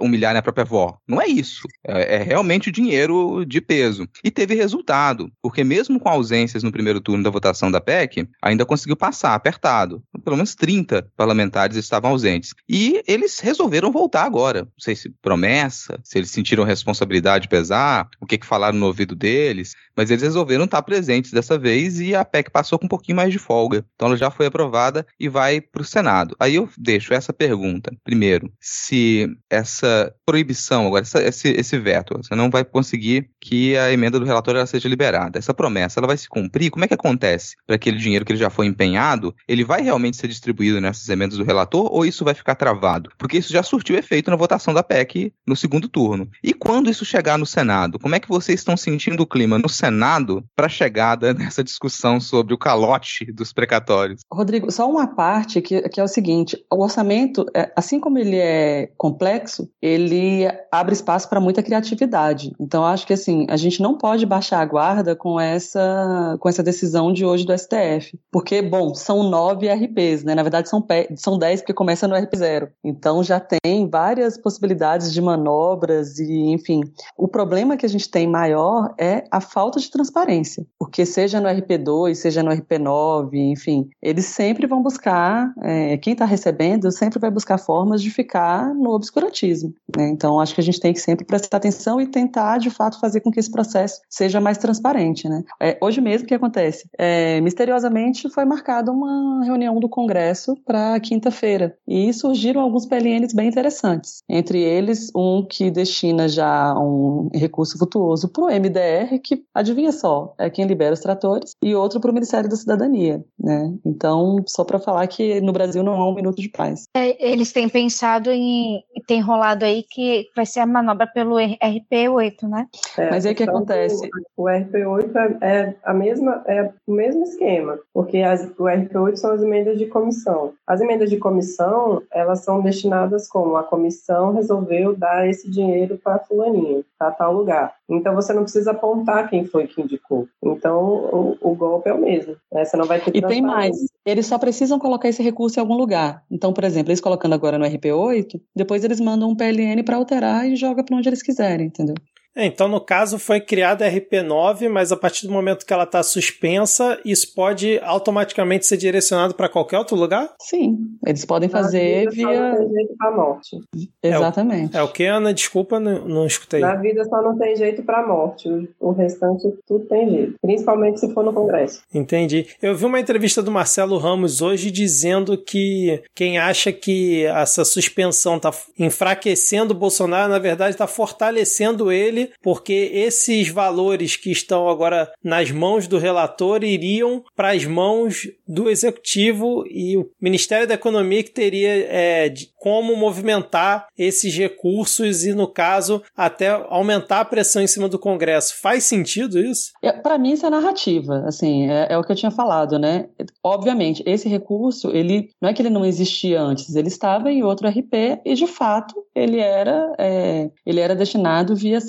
humilharem 0.00 0.38
a 0.38 0.42
própria 0.42 0.62
avó. 0.62 0.98
Não 1.06 1.20
é 1.20 1.26
isso. 1.26 1.62
É, 1.86 2.16
é, 2.16 2.22
realmente 2.22 2.70
dinheiro 2.70 3.44
de 3.44 3.60
peso. 3.60 4.08
E 4.24 4.30
teve 4.30 4.54
resultado, 4.54 5.30
porque 5.42 5.62
mesmo 5.62 6.00
com 6.00 6.08
ausências 6.08 6.62
no 6.62 6.72
primeiro 6.72 7.00
turno 7.00 7.22
da 7.22 7.30
votação 7.30 7.70
da 7.70 7.80
PEC, 7.80 8.28
ainda 8.42 8.66
conseguiu 8.66 8.96
passar 8.96 9.34
apertado. 9.34 10.02
Pelo 10.24 10.36
menos 10.36 10.54
30 10.54 11.10
parlamentares 11.16 11.76
estavam 11.76 12.10
ausentes. 12.10 12.54
E 12.68 13.02
eles 13.06 13.38
resolveram 13.40 13.92
voltar 13.92 14.24
agora. 14.24 14.62
Não 14.62 14.70
sei 14.78 14.96
se 14.96 15.10
promessa, 15.22 15.98
se 16.02 16.18
eles 16.18 16.30
sentiram 16.30 16.64
responsabilidade 16.64 17.48
pesar, 17.48 18.08
o 18.20 18.26
que, 18.26 18.38
que 18.38 18.46
falaram 18.46 18.78
no 18.78 18.86
ouvido 18.86 19.14
deles, 19.50 19.76
mas 20.00 20.10
eles 20.10 20.22
resolveram 20.22 20.64
estar 20.64 20.80
presentes 20.80 21.30
dessa 21.30 21.58
vez 21.58 22.00
e 22.00 22.14
a 22.14 22.24
PEC 22.24 22.50
passou 22.50 22.78
com 22.78 22.86
um 22.86 22.88
pouquinho 22.88 23.16
mais 23.16 23.30
de 23.30 23.38
folga. 23.38 23.84
Então 23.94 24.08
ela 24.08 24.16
já 24.16 24.30
foi 24.30 24.46
aprovada 24.46 25.06
e 25.18 25.28
vai 25.28 25.60
para 25.60 25.82
o 25.82 25.84
Senado. 25.84 26.34
Aí 26.40 26.54
eu 26.54 26.66
deixo 26.78 27.12
essa 27.12 27.34
pergunta. 27.34 27.92
Primeiro, 28.02 28.50
se 28.58 29.28
essa 29.50 30.10
proibição, 30.24 30.86
agora, 30.86 31.02
essa, 31.02 31.22
esse, 31.22 31.48
esse 31.48 31.78
veto, 31.78 32.16
você 32.16 32.34
não 32.34 32.48
vai 32.48 32.64
conseguir 32.64 33.28
que 33.38 33.76
a 33.76 33.92
emenda 33.92 34.18
do 34.18 34.24
relatório 34.24 34.66
seja 34.66 34.88
liberada. 34.88 35.38
Essa 35.38 35.52
promessa, 35.52 36.00
ela 36.00 36.06
vai 36.06 36.16
se 36.16 36.30
cumprir? 36.30 36.70
Como 36.70 36.82
é 36.82 36.88
que 36.88 36.94
acontece 36.94 37.56
para 37.66 37.76
aquele 37.76 37.98
dinheiro 37.98 38.24
que 38.24 38.32
ele 38.32 38.38
já 38.38 38.48
foi 38.48 38.64
empenhado? 38.64 39.34
Ele 39.46 39.64
vai 39.64 39.82
realmente 39.82 40.16
ser 40.16 40.28
distribuído 40.28 40.80
nessas 40.80 41.10
emendas 41.10 41.36
do 41.36 41.44
relator 41.44 41.92
ou 41.92 42.06
isso 42.06 42.24
vai 42.24 42.32
ficar 42.32 42.54
travado? 42.54 43.10
Porque 43.18 43.36
isso 43.36 43.52
já 43.52 43.62
surtiu 43.62 43.98
efeito 43.98 44.30
na 44.30 44.36
votação 44.36 44.72
da 44.72 44.82
PEC 44.82 45.30
no 45.46 45.54
segundo 45.54 45.90
turno. 45.90 46.26
E 46.42 46.54
quando 46.54 46.88
isso 46.88 47.04
chegar 47.04 47.36
no 47.36 47.44
Senado, 47.44 47.98
como 47.98 48.14
é 48.14 48.18
que 48.18 48.28
vocês 48.30 48.60
estão 48.60 48.78
sentindo 48.78 49.24
o 49.24 49.26
clima 49.26 49.58
no 49.58 49.68
Senado? 49.68 49.89
Senado 49.90 50.44
para 50.56 50.66
a 50.66 50.68
chegada 50.68 51.34
nessa 51.34 51.62
discussão 51.62 52.20
sobre 52.20 52.54
o 52.54 52.58
calote 52.58 53.30
dos 53.32 53.52
precatórios. 53.52 54.22
Rodrigo, 54.32 54.70
só 54.70 54.88
uma 54.88 55.06
parte 55.06 55.60
que, 55.60 55.88
que 55.88 56.00
é 56.00 56.04
o 56.04 56.08
seguinte: 56.08 56.56
o 56.72 56.82
orçamento, 56.82 57.44
é, 57.54 57.70
assim 57.76 58.00
como 58.00 58.18
ele 58.18 58.36
é 58.36 58.90
complexo, 58.96 59.68
ele 59.82 60.46
abre 60.70 60.94
espaço 60.94 61.28
para 61.28 61.40
muita 61.40 61.62
criatividade. 61.62 62.52
Então, 62.58 62.84
acho 62.84 63.06
que 63.06 63.12
assim, 63.12 63.46
a 63.50 63.56
gente 63.56 63.82
não 63.82 63.98
pode 63.98 64.24
baixar 64.24 64.60
a 64.60 64.64
guarda 64.64 65.16
com 65.16 65.38
essa, 65.38 66.36
com 66.40 66.48
essa 66.48 66.62
decisão 66.62 67.12
de 67.12 67.24
hoje 67.24 67.44
do 67.44 67.56
STF. 67.56 68.18
Porque, 68.30 68.62
bom, 68.62 68.94
são 68.94 69.28
nove 69.28 69.68
RPs, 69.68 70.24
né? 70.24 70.34
Na 70.34 70.42
verdade, 70.42 70.68
são, 70.68 70.86
são 71.16 71.38
dez, 71.38 71.60
porque 71.60 71.74
começa 71.74 72.06
no 72.06 72.14
RP0. 72.14 72.68
Então 72.84 73.22
já 73.22 73.40
tem 73.40 73.88
várias 73.88 74.38
possibilidades 74.38 75.12
de 75.12 75.20
manobras 75.20 76.18
e, 76.18 76.50
enfim. 76.50 76.80
O 77.16 77.26
problema 77.26 77.76
que 77.76 77.86
a 77.86 77.88
gente 77.88 78.08
tem 78.10 78.26
maior 78.26 78.94
é 78.98 79.24
a 79.30 79.40
falta 79.40 79.69
de 79.78 79.90
transparência, 79.90 80.66
porque 80.78 81.04
seja 81.04 81.40
no 81.40 81.48
RP2, 81.48 82.14
seja 82.14 82.42
no 82.42 82.50
RP9, 82.50 83.34
enfim, 83.34 83.88
eles 84.00 84.26
sempre 84.26 84.66
vão 84.66 84.82
buscar, 84.82 85.52
é, 85.62 85.96
quem 85.98 86.14
está 86.14 86.24
recebendo 86.24 86.90
sempre 86.90 87.18
vai 87.18 87.30
buscar 87.30 87.58
formas 87.58 88.02
de 88.02 88.10
ficar 88.10 88.74
no 88.74 88.90
obscurantismo. 88.90 89.74
Né? 89.96 90.08
Então, 90.08 90.40
acho 90.40 90.54
que 90.54 90.60
a 90.60 90.64
gente 90.64 90.80
tem 90.80 90.92
que 90.92 91.00
sempre 91.00 91.24
prestar 91.24 91.58
atenção 91.58 92.00
e 92.00 92.06
tentar, 92.06 92.58
de 92.58 92.70
fato, 92.70 92.98
fazer 92.98 93.20
com 93.20 93.30
que 93.30 93.38
esse 93.38 93.50
processo 93.50 94.00
seja 94.08 94.40
mais 94.40 94.58
transparente. 94.58 95.28
Né? 95.28 95.42
É, 95.60 95.78
hoje 95.80 96.00
mesmo, 96.00 96.24
o 96.24 96.28
que 96.28 96.34
acontece? 96.34 96.88
É, 96.98 97.40
misteriosamente, 97.40 98.28
foi 98.30 98.44
marcada 98.44 98.90
uma 98.90 99.44
reunião 99.44 99.78
do 99.78 99.88
Congresso 99.88 100.56
para 100.64 100.98
quinta-feira 101.00 101.76
e 101.86 102.12
surgiram 102.12 102.60
alguns 102.60 102.86
PLNs 102.86 103.34
bem 103.34 103.48
interessantes. 103.48 104.22
Entre 104.28 104.60
eles, 104.60 105.10
um 105.14 105.44
que 105.48 105.70
destina 105.70 106.28
já 106.28 106.74
um 106.78 107.28
recurso 107.34 107.78
vultuoso 107.78 108.28
para 108.28 108.44
o 108.44 108.48
MDR, 108.48 109.18
que 109.22 109.42
adivinha 109.60 109.92
só, 109.92 110.34
é 110.38 110.50
quem 110.50 110.66
libera 110.66 110.94
os 110.94 111.00
tratores, 111.00 111.52
e 111.62 111.74
outro 111.74 112.00
para 112.00 112.10
o 112.10 112.14
Ministério 112.14 112.48
da 112.48 112.56
Cidadania, 112.56 113.24
né? 113.38 113.72
Então, 113.84 114.42
só 114.46 114.64
para 114.64 114.78
falar 114.78 115.06
que 115.06 115.40
no 115.40 115.52
Brasil 115.52 115.82
não 115.82 115.94
há 115.94 116.08
um 116.08 116.14
minuto 116.14 116.40
de 116.40 116.48
paz. 116.48 116.84
É, 116.94 117.30
eles 117.30 117.52
têm 117.52 117.68
pensado 117.68 118.30
em, 118.30 118.82
tem 119.06 119.20
rolado 119.20 119.64
aí 119.64 119.82
que 119.82 120.26
vai 120.34 120.46
ser 120.46 120.60
a 120.60 120.66
manobra 120.66 121.06
pelo 121.06 121.36
RP8, 121.36 122.48
né? 122.48 122.66
É, 122.98 123.10
Mas 123.10 123.26
aí 123.26 123.32
o 123.32 123.36
que 123.36 123.42
acontece? 123.44 124.08
O, 124.36 124.44
o 124.44 124.46
RP8 124.46 125.38
é, 125.40 125.46
é, 125.46 125.74
a 125.84 125.94
mesma, 125.94 126.42
é 126.46 126.70
o 126.86 126.92
mesmo 126.92 127.22
esquema, 127.22 127.78
porque 127.92 128.18
as, 128.18 128.44
o 128.58 128.64
RP8 128.64 129.16
são 129.16 129.32
as 129.32 129.42
emendas 129.42 129.78
de 129.78 129.86
comissão. 129.86 130.52
As 130.66 130.80
emendas 130.80 131.10
de 131.10 131.16
comissão, 131.16 132.02
elas 132.12 132.40
são 132.44 132.60
destinadas 132.60 133.28
como 133.28 133.56
a 133.56 133.62
comissão 133.62 134.32
resolveu 134.32 134.96
dar 134.96 135.28
esse 135.28 135.50
dinheiro 135.50 135.98
para 136.02 136.18
fulaninho, 136.18 136.84
para 136.98 137.10
tal 137.10 137.32
lugar. 137.32 137.74
Então 137.90 138.14
você 138.14 138.32
não 138.32 138.44
precisa 138.44 138.70
apontar 138.70 139.28
quem 139.28 139.44
foi 139.44 139.66
que 139.66 139.82
indicou. 139.82 140.28
Então, 140.42 140.80
o, 140.80 141.36
o 141.40 141.54
golpe 141.56 141.90
é 141.90 141.92
o 141.92 142.00
mesmo. 142.00 142.36
Né? 142.52 142.64
Você 142.64 142.76
não 142.76 142.84
vai 142.84 143.00
ter 143.00 143.14
E 143.14 143.20
tem 143.20 143.42
mais. 143.42 143.76
Eles 144.06 144.26
só 144.26 144.38
precisam 144.38 144.78
colocar 144.78 145.08
esse 145.08 145.22
recurso 145.22 145.58
em 145.58 145.62
algum 145.62 145.74
lugar. 145.74 146.24
Então, 146.30 146.52
por 146.52 146.62
exemplo, 146.62 146.90
eles 146.90 147.00
colocando 147.00 147.34
agora 147.34 147.58
no 147.58 147.66
RP8, 147.66 148.40
depois 148.54 148.84
eles 148.84 149.00
mandam 149.00 149.30
um 149.30 149.34
PLN 149.34 149.82
para 149.82 149.96
alterar 149.96 150.48
e 150.48 150.54
joga 150.54 150.84
para 150.84 150.96
onde 150.96 151.08
eles 151.08 151.22
quiserem, 151.22 151.66
entendeu? 151.66 151.96
É, 152.34 152.46
então, 152.46 152.68
no 152.68 152.80
caso, 152.80 153.18
foi 153.18 153.40
criada 153.40 153.84
a 153.84 153.90
RP9, 153.90 154.68
mas 154.68 154.92
a 154.92 154.96
partir 154.96 155.26
do 155.26 155.32
momento 155.32 155.66
que 155.66 155.72
ela 155.72 155.84
está 155.84 156.02
suspensa, 156.02 156.98
isso 157.04 157.34
pode 157.34 157.78
automaticamente 157.82 158.66
ser 158.66 158.76
direcionado 158.76 159.34
para 159.34 159.48
qualquer 159.48 159.78
outro 159.78 159.96
lugar? 159.96 160.32
Sim, 160.40 160.78
eles 161.04 161.24
podem 161.24 161.48
fazer 161.48 162.04
Na 162.04 162.10
via. 162.10 162.26
Só 162.26 162.32
não 162.32 162.56
tem 162.56 162.68
jeito 162.72 162.94
para 162.96 163.16
morte. 163.16 163.58
Exatamente. 164.02 164.76
É 164.76 164.82
o 164.82 164.88
que, 164.88 165.04
Ana? 165.04 165.34
Desculpa, 165.34 165.80
não, 165.80 166.06
não 166.06 166.26
escutei. 166.26 166.60
Na 166.60 166.76
vida 166.76 167.04
só 167.04 167.20
não 167.20 167.36
tem 167.36 167.56
jeito 167.56 167.82
para 167.82 168.06
morte. 168.06 168.48
O 168.78 168.92
restante 168.92 169.48
tudo 169.66 169.86
tem 169.86 170.08
jeito. 170.08 170.34
Principalmente 170.40 171.00
se 171.00 171.12
for 171.12 171.24
no 171.24 171.32
Congresso. 171.32 171.82
Entendi. 171.92 172.46
Eu 172.62 172.76
vi 172.76 172.84
uma 172.84 173.00
entrevista 173.00 173.42
do 173.42 173.50
Marcelo 173.50 173.98
Ramos 173.98 174.40
hoje 174.40 174.70
dizendo 174.70 175.36
que 175.36 176.02
quem 176.14 176.38
acha 176.38 176.72
que 176.72 177.24
essa 177.24 177.64
suspensão 177.64 178.36
está 178.36 178.52
enfraquecendo 178.78 179.74
o 179.74 179.76
Bolsonaro, 179.76 180.30
na 180.30 180.38
verdade, 180.38 180.72
está 180.72 180.86
fortalecendo 180.86 181.90
ele 181.90 182.19
dele, 182.20 182.32
porque 182.42 182.90
esses 182.92 183.48
valores 183.48 184.16
que 184.16 184.30
estão 184.30 184.68
agora 184.68 185.10
nas 185.22 185.50
mãos 185.50 185.86
do 185.86 185.98
relator 185.98 186.64
iriam 186.64 187.22
para 187.34 187.52
as 187.52 187.64
mãos 187.64 188.28
do 188.46 188.68
executivo 188.68 189.64
e 189.66 189.96
o 189.96 190.08
Ministério 190.20 190.66
da 190.66 190.74
Economia 190.74 191.22
que 191.22 191.30
teria 191.30 191.70
é, 191.70 192.32
como 192.56 192.96
movimentar 192.96 193.86
esses 193.96 194.36
recursos 194.36 195.24
e, 195.24 195.32
no 195.32 195.48
caso, 195.48 196.02
até 196.16 196.48
aumentar 196.68 197.20
a 197.20 197.24
pressão 197.24 197.62
em 197.62 197.66
cima 197.66 197.88
do 197.88 197.98
Congresso. 197.98 198.60
Faz 198.60 198.84
sentido 198.84 199.38
isso? 199.38 199.72
É, 199.82 199.92
para 199.92 200.18
mim, 200.18 200.32
isso 200.32 200.46
é 200.46 200.50
narrativa. 200.50 201.24
Assim, 201.26 201.68
é, 201.70 201.88
é, 201.90 201.98
o 201.98 202.02
que 202.02 202.12
eu 202.12 202.16
tinha 202.16 202.30
falado, 202.30 202.78
né? 202.78 203.08
Obviamente, 203.42 204.02
esse 204.06 204.28
recurso, 204.28 204.90
ele 204.90 205.30
não 205.40 205.48
é 205.48 205.54
que 205.54 205.62
ele 205.62 205.70
não 205.70 205.84
existia 205.84 206.40
antes, 206.40 206.74
ele 206.74 206.88
estava 206.88 207.30
em 207.30 207.42
outro 207.42 207.68
RP 207.68 208.20
e, 208.24 208.34
de 208.34 208.46
fato, 208.46 208.94
ele 209.14 209.38
era, 209.38 209.92
é, 209.98 210.50
ele 210.66 210.80
era 210.80 210.94
destinado 210.94 211.54
via 211.54 211.80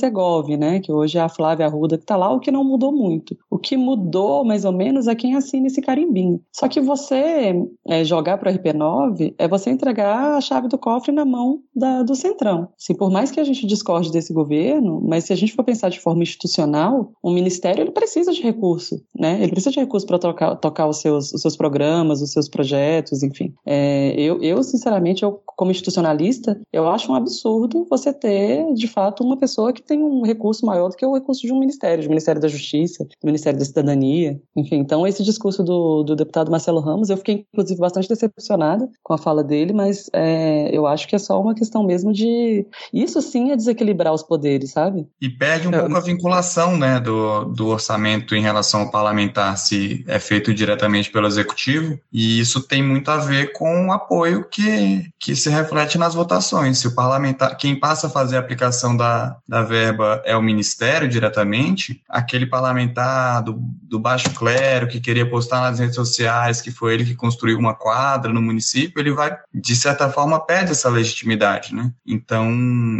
Né? 0.57 0.79
Que 0.79 0.91
hoje 0.91 1.17
é 1.17 1.21
a 1.21 1.29
Flávia 1.29 1.65
Arruda 1.65 1.97
que 1.97 2.03
está 2.03 2.15
lá, 2.15 2.31
o 2.31 2.39
que 2.39 2.51
não 2.51 2.63
mudou 2.63 2.91
muito. 2.91 3.37
O 3.49 3.57
que 3.57 3.75
mudou, 3.75 4.43
mais 4.43 4.65
ou 4.65 4.71
menos, 4.71 5.07
é 5.07 5.15
quem 5.15 5.35
assina 5.35 5.67
esse 5.67 5.81
carimbinho. 5.81 6.41
Só 6.51 6.67
que 6.67 6.79
você 6.79 7.53
é, 7.87 8.03
jogar 8.03 8.37
para 8.37 8.51
o 8.51 8.53
RP9 8.53 9.33
é 9.37 9.47
você 9.47 9.69
entregar 9.69 10.35
a 10.35 10.41
chave 10.41 10.67
do 10.67 10.77
cofre 10.77 11.11
na 11.11 11.25
mão 11.25 11.61
da, 11.75 12.03
do 12.03 12.15
Centrão. 12.15 12.69
Assim, 12.79 12.93
por 12.93 13.09
mais 13.09 13.31
que 13.31 13.39
a 13.39 13.43
gente 13.43 13.65
discorde 13.65 14.11
desse 14.11 14.33
governo, 14.33 15.01
mas 15.03 15.25
se 15.25 15.33
a 15.33 15.35
gente 15.35 15.53
for 15.53 15.63
pensar 15.63 15.89
de 15.89 15.99
forma 15.99 16.23
institucional, 16.23 17.11
o 17.21 17.31
Ministério 17.31 17.81
ele 17.81 17.91
precisa 17.91 18.31
de 18.31 18.41
recurso, 18.41 19.01
né? 19.17 19.39
Ele 19.41 19.51
precisa 19.51 19.71
de 19.71 19.79
recurso 19.79 20.05
para 20.05 20.19
tocar, 20.19 20.55
tocar 20.55 20.87
os, 20.87 20.97
seus, 20.97 21.33
os 21.33 21.41
seus 21.41 21.55
programas, 21.55 22.21
os 22.21 22.31
seus 22.31 22.47
projetos, 22.47 23.23
enfim. 23.23 23.53
É, 23.65 24.13
eu, 24.17 24.41
eu, 24.41 24.61
sinceramente, 24.63 25.23
eu, 25.23 25.41
como 25.45 25.71
institucionalista, 25.71 26.59
eu 26.71 26.87
acho 26.89 27.11
um 27.11 27.15
absurdo 27.15 27.85
você 27.89 28.13
ter, 28.13 28.73
de 28.73 28.87
fato, 28.87 29.23
uma 29.23 29.37
pessoa 29.37 29.73
que 29.73 29.81
tem 29.81 30.01
um 30.01 30.10
recurso 30.23 30.65
maior 30.65 30.89
do 30.89 30.95
que 30.95 31.05
o 31.05 31.13
recurso 31.13 31.41
de 31.41 31.53
um 31.53 31.59
ministério, 31.59 32.03
do 32.03 32.09
Ministério 32.09 32.41
da 32.41 32.47
Justiça, 32.47 33.03
do 33.03 33.25
Ministério 33.25 33.57
da 33.57 33.65
Cidadania, 33.65 34.39
enfim. 34.55 34.75
Então, 34.75 35.07
esse 35.07 35.23
discurso 35.23 35.63
do, 35.63 36.03
do 36.03 36.15
deputado 36.15 36.51
Marcelo 36.51 36.81
Ramos, 36.81 37.09
eu 37.09 37.17
fiquei, 37.17 37.45
inclusive, 37.53 37.79
bastante 37.79 38.09
decepcionada 38.09 38.89
com 39.01 39.13
a 39.13 39.17
fala 39.17 39.43
dele, 39.43 39.73
mas 39.73 40.09
é, 40.13 40.69
eu 40.75 40.85
acho 40.85 41.07
que 41.07 41.15
é 41.15 41.19
só 41.19 41.39
uma 41.41 41.55
questão 41.55 41.83
mesmo 41.83 42.11
de. 42.11 42.65
Isso 42.93 43.21
sim 43.21 43.51
é 43.51 43.55
desequilibrar 43.55 44.13
os 44.13 44.23
poderes, 44.23 44.71
sabe? 44.71 45.07
E 45.21 45.29
perde 45.29 45.67
um 45.67 45.73
é. 45.73 45.79
pouco 45.79 45.95
a 45.95 46.01
vinculação 46.01 46.77
né, 46.77 46.99
do, 46.99 47.45
do 47.45 47.67
orçamento 47.67 48.35
em 48.35 48.41
relação 48.41 48.81
ao 48.81 48.91
parlamentar, 48.91 49.57
se 49.57 50.03
é 50.07 50.19
feito 50.19 50.53
diretamente 50.53 51.11
pelo 51.11 51.27
executivo, 51.27 51.97
e 52.11 52.39
isso 52.39 52.67
tem 52.67 52.83
muito 52.83 53.09
a 53.09 53.17
ver 53.17 53.53
com 53.53 53.87
o 53.87 53.91
apoio 53.91 54.47
que, 54.49 55.09
que 55.19 55.35
se 55.35 55.49
reflete 55.49 55.97
nas 55.97 56.13
votações. 56.13 56.79
Se 56.79 56.87
o 56.87 56.95
parlamentar, 56.95 57.55
quem 57.57 57.79
passa 57.79 58.07
a 58.07 58.09
fazer 58.09 58.37
a 58.37 58.39
aplicação 58.39 58.95
da, 58.95 59.37
da 59.47 59.63
verba 59.63 60.00
é 60.25 60.35
o 60.35 60.41
ministério 60.41 61.07
diretamente, 61.07 62.01
aquele 62.09 62.45
parlamentar 62.45 63.43
do, 63.43 63.57
do 63.83 63.99
baixo 63.99 64.29
clero 64.31 64.87
que 64.87 64.99
queria 64.99 65.29
postar 65.29 65.61
nas 65.61 65.79
redes 65.79 65.95
sociais 65.95 66.61
que 66.61 66.71
foi 66.71 66.93
ele 66.93 67.05
que 67.05 67.15
construiu 67.15 67.57
uma 67.57 67.73
quadra 67.73 68.31
no 68.31 68.41
município, 68.41 68.99
ele 68.99 69.11
vai, 69.11 69.37
de 69.53 69.75
certa 69.75 70.09
forma, 70.09 70.39
perde 70.39 70.71
essa 70.71 70.89
legitimidade, 70.89 71.73
né? 71.73 71.91
Então, 72.05 72.49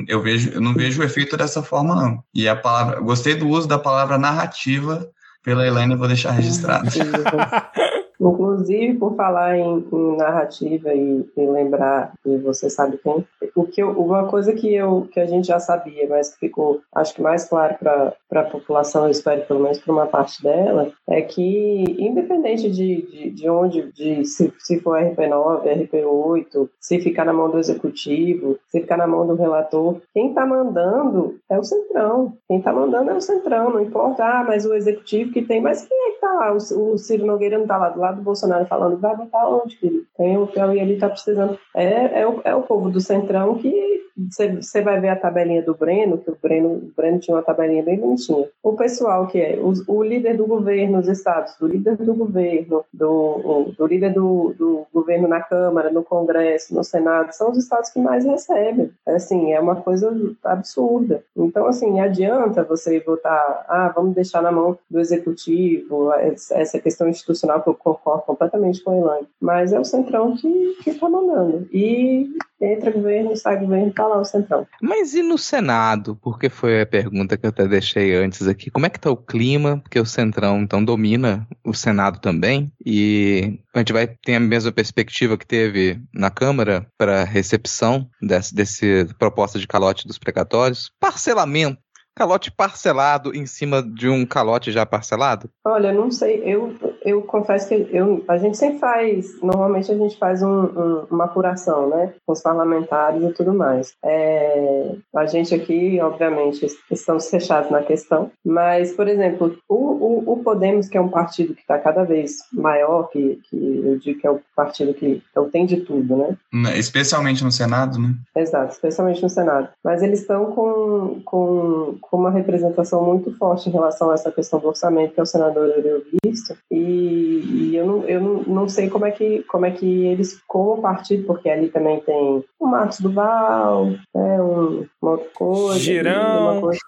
eu 0.07 0.21
vejo, 0.21 0.49
eu 0.51 0.61
não 0.61 0.73
vejo 0.73 1.01
o 1.01 1.05
efeito 1.05 1.37
dessa 1.37 1.61
forma, 1.61 1.95
não. 1.95 2.23
E 2.33 2.47
a 2.47 2.55
palavra, 2.55 2.99
gostei 2.99 3.35
do 3.35 3.47
uso 3.47 3.67
da 3.67 3.79
palavra 3.79 4.17
narrativa 4.17 5.07
pela 5.43 5.65
Helena, 5.65 5.95
vou 5.95 6.07
deixar 6.07 6.31
registrado. 6.31 6.89
Inclusive, 8.21 8.97
por 8.99 9.15
falar 9.15 9.57
em, 9.57 9.83
em 9.91 10.17
narrativa 10.17 10.93
e, 10.93 11.25
e, 11.35 11.47
lembrar 11.47 12.13
de 12.23 12.37
você 12.37 12.69
sabe 12.69 12.99
quem, 12.99 13.25
o 13.55 13.65
que 13.65 13.83
uma 13.83 14.27
coisa 14.27 14.53
que, 14.53 14.73
eu, 14.73 15.07
que 15.11 15.19
a 15.19 15.25
gente 15.25 15.47
já 15.47 15.59
sabia, 15.59 16.07
mas 16.07 16.29
que 16.29 16.47
ficou, 16.47 16.81
acho 16.93 17.15
que 17.15 17.21
mais 17.21 17.45
claro 17.45 17.75
para 17.79 18.13
a 18.31 18.43
população, 18.43 19.05
eu 19.05 19.09
espero 19.09 19.41
pelo 19.47 19.61
menos 19.61 19.79
para 19.79 19.91
uma 19.91 20.05
parte 20.05 20.41
dela, 20.43 20.91
é 21.09 21.21
que, 21.21 21.83
independente 21.97 22.69
de, 22.69 23.01
de, 23.01 23.29
de 23.31 23.49
onde, 23.49 23.91
de 23.91 24.23
se, 24.25 24.53
se 24.59 24.79
for 24.79 24.99
RP9, 24.99 25.89
RP8, 25.89 26.69
se 26.79 26.99
ficar 26.99 27.25
na 27.25 27.33
mão 27.33 27.49
do 27.49 27.57
executivo, 27.57 28.57
se 28.67 28.81
ficar 28.81 28.97
na 28.97 29.07
mão 29.07 29.25
do 29.25 29.35
relator, 29.35 29.97
quem 30.13 30.29
está 30.29 30.45
mandando 30.45 31.39
é 31.49 31.57
o 31.57 31.63
Centrão. 31.63 32.33
Quem 32.47 32.59
está 32.59 32.71
mandando 32.71 33.09
é 33.09 33.15
o 33.15 33.21
Centrão, 33.21 33.71
não 33.71 33.81
importa, 33.81 34.23
ah, 34.23 34.43
mas 34.43 34.65
o 34.65 34.73
executivo 34.73 35.31
que 35.31 35.41
tem, 35.41 35.59
mas 35.59 35.85
quem 35.87 35.97
é 35.97 36.09
que 36.09 36.15
está 36.15 36.33
lá? 36.33 36.53
O, 36.53 36.93
o 36.93 36.97
Ciro 36.97 37.25
Nogueira 37.25 37.57
não 37.57 37.63
está 37.63 37.77
lá 37.77 37.89
do 37.89 37.99
lado 37.99 38.10
do 38.11 38.21
Bolsonaro 38.21 38.65
falando, 38.65 38.97
vai 38.97 39.15
votar 39.15 39.47
onde, 39.47 39.77
filho? 39.77 40.05
Tem 40.17 40.37
o 40.37 40.47
Piauí 40.47 40.79
ali 40.79 40.97
tá 40.97 41.09
precisando. 41.09 41.57
É, 41.75 42.21
é, 42.21 42.27
o, 42.27 42.41
é 42.43 42.55
o 42.55 42.63
povo 42.63 42.89
do 42.89 42.99
Centrão 42.99 43.55
que 43.55 44.01
você 44.29 44.81
vai 44.81 44.99
ver 44.99 45.09
a 45.09 45.15
tabelinha 45.15 45.61
do 45.61 45.73
Breno, 45.73 46.17
que 46.17 46.29
o 46.29 46.37
Breno, 46.41 46.69
o 46.69 46.91
Breno 46.95 47.19
tinha 47.19 47.35
uma 47.35 47.43
tabelinha 47.43 47.83
bem 47.83 47.99
bonitinha. 47.99 48.47
O 48.61 48.73
pessoal 48.73 49.27
que 49.27 49.39
é 49.39 49.59
o, 49.59 49.73
o 49.87 50.03
líder 50.03 50.37
do 50.37 50.45
governo 50.45 50.97
nos 50.97 51.07
estados, 51.07 51.55
do 51.57 51.67
líder 51.67 51.97
do 51.97 52.13
governo, 52.13 52.83
do, 52.93 53.73
do 53.77 53.87
líder 53.87 54.13
do, 54.13 54.53
do, 54.57 54.85
governo 54.93 55.27
na 55.27 55.41
Câmara, 55.41 55.89
no 55.89 56.03
Congresso, 56.03 56.75
no 56.75 56.83
Senado, 56.83 57.31
são 57.31 57.51
os 57.51 57.57
estados 57.57 57.89
que 57.89 57.99
mais 57.99 58.25
recebem. 58.25 58.91
É, 59.07 59.15
assim, 59.15 59.53
é 59.53 59.59
uma 59.59 59.77
coisa 59.77 60.11
absurda. 60.43 61.23
Então, 61.35 61.65
assim, 61.65 61.99
adianta 61.99 62.63
você 62.63 62.99
votar, 62.99 63.65
ah, 63.67 63.91
vamos 63.95 64.13
deixar 64.13 64.41
na 64.41 64.51
mão 64.51 64.77
do 64.89 64.99
executivo, 64.99 66.11
essa 66.13 66.79
questão 66.79 67.07
institucional 67.07 67.61
que 67.61 67.69
eu 67.69 67.73
concordo 68.01 68.23
completamente 68.25 68.83
com 68.83 68.91
a 68.91 68.97
Elaine, 68.97 69.27
mas 69.39 69.71
é 69.71 69.79
o 69.79 69.85
Centrão 69.85 70.35
que 70.35 70.89
está 70.89 71.07
mandando. 71.09 71.67
E 71.71 72.29
entra 72.59 72.91
governo, 72.91 73.35
sai 73.35 73.59
governo, 73.59 73.93
tá 73.93 74.07
lá 74.07 74.19
o 74.19 74.25
Centrão. 74.25 74.67
Mas 74.81 75.13
e 75.13 75.21
no 75.21 75.37
Senado? 75.37 76.17
Porque 76.21 76.49
foi 76.49 76.81
a 76.81 76.85
pergunta 76.85 77.37
que 77.37 77.45
eu 77.45 77.49
até 77.49 77.67
deixei 77.67 78.15
antes 78.15 78.47
aqui. 78.47 78.69
Como 78.69 78.85
é 78.85 78.89
que 78.89 78.99
tá 78.99 79.09
o 79.09 79.17
clima? 79.17 79.77
Porque 79.77 79.99
o 79.99 80.05
Centrão, 80.05 80.61
então, 80.61 80.83
domina 80.83 81.47
o 81.63 81.73
Senado 81.73 82.19
também. 82.19 82.71
E 82.85 83.59
a 83.73 83.79
gente 83.79 83.93
vai 83.93 84.07
ter 84.07 84.35
a 84.35 84.39
mesma 84.39 84.71
perspectiva 84.71 85.37
que 85.37 85.47
teve 85.47 85.99
na 86.13 86.29
Câmara 86.29 86.85
para 86.97 87.23
recepção 87.23 88.07
desse, 88.21 88.53
desse 88.53 89.07
proposta 89.17 89.59
de 89.59 89.67
calote 89.67 90.07
dos 90.07 90.17
precatórios. 90.17 90.91
Parcelamento 90.99 91.79
calote 92.15 92.51
parcelado 92.51 93.35
em 93.35 93.45
cima 93.45 93.81
de 93.81 94.09
um 94.09 94.25
calote 94.25 94.71
já 94.71 94.85
parcelado? 94.85 95.49
Olha, 95.65 95.91
não 95.91 96.11
sei. 96.11 96.41
Eu, 96.45 96.75
eu 97.01 97.21
confesso 97.21 97.67
que 97.67 97.87
eu, 97.91 98.23
a 98.27 98.37
gente 98.37 98.57
sempre 98.57 98.79
faz, 98.79 99.41
normalmente 99.41 99.91
a 99.91 99.97
gente 99.97 100.17
faz 100.17 100.41
um, 100.41 100.47
um, 100.47 101.05
uma 101.11 101.25
apuração, 101.25 101.89
né, 101.89 102.13
com 102.25 102.33
os 102.33 102.41
parlamentares 102.41 103.23
e 103.23 103.33
tudo 103.33 103.53
mais. 103.53 103.93
É, 104.03 104.95
a 105.15 105.25
gente 105.25 105.53
aqui, 105.53 105.99
obviamente, 106.01 106.65
estamos 106.89 107.29
fechados 107.29 107.71
na 107.71 107.81
questão, 107.81 108.31
mas, 108.45 108.93
por 108.93 109.07
exemplo, 109.07 109.57
o, 109.67 109.75
o, 109.75 110.33
o 110.33 110.43
Podemos, 110.43 110.87
que 110.87 110.97
é 110.97 111.01
um 111.01 111.09
partido 111.09 111.53
que 111.53 111.61
está 111.61 111.77
cada 111.77 112.03
vez 112.03 112.37
maior, 112.51 113.09
que, 113.09 113.39
que 113.49 113.81
eu 113.85 113.97
digo 113.97 114.19
que 114.19 114.27
é 114.27 114.31
o 114.31 114.41
partido 114.55 114.93
que 114.93 115.21
é 115.35 115.39
o 115.39 115.49
tem 115.49 115.65
de 115.65 115.77
tudo, 115.81 116.15
né? 116.15 116.37
Especialmente 116.75 117.43
no 117.43 117.51
Senado, 117.51 117.99
né? 117.99 118.13
Exato, 118.35 118.73
especialmente 118.73 119.21
no 119.21 119.29
Senado. 119.29 119.69
Mas 119.83 120.01
eles 120.01 120.21
estão 120.21 120.47
com, 120.47 121.21
com 121.23 121.81
com 122.01 122.17
uma 122.17 122.29
representação 122.29 123.03
muito 123.03 123.31
forte 123.37 123.69
em 123.69 123.71
relação 123.71 124.11
a 124.11 124.13
essa 124.13 124.31
questão 124.31 124.59
do 124.59 124.67
orçamento, 124.67 125.13
que 125.13 125.19
é 125.19 125.23
o 125.23 125.25
senador 125.25 125.69
Eurovisto, 125.69 126.55
e, 126.69 126.90
e 126.91 127.75
eu, 127.75 127.85
não, 127.85 128.03
eu 128.05 128.19
não, 128.19 128.43
não 128.43 128.69
sei 128.69 128.89
como 128.89 129.05
é, 129.05 129.11
que, 129.11 129.43
como 129.43 129.65
é 129.65 129.71
que 129.71 130.05
eles, 130.05 130.41
como 130.47 130.81
partido, 130.81 131.25
porque 131.25 131.49
ali 131.49 131.69
também 131.69 131.99
tem 132.01 132.43
o 132.59 132.67
Marcos 132.67 132.99
Duval, 132.99 133.87
né, 134.13 134.41
um, 134.41 134.85
uma 135.01 135.11
outra 135.11 135.29
coisa. 135.33 135.79
Girão. 135.79 136.61
Coisa, 136.61 136.79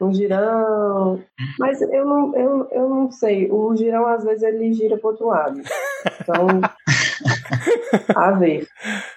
um 0.00 0.12
girão. 0.12 1.20
Mas 1.58 1.82
eu 1.82 2.04
não, 2.04 2.34
eu, 2.36 2.68
eu 2.70 2.88
não 2.88 3.10
sei. 3.10 3.50
O 3.50 3.74
girão, 3.74 4.06
às 4.06 4.24
vezes, 4.24 4.42
ele 4.42 4.72
gira 4.72 4.96
para 4.96 5.10
outro 5.10 5.26
lado. 5.26 5.60
Então, 6.20 6.60
a 8.14 8.30
ver. 8.32 8.66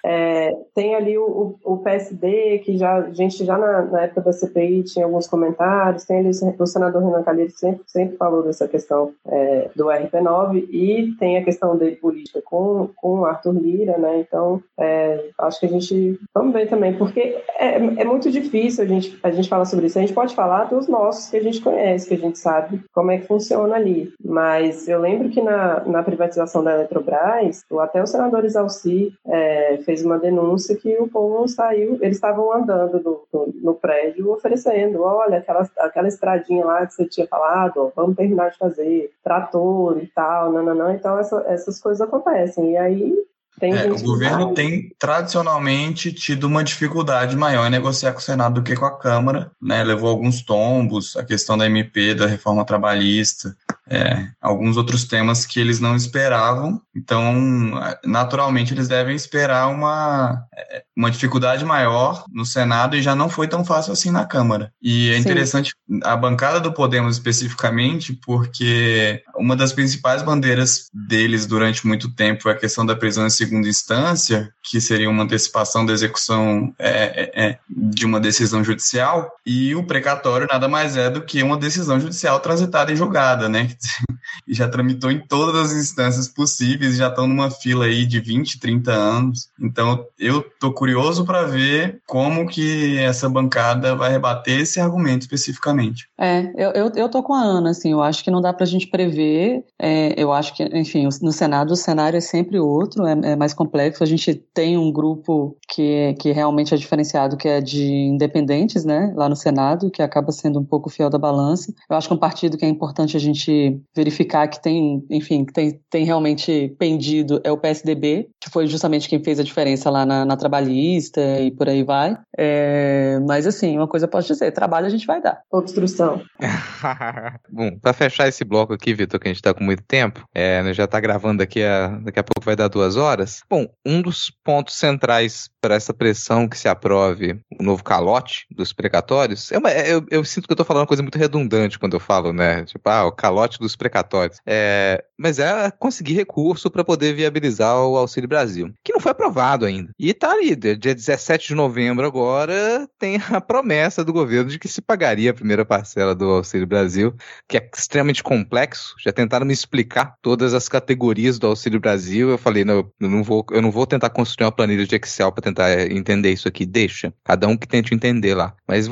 É, 0.04 0.56
tem 0.74 0.96
ali 0.96 1.18
o, 1.18 1.56
o, 1.64 1.78
PSD, 1.78 2.60
que 2.60 2.78
já, 2.78 2.96
a 2.98 3.12
gente 3.12 3.44
já 3.46 3.58
na, 3.58 3.84
na, 3.84 4.02
época 4.04 4.22
da 4.22 4.34
CPI 4.34 4.84
tinha 4.84 5.06
alguns 5.06 5.28
comentários, 5.28 6.06
tem 6.06 6.20
ali 6.20 6.32
o 6.58 6.66
senador 6.66 7.04
Renan 7.04 7.24
Calheiros 7.24 7.58
sempre, 7.58 7.84
sempre 7.88 8.18
falou 8.18 8.44
dessa 8.44 8.68
questão 8.68 9.12
é, 9.28 9.70
do 9.76 9.86
RP9, 9.86 10.68
e 10.72 11.16
tem 11.20 11.38
a 11.38 11.44
questão 11.44 11.78
dele 11.78 11.96
política 11.96 12.42
com, 12.44 12.90
com 12.96 13.26
Arthur 13.26 13.54
Lira, 13.54 13.98
né? 13.98 14.20
Então, 14.20 14.62
é, 14.80 15.30
acho 15.40 15.60
que 15.60 15.66
a 15.66 15.70
gente. 15.70 16.20
Vamos 16.34 16.54
ver 16.54 16.68
também, 16.68 16.98
porque 16.98 17.38
é, 17.58 17.76
é 17.76 18.06
muito 18.06 18.32
difícil 18.32 18.84
a 18.84 18.88
gente, 18.88 19.18
a 19.24 19.32
gente 19.32 19.50
falar 19.50 19.66
sobre 19.66 19.88
isso. 19.88 19.98
A 19.98 20.02
gente 20.02 20.14
pode 20.14 20.36
falar 20.36 20.66
dos 20.66 20.88
nossos 20.88 21.30
que 21.30 21.38
a 21.38 21.44
gente 21.44 21.62
conhece, 21.62 22.08
que 22.08 22.16
a 22.16 22.20
gente 22.20 22.40
sabe 22.40 22.82
como 22.94 23.12
é 23.12 23.18
que 23.18 23.28
funciona 23.28 23.76
ali. 23.76 24.12
Mas 24.24 24.88
eu 24.88 25.00
lembro 25.00 25.30
que 25.30 25.42
na, 25.42 25.82
na 25.86 26.04
privatização 26.04 26.64
da 26.64 26.74
Eletrobras, 26.74 27.64
até 27.80 28.02
o 28.02 28.08
senador 28.08 28.31
Isalci 28.40 29.14
é, 29.26 29.78
fez 29.86 30.04
uma 30.04 30.18
denúncia 30.18 30.76
que 30.76 30.98
o 30.98 31.08
povo 31.08 31.48
saiu, 31.48 31.98
eles 32.02 32.18
estavam 32.18 32.52
andando 32.54 33.00
no, 33.00 33.24
no, 33.32 33.54
no, 33.62 33.74
prédio 33.74 34.32
oferecendo, 34.32 35.02
olha, 35.02 35.40
aquela, 35.40 35.70
aquela 35.80 36.08
estradinha 36.08 36.66
lá 36.66 36.86
que 36.86 36.94
você 36.94 37.06
tinha 37.06 37.28
falado, 37.28 37.78
ó, 37.78 37.92
vamos 37.96 38.16
terminar 38.16 38.52
de 38.52 38.58
fazer, 38.58 39.12
trator 39.24 40.00
e 40.02 40.08
tal, 40.08 40.52
não, 40.52 40.64
não, 40.64 40.76
não. 40.76 40.92
Então 40.94 41.18
essa, 41.18 41.44
essas 41.48 41.80
coisas 41.80 42.02
acontecem. 42.02 42.72
E 42.72 42.78
aí 42.78 43.16
Tem 43.60 43.74
É, 43.74 43.92
o 43.92 44.02
governo 44.02 44.54
tem 44.54 44.92
tradicionalmente 44.98 46.12
tido 46.12 46.46
uma 46.46 46.64
dificuldade 46.64 47.36
maior 47.36 47.68
em 47.68 47.70
negociar 47.70 48.14
com 48.14 48.20
o 48.20 48.22
Senado 48.22 48.56
do 48.56 48.64
que 48.64 48.76
com 48.76 48.86
a 48.86 48.98
Câmara, 48.98 49.52
né? 49.62 49.84
Levou 49.84 50.10
alguns 50.10 50.42
tombos, 50.42 51.16
a 51.16 51.24
questão 51.24 51.58
da 51.58 51.66
MP, 51.66 52.16
da 52.16 52.26
reforma 52.26 52.66
trabalhista, 52.66 53.56
é, 53.88 54.30
alguns 54.42 54.78
outros 54.78 55.04
temas 55.04 55.46
que 55.46 55.60
eles 55.60 55.80
não 55.80 55.96
esperavam. 55.96 56.82
Então, 56.96 57.80
naturalmente, 58.04 58.74
eles 58.74 58.88
devem 58.88 59.16
esperar 59.16 59.70
uma, 59.70 60.46
é, 60.54 60.84
uma 60.96 61.10
dificuldade 61.10 61.64
maior 61.64 62.26
no 62.32 62.46
Senado 62.46 62.96
e 62.96 63.02
já 63.02 63.16
não 63.16 63.30
foi 63.30 63.48
tão 63.48 63.64
fácil 63.64 63.94
assim 63.94 64.12
na 64.12 64.26
Câmara. 64.26 64.74
E 64.82 65.10
é 65.10 65.16
Sim. 65.16 65.22
interessante 65.22 65.74
a 66.04 66.16
bancada 66.16 66.60
do 66.60 66.74
Podemos 66.74 67.16
especificamente, 67.16 68.14
porque 68.26 69.24
uma 69.36 69.56
das 69.56 69.72
principais 69.74 70.22
bandeiras 70.22 70.90
deles 70.94 71.46
durante 71.46 71.86
muito 71.88 72.14
tempo 72.14 72.44
foi 72.44 72.52
a 72.52 72.58
questão 72.58 72.86
da 72.86 72.96
prisão 72.96 73.26
em 73.26 73.30
segunda 73.30 73.68
instância, 73.68 74.54
que 74.64 74.82
seria 74.82 75.10
uma 75.10 75.24
antecipação 75.24 75.86
da 75.86 75.94
execução 75.94 76.74
é, 76.78 76.90
é, 76.90 77.46
é, 77.46 77.60
de 77.70 78.06
uma 78.06 78.20
decisão 78.20 78.64
judicial, 78.64 79.32
e 79.46 79.74
o 79.76 79.84
precatório 79.84 80.48
nada 80.50 80.68
mais 80.68 80.98
é 80.98 81.10
do 81.10 81.22
que 81.22 81.42
uma 81.42 81.58
decisão 81.58 82.00
judicial 82.00 82.40
transitada 82.40 82.92
em 82.92 82.96
julgada, 82.96 83.48
né? 83.48 83.70
E 84.48 84.54
já 84.54 84.68
tramitou 84.68 85.12
em 85.12 85.20
todas 85.20 85.72
as 85.72 85.78
instâncias 85.78 86.28
possíveis, 86.28 86.81
já 86.90 87.08
estão 87.08 87.28
numa 87.28 87.50
fila 87.50 87.86
aí 87.86 88.06
de 88.06 88.20
20, 88.20 88.60
30 88.60 88.92
anos. 88.92 89.50
Então, 89.60 90.06
eu 90.18 90.44
tô 90.60 90.72
curioso 90.74 91.26
para 91.26 91.44
ver 91.44 92.02
como 92.08 92.48
que 92.48 92.98
essa 92.98 93.30
bancada 93.30 93.96
vai 93.96 94.12
rebater 94.12 94.62
esse 94.62 94.80
argumento 94.80 95.22
especificamente. 95.22 96.08
É, 96.20 96.52
eu, 96.56 96.72
eu, 96.72 96.92
eu 96.96 97.10
tô 97.10 97.22
com 97.24 97.34
a 97.34 97.42
Ana, 97.42 97.72
assim, 97.72 97.92
eu 97.92 98.02
acho 98.02 98.24
que 98.24 98.32
não 98.32 98.42
dá 98.42 98.54
pra 98.54 98.66
gente 98.66 98.88
prever, 98.88 99.64
é, 99.80 100.14
eu 100.18 100.32
acho 100.32 100.54
que, 100.56 100.64
enfim, 100.64 101.08
no 101.22 101.32
Senado 101.32 101.72
o 101.72 101.76
cenário 101.76 102.18
é 102.18 102.22
sempre 102.22 102.60
outro, 102.60 103.06
é, 103.06 103.32
é 103.32 103.36
mais 103.36 103.54
complexo, 103.54 104.04
a 104.04 104.08
gente 104.08 104.34
tem 104.54 104.78
um 104.78 104.92
grupo 104.92 105.58
que, 105.70 106.16
que 106.20 106.32
realmente 106.32 106.74
é 106.74 106.78
diferenciado, 106.78 107.38
que 107.38 107.48
é 107.48 107.62
de 107.62 107.86
independentes, 107.86 108.86
né, 108.86 109.14
lá 109.16 109.28
no 109.28 109.36
Senado, 109.36 109.90
que 109.92 110.02
acaba 110.02 110.32
sendo 110.32 110.60
um 110.60 110.66
pouco 110.66 110.90
fiel 110.90 111.10
da 111.10 111.18
balança. 111.18 111.74
Eu 111.90 111.96
acho 111.96 112.08
que 112.08 112.14
um 112.14 112.18
partido 112.18 112.58
que 112.58 112.66
é 112.66 112.70
importante 112.70 113.16
a 113.16 113.20
gente 113.20 113.80
verificar 113.96 114.48
que 114.48 114.62
tem, 114.62 115.04
enfim, 115.10 115.46
que 115.46 115.54
tem, 115.54 115.80
tem 115.90 116.06
realmente 116.06 116.71
pendido 116.72 117.40
é 117.44 117.52
o 117.52 117.58
PSDB, 117.58 118.30
que 118.40 118.50
foi 118.50 118.68
justamente 118.68 119.08
quem 119.10 119.24
fez 119.24 119.40
a 119.40 119.44
diferença 119.44 119.90
lá 119.90 120.06
na, 120.06 120.26
na 120.26 120.36
trabalhista 120.38 121.22
e 121.40 121.52
por 121.52 121.68
aí 121.70 121.84
vai. 121.84 122.18
É, 122.38 123.20
mas 123.28 123.46
assim, 123.48 123.78
uma 123.78 123.88
coisa 123.88 124.06
eu 124.06 124.10
posso 124.10 124.28
dizer, 124.28 124.52
trabalho 124.52 124.88
a 124.88 124.90
gente 124.90 125.06
vai 125.06 125.22
dar. 125.22 125.42
Obstrução. 125.52 126.22
Bom, 127.50 127.78
pra 127.80 127.94
fechar 127.94 128.28
esse 128.28 128.44
bloco 128.44 128.74
aqui, 128.74 128.94
Vitor, 128.94 129.20
que 129.20 129.28
a 129.28 129.32
gente 129.34 129.42
tá 129.42 129.54
com 129.54 129.64
muito 129.64 129.84
tempo, 129.84 130.28
é, 130.34 130.62
né, 130.64 130.74
já 130.74 130.88
tá 130.88 131.00
gravando 131.00 131.44
aqui, 131.44 131.64
a, 131.64 131.88
daqui 132.04 132.20
a 132.20 132.24
pouco 132.24 132.46
vai 132.46 132.56
dar 132.56 132.68
duas 132.68 132.96
horas. 132.98 133.42
Bom, 133.50 133.68
um 133.86 134.02
dos 134.02 134.32
pontos 134.44 134.76
centrais 134.76 135.50
para 135.60 135.76
essa 135.76 135.94
pressão 135.94 136.48
que 136.48 136.58
se 136.58 136.68
aprove 136.68 137.40
o 137.60 137.64
novo 137.64 137.84
calote 137.84 138.46
dos 138.50 138.74
precatórios, 138.74 139.52
é 139.52 139.58
uma- 139.58 139.72
é- 139.72 139.94
eu, 139.94 140.06
eu 140.10 140.24
sinto 140.24 140.48
que 140.48 140.54
eu 140.54 140.58
tô 140.58 140.66
falando 140.66 140.82
uma 140.82 140.88
coisa 140.88 141.04
muito 141.04 141.18
redundante 141.18 141.78
quando 141.78 141.94
eu 141.94 142.00
falo, 142.00 142.34
né? 142.34 142.64
Tipo, 142.66 142.90
ah, 142.90 143.06
o 143.06 143.12
calote 143.12 143.60
dos 143.60 143.76
precatórios. 143.76 144.40
É, 144.46 145.04
mas 145.18 145.40
é 145.40 145.70
conseguir 145.72 146.14
recurso 146.62 146.70
para 146.70 146.84
poder 146.84 147.14
viabilizar 147.14 147.76
o 147.78 147.98
Auxílio 147.98 148.30
Brasil, 148.30 148.72
que 148.84 148.94
não 148.94 149.00
foi 149.00 149.12
aprovado 149.12 149.66
ainda. 149.66 149.92
E 149.98 150.14
tá 150.14 150.32
ali, 150.32 150.56
dia 150.56 150.78
dia 150.78 150.94
17 150.94 151.50
de 151.50 151.56
novembro 151.56 152.06
agora, 152.06 152.88
tem 153.00 153.20
a 153.32 153.42
promessa 153.42 154.04
do 154.04 154.14
governo 154.14 154.50
de 154.50 154.60
que 154.60 154.68
se 154.68 154.82
pagaria 154.82 155.32
a 155.32 155.34
primeira 155.34 155.66
parcela 155.66 156.14
do 156.14 156.26
Auxílio 156.26 156.68
Brasil, 156.68 157.16
que 157.48 157.58
é 157.58 157.70
extremamente 157.76 158.22
complexo. 158.22 158.96
Já 159.00 159.12
tentaram 159.12 159.46
me 159.46 159.54
explicar 159.54 160.16
todas 160.22 160.54
as 160.54 160.68
categorias 160.68 161.40
do 161.40 161.48
Auxílio 161.48 161.80
Brasil. 161.80 162.30
Eu 162.30 162.38
falei, 162.38 162.64
não, 162.64 162.92
eu 163.00 163.10
não 163.10 163.24
vou, 163.24 163.46
eu 163.52 163.62
não 163.62 163.72
vou 163.72 163.86
tentar 163.86 164.10
construir 164.10 164.46
uma 164.46 164.52
planilha 164.52 164.86
de 164.86 164.96
Excel 164.96 165.32
para 165.32 165.44
tentar 165.44 165.70
eh, 165.70 165.88
entender 165.92 166.32
isso 166.32 166.48
aqui. 166.48 166.66
Deixa, 166.66 167.14
cada 167.24 167.48
um 167.48 167.58
que 167.58 167.68
tente 167.68 167.94
entender 167.94 168.36
lá. 168.36 168.54
Mas 168.68 168.88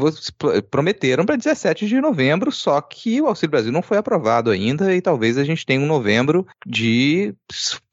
prometeram 0.72 1.26
para 1.26 1.36
17 1.36 1.88
de 1.88 2.02
novembro, 2.02 2.52
só 2.52 2.80
que 2.82 3.22
o 3.22 3.28
Auxílio 3.28 3.52
Brasil 3.52 3.72
não 3.72 3.82
foi 3.82 3.98
aprovado 3.98 4.50
ainda 4.50 4.96
e 4.96 5.02
talvez 5.02 5.38
a 5.38 5.44
gente 5.44 5.66
tenha 5.66 5.82
um 5.82 5.86
novembro 5.86 6.46
de 6.66 7.34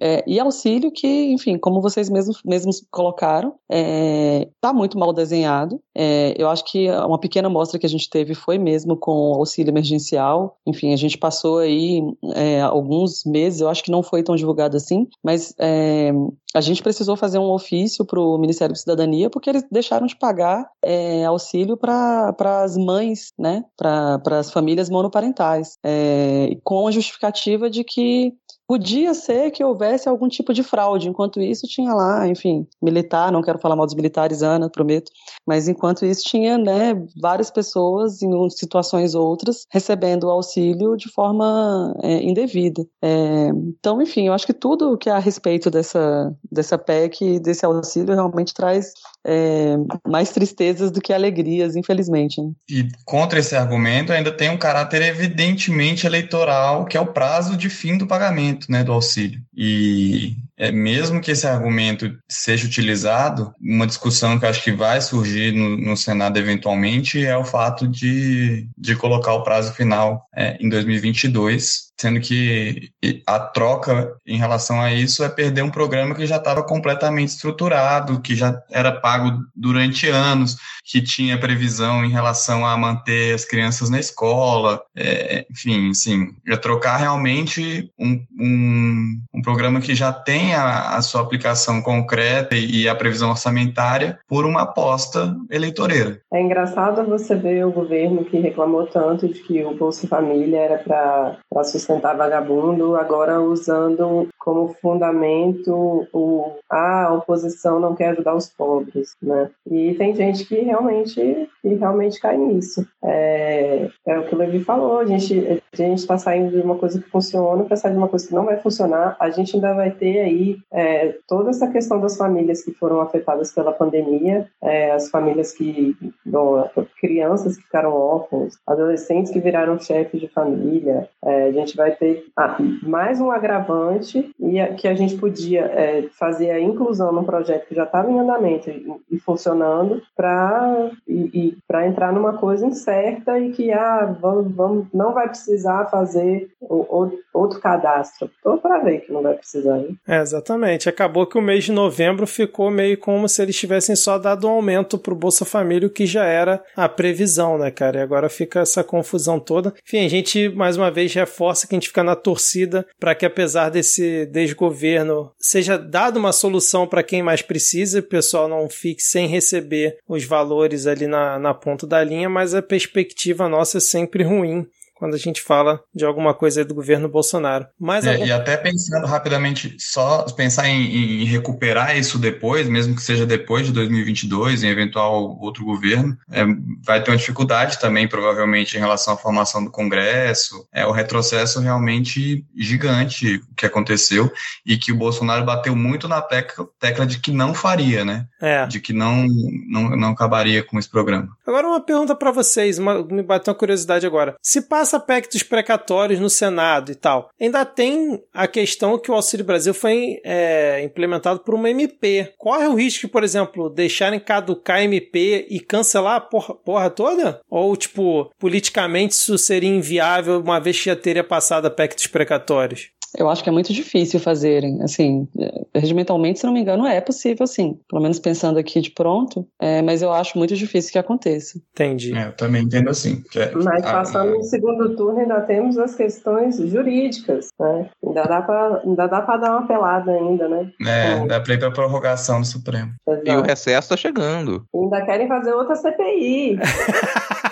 É, 0.00 0.22
e 0.26 0.38
auxílio 0.38 0.90
que, 0.92 1.06
enfim, 1.32 1.58
como 1.58 1.80
vocês 1.80 2.10
mesmos, 2.10 2.42
mesmos 2.44 2.84
colocaram, 2.90 3.54
está 3.68 3.76
é, 3.78 4.48
tá 4.60 4.72
muito 4.72 4.98
mal 4.98 5.12
desenhado. 5.12 5.80
É, 5.94 6.34
eu 6.36 6.48
acho 6.48 6.64
que 6.64 6.90
uma 6.90 7.18
pequena 7.18 7.48
amostra 7.48 7.78
que 7.78 7.86
a 7.86 7.88
gente 7.88 8.08
teve 8.10 8.34
foi 8.34 8.58
mesmo 8.58 8.96
com 8.96 9.34
auxílio 9.34 9.70
emergencial. 9.70 10.58
Enfim, 10.66 10.92
a 10.92 10.96
gente 10.96 11.16
passou 11.16 11.58
aí 11.58 12.02
é, 12.34 12.60
alguns 12.60 13.24
meses, 13.24 13.60
eu 13.60 13.68
acho 13.68 13.82
que 13.82 13.90
não 13.90 14.02
foi 14.02 14.22
tão 14.22 14.36
divulgado 14.36 14.76
assim, 14.76 15.06
mas 15.22 15.54
é, 15.58 16.12
a 16.54 16.60
gente 16.60 16.82
precisou 16.82 17.16
fazer 17.16 17.38
um 17.38 17.50
ofício 17.50 18.04
para 18.04 18.20
o 18.20 18.38
Ministério 18.38 18.74
da 18.74 18.78
Cidadania 18.78 19.28
porque 19.28 19.50
eles 19.50 19.64
deixaram 19.70 20.06
de 20.06 20.16
pagar 20.16 20.68
é, 20.82 21.24
auxílio 21.24 21.76
para 21.76 22.34
as 22.62 22.76
mães, 22.76 23.32
né, 23.38 23.64
para 23.76 24.20
as 24.38 24.50
famílias 24.50 24.88
monoparentais, 24.88 25.76
é, 25.84 26.50
com 26.64 26.86
a 26.86 26.90
justificativa 26.90 27.68
de 27.68 27.84
que 27.84 28.34
Podia 28.68 29.14
ser 29.14 29.52
que 29.52 29.62
houvesse 29.62 30.08
algum 30.08 30.26
tipo 30.26 30.52
de 30.52 30.64
fraude, 30.64 31.08
enquanto 31.08 31.40
isso 31.40 31.68
tinha 31.68 31.94
lá, 31.94 32.26
enfim, 32.26 32.66
militar, 32.82 33.30
não 33.30 33.40
quero 33.40 33.60
falar 33.60 33.76
mal 33.76 33.86
dos 33.86 33.94
militares, 33.94 34.42
Ana, 34.42 34.68
prometo, 34.68 35.08
mas 35.46 35.68
enquanto 35.68 36.04
isso 36.04 36.24
tinha, 36.24 36.58
né, 36.58 36.94
várias 37.20 37.48
pessoas 37.48 38.20
em 38.22 38.50
situações 38.50 39.14
outras 39.14 39.66
recebendo 39.70 40.28
auxílio 40.28 40.96
de 40.96 41.08
forma 41.08 41.94
é, 42.02 42.20
indevida. 42.24 42.84
É, 43.00 43.46
então, 43.46 44.02
enfim, 44.02 44.26
eu 44.26 44.32
acho 44.32 44.46
que 44.46 44.52
tudo 44.52 44.98
que 44.98 45.08
é 45.08 45.12
a 45.12 45.20
respeito 45.20 45.70
dessa, 45.70 46.35
dessa 46.50 46.78
PEC, 46.78 47.38
desse 47.40 47.64
auxílio, 47.64 48.14
realmente 48.14 48.54
traz 48.54 48.92
é, 49.24 49.76
mais 50.06 50.30
tristezas 50.30 50.90
do 50.90 51.00
que 51.00 51.12
alegrias, 51.12 51.76
infelizmente. 51.76 52.40
Né? 52.40 52.52
E 52.68 52.88
contra 53.04 53.38
esse 53.38 53.56
argumento 53.56 54.12
ainda 54.12 54.30
tem 54.30 54.50
um 54.50 54.58
caráter 54.58 55.02
evidentemente 55.02 56.06
eleitoral, 56.06 56.84
que 56.84 56.96
é 56.96 57.00
o 57.00 57.12
prazo 57.12 57.56
de 57.56 57.68
fim 57.68 57.98
do 57.98 58.06
pagamento 58.06 58.70
né, 58.70 58.84
do 58.84 58.92
auxílio. 58.92 59.40
E 59.56 60.36
é, 60.56 60.72
mesmo 60.72 61.20
que 61.20 61.32
esse 61.32 61.46
argumento 61.46 62.16
seja 62.28 62.66
utilizado, 62.66 63.54
uma 63.60 63.86
discussão 63.86 64.38
que 64.38 64.46
acho 64.46 64.62
que 64.62 64.72
vai 64.72 65.00
surgir 65.00 65.52
no, 65.52 65.76
no 65.76 65.96
Senado 65.96 66.38
eventualmente 66.38 67.24
é 67.24 67.36
o 67.36 67.44
fato 67.44 67.86
de, 67.86 68.68
de 68.76 68.96
colocar 68.96 69.34
o 69.34 69.42
prazo 69.42 69.72
final 69.72 70.26
é, 70.34 70.56
em 70.60 70.68
2022 70.68 71.85
sendo 71.98 72.20
que 72.20 72.90
a 73.26 73.38
troca 73.38 74.16
em 74.26 74.36
relação 74.36 74.80
a 74.80 74.92
isso 74.92 75.24
é 75.24 75.28
perder 75.28 75.62
um 75.62 75.70
programa 75.70 76.14
que 76.14 76.26
já 76.26 76.36
estava 76.36 76.62
completamente 76.62 77.30
estruturado, 77.30 78.20
que 78.20 78.34
já 78.34 78.62
era 78.70 78.92
pago 78.92 79.40
durante 79.54 80.08
anos, 80.08 80.56
que 80.84 81.00
tinha 81.00 81.40
previsão 81.40 82.04
em 82.04 82.10
relação 82.10 82.66
a 82.66 82.76
manter 82.76 83.34
as 83.34 83.44
crianças 83.44 83.88
na 83.88 83.98
escola, 83.98 84.82
é, 84.94 85.46
enfim, 85.50 85.92
sim, 85.94 86.34
é 86.46 86.56
trocar 86.56 86.98
realmente 86.98 87.90
um, 87.98 88.22
um, 88.38 89.20
um, 89.34 89.42
programa 89.42 89.80
que 89.80 89.94
já 89.94 90.12
tem 90.12 90.54
a, 90.54 90.96
a 90.96 91.02
sua 91.02 91.22
aplicação 91.22 91.80
concreta 91.80 92.54
e, 92.54 92.82
e 92.82 92.88
a 92.88 92.94
previsão 92.94 93.30
orçamentária 93.30 94.18
por 94.28 94.44
uma 94.44 94.62
aposta 94.62 95.34
eleitoreira. 95.50 96.20
É 96.32 96.40
engraçado 96.40 97.04
você 97.06 97.34
ver 97.34 97.64
o 97.66 97.72
governo 97.72 98.24
que 98.24 98.38
reclamou 98.38 98.86
tanto 98.86 99.28
de 99.28 99.40
que 99.40 99.64
o 99.64 99.74
Bolsa 99.74 100.06
Família 100.06 100.58
era 100.58 100.78
para 100.78 101.64
sustentar 101.64 101.85
vagabundo, 101.94 102.96
agora 102.96 103.40
usando 103.40 104.28
como 104.38 104.74
fundamento 104.80 106.06
o 106.12 106.52
ah, 106.70 107.06
a 107.06 107.14
oposição 107.14 107.80
não 107.80 107.94
quer 107.94 108.10
ajudar 108.10 108.34
os 108.34 108.48
pobres, 108.48 109.16
né? 109.22 109.50
E 109.68 109.94
tem 109.94 110.14
gente 110.14 110.44
que 110.44 110.60
realmente 110.60 111.48
que 111.62 111.74
realmente 111.74 112.20
cai 112.20 112.36
nisso. 112.36 112.86
É, 113.04 113.88
é 114.06 114.18
o 114.18 114.24
que 114.24 114.34
o 114.34 114.38
Levi 114.38 114.60
falou, 114.60 114.98
a 114.98 115.04
gente 115.04 115.60
a 115.72 115.76
gente 115.76 115.98
está 115.98 116.16
saindo 116.16 116.50
de 116.50 116.60
uma 116.60 116.76
coisa 116.76 117.00
que 117.00 117.10
funciona 117.10 117.64
para 117.64 117.76
sair 117.76 117.92
de 117.92 117.98
uma 117.98 118.08
coisa 118.08 118.26
que 118.26 118.34
não 118.34 118.44
vai 118.44 118.56
funcionar. 118.56 119.16
A 119.18 119.30
gente 119.30 119.56
ainda 119.56 119.74
vai 119.74 119.90
ter 119.90 120.20
aí 120.20 120.58
é, 120.72 121.16
toda 121.26 121.50
essa 121.50 121.68
questão 121.68 122.00
das 122.00 122.16
famílias 122.16 122.62
que 122.62 122.72
foram 122.72 123.00
afetadas 123.00 123.52
pela 123.52 123.72
pandemia, 123.72 124.48
é, 124.62 124.92
as 124.92 125.10
famílias 125.10 125.52
que 125.52 125.96
bom, 126.24 126.68
crianças 127.00 127.56
que 127.56 127.64
ficaram 127.64 127.92
órfãos, 127.92 128.54
adolescentes 128.66 129.32
que 129.32 129.40
viraram 129.40 129.78
chefes 129.78 130.20
de 130.20 130.28
família. 130.28 131.08
É, 131.24 131.44
a 131.44 131.52
vai 131.76 131.92
ter 131.92 132.24
ah, 132.36 132.56
mais 132.82 133.20
um 133.20 133.30
agravante 133.30 134.30
e 134.40 134.64
que 134.74 134.88
a 134.88 134.94
gente 134.94 135.16
podia 135.16 135.62
é, 135.66 136.08
fazer 136.18 136.50
a 136.50 136.60
inclusão 136.60 137.12
num 137.12 137.24
projeto 137.24 137.66
que 137.68 137.74
já 137.74 137.84
estava 137.84 138.10
em 138.10 138.18
andamento 138.18 138.70
e, 138.70 138.86
e 139.10 139.18
funcionando 139.18 140.02
para 140.16 140.90
e, 141.06 141.30
e 141.34 141.58
para 141.66 141.86
entrar 141.86 142.12
numa 142.12 142.34
coisa 142.34 142.66
incerta 142.66 143.38
e 143.38 143.52
que 143.52 143.72
ah, 143.72 144.16
vamos, 144.20 144.54
vamos, 144.54 144.86
não 144.92 145.12
vai 145.12 145.28
precisar 145.28 145.86
fazer 145.86 146.50
o, 146.60 147.02
o, 147.02 147.12
outro 147.32 147.60
cadastro. 147.60 148.30
Estou 148.34 148.58
para 148.58 148.78
ver 148.78 149.00
que 149.00 149.12
não 149.12 149.22
vai 149.22 149.34
precisar. 149.34 149.78
Hein? 149.78 149.98
É, 150.06 150.20
exatamente. 150.20 150.88
Acabou 150.88 151.26
que 151.26 151.38
o 151.38 151.42
mês 151.42 151.64
de 151.64 151.72
novembro 151.72 152.26
ficou 152.26 152.70
meio 152.70 152.98
como 152.98 153.28
se 153.28 153.42
eles 153.42 153.56
tivessem 153.56 153.94
só 153.94 154.18
dado 154.18 154.46
um 154.46 154.50
aumento 154.50 154.98
para 154.98 155.12
o 155.12 155.16
Bolsa 155.16 155.44
Família, 155.44 155.86
o 155.86 155.90
que 155.90 156.06
já 156.06 156.24
era 156.24 156.62
a 156.76 156.88
previsão, 156.88 157.58
né, 157.58 157.70
cara? 157.70 157.98
E 157.98 158.02
agora 158.02 158.28
fica 158.28 158.60
essa 158.60 158.82
confusão 158.82 159.38
toda. 159.38 159.74
Enfim, 159.84 160.04
a 160.04 160.08
gente 160.08 160.48
mais 160.50 160.76
uma 160.76 160.90
vez 160.90 161.12
reforça 161.12 161.65
que 161.66 161.74
a 161.74 161.78
gente 161.78 161.88
fica 161.88 162.02
na 162.02 162.16
torcida 162.16 162.86
para 162.98 163.14
que, 163.14 163.26
apesar 163.26 163.70
desse 163.70 164.26
desgoverno, 164.26 165.32
seja 165.38 165.76
dada 165.76 166.18
uma 166.18 166.32
solução 166.32 166.86
para 166.86 167.02
quem 167.02 167.22
mais 167.22 167.42
precisa, 167.42 168.00
o 168.00 168.02
pessoal 168.02 168.48
não 168.48 168.68
fique 168.68 169.02
sem 169.02 169.26
receber 169.26 169.98
os 170.08 170.24
valores 170.24 170.86
ali 170.86 171.06
na, 171.06 171.38
na 171.38 171.54
ponta 171.54 171.86
da 171.86 172.02
linha, 172.02 172.28
mas 172.28 172.54
a 172.54 172.62
perspectiva 172.62 173.48
nossa 173.48 173.78
é 173.78 173.80
sempre 173.80 174.22
ruim 174.22 174.66
quando 174.96 175.14
a 175.14 175.18
gente 175.18 175.42
fala 175.42 175.80
de 175.94 176.04
alguma 176.04 176.34
coisa 176.34 176.64
do 176.64 176.74
governo 176.74 177.08
Bolsonaro. 177.08 177.66
Mas 177.78 178.06
é, 178.06 178.14
algum... 178.14 178.26
E 178.26 178.32
até 178.32 178.56
pensando 178.56 179.06
rapidamente, 179.06 179.76
só 179.78 180.22
pensar 180.22 180.68
em, 180.68 181.22
em, 181.22 181.24
recuperar 181.24 181.96
isso 181.96 182.18
depois, 182.18 182.68
mesmo 182.68 182.94
que 182.96 183.02
seja 183.02 183.26
depois 183.26 183.66
de 183.66 183.72
2022, 183.72 184.62
em 184.62 184.68
eventual 184.68 185.38
outro 185.40 185.64
governo, 185.64 186.16
é, 186.32 186.44
vai 186.82 187.02
ter 187.02 187.10
uma 187.10 187.16
dificuldade 187.16 187.78
também, 187.78 188.08
provavelmente, 188.08 188.76
em 188.76 188.80
relação 188.80 189.14
à 189.14 189.16
formação 189.16 189.62
do 189.62 189.70
Congresso. 189.70 190.66
É 190.72 190.86
o 190.86 190.92
retrocesso 190.92 191.60
realmente 191.60 192.44
gigante 192.56 193.40
que 193.56 193.66
aconteceu 193.66 194.30
e 194.64 194.78
que 194.78 194.92
o 194.92 194.96
Bolsonaro 194.96 195.44
bateu 195.44 195.76
muito 195.76 196.08
na 196.08 196.22
tecla, 196.22 196.66
tecla 196.80 197.06
de 197.06 197.18
que 197.18 197.30
não 197.30 197.52
faria, 197.52 198.04
né? 198.04 198.26
É. 198.40 198.66
De 198.66 198.80
que 198.80 198.92
não, 198.92 199.26
não, 199.68 199.90
não 199.90 200.08
acabaria 200.10 200.62
com 200.62 200.78
esse 200.78 200.88
programa. 200.88 201.28
Agora 201.46 201.68
uma 201.68 201.80
pergunta 201.80 202.14
para 202.14 202.30
vocês, 202.30 202.78
uma, 202.78 203.04
me 203.04 203.22
bateu 203.22 203.52
uma 203.52 203.58
curiosidade 203.58 204.06
agora. 204.06 204.34
Se 204.42 204.62
passa 204.62 204.85
passa 204.86 205.00
pactos 205.00 205.42
precatórios 205.42 206.20
no 206.20 206.30
Senado 206.30 206.92
e 206.92 206.94
tal. 206.94 207.28
Ainda 207.40 207.64
tem 207.64 208.22
a 208.32 208.46
questão 208.46 208.96
que 208.96 209.10
o 209.10 209.14
Auxílio 209.14 209.44
Brasil 209.44 209.74
foi 209.74 210.20
é, 210.24 210.80
implementado 210.84 211.40
por 211.40 211.54
uma 211.54 211.68
MP. 211.68 212.32
Corre 212.38 212.68
o 212.68 212.74
risco 212.74 213.06
de, 213.06 213.12
por 213.12 213.24
exemplo, 213.24 213.68
deixarem 213.68 214.20
caducar 214.20 214.76
a 214.76 214.84
MP 214.84 215.46
e 215.50 215.58
cancelar 215.58 216.16
a 216.16 216.20
porra, 216.20 216.54
porra 216.54 216.88
toda? 216.88 217.40
Ou, 217.50 217.76
tipo, 217.76 218.30
politicamente 218.38 219.14
isso 219.14 219.36
seria 219.36 219.68
inviável 219.68 220.38
uma 220.38 220.60
vez 220.60 220.78
que 220.78 220.84
já 220.84 220.94
teria 220.94 221.24
passado 221.24 221.66
a 221.66 221.70
pactos 221.70 222.06
precatórios? 222.06 222.90
Eu 223.16 223.30
acho 223.30 223.42
que 223.42 223.48
é 223.48 223.52
muito 223.52 223.72
difícil 223.72 224.20
fazerem. 224.20 224.82
Assim, 224.82 225.26
regimentalmente, 225.74 226.38
se 226.38 226.46
não 226.46 226.52
me 226.52 226.60
engano, 226.60 226.86
é 226.86 227.00
possível, 227.00 227.46
sim. 227.46 227.78
Pelo 227.88 228.02
menos 228.02 228.18
pensando 228.18 228.58
aqui 228.58 228.80
de 228.80 228.90
pronto. 228.90 229.46
É, 229.60 229.80
mas 229.82 230.02
eu 230.02 230.12
acho 230.12 230.36
muito 230.36 230.54
difícil 230.54 230.92
que 230.92 230.98
aconteça. 230.98 231.58
Entendi. 231.72 232.14
É, 232.14 232.28
eu 232.28 232.32
também 232.32 232.62
entendo 232.62 232.90
assim. 232.90 233.22
É, 233.34 233.52
mas 233.54 233.82
passando 233.82 234.32
no 234.32 234.42
segundo 234.42 234.75
turno, 234.96 235.20
ainda 235.20 235.40
temos 235.40 235.78
as 235.78 235.94
questões 235.94 236.56
jurídicas. 236.56 237.48
Né? 237.58 237.88
Ainda 238.04 238.22
dá 238.22 238.42
para 238.42 238.80
ainda 238.84 239.06
dá 239.06 239.22
para 239.22 239.36
dar 239.38 239.50
uma 239.52 239.66
pelada 239.66 240.12
ainda, 240.12 240.48
né? 240.48 240.70
É, 240.86 241.12
então, 241.12 241.26
dá 241.26 241.40
para 241.40 241.54
ir 241.54 241.58
para 241.58 241.70
prorrogação 241.70 242.40
do 242.40 242.46
Supremo. 242.46 242.92
Exato. 243.06 243.28
E 243.28 243.36
o 243.36 243.42
recesso 243.42 243.86
está 243.86 243.96
chegando. 243.96 244.64
Ainda 244.74 245.04
querem 245.04 245.28
fazer 245.28 245.52
outra 245.52 245.76
CPI. 245.76 246.58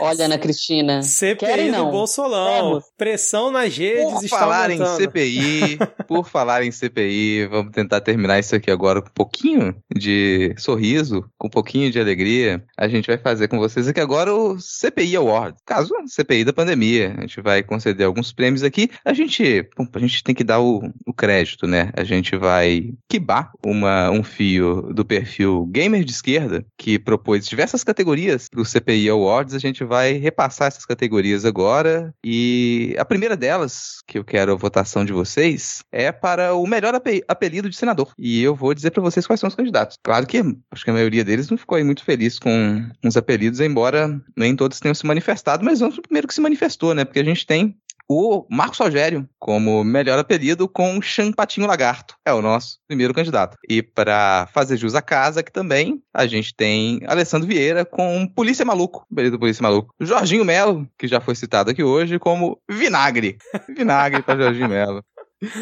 Olha, 0.00 0.26
Ana 0.26 0.38
Cristina. 0.38 1.02
CPI 1.02 1.36
Querem, 1.36 1.72
do 1.72 1.90
Bolsolão. 1.90 2.82
Pressão 2.96 3.50
nas 3.50 3.76
redes 3.76 4.20
por 4.20 4.28
falar 4.28 4.70
em 4.70 4.84
CPI, 4.84 5.78
por 6.06 6.28
falar 6.28 6.62
em 6.62 6.70
CPI, 6.70 7.46
vamos 7.46 7.72
tentar 7.72 8.00
terminar 8.00 8.38
isso 8.38 8.54
aqui 8.54 8.70
agora 8.70 9.02
com 9.02 9.08
um 9.08 9.12
pouquinho 9.12 9.74
de 9.94 10.54
sorriso, 10.58 11.24
com 11.38 11.48
um 11.48 11.50
pouquinho 11.50 11.90
de 11.90 11.98
alegria. 11.98 12.64
A 12.76 12.88
gente 12.88 13.06
vai 13.06 13.18
fazer 13.18 13.48
com 13.48 13.58
vocês 13.58 13.88
aqui 13.88 14.00
agora 14.00 14.32
o 14.32 14.58
CPI 14.58 15.16
Award. 15.16 15.56
Caso 15.66 15.92
CPI 16.06 16.44
da 16.44 16.52
pandemia. 16.52 17.14
A 17.16 17.20
gente 17.22 17.40
vai 17.40 17.62
conceder 17.62 18.06
alguns 18.06 18.32
prêmios 18.32 18.62
aqui. 18.62 18.90
A 19.04 19.12
gente, 19.12 19.68
bom, 19.76 19.86
a 19.92 19.98
gente 19.98 20.22
tem 20.22 20.34
que 20.34 20.44
dar 20.44 20.60
o, 20.60 20.82
o 21.06 21.12
crédito, 21.12 21.66
né? 21.66 21.90
A 21.96 22.04
gente 22.04 22.36
vai 22.36 22.92
quibar 23.08 23.50
uma, 23.64 24.10
um 24.10 24.22
fio 24.22 24.92
do 24.94 25.04
perfil 25.04 25.66
Gamer 25.66 26.04
de 26.04 26.12
Esquerda, 26.12 26.64
que 26.78 26.98
propôs 26.98 27.46
diversas 27.46 27.82
categorias 27.82 28.48
para 28.48 28.60
o 28.60 28.64
CPI 28.64 29.08
Awards 29.08 29.55
a 29.56 29.60
gente 29.60 29.84
vai 29.84 30.12
repassar 30.12 30.68
essas 30.68 30.84
categorias 30.84 31.44
agora. 31.44 32.14
E 32.24 32.94
a 32.98 33.04
primeira 33.04 33.36
delas, 33.36 34.02
que 34.06 34.18
eu 34.18 34.24
quero 34.24 34.52
a 34.52 34.56
votação 34.56 35.04
de 35.04 35.12
vocês, 35.12 35.82
é 35.90 36.12
para 36.12 36.54
o 36.54 36.66
melhor 36.66 36.94
apelido 37.28 37.68
de 37.68 37.76
senador. 37.76 38.12
E 38.18 38.42
eu 38.42 38.54
vou 38.54 38.74
dizer 38.74 38.90
para 38.90 39.02
vocês 39.02 39.26
quais 39.26 39.40
são 39.40 39.48
os 39.48 39.54
candidatos. 39.54 39.98
Claro 40.02 40.26
que 40.26 40.38
acho 40.70 40.84
que 40.84 40.90
a 40.90 40.94
maioria 40.94 41.24
deles 41.24 41.48
não 41.50 41.58
ficou 41.58 41.82
muito 41.84 42.04
feliz 42.04 42.38
com 42.38 42.88
os 43.04 43.16
apelidos, 43.16 43.60
embora 43.60 44.20
nem 44.36 44.56
todos 44.56 44.80
tenham 44.80 44.94
se 44.94 45.06
manifestado, 45.06 45.64
mas 45.64 45.80
vamos 45.80 45.96
pro 45.96 46.02
primeiro 46.02 46.28
que 46.28 46.34
se 46.34 46.40
manifestou, 46.40 46.94
né? 46.94 47.04
Porque 47.04 47.20
a 47.20 47.24
gente 47.24 47.46
tem 47.46 47.76
o 48.08 48.46
Marcos 48.50 48.78
Rogério 48.78 49.28
como 49.38 49.82
melhor 49.84 50.18
apelido 50.18 50.68
com 50.68 51.00
Champatinho 51.02 51.66
Lagarto. 51.66 52.16
É 52.24 52.32
o 52.32 52.42
nosso 52.42 52.78
primeiro 52.86 53.14
candidato. 53.14 53.56
E 53.68 53.82
para 53.82 54.48
fazer 54.52 54.76
jus 54.76 54.94
à 54.94 55.02
casa, 55.02 55.42
que 55.42 55.52
também 55.52 56.02
a 56.14 56.26
gente 56.26 56.54
tem 56.54 57.00
Alessandro 57.06 57.48
Vieira 57.48 57.84
com 57.84 58.26
Polícia 58.26 58.64
Maluco, 58.64 59.06
apelido 59.10 59.38
Polícia 59.38 59.62
Maluco. 59.62 59.94
Jorginho 60.00 60.44
Melo, 60.44 60.88
que 60.98 61.08
já 61.08 61.20
foi 61.20 61.34
citado 61.34 61.70
aqui 61.70 61.82
hoje, 61.82 62.18
como 62.18 62.60
Vinagre. 62.68 63.38
Vinagre 63.68 64.22
para 64.22 64.42
Jorginho 64.42 64.68
Melo. 64.68 65.04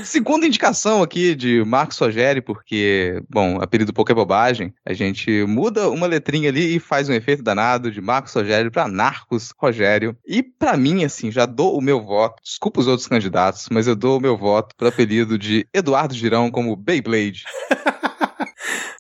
Segunda 0.05 0.47
indicação 0.47 1.03
aqui 1.03 1.35
de 1.35 1.65
Marcos 1.65 1.99
Rogério, 1.99 2.43
porque, 2.43 3.21
bom, 3.29 3.61
apelido 3.61 3.93
pouco 3.93 4.13
é 4.13 4.15
bobagem. 4.15 4.73
A 4.85 4.93
gente 4.93 5.45
muda 5.47 5.91
uma 5.91 6.07
letrinha 6.07 6.49
ali 6.49 6.77
e 6.77 6.81
faz 6.81 7.09
um 7.09 7.13
efeito 7.13 7.43
danado 7.43 7.91
de 7.91 8.01
Marcos 8.01 8.33
Rogério 8.33 8.71
para 8.71 8.87
Narcos 8.87 9.53
Rogério. 9.59 10.17
E 10.27 10.43
para 10.43 10.77
mim, 10.77 11.05
assim, 11.05 11.31
já 11.31 11.45
dou 11.45 11.77
o 11.77 11.83
meu 11.83 12.01
voto. 12.01 12.41
Desculpa 12.43 12.81
os 12.81 12.87
outros 12.87 13.09
candidatos, 13.09 13.69
mas 13.71 13.87
eu 13.87 13.97
dou 13.97 14.19
o 14.19 14.21
meu 14.21 14.37
voto 14.37 14.75
para 14.77 14.89
apelido 14.89 15.37
de 15.37 15.67
Eduardo 15.75 16.15
Girão 16.15 16.51
como 16.51 16.77
Beyblade. 16.77 17.45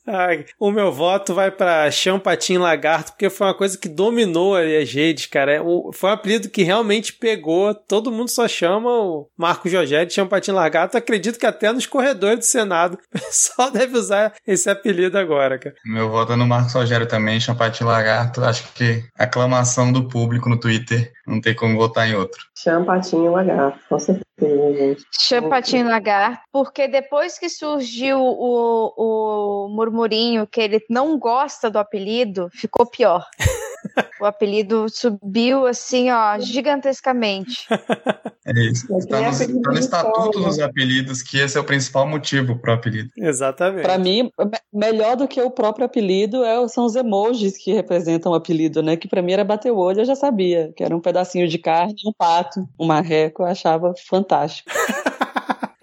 Ai, 0.06 0.44
o 0.58 0.70
meu 0.70 0.92
voto 0.92 1.34
vai 1.34 1.50
para 1.50 1.90
Champatin 1.90 2.58
Lagarto, 2.58 3.12
porque 3.12 3.30
foi 3.30 3.46
uma 3.46 3.54
coisa 3.54 3.78
que 3.78 3.88
dominou 3.88 4.54
ali 4.54 4.76
as 4.76 4.92
redes, 4.92 5.26
cara. 5.26 5.52
É, 5.52 5.60
foi 5.92 6.10
um 6.10 6.12
apelido 6.12 6.50
que 6.50 6.62
realmente 6.62 7.12
pegou. 7.12 7.74
Todo 7.74 8.12
mundo 8.12 8.28
só 8.28 8.46
chama 8.46 8.90
o 8.90 9.28
Marco 9.36 9.68
Jorge 9.68 10.04
de 10.04 10.12
Champatin 10.12 10.50
Lagarto. 10.50 10.96
Acredito 10.96 11.38
que 11.38 11.46
até 11.46 11.72
nos 11.72 11.86
corredores 11.86 12.40
do 12.40 12.44
Senado 12.44 12.98
o 13.14 13.18
pessoal 13.18 13.70
deve 13.70 13.96
usar 13.96 14.34
esse 14.46 14.68
apelido 14.68 15.16
agora, 15.16 15.58
cara. 15.58 15.74
Meu 15.84 16.10
voto 16.10 16.32
é 16.32 16.36
no 16.36 16.46
Marcos 16.46 16.74
Rogério 16.74 17.06
também, 17.06 17.40
Champatin 17.40 17.84
Lagarto. 17.84 18.44
Acho 18.44 18.70
que 18.74 19.02
aclamação 19.16 19.90
do 19.90 20.08
público 20.08 20.48
no 20.48 20.58
Twitter 20.60 21.12
não 21.26 21.40
tem 21.40 21.54
como 21.54 21.76
votar 21.76 22.08
em 22.08 22.14
outro. 22.14 22.44
Champatinho 22.56 23.32
Lagarto, 23.32 23.78
com 23.88 23.98
certeza, 23.98 24.23
gente. 24.40 25.04
Champatinho 25.20 25.88
Lagarto, 25.88 26.42
porque 26.52 26.88
depois 26.88 27.38
que 27.38 27.48
surgiu 27.48 28.18
o, 28.20 28.92
o 28.96 29.68
murmurinho 29.68 30.46
que 30.46 30.60
ele 30.60 30.84
não 30.90 31.18
gosta 31.18 31.70
do 31.70 31.78
apelido, 31.78 32.48
ficou 32.52 32.86
pior. 32.86 33.26
o 34.20 34.24
apelido 34.24 34.88
subiu 34.88 35.66
assim, 35.66 36.10
ó, 36.10 36.38
gigantescamente. 36.38 37.66
É 38.46 38.52
isso. 38.60 38.86
Está 38.96 39.20
no, 39.20 39.62
tá 39.62 39.72
no 39.72 39.78
estatuto 39.78 40.40
dos 40.40 40.58
apelidos 40.58 41.22
que 41.22 41.38
esse 41.38 41.56
é 41.56 41.60
o 41.60 41.64
principal 41.64 42.06
motivo 42.06 42.56
para 42.58 42.72
o 42.72 42.74
apelido. 42.74 43.10
Exatamente. 43.16 43.82
Para 43.82 43.98
mim, 43.98 44.30
melhor 44.72 45.16
do 45.16 45.28
que 45.28 45.40
o 45.40 45.50
próprio 45.50 45.86
apelido 45.86 46.44
é, 46.44 46.66
são 46.68 46.84
os 46.84 46.94
emojis 46.94 47.56
que 47.56 47.72
representam 47.72 48.32
o 48.32 48.34
apelido, 48.34 48.82
né? 48.82 48.96
Que 48.96 49.08
para 49.08 49.22
mim 49.22 49.32
era 49.32 49.44
bater 49.44 49.72
o 49.72 49.78
olho, 49.78 50.00
eu 50.00 50.04
já 50.04 50.14
sabia, 50.14 50.72
que 50.76 50.82
era 50.82 50.96
um 50.96 51.00
pedacinho 51.00 51.48
de 51.48 51.58
carne, 51.58 51.94
um 52.06 52.12
pato, 52.12 52.68
um 52.78 52.86
marreco, 52.86 53.42
eu 53.42 53.46
achava 53.46 53.94
fantástico. 54.06 54.70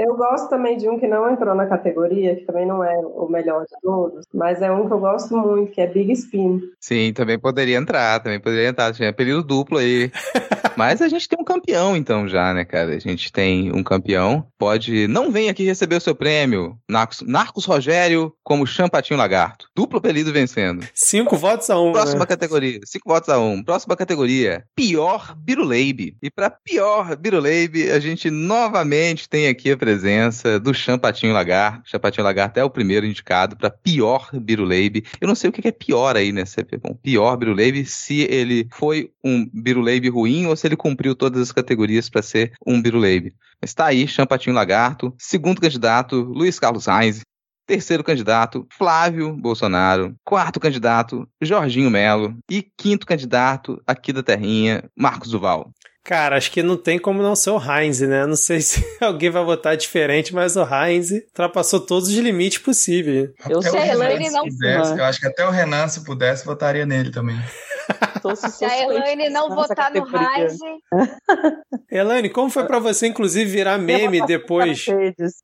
Eu 0.02 0.16
gosto 0.16 0.50
também 0.50 0.78
de 0.78 0.90
um 0.90 0.98
que 0.98 1.06
não 1.06 1.30
entrou 1.30 1.54
na 1.54 1.68
categoria, 1.68 2.36
que 2.36 2.44
também 2.44 2.66
não 2.66 2.84
é 2.84 2.98
o 2.98 3.28
melhor 3.30 3.62
de 3.62 3.80
todos, 3.84 4.26
mas 4.34 4.60
é 4.60 4.72
um 4.72 4.88
que 4.88 4.94
eu 4.94 4.98
gosto 4.98 5.38
muito, 5.38 5.72
que 5.72 5.80
é 5.80 5.86
Big 5.86 6.12
Spin. 6.14 6.60
Sim, 6.80 7.14
também 7.14 7.38
poderia 7.38 7.78
entrar, 7.78 8.20
também 8.20 8.40
poderia 8.40 8.70
entrar. 8.70 8.92
Tinha 8.94 9.14
período 9.14 9.44
duplo 9.44 9.78
aí. 9.78 10.12
mas 10.76 11.04
a 11.04 11.08
gente 11.08 11.30
tem 11.30 11.38
um 11.40 11.44
campeão, 11.44 11.96
então, 11.96 12.28
já, 12.28 12.52
né, 12.52 12.66
cara? 12.66 12.96
A 12.96 13.00
gente 13.00 13.32
tem 13.32 13.72
um 13.72 13.84
campeão. 13.84 14.44
Pode. 14.58 15.08
Não 15.08 15.30
vem 15.30 15.50
aqui 15.50 15.64
receber 15.64 15.98
o 15.98 16.02
seu 16.02 16.16
prêmio. 16.16 16.76
Narcos, 16.90 17.22
Narcos 17.22 17.66
Rogério 17.66 18.34
como 18.44 18.66
Champatinho 18.66 19.20
Lagarto. 19.20 19.68
Duplo 19.76 20.00
apelido 20.00 20.34
vencendo. 20.34 20.84
Cinco 20.96 21.38
votos 21.38 21.70
a 21.70 21.80
um. 21.80 21.92
Próxima 21.92 22.22
né? 22.22 22.26
categoria. 22.26 22.80
Cinco 22.86 23.08
votos 23.08 23.30
a 23.30 23.38
um. 23.38 23.64
Próxima 23.64 23.96
categoria. 23.96 24.64
Pior 24.76 25.36
Biruleibe. 25.38 26.18
E 26.24 26.32
para 26.32 26.50
pior 26.50 27.16
Biruleibe, 27.16 27.92
a 27.92 28.00
gente 28.00 28.32
novamente 28.32 29.30
tem 29.30 29.48
aqui 29.48 29.72
a 29.72 29.78
presença 29.78 29.91
presença 29.92 30.58
do 30.58 30.74
Champatinho 30.74 31.34
Lagarto. 31.34 31.90
Champatinho 31.90 32.24
Lagarto 32.24 32.58
é 32.58 32.64
o 32.64 32.70
primeiro 32.70 33.06
indicado 33.06 33.58
para 33.58 33.70
pior 33.70 34.30
Biruleibe. 34.34 35.04
Eu 35.20 35.28
não 35.28 35.36
sei 35.36 35.50
o 35.50 35.54
que 35.54 35.68
é 35.68 35.72
pior 35.72 36.16
aí, 36.16 36.32
né? 36.32 36.44
Bom, 36.82 36.96
pior 36.96 37.36
Biruleibe, 37.36 37.86
se 37.86 38.22
ele 38.22 38.68
foi 38.72 39.12
um 39.24 39.46
Biruleibe 39.54 40.08
ruim 40.08 40.46
ou 40.46 40.56
se 40.56 40.66
ele 40.66 40.78
cumpriu 40.78 41.14
todas 41.14 41.42
as 41.42 41.52
categorias 41.52 42.10
para 42.10 42.22
ser 42.22 42.54
um 42.66 42.82
Biruleibe. 42.82 43.34
Mas 43.62 43.74
tá 43.74 43.88
aí, 43.88 44.08
Champatinho 44.08 44.56
Lagarto. 44.56 45.14
Segundo 45.18 45.60
candidato, 45.60 46.22
Luiz 46.22 46.58
Carlos 46.58 46.86
Reis. 46.86 47.22
Terceiro 47.72 48.04
candidato, 48.04 48.68
Flávio 48.78 49.32
Bolsonaro. 49.32 50.14
Quarto 50.26 50.60
candidato, 50.60 51.26
Jorginho 51.42 51.90
Melo. 51.90 52.36
E 52.50 52.62
quinto 52.62 53.06
candidato, 53.06 53.82
aqui 53.88 54.12
da 54.12 54.22
Terrinha, 54.22 54.84
Marcos 54.94 55.32
Duval. 55.32 55.72
Cara, 56.04 56.36
acho 56.36 56.52
que 56.52 56.62
não 56.62 56.76
tem 56.76 57.00
como 57.00 57.24
não 57.24 57.34
ser 57.34 57.52
o 57.52 57.58
Heinz, 57.58 58.02
né? 58.02 58.26
Não 58.26 58.36
sei 58.36 58.60
se 58.60 58.86
alguém 59.00 59.30
vai 59.30 59.46
votar 59.46 59.78
diferente, 59.78 60.36
mas 60.36 60.58
o 60.58 60.68
Heinz 60.68 61.12
ultrapassou 61.12 61.80
todos 61.80 62.10
os 62.10 62.16
limites 62.16 62.58
possíveis. 62.58 63.30
Eu 63.48 63.62
sei, 63.62 63.80
a 63.80 63.88
Elaine 63.88 64.30
não 64.32 64.44
pudesse, 64.44 64.92
Eu 64.92 65.06
acho 65.06 65.22
que 65.22 65.28
até 65.28 65.48
o 65.48 65.50
Renan, 65.50 65.88
se 65.88 66.04
pudesse, 66.04 66.44
votaria 66.44 66.86
nele 66.86 67.10
também. 67.10 67.40
Se 68.36 68.66
a 68.66 68.84
Elaine 68.84 69.30
não 69.30 69.50
votar 69.50 69.92
no 69.92 70.06
Heinz. 70.06 70.58
Elaine, 71.92 72.30
como 72.30 72.50
foi 72.50 72.66
para 72.66 72.80
você, 72.80 73.08
inclusive, 73.08 73.50
virar 73.50 73.78
meme 73.78 74.26
depois? 74.26 74.86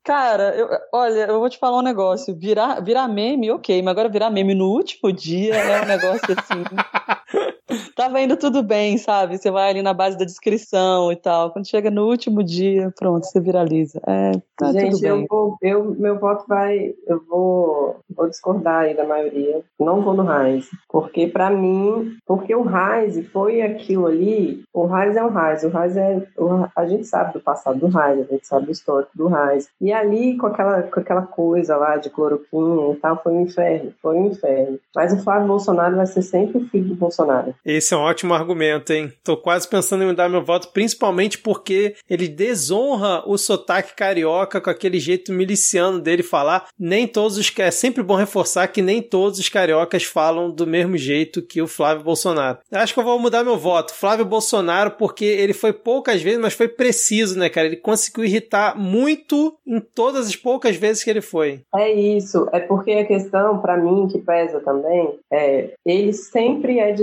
Cara, 0.03 0.55
eu, 0.55 0.69
olha, 0.93 1.25
eu 1.27 1.39
vou 1.39 1.49
te 1.49 1.57
falar 1.57 1.79
um 1.79 1.83
negócio. 1.83 2.35
Virar, 2.37 2.81
virar 2.81 3.07
meme, 3.07 3.51
ok, 3.51 3.81
mas 3.81 3.91
agora 3.91 4.09
virar 4.09 4.29
meme 4.29 4.53
no 4.53 4.65
último 4.65 5.11
dia 5.11 5.55
é 5.55 5.81
um 5.81 5.85
negócio 5.85 6.35
assim. 6.37 6.63
Tava 7.95 8.21
indo 8.21 8.37
tudo 8.37 8.63
bem, 8.63 8.97
sabe? 8.97 9.37
Você 9.37 9.49
vai 9.49 9.69
ali 9.69 9.81
na 9.81 9.93
base 9.93 10.17
da 10.17 10.25
descrição 10.25 11.11
e 11.11 11.15
tal. 11.15 11.51
Quando 11.51 11.67
chega 11.67 11.89
no 11.89 12.07
último 12.07 12.43
dia, 12.43 12.93
pronto, 12.97 13.25
você 13.25 13.39
viraliza. 13.39 13.99
É, 14.05 14.31
tá 14.55 14.71
Gente, 14.71 14.91
tudo 14.91 15.01
bem. 15.01 15.09
eu 15.09 15.25
vou, 15.29 15.57
eu, 15.61 15.95
meu 15.97 16.19
voto 16.19 16.45
vai, 16.47 16.93
eu 17.05 17.23
vou, 17.27 17.97
vou 18.09 18.29
discordar 18.29 18.83
aí 18.83 18.95
da 18.95 19.05
maioria. 19.05 19.61
Não 19.79 20.01
vou 20.01 20.13
no 20.13 20.23
Reis, 20.23 20.69
porque 20.89 21.27
para 21.27 21.49
mim, 21.49 22.17
porque 22.25 22.53
o 22.55 22.63
Reis 22.63 23.25
foi 23.31 23.61
aquilo 23.61 24.07
ali. 24.07 24.63
O 24.73 24.85
Reis 24.85 25.15
é 25.15 25.23
um 25.23 25.29
Reis, 25.29 25.63
o 25.63 25.69
Reis 25.69 25.97
é, 25.97 26.21
o, 26.37 26.67
a 26.75 26.85
gente 26.85 27.05
sabe 27.05 27.33
do 27.33 27.39
passado 27.39 27.79
do 27.79 27.87
Reis, 27.87 28.19
a 28.19 28.33
gente 28.33 28.47
sabe 28.47 28.65
do 28.65 28.71
histórico 28.71 29.11
do 29.15 29.27
Reis. 29.27 29.69
E 29.79 29.91
ali 29.91 30.37
com 30.37 30.47
aquela, 30.47 30.83
com 30.83 30.99
aquela 30.99 31.23
coisa 31.23 31.75
lá 31.75 31.97
de 31.97 32.09
cloroquina 32.09 32.93
e 32.93 32.95
tal, 32.95 33.21
foi 33.21 33.33
um 33.33 33.41
inferno, 33.41 33.93
foi 34.01 34.17
um 34.17 34.27
inferno. 34.27 34.79
Mas 34.95 35.13
o 35.13 35.23
Flávio 35.23 35.47
Bolsonaro 35.47 35.95
vai 35.95 36.05
ser 36.05 36.21
sempre 36.21 36.57
o 36.57 36.67
filho 36.67 36.89
do 36.89 36.95
Bolsonaro. 36.95 37.53
Esse 37.67 37.93
é 37.93 37.97
um 37.97 38.01
ótimo 38.01 38.33
argumento, 38.33 38.93
hein? 38.93 39.11
Tô 39.25 39.35
quase 39.35 39.67
pensando 39.67 40.01
em 40.01 40.07
mudar 40.07 40.29
meu 40.29 40.41
voto, 40.41 40.69
principalmente 40.71 41.37
porque 41.37 41.95
ele 42.09 42.29
desonra 42.29 43.21
o 43.27 43.37
sotaque 43.37 43.93
carioca 43.93 44.61
com 44.61 44.69
aquele 44.69 45.01
jeito 45.01 45.33
miliciano 45.33 45.99
dele 45.99 46.23
falar. 46.23 46.69
Nem 46.79 47.05
todos 47.05 47.37
os. 47.37 47.53
É 47.59 47.69
sempre 47.69 48.01
bom 48.01 48.15
reforçar 48.15 48.69
que 48.69 48.81
nem 48.81 49.01
todos 49.01 49.37
os 49.37 49.49
cariocas 49.49 50.05
falam 50.05 50.49
do 50.49 50.65
mesmo 50.65 50.95
jeito 50.95 51.41
que 51.41 51.61
o 51.61 51.67
Flávio 51.67 52.05
Bolsonaro. 52.05 52.59
Acho 52.71 52.93
que 52.93 52.99
eu 53.01 53.03
vou 53.03 53.19
mudar 53.19 53.43
meu 53.43 53.57
voto. 53.57 53.93
Flávio 53.93 54.23
Bolsonaro, 54.23 54.91
porque 54.91 55.25
ele 55.25 55.53
foi 55.53 55.73
poucas 55.73 56.21
vezes, 56.21 56.39
mas 56.39 56.53
foi 56.53 56.69
preciso, 56.69 57.37
né, 57.37 57.49
cara? 57.49 57.67
Ele 57.67 57.75
conseguiu 57.75 58.23
irritar 58.23 58.77
muito 58.77 59.57
em 59.67 59.81
todas 59.81 60.27
as 60.27 60.37
poucas 60.37 60.77
vezes 60.77 61.03
que 61.03 61.09
ele 61.09 61.19
foi. 61.19 61.63
É 61.75 61.91
isso. 61.91 62.47
É 62.53 62.61
porque 62.61 62.91
a 62.91 63.05
questão, 63.05 63.59
para 63.59 63.75
mim, 63.75 64.07
que 64.07 64.19
pesa 64.19 64.61
também, 64.61 65.19
é 65.33 65.73
ele 65.85 66.13
sempre 66.13 66.79
é 66.79 66.93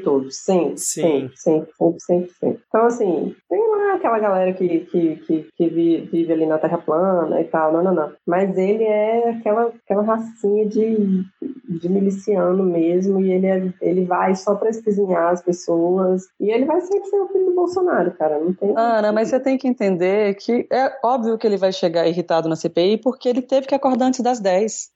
desrespeitoso. 0.00 0.30
Sempre. 0.30 0.78
Sim. 0.78 1.00
Sempre, 1.00 1.36
sempre, 1.36 1.70
sempre, 1.76 2.00
sempre, 2.00 2.32
sempre. 2.40 2.62
Então, 2.68 2.86
assim, 2.86 3.36
tem 3.48 3.60
lá 3.68 3.94
aquela 3.94 4.18
galera 4.18 4.52
que, 4.52 4.80
que, 4.80 5.16
que, 5.16 5.48
que 5.56 5.68
vive, 5.68 6.06
vive 6.06 6.32
ali 6.32 6.46
na 6.46 6.58
Terra 6.58 6.78
plana 6.78 7.40
e 7.40 7.44
tal, 7.44 7.72
não, 7.72 7.82
não, 7.82 7.94
não. 7.94 8.12
Mas 8.26 8.56
ele 8.56 8.84
é 8.84 9.30
aquela, 9.30 9.72
aquela 9.84 10.02
racinha 10.02 10.66
de, 10.66 11.24
de 11.68 11.88
miliciano 11.88 12.62
mesmo, 12.64 13.20
e 13.20 13.32
ele, 13.32 13.46
é, 13.46 13.72
ele 13.80 14.04
vai 14.04 14.34
só 14.34 14.54
pra 14.54 14.70
espezinhar 14.70 15.32
as 15.32 15.42
pessoas, 15.42 16.24
e 16.40 16.50
ele 16.50 16.64
vai 16.64 16.80
sempre 16.80 17.08
ser 17.08 17.20
o 17.20 17.28
filho 17.28 17.46
do 17.46 17.54
Bolsonaro, 17.54 18.12
cara, 18.12 18.38
não 18.38 18.54
tem... 18.54 18.72
Ana, 18.76 19.12
mas 19.12 19.28
você 19.28 19.40
tem 19.40 19.58
que 19.58 19.68
entender 19.68 20.34
que 20.34 20.66
é 20.70 20.98
óbvio 21.04 21.38
que 21.38 21.46
ele 21.46 21.56
vai 21.56 21.72
chegar 21.72 22.06
irritado 22.06 22.48
na 22.48 22.56
CPI, 22.56 22.98
porque 22.98 23.28
ele 23.28 23.42
teve 23.42 23.66
que 23.66 23.74
acordar 23.74 24.06
antes 24.06 24.20
das 24.20 24.40
10. 24.40 24.90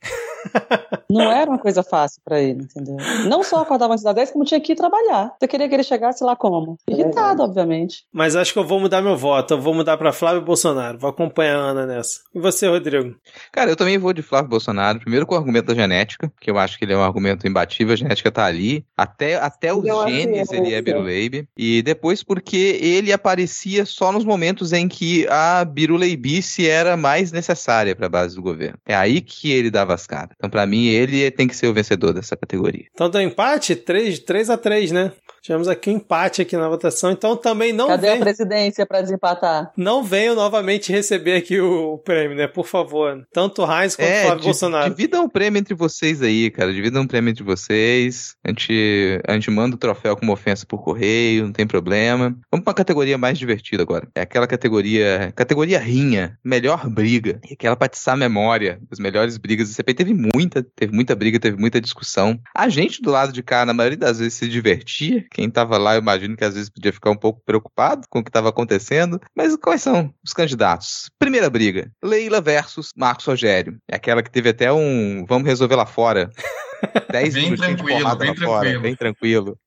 não 1.10 1.30
era 1.30 1.50
uma 1.50 1.58
coisa 1.58 1.82
fácil 1.82 2.20
para 2.24 2.40
ele, 2.40 2.64
entendeu? 2.64 2.96
Não 3.28 3.42
só 3.42 3.62
acordava 3.62 3.92
antes 3.92 4.04
das 4.04 4.14
10, 4.14 4.30
como 4.32 4.44
tinha 4.44 4.60
que 4.60 4.72
ir 4.72 4.76
trabalhar. 4.76 4.93
Você 5.38 5.48
queria 5.48 5.68
que 5.68 5.74
ele 5.74 5.82
chegasse 5.82 6.22
lá 6.22 6.36
como? 6.36 6.78
Irritado, 6.88 7.42
é 7.42 7.44
obviamente. 7.44 8.04
Mas 8.12 8.36
acho 8.36 8.52
que 8.52 8.58
eu 8.58 8.66
vou 8.66 8.80
mudar 8.80 9.02
meu 9.02 9.16
voto. 9.16 9.54
Eu 9.54 9.60
vou 9.60 9.74
mudar 9.74 9.96
para 9.96 10.12
Flávio 10.12 10.42
Bolsonaro. 10.42 10.98
Vou 10.98 11.10
acompanhar 11.10 11.56
a 11.56 11.70
Ana 11.70 11.86
nessa. 11.86 12.20
E 12.34 12.40
você, 12.40 12.68
Rodrigo? 12.68 13.14
Cara, 13.52 13.70
eu 13.70 13.76
também 13.76 13.98
vou 13.98 14.12
de 14.12 14.22
Flávio 14.22 14.50
Bolsonaro. 14.50 15.00
Primeiro 15.00 15.26
com 15.26 15.34
o 15.34 15.38
argumento 15.38 15.66
da 15.66 15.74
genética, 15.74 16.32
que 16.40 16.50
eu 16.50 16.58
acho 16.58 16.78
que 16.78 16.84
ele 16.84 16.92
é 16.92 16.96
um 16.96 17.02
argumento 17.02 17.46
imbatível. 17.46 17.94
A 17.94 17.96
genética 17.96 18.30
tá 18.30 18.44
ali. 18.44 18.84
Até, 18.96 19.36
até 19.36 19.72
os 19.72 19.84
Eu 19.84 20.06
genes 20.06 20.52
é, 20.52 20.56
ele 20.56 20.74
é 20.74 20.82
biruleibe. 20.82 21.48
E 21.56 21.82
depois 21.82 22.22
porque 22.22 22.78
ele 22.80 23.12
aparecia 23.12 23.84
só 23.84 24.12
nos 24.12 24.24
momentos 24.24 24.72
em 24.72 24.88
que 24.88 25.26
a 25.28 25.64
biruleibice 25.64 26.68
era 26.68 26.96
mais 26.96 27.32
necessária 27.32 27.94
para 27.94 28.06
a 28.06 28.10
base 28.10 28.36
do 28.36 28.42
governo. 28.42 28.78
É 28.86 28.94
aí 28.94 29.20
que 29.20 29.50
ele 29.50 29.70
dava 29.70 29.94
as 29.94 30.06
caras. 30.06 30.30
Então, 30.36 30.50
pra 30.50 30.66
mim, 30.66 30.86
ele 30.86 31.30
tem 31.30 31.48
que 31.48 31.56
ser 31.56 31.66
o 31.66 31.74
vencedor 31.74 32.12
dessa 32.12 32.36
categoria. 32.36 32.86
Então 32.92 33.10
deu 33.10 33.20
empate? 33.20 33.74
3, 33.76 34.20
3 34.20 34.50
a 34.50 34.56
3 34.56 34.83
né? 34.92 35.12
Tivemos 35.42 35.68
aqui 35.68 35.90
um 35.90 35.96
empate 35.96 36.40
aqui 36.40 36.56
na 36.56 36.66
votação, 36.70 37.10
então 37.10 37.36
também 37.36 37.70
não 37.70 37.86
Cadê 37.86 38.08
vem, 38.08 38.16
a 38.16 38.20
presidência 38.20 38.86
para 38.86 39.02
desempatar? 39.02 39.70
não 39.76 40.02
venham 40.02 40.34
novamente 40.34 40.90
receber 40.90 41.36
aqui 41.36 41.60
o, 41.60 41.92
o 41.94 41.98
prêmio, 41.98 42.34
né? 42.34 42.46
Por 42.46 42.66
favor. 42.66 43.26
Tanto 43.30 43.62
o 43.62 43.66
Heinz 43.70 43.94
quanto 43.94 44.08
o 44.08 44.10
É, 44.10 44.22
Flávio 44.22 44.38
di- 44.40 44.44
Bolsonaro. 44.46 44.88
dividam 44.94 45.24
o 45.24 45.28
prêmio 45.28 45.58
entre 45.60 45.74
vocês 45.74 46.22
aí, 46.22 46.50
cara. 46.50 46.72
Dividam 46.72 47.02
o 47.02 47.06
prêmio 47.06 47.30
entre 47.30 47.44
vocês. 47.44 48.34
A 48.42 48.48
gente, 48.48 49.20
a 49.28 49.34
gente 49.34 49.50
manda 49.50 49.76
o 49.76 49.78
troféu 49.78 50.16
como 50.16 50.32
ofensa 50.32 50.64
por 50.66 50.82
correio, 50.82 51.44
não 51.44 51.52
tem 51.52 51.66
problema. 51.66 52.30
Vamos 52.50 52.64
pra 52.64 52.70
uma 52.70 52.74
categoria 52.74 53.18
mais 53.18 53.38
divertida 53.38 53.82
agora. 53.82 54.08
É 54.14 54.22
aquela 54.22 54.46
categoria. 54.46 55.30
Categoria 55.36 55.78
rinha, 55.78 56.38
melhor 56.42 56.88
briga. 56.88 57.38
E 57.48 57.52
aquela 57.52 57.76
pra 57.76 57.84
atiçar 57.84 58.14
a 58.14 58.16
memória 58.16 58.78
das 58.88 58.98
melhores 58.98 59.36
brigas 59.36 59.68
do 59.68 59.74
CPI. 59.74 59.92
Teve 59.94 60.14
muita, 60.14 60.62
teve 60.74 60.94
muita 60.94 61.14
briga, 61.14 61.38
teve 61.38 61.58
muita 61.58 61.82
discussão. 61.82 62.40
A 62.56 62.68
gente 62.70 63.02
do 63.02 63.10
lado 63.10 63.30
de 63.30 63.42
cá, 63.42 63.66
na 63.66 63.74
maioria 63.74 63.98
das 63.98 64.18
vezes, 64.20 64.32
se 64.34 64.48
divertia. 64.74 65.24
Quem 65.30 65.50
tava 65.50 65.78
lá, 65.78 65.94
eu 65.94 66.00
imagino 66.00 66.36
que 66.36 66.44
às 66.44 66.54
vezes 66.54 66.68
podia 66.70 66.92
ficar 66.92 67.10
um 67.10 67.16
pouco 67.16 67.40
preocupado 67.44 68.02
com 68.08 68.18
o 68.18 68.24
que 68.24 68.30
tava 68.30 68.48
acontecendo. 68.48 69.20
Mas 69.34 69.56
quais 69.56 69.82
são 69.82 70.12
os 70.24 70.32
candidatos? 70.32 71.10
Primeira 71.18 71.48
briga: 71.48 71.90
Leila 72.02 72.40
versus 72.40 72.90
Marcos 72.96 73.26
Rogério. 73.26 73.78
É 73.88 73.96
aquela 73.96 74.22
que 74.22 74.30
teve 74.30 74.50
até 74.50 74.72
um. 74.72 75.24
Vamos 75.26 75.46
resolver 75.46 75.76
lá 75.76 75.86
fora. 75.86 76.30
10 77.10 77.34
Bem 77.34 77.56
tranquilo, 77.56 77.86
bem 77.86 78.02
lá 78.02 78.10
fora, 78.10 78.34
tranquilo. 78.34 78.82
bem 78.82 78.94
tranquilo. 78.96 79.58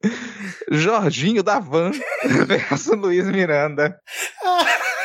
Jorginho 0.71 1.41
da 1.41 1.59
Van 1.59 1.91
versus 2.45 2.95
Luiz 2.95 3.25
Miranda. 3.27 3.97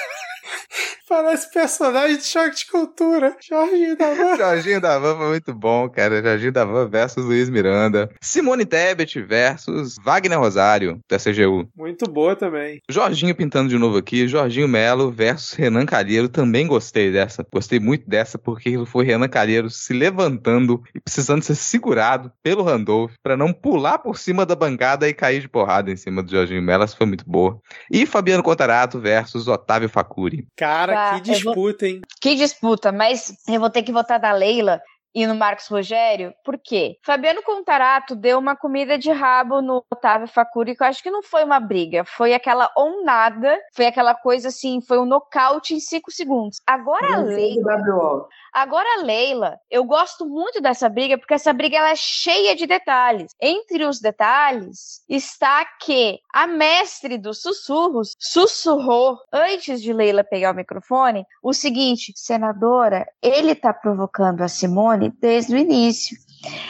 Parece 1.12 1.52
personagem 1.52 2.16
de 2.16 2.24
choque 2.24 2.56
de 2.56 2.66
cultura. 2.70 3.36
Jorginho 3.38 3.94
da 3.98 4.14
Van. 4.14 4.32
Jorginho 4.38 4.80
da 4.80 4.98
Van 4.98 5.14
foi 5.18 5.28
muito 5.28 5.52
bom, 5.52 5.86
cara. 5.90 6.22
Jorginho 6.22 6.52
da 6.52 6.64
Van 6.64 6.88
versus 6.88 7.22
Luiz 7.22 7.50
Miranda. 7.50 8.08
Simone 8.18 8.64
Tebet 8.64 9.20
versus 9.20 9.96
Wagner 10.02 10.38
Rosário, 10.38 11.00
da 11.10 11.18
CGU. 11.18 11.68
Muito 11.76 12.10
boa 12.10 12.34
também. 12.34 12.80
Jorginho 12.88 13.34
pintando 13.34 13.68
de 13.68 13.76
novo 13.76 13.98
aqui. 13.98 14.26
Jorginho 14.26 14.66
Melo 14.66 15.10
versus 15.10 15.52
Renan 15.52 15.84
Calheiro. 15.84 16.30
Também 16.30 16.66
gostei 16.66 17.12
dessa. 17.12 17.46
Gostei 17.52 17.78
muito 17.78 18.08
dessa 18.08 18.38
porque 18.38 18.82
foi 18.86 19.04
Renan 19.04 19.28
Calheiro 19.28 19.68
se 19.68 19.92
levantando 19.92 20.82
e 20.94 21.00
precisando 21.00 21.42
ser 21.42 21.56
segurado 21.56 22.32
pelo 22.42 22.62
Randolph 22.62 23.12
pra 23.22 23.36
não 23.36 23.52
pular 23.52 23.98
por 23.98 24.16
cima 24.16 24.46
da 24.46 24.56
bancada 24.56 25.06
e 25.06 25.12
cair 25.12 25.42
de 25.42 25.48
porrada 25.48 25.90
em 25.90 25.96
cima 25.96 26.22
do 26.22 26.30
Jorginho 26.30 26.62
Melo. 26.62 26.84
Essa 26.84 26.96
foi 26.96 27.06
muito 27.06 27.28
boa. 27.28 27.60
E 27.90 28.06
Fabiano 28.06 28.42
Contarato 28.42 28.98
versus 28.98 29.46
Otávio 29.46 29.90
Facuri. 29.90 30.46
Cara, 30.56 31.01
Que 31.10 31.30
eu 31.30 31.40
vou- 31.40 31.54
disputa, 31.54 31.86
hein? 31.86 32.00
Que 32.20 32.34
disputa, 32.34 32.92
mas 32.92 33.34
eu 33.48 33.60
vou 33.60 33.70
ter 33.70 33.82
que 33.82 33.92
votar 33.92 34.18
da 34.20 34.32
Leila 34.32 34.80
e 35.14 35.26
no 35.26 35.34
Marcos 35.34 35.66
Rogério, 35.68 36.34
por 36.44 36.58
quê? 36.58 36.96
Fabiano 37.02 37.42
Contarato 37.42 38.16
deu 38.16 38.38
uma 38.38 38.56
comida 38.56 38.98
de 38.98 39.10
rabo 39.10 39.60
no 39.60 39.84
Otávio 39.90 40.26
Facuri, 40.26 40.74
que 40.74 40.82
eu 40.82 40.86
acho 40.86 41.02
que 41.02 41.10
não 41.10 41.22
foi 41.22 41.44
uma 41.44 41.60
briga, 41.60 42.04
foi 42.04 42.32
aquela 42.32 42.70
onada, 42.76 43.58
foi 43.74 43.86
aquela 43.86 44.14
coisa 44.14 44.48
assim, 44.48 44.80
foi 44.80 44.98
um 44.98 45.04
nocaute 45.04 45.74
em 45.74 45.80
cinco 45.80 46.10
segundos. 46.10 46.60
Agora 46.66 47.14
a 47.14 47.18
Leila, 47.18 48.26
agora 48.52 48.88
a 48.98 49.02
Leila, 49.02 49.58
eu 49.70 49.84
gosto 49.84 50.26
muito 50.26 50.60
dessa 50.60 50.88
briga, 50.88 51.18
porque 51.18 51.34
essa 51.34 51.52
briga 51.52 51.78
ela 51.78 51.90
é 51.90 51.96
cheia 51.96 52.54
de 52.56 52.66
detalhes. 52.66 53.32
Entre 53.40 53.84
os 53.84 54.00
detalhes 54.00 55.02
está 55.08 55.64
que 55.80 56.20
a 56.32 56.46
mestre 56.46 57.18
dos 57.18 57.42
sussurros 57.42 58.14
sussurrou 58.18 59.18
antes 59.32 59.82
de 59.82 59.92
Leila 59.92 60.24
pegar 60.24 60.52
o 60.52 60.56
microfone 60.56 61.24
o 61.42 61.52
seguinte: 61.52 62.12
senadora, 62.16 63.06
ele 63.20 63.54
tá 63.54 63.72
provocando 63.72 64.42
a 64.42 64.48
Simone 64.48 65.01
desde 65.20 65.54
o 65.54 65.58
início. 65.58 66.16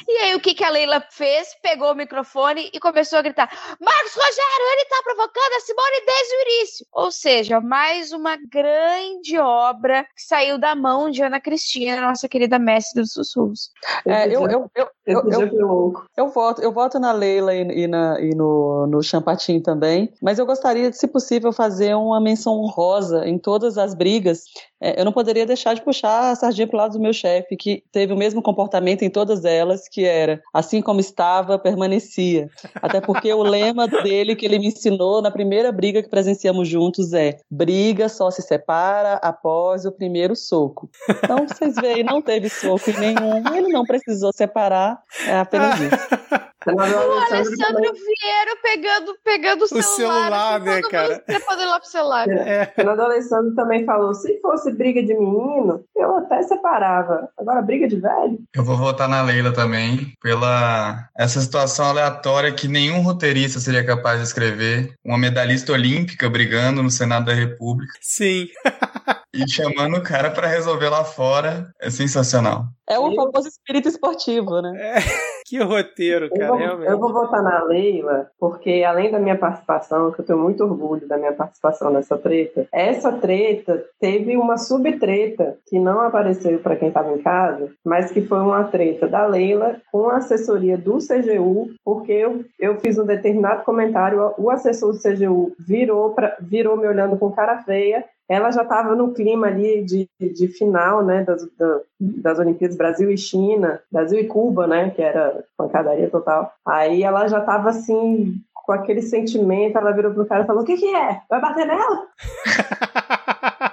E 0.06 0.12
aí, 0.18 0.34
o 0.34 0.40
que, 0.40 0.52
que 0.52 0.62
a 0.62 0.68
Leila 0.68 1.02
fez? 1.10 1.48
Pegou 1.62 1.92
o 1.92 1.94
microfone 1.94 2.68
e 2.74 2.78
começou 2.78 3.18
a 3.18 3.22
gritar: 3.22 3.48
Marcos 3.80 4.12
Rogério, 4.14 4.66
ele 4.72 4.84
tá 4.84 5.00
provocando 5.02 5.52
a 5.56 5.60
Simone 5.60 6.06
desde 6.06 6.34
o 6.34 6.40
início. 6.42 6.86
Ou 6.92 7.10
seja, 7.10 7.58
mais 7.58 8.12
uma 8.12 8.36
grande 8.36 9.38
obra 9.38 10.04
que 10.14 10.22
saiu 10.22 10.58
da 10.58 10.74
mão 10.74 11.10
de 11.10 11.22
Ana 11.22 11.40
Cristina, 11.40 12.02
nossa 12.02 12.28
querida 12.28 12.58
mestre 12.58 13.00
dos 13.00 13.12
sussurros. 13.14 13.70
É, 14.06 14.26
eu, 14.26 14.42
eu, 14.46 14.70
eu, 14.74 14.88
eu, 15.06 15.30
eu, 15.30 15.94
eu 16.18 16.28
voto, 16.28 16.60
eu 16.60 16.70
voto 16.70 16.98
na 16.98 17.12
Leila 17.12 17.54
e, 17.54 17.84
e 17.84 17.86
na- 17.86 18.20
e 18.20 18.34
no, 18.34 18.86
no 18.86 19.02
Champatin 19.02 19.58
também, 19.60 20.12
mas 20.20 20.38
eu 20.38 20.44
gostaria, 20.44 20.90
de, 20.90 20.98
se 20.98 21.08
possível, 21.08 21.50
fazer 21.50 21.94
uma 21.94 22.20
menção 22.20 22.60
honrosa 22.60 23.26
em 23.26 23.38
todas 23.38 23.78
as 23.78 23.94
brigas. 23.94 24.42
É, 24.82 25.00
eu 25.00 25.04
não 25.04 25.12
poderia 25.12 25.46
deixar 25.46 25.74
de 25.74 25.82
puxar 25.82 26.32
a 26.32 26.34
sardinha 26.34 26.66
pro 26.66 26.76
lado 26.76 26.94
do 26.94 27.00
meu 27.00 27.12
chefe, 27.12 27.56
que 27.56 27.84
teve 27.92 28.12
o 28.12 28.16
mesmo 28.16 28.42
comportamento 28.42 29.02
em 29.02 29.10
todas 29.10 29.44
elas, 29.44 29.88
que 29.88 30.04
era 30.04 30.42
assim 30.52 30.82
como 30.82 30.98
estava, 30.98 31.56
permanecia. 31.56 32.50
Até 32.74 33.00
porque 33.00 33.32
o 33.32 33.44
lema 33.44 33.86
dele 33.86 34.34
que 34.34 34.44
ele 34.44 34.58
me 34.58 34.66
ensinou 34.66 35.22
na 35.22 35.30
primeira 35.30 35.70
briga 35.70 36.02
que 36.02 36.08
presenciamos 36.08 36.68
juntos 36.68 37.12
é: 37.12 37.38
briga 37.48 38.08
só 38.08 38.28
se 38.30 38.42
separa 38.42 39.14
após 39.14 39.84
o 39.84 39.92
primeiro 39.92 40.34
soco. 40.34 40.90
Então 41.08 41.46
vocês 41.46 41.76
veem, 41.76 42.02
não 42.02 42.20
teve 42.20 42.48
soco 42.48 42.90
em 42.90 42.98
nenhum, 42.98 43.54
ele 43.54 43.68
não 43.68 43.84
precisou 43.84 44.32
separar, 44.34 45.00
é 45.28 45.38
apenas 45.38 45.78
isso. 45.80 45.92
O 46.66 46.80
Alessandro 46.80 47.92
Vieira 47.92 48.56
pegando, 48.62 49.16
pegando 49.24 49.64
o 49.64 49.68
celular. 49.68 49.96
celular, 49.96 50.56
assim, 50.56 50.64
né, 50.66 50.82
cara? 50.82 51.08
mundo 51.08 51.22
trepando 51.26 51.64
lá 51.64 51.80
pro 51.80 51.88
celular. 51.88 52.28
É. 52.28 52.72
O 52.76 52.80
senador 52.80 53.04
Alessandro 53.06 53.54
também 53.54 53.84
falou: 53.84 54.14
se 54.14 54.40
fosse 54.40 54.72
briga 54.72 55.02
de 55.02 55.14
menino, 55.14 55.84
eu 55.96 56.16
até 56.16 56.42
separava. 56.42 57.28
Agora, 57.38 57.62
briga 57.62 57.88
de 57.88 57.96
velho? 57.96 58.38
Eu 58.54 58.64
vou 58.64 58.76
votar 58.76 59.08
na 59.08 59.22
Leila 59.22 59.52
também, 59.52 60.12
pela 60.22 61.08
essa 61.16 61.40
situação 61.40 61.86
aleatória 61.86 62.52
que 62.52 62.68
nenhum 62.68 63.02
roteirista 63.02 63.58
seria 63.58 63.84
capaz 63.84 64.18
de 64.18 64.26
escrever. 64.26 64.94
Uma 65.04 65.18
medalhista 65.18 65.72
olímpica 65.72 66.28
brigando 66.28 66.82
no 66.82 66.90
Senado 66.90 67.26
da 67.26 67.34
República 67.34 67.92
Sim. 68.00 68.48
e 69.34 69.48
chamando 69.50 69.96
o 69.96 70.02
cara 70.02 70.30
pra 70.30 70.46
resolver 70.46 70.88
lá 70.88 71.04
fora. 71.04 71.70
É 71.80 71.90
sensacional. 71.90 72.64
É 72.88 72.98
o 72.98 73.08
Eu- 73.10 73.14
famoso 73.14 73.48
espírito 73.48 73.88
esportivo, 73.88 74.60
né? 74.60 74.72
Que 75.44 75.58
roteiro, 75.62 76.26
Eu 76.26 76.30
cara, 76.30 76.46
vou, 76.48 76.56
realmente. 76.56 76.90
eu 76.90 76.98
vou 76.98 77.12
votar 77.12 77.42
na 77.42 77.62
Leila, 77.64 78.28
porque 78.40 78.82
além 78.86 79.10
da 79.10 79.18
minha 79.18 79.36
participação, 79.36 80.10
que 80.10 80.20
eu 80.20 80.24
tenho 80.24 80.38
muito 80.38 80.64
orgulho 80.64 81.06
da 81.06 81.18
minha 81.18 81.32
participação 81.32 81.90
nessa 81.90 82.16
treta, 82.16 82.66
essa 82.72 83.12
treta 83.12 83.84
teve 84.00 84.34
uma 84.34 84.56
subtreta 84.56 85.58
que 85.66 85.78
não 85.78 86.00
apareceu 86.00 86.58
para 86.60 86.76
quem 86.76 86.88
estava 86.88 87.12
em 87.12 87.20
casa, 87.20 87.68
mas 87.84 88.10
que 88.10 88.22
foi 88.22 88.38
uma 88.38 88.64
treta 88.64 89.06
da 89.06 89.26
Leila 89.26 89.76
com 89.90 90.08
a 90.08 90.16
assessoria 90.18 90.78
do 90.78 90.96
CGU, 90.98 91.70
porque 91.84 92.12
eu, 92.12 92.44
eu 92.58 92.80
fiz 92.80 92.96
um 92.96 93.04
determinado 93.04 93.62
comentário, 93.64 94.32
o 94.38 94.48
assessor 94.48 94.92
do 94.92 94.98
CGU 95.02 95.52
virou, 95.58 96.14
pra, 96.14 96.34
virou 96.40 96.78
me 96.78 96.86
olhando 96.86 97.18
com 97.18 97.30
cara 97.30 97.58
feia, 97.62 98.04
ela 98.28 98.50
já 98.50 98.62
estava 98.62 98.94
no 98.94 99.12
clima 99.12 99.46
ali 99.48 99.84
de, 99.84 100.08
de 100.20 100.48
final, 100.48 101.04
né, 101.04 101.22
das, 101.24 101.42
da- 101.56 101.80
das 102.00 102.38
Olimpíadas 102.38 102.76
Brasil 102.76 103.10
e 103.10 103.18
China, 103.18 103.80
Brasil 103.90 104.18
e 104.20 104.26
Cuba, 104.26 104.66
né, 104.66 104.90
que 104.90 105.02
era 105.02 105.44
pancadaria 105.56 106.08
total. 106.10 106.52
Aí 106.66 107.02
ela 107.02 107.28
já 107.28 107.40
estava 107.40 107.68
assim, 107.70 108.34
com 108.54 108.72
aquele 108.72 109.02
sentimento, 109.02 109.76
ela 109.76 109.92
virou 109.92 110.12
pro 110.12 110.26
cara 110.26 110.44
e 110.44 110.46
falou, 110.46 110.62
o 110.62 110.66
que 110.66 110.76
que 110.76 110.94
é? 110.94 111.20
Vai 111.28 111.40
bater 111.40 111.66
nela? 111.66 112.06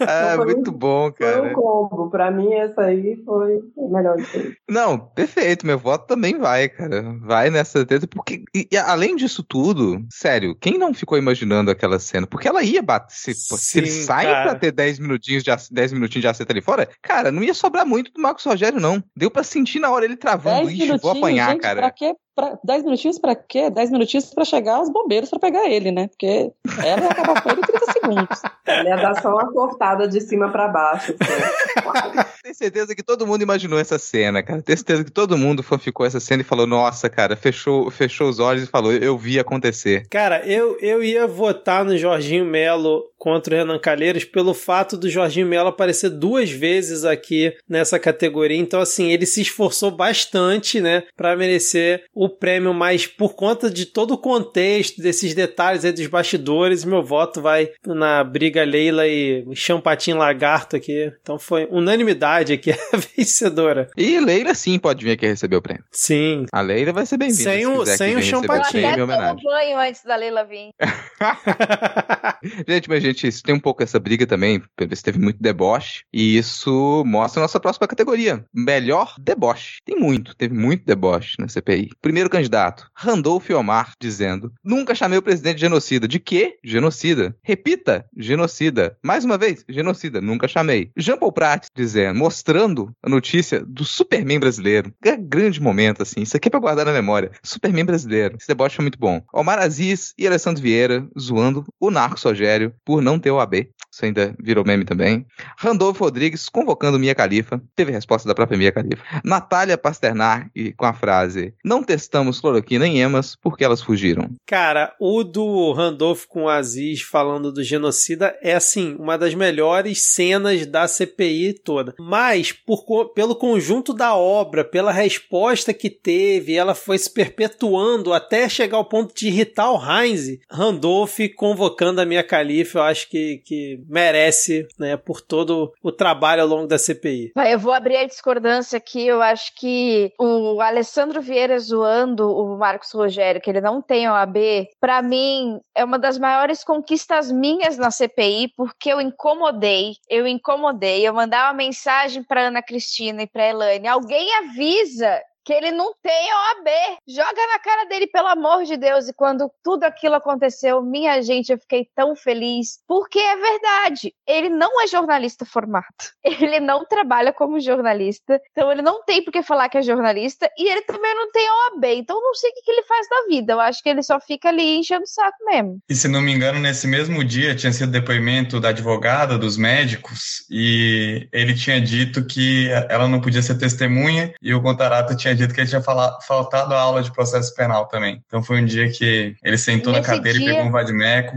Ah, 0.00 0.36
um- 0.40 0.44
muito 0.44 0.72
bom, 0.72 1.12
Foi 1.16 1.26
um 1.28 1.42
cara. 1.42 1.54
combo. 1.54 2.10
Pra 2.10 2.30
mim, 2.30 2.52
essa 2.54 2.82
aí 2.82 3.22
foi 3.24 3.60
o 3.76 3.88
melhor 3.92 4.16
de 4.16 4.24
tudo. 4.26 4.52
Não, 4.68 4.98
perfeito. 4.98 5.66
Meu 5.66 5.78
voto 5.78 6.06
também 6.06 6.38
vai, 6.38 6.68
cara. 6.68 7.02
Vai 7.22 7.50
nessa 7.50 7.84
treta, 7.84 8.06
porque, 8.06 8.42
e, 8.54 8.68
e 8.72 8.76
além 8.76 9.16
disso 9.16 9.42
tudo, 9.42 10.04
sério, 10.12 10.54
quem 10.60 10.78
não 10.78 10.92
ficou 10.94 11.16
imaginando 11.18 11.70
aquela 11.70 11.98
cena? 11.98 12.26
Porque 12.26 12.48
ela 12.48 12.62
ia 12.62 12.82
bater. 12.82 13.14
Se, 13.14 13.34
se 13.34 13.78
ele 13.78 13.90
Sim, 13.90 14.02
sai 14.02 14.26
cara. 14.26 14.50
pra 14.50 14.58
ter 14.58 14.72
10 14.72 14.98
minutinhos, 14.98 15.42
de, 15.42 15.50
ac- 15.50 15.72
10 15.72 15.92
minutinhos 15.92 16.22
de 16.22 16.28
acerto 16.28 16.52
ali 16.52 16.60
fora, 16.62 16.88
cara, 17.02 17.30
não 17.30 17.42
ia 17.42 17.54
sobrar 17.54 17.86
muito 17.86 18.12
do 18.12 18.20
Marcos 18.22 18.44
Rogério, 18.44 18.80
não. 18.80 19.02
Deu 19.16 19.30
pra 19.30 19.42
sentir 19.42 19.78
na 19.80 19.90
hora 19.90 20.04
ele 20.04 20.16
travando. 20.16 20.70
Ixi, 20.70 20.98
vou 20.98 21.10
apanhar, 21.12 21.50
gente, 21.52 21.60
cara. 21.60 21.80
pra 21.80 21.90
quê? 21.90 22.14
Pra, 22.34 22.58
dez 22.64 22.82
minutinhos 22.84 23.18
pra 23.18 23.34
quê? 23.34 23.70
Dez 23.70 23.90
minutinhos 23.90 24.32
pra 24.32 24.44
chegar 24.44 24.80
os 24.80 24.90
bombeiros 24.90 25.30
pra 25.30 25.38
pegar 25.38 25.68
ele, 25.68 25.90
né? 25.90 26.08
Porque 26.08 26.52
ela 26.84 27.02
ia 27.02 27.10
acabar 27.10 27.42
com 27.42 27.50
ele 27.50 27.60
em 27.60 27.62
30 27.62 27.92
segundos. 27.92 28.42
Ela 28.66 28.88
ia 28.88 28.96
dar 28.96 29.20
só 29.20 29.30
uma 29.30 29.52
cortada 29.52 30.08
de 30.08 30.20
cima 30.20 30.50
pra 30.50 30.68
baixo. 30.68 31.14
assim. 31.20 32.30
Tenho 32.42 32.54
certeza 32.54 32.94
que 32.94 33.02
todo 33.02 33.26
mundo 33.26 33.42
imaginou 33.42 33.78
essa 33.78 33.98
cena, 33.98 34.42
cara. 34.42 34.62
Tenho 34.62 34.78
certeza 34.78 35.04
que 35.04 35.10
todo 35.10 35.36
mundo 35.36 35.62
ficou 35.78 36.06
essa 36.06 36.20
cena 36.20 36.42
e 36.42 36.44
falou: 36.44 36.66
Nossa, 36.66 37.08
cara, 37.08 37.36
fechou, 37.36 37.90
fechou 37.90 38.28
os 38.28 38.38
olhos 38.38 38.64
e 38.64 38.66
falou: 38.66 38.92
Eu 38.92 39.18
vi 39.18 39.38
acontecer. 39.38 40.06
Cara, 40.08 40.46
eu, 40.46 40.78
eu 40.80 41.02
ia 41.02 41.26
votar 41.26 41.84
no 41.84 41.96
Jorginho 41.96 42.44
Melo 42.44 43.04
contra 43.18 43.54
o 43.54 43.58
Renan 43.58 43.78
Calheiros 43.78 44.24
pelo 44.24 44.54
fato 44.54 44.96
do 44.96 45.10
Jorginho 45.10 45.46
Melo 45.46 45.68
aparecer 45.68 46.08
duas 46.08 46.50
vezes 46.50 47.04
aqui 47.04 47.54
nessa 47.68 47.98
categoria. 47.98 48.56
Então, 48.56 48.80
assim, 48.80 49.12
ele 49.12 49.26
se 49.26 49.42
esforçou 49.42 49.90
bastante, 49.90 50.80
né, 50.80 51.02
para 51.14 51.36
merecer 51.36 52.04
o 52.14 52.29
prêmio, 52.30 52.72
mas 52.74 53.06
por 53.06 53.34
conta 53.34 53.70
de 53.70 53.86
todo 53.86 54.12
o 54.14 54.18
contexto, 54.18 55.00
desses 55.02 55.34
detalhes 55.34 55.84
aí 55.84 55.92
dos 55.92 56.06
bastidores, 56.06 56.84
meu 56.84 57.02
voto 57.02 57.40
vai 57.42 57.70
na 57.86 58.22
briga 58.24 58.64
Leila 58.64 59.06
e 59.06 59.44
Champatin 59.54 60.12
Lagarto 60.14 60.76
aqui. 60.76 61.12
Então 61.20 61.38
foi 61.38 61.66
unanimidade 61.70 62.52
aqui, 62.52 62.70
a 62.92 62.96
vencedora. 62.96 63.90
E 63.96 64.18
Leila 64.20 64.54
sim 64.54 64.78
pode 64.78 65.04
vir 65.04 65.12
aqui 65.12 65.26
receber 65.26 65.56
o 65.56 65.62
prêmio. 65.62 65.84
Sim. 65.90 66.46
A 66.52 66.60
Leila 66.60 66.92
vai 66.92 67.06
ser 67.06 67.16
bem-vinda. 67.16 67.42
Sem 67.42 67.60
se 67.60 67.66
o- 67.66 67.78
quiser 67.80 67.96
sem 67.96 68.16
o 68.16 68.22
champatinho. 68.22 68.82
Eu 68.84 68.88
até 68.88 68.96
tomo 68.96 69.04
homenagem. 69.12 69.42
banho 69.44 69.78
antes 69.78 70.02
da 70.04 70.16
Leila 70.16 70.44
vir. 70.44 70.70
Gente, 72.66 72.88
mas 72.88 73.02
gente, 73.02 73.26
isso 73.26 73.42
tem 73.42 73.54
um 73.54 73.60
pouco 73.60 73.82
essa 73.82 73.98
briga 73.98 74.26
também, 74.26 74.62
teve 75.02 75.18
muito 75.18 75.38
deboche, 75.40 76.04
e 76.12 76.36
isso 76.38 77.02
mostra 77.06 77.40
a 77.40 77.42
nossa 77.44 77.60
próxima 77.60 77.86
categoria. 77.86 78.44
Melhor 78.54 79.14
deboche. 79.18 79.78
Tem 79.84 79.96
muito, 79.98 80.34
teve 80.34 80.54
muito 80.54 80.84
deboche 80.84 81.36
na 81.38 81.48
CPI. 81.48 81.90
Primeiro 82.10 82.28
candidato, 82.28 82.90
Randolph 82.92 83.48
Omar, 83.50 83.92
dizendo: 84.00 84.52
Nunca 84.64 84.96
chamei 84.96 85.16
o 85.16 85.22
presidente 85.22 85.54
de 85.54 85.60
genocida. 85.60 86.08
De 86.08 86.18
quê? 86.18 86.56
Genocida. 86.64 87.36
Repita, 87.40 88.04
genocida. 88.16 88.98
Mais 89.00 89.24
uma 89.24 89.38
vez, 89.38 89.64
genocida. 89.68 90.20
Nunca 90.20 90.48
chamei. 90.48 90.90
Jean 90.96 91.16
Paul 91.16 91.30
Prat 91.30 91.68
dizendo, 91.72 92.18
mostrando 92.18 92.92
a 93.00 93.08
notícia 93.08 93.64
do 93.64 93.84
Superman 93.84 94.40
brasileiro. 94.40 94.92
G- 95.04 95.16
Grande 95.18 95.62
momento, 95.62 96.02
assim. 96.02 96.22
Isso 96.22 96.36
aqui 96.36 96.48
é 96.48 96.50
pra 96.50 96.58
guardar 96.58 96.84
na 96.84 96.92
memória. 96.92 97.30
Superman 97.44 97.84
brasileiro. 97.84 98.36
Esse 98.40 98.48
deboche 98.48 98.74
foi 98.74 98.82
muito 98.82 98.98
bom. 98.98 99.22
Omar 99.32 99.60
Aziz 99.60 100.12
e 100.18 100.26
Alessandro 100.26 100.60
Vieira 100.60 101.06
zoando 101.16 101.64
o 101.78 101.92
Narcos 101.92 102.24
Rogério 102.24 102.74
por 102.84 103.00
não 103.00 103.20
ter 103.20 103.30
o 103.30 103.38
AB. 103.38 103.70
Isso 103.92 104.04
ainda 104.04 104.34
virou 104.40 104.64
meme 104.64 104.84
também. 104.84 105.26
Randolfo 105.56 106.02
Rodrigues 106.04 106.48
convocando 106.48 106.98
Mia 106.98 107.12
Khalifa. 107.14 107.62
Teve 107.76 107.92
resposta 107.92 108.26
da 108.28 108.34
própria 108.34 108.58
Mia 108.58 108.72
Khalifa. 108.72 109.02
Natália 109.24 109.78
Pasternak 109.78 110.72
com 110.76 110.86
a 110.86 110.92
frase: 110.92 111.54
Não 111.64 111.82
testamos 112.00 112.40
cloroquina 112.40 112.86
em 112.86 113.00
emas 113.00 113.36
porque 113.36 113.62
elas 113.62 113.82
fugiram. 113.82 114.30
Cara, 114.46 114.94
o 114.98 115.22
do 115.22 115.72
Randolph 115.72 116.24
com 116.26 116.44
o 116.44 116.48
Aziz 116.48 117.02
falando 117.02 117.52
do 117.52 117.62
genocida 117.62 118.36
é 118.42 118.54
assim, 118.54 118.96
uma 118.98 119.18
das 119.18 119.34
melhores 119.34 120.02
cenas 120.02 120.64
da 120.64 120.88
CPI 120.88 121.60
toda. 121.62 121.94
Mas 121.98 122.52
por 122.52 123.10
pelo 123.14 123.36
conjunto 123.36 123.92
da 123.92 124.16
obra, 124.16 124.64
pela 124.64 124.90
resposta 124.90 125.74
que 125.74 125.90
teve, 125.90 126.54
ela 126.54 126.74
foi 126.74 126.96
se 126.98 127.12
perpetuando 127.12 128.12
até 128.12 128.48
chegar 128.48 128.78
ao 128.78 128.88
ponto 128.88 129.14
de 129.14 129.28
irritar 129.28 129.70
o 129.70 129.78
Heinz. 129.78 130.38
Randolph 130.50 131.18
convocando 131.36 132.00
a 132.00 132.06
minha 132.06 132.24
califa, 132.24 132.78
eu 132.78 132.82
acho 132.82 133.08
que, 133.08 133.42
que 133.44 133.80
merece, 133.88 134.66
né, 134.78 134.96
por 134.96 135.20
todo 135.20 135.72
o 135.82 135.92
trabalho 135.92 136.42
ao 136.42 136.48
longo 136.48 136.66
da 136.66 136.78
CPI. 136.78 137.32
Eu 137.36 137.58
vou 137.58 137.72
abrir 137.72 137.96
a 137.96 138.06
discordância 138.06 138.78
aqui. 138.78 139.06
Eu 139.06 139.20
acho 139.20 139.54
que 139.56 140.12
o 140.18 140.60
Alessandro 140.60 141.20
Vieira 141.20 141.58
zoando 141.58 141.89
o 142.20 142.56
Marcos 142.56 142.92
Rogério, 142.92 143.40
que 143.40 143.50
ele 143.50 143.60
não 143.60 143.82
tem 143.82 144.08
OAB, 144.08 144.36
pra 144.80 145.02
mim 145.02 145.60
é 145.74 145.84
uma 145.84 145.98
das 145.98 146.18
maiores 146.18 146.64
conquistas 146.64 147.30
minhas 147.30 147.76
na 147.76 147.90
CPI, 147.90 148.52
porque 148.56 148.92
eu 148.92 149.00
incomodei, 149.00 149.94
eu 150.08 150.26
incomodei. 150.26 151.06
Eu 151.06 151.14
mandava 151.14 151.56
mensagem 151.56 152.22
pra 152.22 152.48
Ana 152.48 152.62
Cristina 152.62 153.22
e 153.22 153.26
pra 153.26 153.48
Elaine: 153.48 153.88
alguém 153.88 154.34
avisa 154.36 155.20
que 155.44 155.52
ele 155.52 155.70
não 155.70 155.94
tem 156.02 156.32
OAB. 156.32 156.68
Joga 157.08 157.46
na 157.48 157.58
cara 157.58 157.84
dele, 157.84 158.06
pelo 158.06 158.28
amor 158.28 158.64
de 158.64 158.76
Deus. 158.76 159.08
E 159.08 159.12
quando 159.12 159.50
tudo 159.62 159.84
aquilo 159.84 160.14
aconteceu, 160.14 160.82
minha 160.82 161.20
gente, 161.22 161.52
eu 161.52 161.58
fiquei 161.58 161.88
tão 161.94 162.14
feliz. 162.14 162.80
Porque 162.86 163.18
é 163.18 163.36
verdade. 163.36 164.14
Ele 164.26 164.48
não 164.48 164.82
é 164.82 164.86
jornalista 164.86 165.44
formado. 165.44 165.86
Ele 166.24 166.60
não 166.60 166.84
trabalha 166.84 167.32
como 167.32 167.60
jornalista. 167.60 168.40
Então 168.52 168.70
ele 168.70 168.82
não 168.82 169.02
tem 169.04 169.22
por 169.22 169.32
que 169.32 169.42
falar 169.42 169.68
que 169.68 169.78
é 169.78 169.82
jornalista. 169.82 170.50
E 170.56 170.68
ele 170.68 170.82
também 170.82 171.14
não 171.14 171.30
tem 171.30 171.46
OAB. 171.50 171.84
Então 171.96 172.20
não 172.20 172.34
sei 172.34 172.50
o 172.50 172.52
que, 172.54 172.70
ele 172.70 172.82
faz 172.82 173.08
da 173.08 173.26
vida. 173.28 173.52
Eu 173.52 173.60
acho 173.60 173.82
que 173.82 173.88
ele 173.88 174.02
só 174.02 174.20
fica 174.20 174.48
ali 174.48 174.76
enchendo 174.76 175.04
o 175.04 175.06
saco 175.06 175.36
mesmo. 175.44 175.78
E 175.88 175.94
se 175.94 176.08
não 176.08 176.20
me 176.20 176.32
engano, 176.32 176.58
nesse 176.58 176.86
mesmo 176.86 177.24
dia 177.24 177.54
tinha 177.54 177.72
sido 177.72 177.92
depoimento 177.92 178.60
da 178.60 178.70
advogada, 178.70 179.38
dos 179.38 179.56
médicos, 179.56 180.44
e 180.50 181.28
ele 181.32 181.54
tinha 181.54 181.80
dito 181.80 182.24
que 182.24 182.68
ela 182.88 183.08
não 183.08 183.20
podia 183.20 183.42
ser 183.42 183.58
testemunha, 183.58 184.32
e 184.40 184.54
o 184.54 184.62
Contarato 184.62 185.16
tinha 185.16 185.29
dito 185.34 185.54
que 185.54 185.60
ele 185.60 185.68
tinha 185.68 185.82
fala- 185.82 186.18
faltado 186.26 186.74
a 186.74 186.80
aula 186.80 187.02
de 187.02 187.12
processo 187.12 187.54
penal 187.54 187.86
também. 187.86 188.22
Então 188.26 188.42
foi 188.42 188.60
um 188.60 188.64
dia 188.64 188.90
que 188.90 189.34
ele 189.42 189.58
sentou 189.58 189.92
na 189.92 189.98
Nesse 189.98 190.10
cadeira 190.10 190.38
e 190.38 190.40
dia- 190.42 190.52
pegou 190.54 190.68
um 190.68 190.72
vadimeco. 190.72 191.36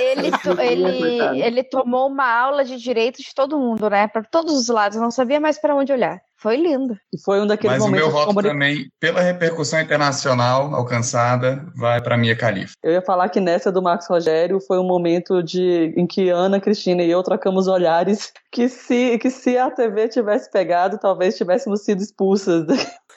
Ele, 0.00 0.30
to- 0.30 0.60
ele, 0.60 1.42
ele 1.42 1.64
tomou 1.64 2.06
uma 2.08 2.24
aula 2.30 2.64
de 2.64 2.76
direito 2.76 3.20
de 3.20 3.34
todo 3.34 3.58
mundo, 3.58 3.90
né? 3.90 4.06
Para 4.06 4.22
todos 4.22 4.54
os 4.54 4.68
lados. 4.68 4.96
Eu 4.96 5.02
não 5.02 5.10
sabia 5.10 5.40
mais 5.40 5.58
para 5.60 5.74
onde 5.74 5.92
olhar. 5.92 6.20
Foi 6.40 6.56
lindo. 6.56 6.96
E 7.12 7.20
foi 7.20 7.40
um 7.40 7.46
daqueles 7.48 7.78
Mas 7.78 7.82
o 7.82 7.86
momentos 7.86 8.04
meu 8.06 8.08
de 8.08 8.12
voto 8.14 8.26
comuni- 8.28 8.48
também, 8.48 8.86
pela 9.00 9.20
repercussão 9.20 9.80
internacional 9.80 10.72
alcançada, 10.72 11.66
vai 11.76 12.00
para 12.00 12.16
Mia 12.16 12.36
Khalifa. 12.36 12.74
Eu 12.80 12.92
ia 12.92 13.02
falar 13.02 13.28
que 13.28 13.40
nessa 13.40 13.72
do 13.72 13.82
Marcos 13.82 14.06
Rogério 14.06 14.60
foi 14.60 14.78
um 14.78 14.86
momento 14.86 15.42
de 15.42 15.92
em 15.96 16.06
que 16.06 16.28
Ana, 16.28 16.60
Cristina 16.60 17.02
e 17.02 17.10
eu 17.10 17.20
trocamos 17.24 17.66
olhares 17.66 18.32
que 18.52 18.68
se, 18.68 19.18
que 19.18 19.30
se 19.30 19.58
a 19.58 19.68
TV 19.68 20.06
tivesse 20.08 20.48
pegado, 20.48 20.96
talvez 20.98 21.36
tivéssemos 21.36 21.82
sido 21.82 22.00
expulsas. 22.00 22.64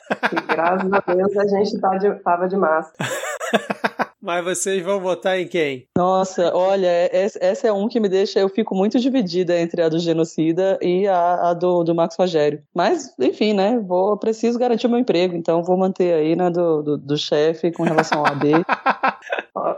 Graças 0.48 0.94
a 0.94 1.00
Deus 1.14 1.38
a 1.38 1.48
gente 1.48 1.80
tá 1.80 1.98
de, 1.98 2.12
tava 2.16 2.48
de 2.48 2.58
máscara. 2.58 3.10
Mas 4.22 4.44
vocês 4.44 4.84
vão 4.84 5.00
votar 5.00 5.40
em 5.40 5.48
quem? 5.48 5.88
Nossa, 5.98 6.56
olha, 6.56 7.10
es- 7.12 7.38
essa 7.42 7.68
é 7.68 7.74
um 7.74 7.88
que 7.88 8.00
me 8.00 8.08
deixa, 8.08 8.40
eu 8.40 8.50
fico 8.50 8.76
muito 8.76 9.00
dividida 9.00 9.58
entre 9.60 9.82
a 9.82 9.90
do 9.90 9.98
genocida 10.00 10.78
e 10.82 11.08
a, 11.08 11.50
a 11.50 11.54
do, 11.54 11.84
do 11.84 11.96
Marcos 11.96 12.18
Rogério. 12.18 12.62
Mas, 12.76 13.14
enfim, 13.20 13.54
né, 13.54 13.80
vou, 13.84 14.18
preciso 14.18 14.60
garantir 14.60 14.88
o 14.88 14.90
meu 14.90 15.00
emprego, 15.00 15.36
então 15.36 15.64
vou 15.64 15.78
manter 15.78 16.14
aí 16.14 16.36
na 16.36 16.50
do, 16.50 16.82
do, 16.84 16.98
do 16.98 17.18
chefe 17.18 17.72
com 17.72 17.84
relação 17.84 18.20
ao 18.20 18.28
AB. 18.28 18.52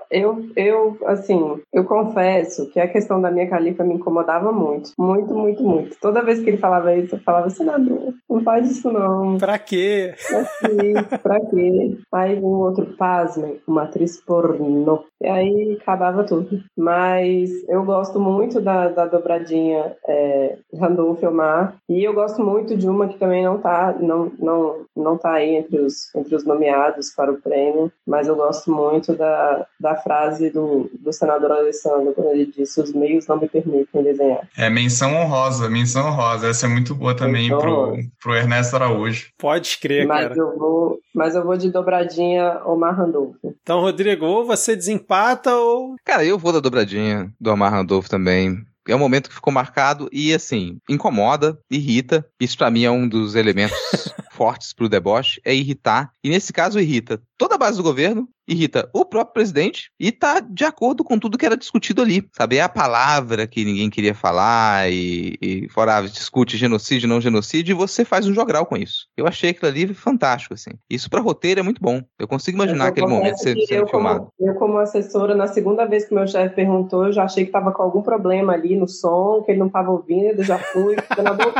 Eu, 0.09 0.45
eu, 0.55 0.97
assim, 1.07 1.59
eu 1.73 1.83
confesso 1.85 2.69
que 2.69 2.79
a 2.79 2.87
questão 2.87 3.19
da 3.19 3.31
minha 3.31 3.49
califa 3.49 3.83
me 3.83 3.95
incomodava 3.95 4.51
muito. 4.51 4.91
Muito, 4.97 5.33
muito, 5.33 5.63
muito. 5.63 5.97
Toda 5.99 6.21
vez 6.23 6.39
que 6.39 6.49
ele 6.51 6.57
falava 6.57 6.95
isso, 6.95 7.15
eu 7.15 7.19
falava, 7.19 7.49
senador, 7.49 8.13
não 8.29 8.41
faz 8.43 8.69
isso 8.69 8.91
não. 8.91 9.37
Pra 9.39 9.57
quê? 9.57 10.13
Pra 10.29 10.45
quê? 10.45 11.17
Pra 11.23 11.39
quê? 11.49 11.97
Aí 12.13 12.35
um 12.39 12.45
outro, 12.45 12.85
pasmem, 12.95 13.59
uma 13.67 13.83
atriz 13.83 14.21
pornô. 14.33 15.03
E 15.21 15.27
aí 15.27 15.77
acabava 15.79 16.23
tudo. 16.23 16.63
Mas 16.75 17.51
eu 17.69 17.83
gosto 17.83 18.19
muito 18.19 18.59
da, 18.59 18.89
da 18.89 19.05
dobradinha 19.05 19.95
é, 20.07 20.57
Randolph 20.73 21.21
Omar. 21.23 21.75
E 21.87 22.03
eu 22.03 22.13
gosto 22.13 22.43
muito 22.43 22.75
de 22.75 22.89
uma 22.89 23.07
que 23.07 23.17
também 23.17 23.43
não 23.43 23.59
tá, 23.59 23.95
não, 23.99 24.31
não, 24.39 24.85
não 24.95 25.17
tá 25.17 25.33
aí 25.33 25.55
entre 25.55 25.79
os, 25.79 26.13
entre 26.15 26.35
os 26.35 26.43
nomeados 26.43 27.11
para 27.11 27.31
o 27.31 27.39
prêmio. 27.39 27.91
Mas 28.05 28.27
eu 28.27 28.35
gosto 28.35 28.71
muito 28.71 29.13
da, 29.15 29.65
da 29.79 29.95
frase 29.95 30.49
do, 30.49 30.89
do 30.99 31.13
senador 31.13 31.51
Alessandro, 31.51 32.13
quando 32.13 32.31
ele 32.31 32.47
disse: 32.47 32.81
os 32.81 32.91
meios 32.91 33.27
não 33.27 33.39
me 33.39 33.47
permitem 33.47 34.03
desenhar. 34.03 34.47
É 34.57 34.69
menção 34.69 35.13
honrosa, 35.13 35.69
menção 35.69 36.07
honrosa. 36.07 36.47
Essa 36.47 36.65
é 36.65 36.69
muito 36.69 36.95
boa 36.95 37.15
também 37.15 37.49
Menção 37.49 37.59
pro, 37.59 37.97
pro 38.21 38.35
Ernesto 38.35 38.75
Araújo. 38.75 39.29
Pode 39.37 39.67
escrever, 39.67 40.07
Mas 40.07 40.29
cara. 40.29 40.39
eu, 40.39 40.57
vou, 40.57 40.99
mas 41.13 41.35
eu 41.35 41.43
vou 41.43 41.55
de 41.55 41.71
dobradinha 41.71 42.61
Omar 42.65 42.95
Randolph. 42.95 43.35
Então, 43.61 43.79
Rodrigo, 43.79 44.22
ou 44.23 44.45
você 44.45 44.75
desempata 44.75 45.55
ou. 45.55 45.95
Cara, 46.03 46.25
eu 46.25 46.37
vou 46.37 46.51
da 46.51 46.59
dobradinha 46.59 47.31
do 47.39 47.51
Omar 47.51 47.71
Randolph 47.71 48.07
também. 48.07 48.65
É 48.87 48.95
um 48.95 48.99
momento 48.99 49.29
que 49.29 49.35
ficou 49.35 49.53
marcado 49.53 50.09
e, 50.11 50.33
assim, 50.33 50.77
incomoda, 50.89 51.57
irrita. 51.71 52.25
Isso 52.39 52.57
pra 52.57 52.69
mim 52.69 52.83
é 52.83 52.91
um 52.91 53.07
dos 53.07 53.33
elementos 53.35 53.77
fortes 54.43 54.73
pro 54.73 54.89
deboche, 54.89 55.39
é 55.45 55.55
irritar. 55.55 56.11
E 56.21 56.29
nesse 56.29 56.51
caso 56.51 56.77
irrita 56.77 57.21
toda 57.37 57.55
a 57.55 57.57
base 57.57 57.77
do 57.77 57.83
governo, 57.83 58.27
irrita 58.47 58.89
o 58.93 59.05
próprio 59.05 59.33
presidente 59.33 59.89
e 59.99 60.11
tá 60.11 60.39
de 60.39 60.65
acordo 60.65 61.03
com 61.03 61.17
tudo 61.17 61.37
que 61.37 61.45
era 61.45 61.57
discutido 61.57 62.01
ali. 62.01 62.27
Sabe, 62.33 62.57
é 62.57 62.61
a 62.61 62.69
palavra 62.69 63.47
que 63.47 63.63
ninguém 63.63 63.89
queria 63.89 64.13
falar 64.13 64.91
e, 64.91 65.37
e 65.41 65.69
fora, 65.69 65.97
ah, 65.97 66.01
discute 66.01 66.57
genocídio, 66.57 67.07
não 67.07 67.21
genocídio, 67.21 67.73
e 67.73 67.75
você 67.75 68.03
faz 68.03 68.27
um 68.27 68.33
jogral 68.33 68.65
com 68.65 68.77
isso. 68.77 69.07
Eu 69.15 69.27
achei 69.27 69.51
aquilo 69.51 69.69
ali 69.69 69.93
fantástico, 69.93 70.53
assim. 70.53 70.71
Isso 70.89 71.09
pra 71.09 71.21
roteiro 71.21 71.59
é 71.59 71.63
muito 71.63 71.81
bom. 71.81 72.01
Eu 72.19 72.27
consigo 72.27 72.57
imaginar 72.57 72.85
Eu 72.85 72.89
aquele 72.89 73.07
momento 73.07 73.37
sendo, 73.37 73.65
sendo 73.65 73.81
eu 73.81 73.87
filmado. 73.87 74.27
como, 74.37 74.51
eu, 74.51 74.55
como 74.55 74.77
assessora, 74.77 75.35
na 75.35 75.47
segunda 75.47 75.85
vez 75.85 76.05
que 76.05 76.13
meu 76.13 76.27
chefe 76.27 76.55
perguntou, 76.55 77.05
eu 77.05 77.13
já 77.13 77.23
achei 77.23 77.43
que 77.43 77.49
estava 77.49 77.71
com 77.71 77.81
algum 77.81 78.01
problema 78.01 78.53
ali 78.53 78.75
no 78.75 78.87
som, 78.87 79.41
que 79.43 79.51
ele 79.51 79.59
não 79.59 79.67
estava 79.67 79.91
ouvindo, 79.91 80.39
eu 80.39 80.43
já 80.43 80.57
fui. 80.57 80.95
Senador, 81.15 81.53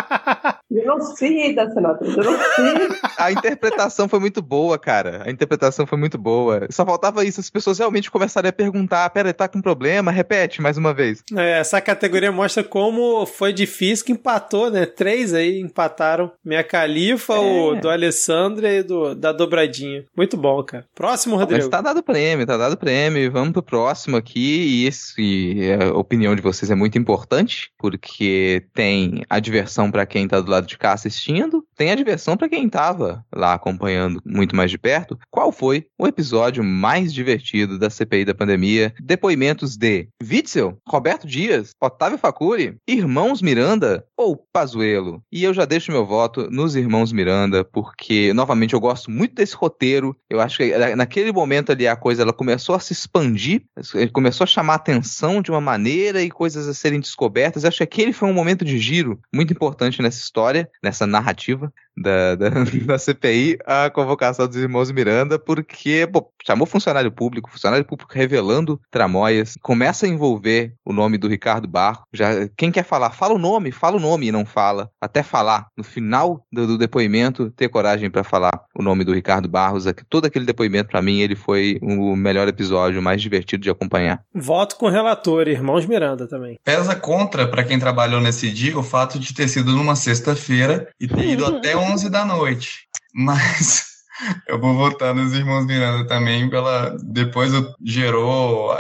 genocida, 0.69 1.69
senador, 1.71 2.09
genocida. 2.09 2.72
A 3.17 3.31
interpretação 3.31 4.09
foi 4.09 4.19
muito 4.19 4.41
boa, 4.41 4.77
cara. 4.77 5.23
A 5.25 5.31
interpretação 5.31 5.85
foi 5.85 5.97
muito 5.97 6.17
boa. 6.17 6.67
Só 6.69 6.85
faltava 6.85 7.23
isso, 7.23 7.39
as 7.39 7.49
pessoas 7.49 7.79
realmente 7.79 8.11
começarem 8.11 8.49
a 8.49 8.53
perguntar: 8.53 9.09
pera, 9.09 9.33
tá 9.33 9.47
com 9.47 9.61
problema? 9.61 10.11
Repete 10.11 10.61
mais 10.61 10.77
uma 10.77 10.93
vez. 10.93 11.23
É, 11.35 11.59
essa 11.59 11.79
categoria 11.79 12.31
mostra 12.31 12.63
como 12.63 13.25
foi 13.25 13.53
difícil 13.53 14.05
que 14.05 14.11
empatou, 14.11 14.69
né? 14.69 14.85
Três 14.85 15.33
aí 15.33 15.59
empataram. 15.59 16.31
Minha 16.43 16.63
Califa, 16.63 17.35
o 17.39 17.75
do 17.75 17.89
Alessandro 17.89 18.65
e 18.67 18.83
do, 18.83 19.15
da 19.15 19.31
dobradinha. 19.31 20.05
Muito 20.15 20.37
bom, 20.37 20.63
cara. 20.63 20.85
Próximo, 20.95 21.35
Rodrigo. 21.35 21.61
Mas 21.61 21.69
tá 21.69 21.81
dado 21.81 21.99
o 21.99 22.03
prêmio, 22.03 22.45
tá 22.45 22.57
dado 22.57 22.73
o 22.73 22.77
prêmio. 22.77 23.31
Vamos 23.31 23.53
pro 23.53 23.63
próximo 23.63 24.17
aqui. 24.17 24.83
E 24.83 24.87
esse, 24.87 25.21
e 25.21 25.73
a 25.73 25.93
opinião 25.93 26.35
de 26.35 26.41
vocês 26.41 26.69
é 26.69 26.75
muito 26.75 26.97
importante, 26.97 27.71
porque 27.77 28.65
tem 28.73 29.23
a 29.29 29.39
diversão 29.39 29.91
pra 29.91 30.05
quem 30.05 30.27
tá 30.27 30.39
do 30.39 30.51
lado 30.51 30.67
de 30.67 30.77
cá 30.77 30.93
assistindo 30.93 31.63
tem 31.75 31.91
a 31.91 31.95
diversão 31.95 32.37
para 32.37 32.49
quem 32.49 32.69
tava 32.69 33.25
lá 33.33 33.53
acompanhando 33.53 34.21
muito 34.25 34.55
mais 34.55 34.71
de 34.71 34.77
perto. 34.77 35.17
Qual 35.29 35.51
foi 35.51 35.85
o 35.97 36.07
episódio 36.07 36.63
mais 36.63 37.13
divertido 37.13 37.77
da 37.77 37.89
CPI 37.89 38.25
da 38.25 38.35
pandemia? 38.35 38.93
Depoimentos 38.99 39.75
de 39.75 40.07
Witzel, 40.21 40.77
Roberto 40.87 41.27
Dias, 41.27 41.71
Otávio 41.81 42.17
Facuri, 42.17 42.77
Irmãos 42.87 43.41
Miranda 43.41 44.05
ou 44.17 44.37
Pazuello? 44.51 45.21
E 45.31 45.43
eu 45.43 45.53
já 45.53 45.65
deixo 45.65 45.91
meu 45.91 46.05
voto 46.05 46.49
nos 46.49 46.75
Irmãos 46.75 47.11
Miranda, 47.11 47.63
porque, 47.63 48.33
novamente, 48.33 48.73
eu 48.73 48.79
gosto 48.79 49.09
muito 49.09 49.35
desse 49.35 49.55
roteiro. 49.55 50.15
Eu 50.29 50.39
acho 50.39 50.57
que 50.57 50.95
naquele 50.95 51.31
momento 51.31 51.71
ali 51.71 51.87
a 51.87 51.95
coisa 51.95 52.21
ela 52.21 52.33
começou 52.33 52.75
a 52.75 52.79
se 52.79 52.93
expandir, 52.93 53.63
começou 54.11 54.43
a 54.45 54.47
chamar 54.47 54.75
atenção 54.75 55.41
de 55.41 55.51
uma 55.51 55.61
maneira 55.61 56.21
e 56.21 56.29
coisas 56.29 56.67
a 56.67 56.73
serem 56.73 56.99
descobertas. 56.99 57.63
Eu 57.63 57.69
acho 57.69 57.77
que 57.77 57.83
aquele 57.83 58.13
foi 58.13 58.29
um 58.29 58.33
momento 58.33 58.65
de 58.65 58.77
giro 58.77 59.19
muito 59.33 59.53
importante 59.53 60.01
nessa 60.01 60.19
história, 60.19 60.69
nessa 60.81 61.05
narrativa 61.05 61.62
da, 61.97 62.35
da, 62.35 62.49
da, 62.85 62.97
CPI 62.97 63.57
a 63.65 63.89
convocação 63.89 64.47
dos 64.47 64.57
irmãos 64.57 64.91
Miranda, 64.91 65.37
porque 65.37 66.07
pô, 66.11 66.31
chamou 66.45 66.65
funcionário 66.65 67.11
público, 67.11 67.49
funcionário 67.49 67.85
público 67.85 68.11
revelando 68.13 68.79
tramóias, 68.89 69.55
começa 69.61 70.05
a 70.05 70.09
envolver 70.09 70.73
o 70.83 70.91
nome 70.91 71.17
do 71.17 71.27
Ricardo 71.27 71.67
Barro. 71.67 72.03
Já, 72.11 72.47
quem 72.57 72.71
quer 72.71 72.83
falar, 72.83 73.11
fala 73.11 73.35
o 73.35 73.39
nome, 73.39 73.71
fala 73.71 73.97
o 73.97 73.99
nome 73.99 74.27
e 74.27 74.31
não 74.31 74.45
fala. 74.45 74.89
Até 74.99 75.23
falar, 75.23 75.67
no 75.77 75.83
final 75.83 76.45
do, 76.51 76.67
do 76.67 76.77
depoimento, 76.77 77.51
ter 77.51 77.69
coragem 77.69 78.09
para 78.09 78.23
falar 78.23 78.63
o 78.75 78.83
nome 78.83 79.03
do 79.03 79.13
Ricardo 79.13 79.47
Barros. 79.47 79.85
Todo 80.09 80.25
aquele 80.25 80.45
depoimento, 80.45 80.89
para 80.89 81.01
mim, 81.01 81.19
ele 81.19 81.35
foi 81.35 81.79
o 81.81 82.15
melhor 82.15 82.47
episódio, 82.47 82.99
o 82.99 83.03
mais 83.03 83.21
divertido 83.21 83.63
de 83.63 83.69
acompanhar. 83.69 84.23
Voto 84.33 84.75
com 84.77 84.87
o 84.87 84.89
relator, 84.89 85.47
irmãos 85.47 85.85
Miranda 85.85 86.27
também. 86.27 86.57
Pesa 86.63 86.95
contra, 86.95 87.47
para 87.47 87.63
quem 87.63 87.79
trabalhou 87.79 88.19
nesse 88.19 88.51
dia, 88.51 88.77
o 88.77 88.83
fato 88.83 89.19
de 89.19 89.33
ter 89.33 89.47
sido 89.47 89.71
numa 89.71 89.95
sexta-feira 89.95 90.87
e 90.99 91.07
ter 91.07 91.25
ido 91.25 91.45
até 91.57 91.75
11 91.75 92.09
da 92.09 92.25
noite. 92.25 92.87
Mas 93.13 93.85
eu 94.47 94.59
vou 94.59 94.73
votar 94.75 95.13
nos 95.13 95.33
irmãos 95.33 95.65
Miranda 95.65 96.07
também 96.07 96.49
pela 96.49 96.95
depois 97.03 97.51
gerou 97.83 98.71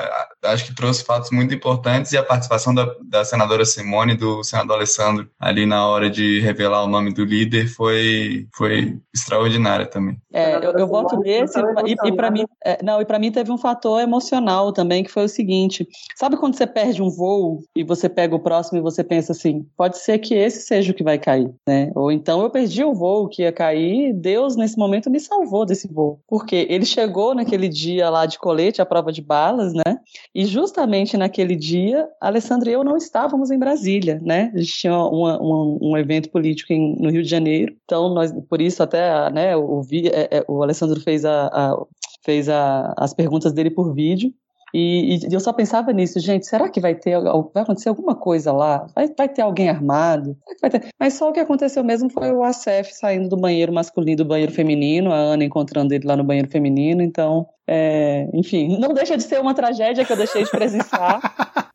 acho 0.43 0.65
que 0.65 0.75
trouxe 0.75 1.03
fatos 1.03 1.31
muito 1.31 1.53
importantes 1.53 2.11
e 2.11 2.17
a 2.17 2.23
participação 2.23 2.73
da, 2.73 2.93
da 3.01 3.25
senadora 3.25 3.65
Simone 3.65 4.13
e 4.13 4.17
do 4.17 4.43
senador 4.43 4.77
Alessandro 4.77 5.29
ali 5.39 5.65
na 5.65 5.87
hora 5.87 6.09
de 6.09 6.39
revelar 6.39 6.83
o 6.83 6.87
nome 6.87 7.13
do 7.13 7.23
líder 7.23 7.67
foi, 7.67 8.47
foi 8.55 8.97
extraordinária 9.13 9.85
também. 9.85 10.17
É, 10.31 10.55
eu, 10.57 10.71
eu 10.73 10.87
voto 10.87 11.17
nesse 11.17 11.59
e, 11.59 11.95
e 12.07 12.11
para 12.11 12.31
mim 12.31 12.45
é, 12.63 12.83
não 12.83 13.01
e 13.01 13.05
para 13.05 13.19
mim 13.19 13.31
teve 13.31 13.51
um 13.51 13.57
fator 13.57 14.01
emocional 14.01 14.71
também 14.71 15.03
que 15.03 15.11
foi 15.11 15.25
o 15.25 15.29
seguinte, 15.29 15.87
sabe 16.15 16.37
quando 16.37 16.55
você 16.55 16.67
perde 16.67 17.01
um 17.01 17.09
voo 17.09 17.61
e 17.75 17.83
você 17.83 18.09
pega 18.09 18.35
o 18.35 18.39
próximo 18.39 18.79
e 18.79 18.81
você 18.81 19.03
pensa 19.03 19.31
assim, 19.31 19.65
pode 19.77 19.97
ser 19.97 20.19
que 20.19 20.33
esse 20.33 20.61
seja 20.61 20.91
o 20.91 20.95
que 20.95 21.03
vai 21.03 21.17
cair, 21.17 21.53
né? 21.67 21.91
Ou 21.95 22.11
então 22.11 22.41
eu 22.41 22.49
perdi 22.49 22.83
o 22.83 22.93
voo 22.93 23.27
que 23.27 23.43
ia 23.43 23.51
cair, 23.51 24.13
Deus 24.13 24.55
nesse 24.55 24.77
momento 24.77 25.09
me 25.09 25.19
salvou 25.19 25.65
desse 25.65 25.87
voo, 25.87 26.19
porque 26.27 26.67
ele 26.69 26.85
chegou 26.85 27.35
naquele 27.35 27.69
dia 27.69 28.09
lá 28.09 28.25
de 28.25 28.37
colete, 28.37 28.81
a 28.81 28.85
prova 28.85 29.11
de 29.11 29.21
balas, 29.21 29.73
né? 29.73 29.99
E 30.35 30.45
justamente 30.45 31.15
naquele 31.15 31.55
dia, 31.55 32.09
Alessandra 32.19 32.69
e 32.69 32.73
eu 32.73 32.83
não 32.83 32.97
estávamos 32.97 33.51
em 33.51 33.59
Brasília, 33.59 34.19
né? 34.23 34.51
A 34.55 34.57
gente 34.57 34.73
tinha 34.73 34.97
uma, 34.97 35.39
uma, 35.39 35.77
um 35.79 35.97
evento 35.97 36.29
político 36.31 36.73
em, 36.73 36.95
no 36.99 37.11
Rio 37.11 37.21
de 37.21 37.29
Janeiro, 37.29 37.75
então 37.85 38.11
nós, 38.13 38.33
por 38.49 38.59
isso 38.59 38.81
até, 38.81 39.29
né, 39.31 39.55
o, 39.55 39.81
é, 40.11 40.37
é, 40.37 40.45
o 40.47 40.63
Alessandro 40.63 40.99
fez, 40.99 41.23
a, 41.23 41.47
a 41.47 41.85
fez 42.25 42.49
a, 42.49 42.93
as 42.97 43.13
perguntas 43.13 43.53
dele 43.53 43.69
por 43.69 43.93
vídeo, 43.93 44.33
e, 44.73 45.17
e, 45.17 45.31
eu 45.31 45.39
só 45.39 45.53
pensava 45.53 45.93
nisso, 45.93 46.19
gente, 46.19 46.47
será 46.47 46.67
que 46.67 46.81
vai 46.81 46.95
ter, 46.95 47.21
vai 47.21 47.61
acontecer 47.61 47.89
alguma 47.89 48.15
coisa 48.15 48.51
lá? 48.51 48.87
Vai, 48.95 49.07
vai 49.15 49.29
ter 49.29 49.43
alguém 49.43 49.69
armado? 49.69 50.35
Ter... 50.71 50.87
Mas 50.99 51.13
só 51.13 51.29
o 51.29 51.31
que 51.31 51.39
aconteceu 51.39 51.83
mesmo 51.83 52.09
foi 52.09 52.31
o 52.31 52.41
ACF 52.43 52.91
saindo 52.91 53.29
do 53.29 53.37
banheiro 53.37 53.71
masculino 53.71 54.17
do 54.17 54.25
banheiro 54.25 54.51
feminino, 54.51 55.11
a 55.11 55.17
Ana 55.17 55.43
encontrando 55.43 55.93
ele 55.93 56.07
lá 56.07 56.17
no 56.17 56.23
banheiro 56.23 56.49
feminino, 56.49 57.03
então, 57.03 57.47
é, 57.67 58.27
enfim, 58.33 58.77
não 58.79 58.93
deixa 58.93 59.15
de 59.15 59.23
ser 59.23 59.39
uma 59.39 59.53
tragédia 59.53 60.03
que 60.03 60.11
eu 60.11 60.17
deixei 60.17 60.43
de 60.43 60.51
presenciar. 60.51 61.21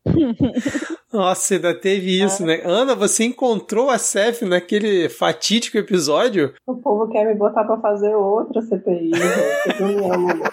Nossa, 1.12 1.54
ainda 1.54 1.74
teve 1.74 2.22
isso, 2.22 2.44
né? 2.44 2.60
Ana, 2.64 2.94
você 2.94 3.24
encontrou 3.24 3.88
a 3.88 3.96
Cef 3.96 4.42
naquele 4.44 5.08
fatídico 5.08 5.78
episódio? 5.78 6.52
O 6.66 6.76
povo 6.76 7.08
quer 7.08 7.24
me 7.24 7.34
botar 7.34 7.64
pra 7.64 7.78
fazer 7.78 8.14
outra 8.14 8.60
CPI. 8.60 9.12
Eu 9.80 9.86
me 9.86 9.94
amo, 10.04 10.44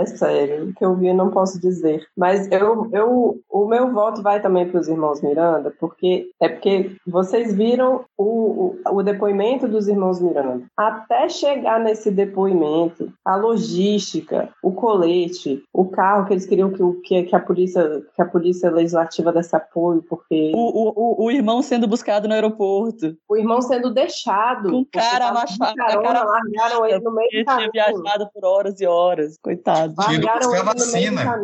é 0.00 0.06
sério, 0.06 0.68
o 0.68 0.74
que 0.74 0.84
eu 0.84 0.94
vi 0.94 1.12
não 1.12 1.30
posso 1.30 1.60
dizer. 1.60 2.06
Mas 2.16 2.50
eu, 2.50 2.88
eu, 2.92 3.40
o 3.50 3.66
meu 3.66 3.92
voto 3.92 4.22
vai 4.22 4.40
também 4.40 4.68
para 4.68 4.80
os 4.80 4.88
irmãos 4.88 5.20
Miranda, 5.20 5.72
porque 5.78 6.30
é 6.40 6.48
porque 6.48 6.96
vocês 7.06 7.54
viram 7.54 8.04
o, 8.16 8.76
o, 8.86 8.98
o, 8.98 9.02
depoimento 9.02 9.68
dos 9.68 9.88
irmãos 9.88 10.20
Miranda. 10.20 10.64
Até 10.76 11.28
chegar 11.28 11.80
nesse 11.80 12.10
depoimento, 12.10 13.12
a 13.24 13.36
logística, 13.36 14.48
o 14.62 14.72
colete, 14.82 15.62
o 15.72 15.84
carro 15.84 16.26
que 16.26 16.32
eles 16.32 16.44
queriam 16.44 16.68
que, 16.72 16.82
que, 17.04 17.22
que 17.22 17.36
a 17.36 17.38
polícia 17.38 18.02
que 18.16 18.20
a 18.20 18.24
polícia 18.24 18.68
legislativa 18.68 19.32
desse 19.32 19.54
apoio, 19.54 20.02
porque 20.02 20.50
o, 20.52 21.20
o, 21.20 21.24
o 21.24 21.30
irmão 21.30 21.62
sendo 21.62 21.86
buscado 21.86 22.26
no 22.26 22.34
aeroporto, 22.34 23.16
o 23.28 23.36
irmão 23.36 23.62
sendo 23.62 23.94
deixado, 23.94 24.72
com 24.72 24.84
cara 24.84 25.32
machado, 25.32 25.76
cara 25.76 26.24
largaram 26.24 26.84
ele 26.84 26.98
no 26.98 27.14
meio 27.14 27.30
do 27.30 27.44
caminho. 27.44 27.70
tinha 27.70 27.86
viajado 27.86 28.28
por 28.34 28.44
horas 28.44 28.80
e 28.80 28.86
horas, 28.86 29.38
coitado. 29.40 29.94
Tinha 29.94 30.16
ido 30.16 30.26
buscar 30.26 30.64
vacina. 30.64 31.40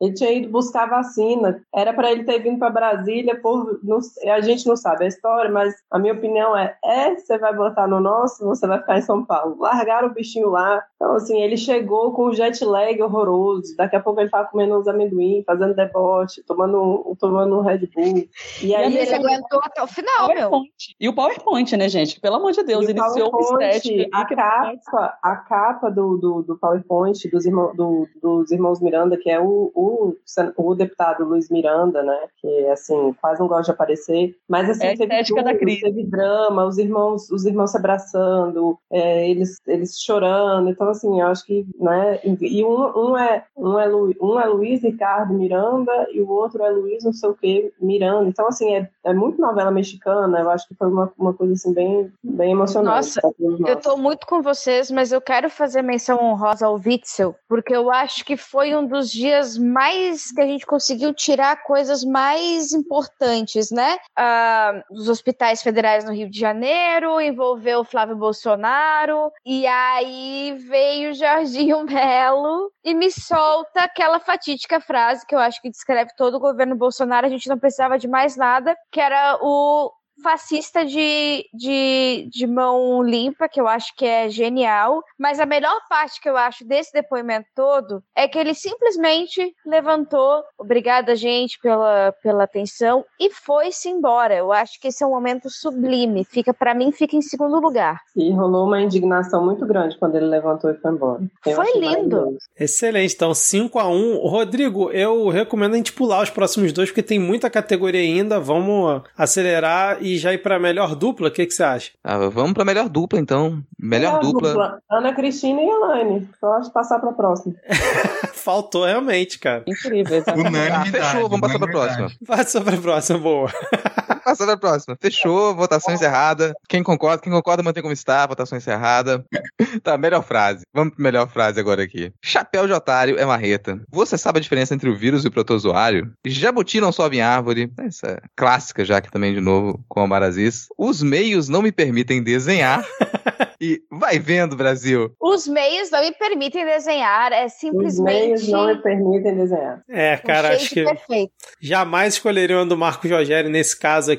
Ele 0.00 0.14
tinha 0.14 0.32
ido 0.32 0.48
buscar 0.48 0.86
vacina. 0.86 1.62
Era 1.74 1.92
para 1.92 2.10
ele 2.10 2.24
ter 2.24 2.38
vindo 2.38 2.58
para 2.58 2.70
Brasília. 2.70 3.38
Por, 3.38 3.80
não, 3.82 3.98
a 4.32 4.40
gente 4.40 4.66
não 4.66 4.76
sabe 4.76 5.04
a 5.04 5.08
história, 5.08 5.50
mas 5.50 5.74
a 5.90 5.98
minha 5.98 6.14
opinião 6.14 6.56
é: 6.56 6.74
é, 6.82 7.14
você 7.14 7.36
vai 7.36 7.54
botar 7.54 7.86
no 7.86 8.00
nosso, 8.00 8.46
você 8.46 8.66
vai 8.66 8.78
ficar 8.78 8.96
em 8.96 9.02
São 9.02 9.24
Paulo. 9.24 9.56
Largaram 9.58 10.08
o 10.08 10.14
bichinho 10.14 10.48
lá. 10.48 10.82
Então, 10.98 11.14
assim, 11.14 11.40
ele 11.40 11.56
chegou 11.56 12.12
com 12.12 12.26
um 12.26 12.34
jet 12.34 12.64
lag 12.64 13.00
horroroso. 13.00 13.76
Daqui 13.76 13.94
a 13.94 14.00
pouco 14.00 14.20
ele 14.20 14.28
tava 14.28 14.48
comendo 14.48 14.76
uns 14.76 14.88
amendoim, 14.88 15.44
fazendo 15.46 15.72
deboche, 15.72 16.42
tomando, 16.42 17.16
tomando 17.20 17.56
um 17.56 17.60
Red 17.60 17.88
Bull. 17.94 18.28
E 18.60 18.74
aí 18.74 18.92
e 18.92 18.96
ele, 18.96 18.98
ele 18.98 19.14
aguentou 19.14 19.60
até 19.62 19.80
o 19.80 19.86
final, 19.86 20.26
meu. 20.26 20.50
E 20.98 21.08
o 21.08 21.14
PowerPoint, 21.14 21.76
né, 21.76 21.88
gente? 21.88 22.20
Pelo 22.20 22.34
amor 22.34 22.50
de 22.50 22.64
Deus, 22.64 22.88
iniciou 22.88 23.30
uma 23.30 23.64
estética. 23.70 24.08
A 24.12 24.24
capa, 24.24 25.18
a 25.22 25.36
capa 25.36 25.88
do, 25.88 26.16
do, 26.16 26.42
do 26.42 26.58
PowerPoint 26.58 27.28
dos 27.30 27.46
irmãos 27.46 27.76
do, 27.76 28.08
dos 28.20 28.50
irmãos 28.50 28.80
Miranda, 28.80 29.16
que 29.16 29.30
é 29.30 29.38
o, 29.40 29.70
o, 29.72 30.16
o, 30.56 30.74
deputado 30.74 31.24
Luiz 31.24 31.48
Miranda, 31.48 32.02
né? 32.02 32.18
Que, 32.40 32.66
assim, 32.66 33.14
quase 33.20 33.38
não 33.38 33.46
gosta 33.46 33.66
de 33.66 33.70
aparecer. 33.70 34.36
Mas, 34.48 34.68
assim, 34.68 34.86
é 34.86 34.96
teve, 34.96 35.24
tudo, 35.24 35.44
da 35.44 35.56
crise. 35.56 35.82
teve 35.82 36.02
drama, 36.02 36.66
os 36.66 36.76
irmãos, 36.76 37.30
os 37.30 37.46
irmãos 37.46 37.70
se 37.70 37.76
abraçando, 37.76 38.76
é, 38.90 39.30
eles, 39.30 39.58
eles 39.64 40.00
chorando. 40.00 40.70
Então, 40.70 40.87
assim, 40.88 41.20
eu 41.20 41.26
acho 41.26 41.44
que, 41.44 41.66
né? 41.78 42.20
E 42.24 42.64
um, 42.64 43.10
um, 43.10 43.16
é, 43.16 43.44
um, 43.56 43.78
é, 43.78 43.86
Lu, 43.86 44.14
um 44.20 44.38
é 44.38 44.46
Luiz 44.46 44.82
Ricardo 44.82 45.34
Miranda 45.34 46.08
e 46.12 46.20
o 46.20 46.28
outro 46.30 46.62
é 46.62 46.70
Luiz 46.70 47.04
não 47.04 47.12
sei 47.12 47.28
o 47.28 47.34
que 47.34 47.72
Miranda. 47.80 48.28
Então, 48.28 48.46
assim, 48.48 48.74
é, 48.74 48.88
é 49.04 49.12
muito 49.12 49.40
novela 49.40 49.70
mexicana. 49.70 50.38
Eu 50.38 50.50
acho 50.50 50.66
que 50.68 50.74
foi 50.74 50.88
uma, 50.88 51.12
uma 51.18 51.32
coisa, 51.32 51.52
assim, 51.52 51.72
bem, 51.72 52.12
bem 52.22 52.52
emocionante. 52.52 52.96
Nossa, 52.96 53.20
eu 53.66 53.76
tô 53.76 53.96
muito 53.96 54.26
com 54.26 54.42
vocês, 54.42 54.90
mas 54.90 55.12
eu 55.12 55.20
quero 55.20 55.50
fazer 55.50 55.82
menção 55.82 56.22
honrosa 56.22 56.66
ao 56.66 56.74
Witzel, 56.74 57.34
porque 57.48 57.74
eu 57.74 57.90
acho 57.90 58.24
que 58.24 58.36
foi 58.36 58.74
um 58.74 58.86
dos 58.86 59.10
dias 59.10 59.58
mais 59.58 60.32
que 60.32 60.40
a 60.40 60.46
gente 60.46 60.66
conseguiu 60.66 61.12
tirar 61.12 61.62
coisas 61.62 62.04
mais 62.04 62.72
importantes, 62.72 63.70
né? 63.70 63.98
Ah, 64.16 64.82
os 64.90 65.08
hospitais 65.08 65.62
federais 65.62 66.04
no 66.04 66.12
Rio 66.12 66.30
de 66.30 66.38
Janeiro, 66.38 67.20
envolveu 67.20 67.80
o 67.80 67.84
Flávio 67.84 68.16
Bolsonaro, 68.16 69.30
e 69.44 69.66
aí 69.66 70.56
veio 70.68 70.77
Jorginho 71.14 71.84
Melo 71.84 72.72
e 72.84 72.94
me 72.94 73.10
solta 73.10 73.82
aquela 73.82 74.20
fatídica 74.20 74.80
frase 74.80 75.26
que 75.26 75.34
eu 75.34 75.38
acho 75.38 75.60
que 75.60 75.70
descreve 75.70 76.10
todo 76.16 76.36
o 76.36 76.40
governo 76.40 76.76
Bolsonaro, 76.76 77.26
a 77.26 77.30
gente 77.30 77.48
não 77.48 77.58
precisava 77.58 77.98
de 77.98 78.08
mais 78.08 78.36
nada, 78.36 78.76
que 78.90 79.00
era 79.00 79.38
o 79.40 79.92
fascista 80.22 80.84
de, 80.84 81.44
de, 81.54 82.28
de 82.30 82.46
mão 82.46 83.02
limpa, 83.02 83.48
que 83.48 83.60
eu 83.60 83.68
acho 83.68 83.94
que 83.96 84.04
é 84.04 84.28
genial. 84.28 85.02
Mas 85.18 85.40
a 85.40 85.46
melhor 85.46 85.76
parte 85.88 86.20
que 86.20 86.28
eu 86.28 86.36
acho 86.36 86.64
desse 86.66 86.92
depoimento 86.92 87.46
todo 87.54 88.02
é 88.16 88.26
que 88.28 88.38
ele 88.38 88.54
simplesmente 88.54 89.54
levantou, 89.66 90.42
obrigada, 90.58 91.14
gente, 91.16 91.58
pela, 91.60 92.12
pela 92.22 92.44
atenção, 92.44 93.04
e 93.18 93.30
foi-se 93.30 93.88
embora. 93.88 94.34
Eu 94.34 94.52
acho 94.52 94.80
que 94.80 94.88
esse 94.88 95.02
é 95.02 95.06
um 95.06 95.10
momento 95.10 95.48
sublime. 95.50 96.24
Fica, 96.24 96.52
para 96.52 96.74
mim, 96.74 96.92
fica 96.92 97.16
em 97.16 97.22
segundo 97.22 97.58
lugar. 97.60 98.00
E 98.16 98.30
rolou 98.32 98.66
uma 98.66 98.80
indignação 98.80 99.44
muito 99.44 99.66
grande 99.66 99.96
quando 99.98 100.16
ele 100.16 100.26
levantou 100.26 100.70
e 100.70 100.74
foi 100.74 100.90
embora. 100.92 101.22
Eu 101.46 101.54
foi 101.54 101.72
lindo. 101.78 102.36
Excelente. 102.58 103.14
Então, 103.14 103.34
5 103.34 103.78
a 103.78 103.88
1 103.88 104.18
Rodrigo, 104.18 104.90
eu 104.90 105.28
recomendo 105.28 105.74
a 105.74 105.76
gente 105.76 105.92
pular 105.92 106.22
os 106.22 106.30
próximos 106.30 106.72
dois, 106.72 106.90
porque 106.90 107.02
tem 107.02 107.18
muita 107.18 107.50
categoria 107.50 108.00
ainda. 108.00 108.40
Vamos 108.40 109.02
acelerar 109.16 110.02
e 110.14 110.18
já 110.18 110.32
ir 110.32 110.38
pra 110.38 110.58
melhor 110.58 110.94
dupla, 110.94 111.28
o 111.28 111.30
que, 111.30 111.46
que 111.46 111.52
você 111.52 111.62
acha? 111.62 111.90
Ah, 112.02 112.18
vamos 112.28 112.52
pra 112.52 112.64
melhor 112.64 112.88
dupla, 112.88 113.18
então. 113.18 113.62
Melhor, 113.78 114.18
melhor 114.18 114.20
dupla. 114.20 114.48
dupla. 114.48 114.82
Ana 114.90 115.14
Cristina 115.14 115.60
e 115.60 115.68
Elaine. 115.68 116.28
Pode 116.40 116.70
passar 116.72 116.98
pra 116.98 117.12
próxima. 117.12 117.54
Faltou 118.32 118.84
realmente, 118.84 119.38
cara. 119.38 119.64
Incrível. 119.66 120.22
Unanimidade. 120.34 120.72
Ah, 120.72 121.12
fechou, 121.12 121.28
vamos 121.28 121.40
passar 121.40 121.58
pra 121.58 121.68
próxima. 121.68 122.10
Passa 122.26 122.60
pra 122.60 122.76
próxima, 122.76 123.18
boa. 123.18 123.50
Passa 124.28 124.44
pra 124.44 124.56
próxima. 124.58 124.94
Fechou, 125.00 125.54
votação 125.54 125.94
encerrada. 125.94 126.52
Quem 126.68 126.82
concorda, 126.82 127.22
quem 127.22 127.32
concorda 127.32 127.62
mantém 127.62 127.82
como 127.82 127.94
está, 127.94 128.26
votação 128.26 128.58
encerrada. 128.58 129.24
Tá, 129.82 129.96
melhor 129.98 130.24
frase. 130.24 130.64
Vamos 130.74 130.94
pra 130.94 131.02
melhor 131.02 131.28
frase 131.28 131.60
agora 131.60 131.82
aqui. 131.82 132.10
Chapéu 132.22 132.66
de 132.66 132.72
otário 132.72 133.18
é 133.18 133.24
marreta. 133.24 133.80
Você 133.90 134.16
sabe 134.16 134.38
a 134.38 134.42
diferença 134.42 134.74
entre 134.74 134.88
o 134.88 134.96
vírus 134.96 135.24
e 135.24 135.28
o 135.28 135.30
protozoário? 135.30 136.10
Jabuti 136.26 136.80
não 136.80 136.90
sobe 136.90 137.18
em 137.18 137.20
árvore. 137.20 137.70
Essa 137.78 138.08
é 138.08 138.18
clássica 138.36 138.84
já 138.84 139.00
que 139.00 139.10
também 139.10 139.34
de 139.34 139.40
novo 139.40 139.80
com 139.88 140.02
o 140.02 140.08
Marazis. 140.08 140.66
Os 140.76 141.02
meios 141.02 141.48
não 141.48 141.62
me 141.62 141.70
permitem 141.70 142.22
desenhar. 142.22 142.84
E 143.60 143.80
vai 143.90 144.20
vendo, 144.20 144.54
Brasil. 144.54 145.12
Os 145.20 145.48
meios 145.48 145.90
não 145.90 146.00
me 146.00 146.12
permitem 146.12 146.64
desenhar, 146.64 147.32
é 147.32 147.46
Os 147.46 147.54
simplesmente. 147.54 148.04
meios 148.04 148.48
não 148.48 148.68
me 148.68 148.76
permitem 148.80 149.34
desenhar. 149.36 149.82
É, 149.90 150.14
um 150.14 150.26
cara, 150.26 150.48
acho 150.50 150.66
shade 150.66 150.74
que 150.74 150.84
perfeito. 150.84 151.32
jamais 151.60 152.14
escolheriam 152.14 152.60
a 152.60 152.64
do 152.64 152.76
Marco 152.76 153.08
Rogério 153.08 153.50
nesse 153.50 153.76
caso 153.76 154.12
aqui. 154.12 154.17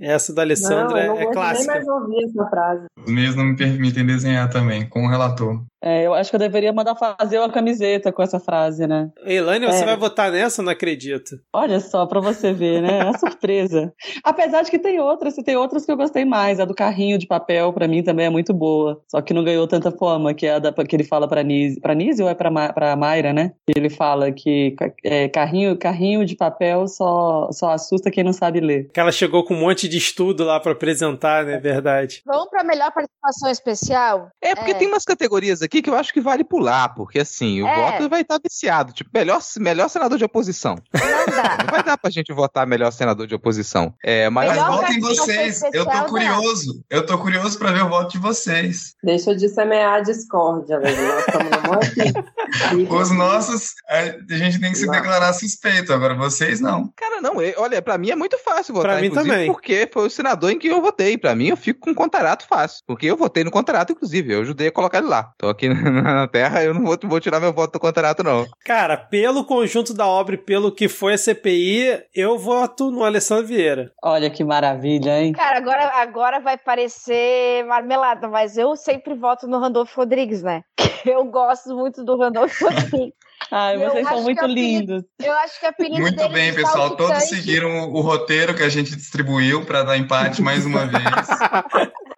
Essa 0.00 0.32
da 0.32 0.42
não, 0.42 0.46
Alessandra 0.48 0.82
eu 0.82 0.88
não 0.88 1.00
é 1.00 1.08
vou 1.08 1.18
nem 1.18 1.32
clássica. 1.32 1.72
mais 1.74 1.88
ouvir 1.88 2.24
essa 2.24 2.46
frase. 2.48 2.86
Os 3.04 3.12
meios 3.12 3.36
não 3.36 3.44
me 3.44 3.56
permitem 3.56 4.06
desenhar 4.06 4.48
também, 4.50 4.88
com 4.88 5.04
o 5.06 5.08
relator. 5.08 5.62
É, 5.88 6.04
eu 6.04 6.12
acho 6.14 6.30
que 6.30 6.34
eu 6.36 6.40
deveria 6.40 6.72
mandar 6.72 6.96
fazer 6.96 7.38
uma 7.38 7.48
camiseta 7.48 8.10
com 8.10 8.20
essa 8.20 8.40
frase, 8.40 8.86
né? 8.88 9.08
Elaine, 9.24 9.66
você 9.66 9.82
É. 9.82 9.86
vai 9.86 9.96
votar 9.96 10.32
nessa? 10.32 10.60
Não 10.60 10.72
acredito. 10.72 11.36
Olha 11.52 11.78
só, 11.78 12.04
pra 12.06 12.18
você 12.20 12.52
ver, 12.52 12.82
né? 12.82 12.98
É 12.98 13.04
uma 13.04 13.12
surpresa. 13.38 13.92
Apesar 14.24 14.62
de 14.62 14.70
que 14.72 14.80
tem 14.80 14.98
outras, 14.98 15.34
tem 15.36 15.54
outras 15.56 15.86
que 15.86 15.92
eu 15.92 15.96
gostei 15.96 16.24
mais. 16.24 16.58
A 16.58 16.64
do 16.64 16.74
carrinho 16.74 17.18
de 17.18 17.26
papel, 17.28 17.72
pra 17.72 17.86
mim, 17.86 18.02
também 18.02 18.26
é 18.26 18.30
muito 18.30 18.52
boa. 18.52 19.00
Só 19.08 19.20
que 19.22 19.32
não 19.32 19.44
ganhou 19.44 19.68
tanta 19.68 19.92
fama, 19.92 20.34
que 20.34 20.44
é 20.46 20.54
a 20.54 20.58
da, 20.58 20.72
que 20.72 20.96
ele 20.96 21.04
fala 21.04 21.28
pra 21.28 21.44
Nise. 21.44 21.80
Pra 21.80 21.94
Nise 21.94 22.20
ou 22.22 22.28
é 22.28 22.34
pra, 22.34 22.50
Ma- 22.50 22.72
pra 22.72 22.96
Mayra, 22.96 23.32
né? 23.32 23.52
Ele 23.76 23.88
fala 23.88 24.32
que 24.32 24.74
é, 25.04 25.28
carrinho, 25.28 25.78
carrinho 25.78 26.24
de 26.26 26.34
papel 26.34 26.88
só, 26.88 27.48
só 27.52 27.70
assusta 27.70 28.10
quem 28.10 28.24
não 28.24 28.32
sabe 28.32 28.58
ler. 28.58 28.90
Que 28.92 28.98
ela 28.98 29.12
chegou 29.12 29.44
com 29.44 29.54
um 29.54 29.60
monte 29.60 29.88
de 29.88 29.98
estudo 29.98 30.42
lá 30.44 30.58
pra 30.58 30.72
apresentar, 30.72 31.44
né? 31.44 31.58
Verdade. 31.58 32.22
Vamos 32.26 32.48
para 32.50 32.62
a 32.62 32.64
melhor 32.64 32.90
participação 32.92 33.50
especial? 33.50 34.28
É, 34.42 34.54
porque 34.54 34.72
É. 34.72 34.74
tem 34.74 34.88
umas 34.88 35.04
categorias 35.04 35.62
aqui 35.62 35.75
que 35.82 35.90
eu 35.90 35.94
acho 35.96 36.12
que 36.12 36.20
vale 36.20 36.44
pular, 36.44 36.90
porque 36.94 37.18
assim, 37.20 37.62
o 37.62 37.66
É. 37.68 37.76
voto 37.76 38.08
vai 38.08 38.22
estar 38.22 38.38
viciado. 38.42 38.92
Tipo, 38.92 39.10
melhor, 39.12 39.40
melhor 39.58 39.88
senador 39.88 40.18
de 40.18 40.24
oposição. 40.24 40.76
Não 40.92 41.26
dá. 41.36 41.58
Não 41.64 41.70
vai 41.70 41.82
dar 41.82 41.96
pra 41.98 42.10
gente 42.10 42.32
votar 42.32 42.66
melhor 42.66 42.90
senador 42.92 43.26
de 43.26 43.34
oposição. 43.34 43.94
É, 44.04 44.28
maior 44.30 44.54
Mas 44.56 44.66
votem 44.76 45.00
vocês. 45.00 45.60
Eu 45.72 45.84
tô 45.84 46.04
curioso. 46.06 46.84
Eu 46.90 47.04
tô 47.06 47.18
curioso 47.18 47.58
pra 47.58 47.70
ver 47.72 47.82
o 47.84 47.88
voto 47.88 48.12
de 48.12 48.18
vocês. 48.18 48.94
Deixa 49.02 49.34
de 49.34 49.48
semear 49.48 49.94
a 49.94 50.00
discórdia, 50.00 50.78
velho. 50.80 50.96
Nós 51.06 51.26
estamos 51.26 51.50
no. 51.50 52.96
Os 52.96 53.10
nossos, 53.10 53.70
a 53.88 54.04
gente 54.36 54.60
tem 54.60 54.70
que 54.72 54.78
se 54.78 54.86
Não. 54.86 54.92
declarar 54.92 55.32
suspeito. 55.32 55.92
Agora 55.92 56.14
vocês 56.14 56.60
não. 56.60 56.90
Cara, 56.96 57.20
não, 57.20 57.40
é- 57.40 57.54
olha, 57.56 57.80
pra 57.82 57.98
mim 57.98 58.10
é 58.10 58.16
muito 58.16 58.38
fácil 58.38 58.74
votar. 58.74 58.92
Pra 58.92 59.00
mim 59.00 59.10
também. 59.10 59.46
Porque 59.46 59.88
foi 59.92 60.06
o 60.06 60.10
senador 60.10 60.50
em 60.50 60.58
que 60.58 60.68
eu 60.68 60.80
votei. 60.80 61.16
Pra 61.18 61.34
mim, 61.34 61.48
eu 61.48 61.56
fico 61.56 61.80
com 61.80 61.94
contrato 61.94 62.46
fácil. 62.46 62.82
Porque 62.86 63.06
eu 63.06 63.16
votei 63.16 63.44
no 63.44 63.50
contrato, 63.50 63.92
inclusive. 63.92 64.32
Eu 64.32 64.40
ajudei 64.42 64.68
a 64.68 64.72
colocar 64.72 64.98
ele 64.98 65.08
lá. 65.08 65.30
Tô 65.38 65.48
aqui 65.56 65.68
na 65.72 66.28
terra, 66.28 66.62
eu 66.62 66.74
não 66.74 66.84
vou, 66.84 66.96
vou 67.02 67.20
tirar 67.20 67.40
meu 67.40 67.52
voto 67.52 67.72
do 67.72 67.80
contrato, 67.80 68.22
não. 68.22 68.46
Cara, 68.64 68.96
pelo 68.96 69.44
conjunto 69.44 69.94
da 69.94 70.06
obra 70.06 70.34
e 70.34 70.38
pelo 70.38 70.70
que 70.70 70.88
foi 70.88 71.14
a 71.14 71.18
CPI, 71.18 72.04
eu 72.14 72.38
voto 72.38 72.90
no 72.90 73.02
Alessandro 73.02 73.46
Vieira. 73.46 73.90
Olha 74.02 74.30
que 74.30 74.44
maravilha, 74.44 75.20
hein? 75.20 75.32
Cara, 75.32 75.58
agora, 75.58 75.90
agora 75.94 76.40
vai 76.40 76.58
parecer 76.58 77.64
marmelada, 77.64 78.28
mas 78.28 78.56
eu 78.56 78.76
sempre 78.76 79.14
voto 79.14 79.48
no 79.48 79.58
Randolfo 79.58 80.00
Rodrigues, 80.00 80.42
né? 80.42 80.62
Eu 81.06 81.24
gosto 81.24 81.74
muito 81.76 82.04
do 82.04 82.18
Randolfo 82.18 82.64
Rodrigues. 82.64 83.14
Ai, 83.50 83.76
Eu 83.76 83.90
vocês 83.90 84.08
são 84.08 84.22
muito 84.22 84.38
a 84.38 84.42
Felipe- 84.42 84.60
lindos. 84.60 85.04
Eu 85.22 85.32
acho 85.32 85.60
que 85.60 85.66
o 85.66 85.68
apelido 85.68 86.00
Muito 86.00 86.16
dele 86.16 86.28
bem, 86.34 86.50
de 86.50 86.56
pessoal. 86.56 86.96
Todos 86.96 87.22
seguiram 87.24 87.90
o 87.92 88.00
roteiro 88.00 88.54
que 88.54 88.62
a 88.62 88.68
gente 88.68 88.94
distribuiu 88.96 89.64
pra 89.64 89.82
dar 89.82 89.96
empate 89.96 90.42
mais 90.42 90.64
uma 90.66 90.84
vez. 90.86 91.02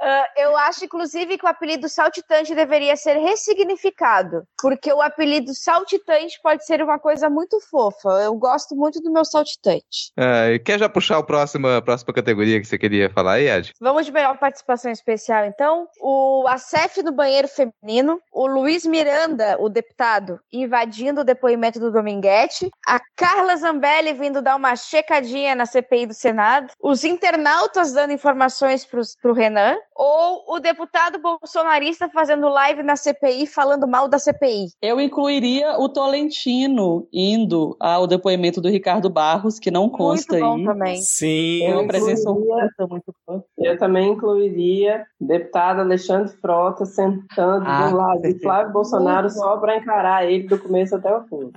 Ah, 0.00 0.26
eu 0.36 0.56
acho, 0.56 0.84
inclusive, 0.84 1.36
que 1.36 1.44
o 1.44 1.48
apelido 1.48 1.88
saltitante 1.88 2.54
deveria 2.54 2.96
ser 2.96 3.14
ressignificado. 3.18 4.42
Porque 4.60 4.92
o 4.92 5.02
apelido 5.02 5.52
saltitante 5.54 6.38
pode 6.42 6.64
ser 6.64 6.82
uma 6.82 6.98
coisa 6.98 7.28
muito 7.28 7.58
fofa. 7.68 8.08
Eu 8.22 8.34
gosto 8.36 8.74
muito 8.74 9.00
do 9.00 9.12
meu 9.12 9.24
saltitante. 9.24 10.12
É, 10.16 10.58
quer 10.58 10.78
já 10.78 10.88
puxar 10.88 11.18
o 11.18 11.24
próximo, 11.24 11.66
a 11.68 11.82
próxima 11.82 12.14
categoria 12.14 12.60
que 12.60 12.66
você 12.66 12.78
queria 12.78 13.10
falar 13.10 13.32
aí, 13.34 13.48
Ed? 13.50 13.72
Vamos 13.80 14.06
de 14.06 14.12
melhor 14.12 14.38
participação 14.38 14.90
especial, 14.90 15.44
então. 15.44 15.86
O 16.00 16.46
Acef 16.48 17.02
no 17.02 17.12
banheiro 17.12 17.48
feminino, 17.48 18.18
o 18.32 18.46
Luiz 18.46 18.86
Miranda, 18.86 19.56
o 19.58 19.68
deputado, 19.68 20.40
invadindo 20.52 21.07
o 21.20 21.24
depoimento 21.24 21.80
do 21.80 21.90
Dominguete, 21.90 22.68
a 22.86 23.00
Carla 23.16 23.56
Zambelli 23.56 24.12
vindo 24.12 24.42
dar 24.42 24.56
uma 24.56 24.76
checadinha 24.76 25.54
na 25.54 25.66
CPI 25.66 26.06
do 26.06 26.14
Senado, 26.14 26.72
os 26.80 27.04
internautas 27.04 27.92
dando 27.92 28.12
informações 28.12 28.84
pro, 28.84 29.00
pro 29.22 29.32
Renan, 29.32 29.76
ou 29.94 30.44
o 30.56 30.60
deputado 30.60 31.18
bolsonarista 31.18 32.08
fazendo 32.08 32.48
live 32.48 32.82
na 32.82 32.96
CPI 32.96 33.46
falando 33.46 33.86
mal 33.88 34.08
da 34.08 34.18
CPI. 34.18 34.66
Eu 34.80 35.00
incluiria 35.00 35.78
o 35.78 35.88
Tolentino 35.88 37.08
indo 37.12 37.76
ao 37.80 38.06
depoimento 38.06 38.60
do 38.60 38.68
Ricardo 38.68 39.10
Barros, 39.10 39.58
que 39.58 39.70
não 39.70 39.88
consta 39.88 40.34
Muito 40.38 40.46
bom 40.46 40.56
aí. 40.56 40.64
também. 40.64 41.02
Sim. 41.02 41.62
É 41.64 41.72
Eu 41.72 41.78
uma 41.78 41.86
presença 41.86 42.30
muito 42.32 43.14
boa. 43.26 43.44
Eu 43.58 43.78
também 43.78 44.12
incluiria 44.12 45.04
deputado 45.20 45.80
Alexandre 45.80 46.32
Frota 46.40 46.84
sentando 46.86 47.64
Ah, 47.66 47.88
do 47.88 47.96
lado 47.96 48.20
de. 48.22 48.38
Flávio 48.40 48.72
Bolsonaro 48.72 49.28
só 49.30 49.56
para 49.58 49.76
encarar 49.76 50.24
ele 50.24 50.46
do 50.46 50.58
começo 50.58 50.94
até 50.98 51.14
o 51.14 51.22
fim. 51.24 51.52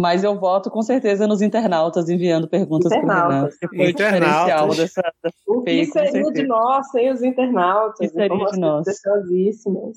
Mas 0.00 0.24
eu 0.24 0.38
voto 0.38 0.70
com 0.70 0.82
certeza 0.82 1.26
nos 1.26 1.40
internautas 1.40 2.08
enviando 2.08 2.48
perguntas 2.48 2.90
para 2.90 2.98
o 2.98 3.02
Renan. 3.02 3.14
Internautas. 3.14 3.58
Foi 3.60 3.78
o 3.78 3.90
Internautas. 3.90 4.76
dessa, 4.76 5.02
dessa 5.22 5.36
O 5.46 5.62
que 5.62 5.86
seria 5.86 6.32
de 6.32 6.46
nós 6.46 6.90
sem 6.90 7.12
os 7.12 7.22
internautas? 7.22 7.98
O 7.98 8.02
que 8.02 8.08
seria 8.08 8.46
de 8.46 8.58
nós? 8.58 8.86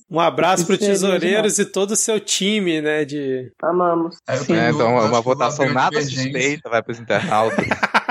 Um 0.10 0.20
abraço 0.20 0.62
Isso 0.64 0.74
seria 0.74 0.88
Tesoureiros 0.88 1.58
e 1.58 1.66
todo 1.66 1.92
o 1.92 1.96
seu 1.96 2.20
time, 2.20 2.80
né? 2.80 3.06
De... 3.06 3.52
Amamos. 3.62 4.18
É, 4.28 4.38
dúvida, 4.38 4.70
então, 4.70 4.96
uma 4.96 5.22
votação 5.22 5.74
nada 5.74 6.00
suspeita 6.00 6.70
vai 6.70 6.84
pros 6.84 7.00
internautas. 7.00 7.66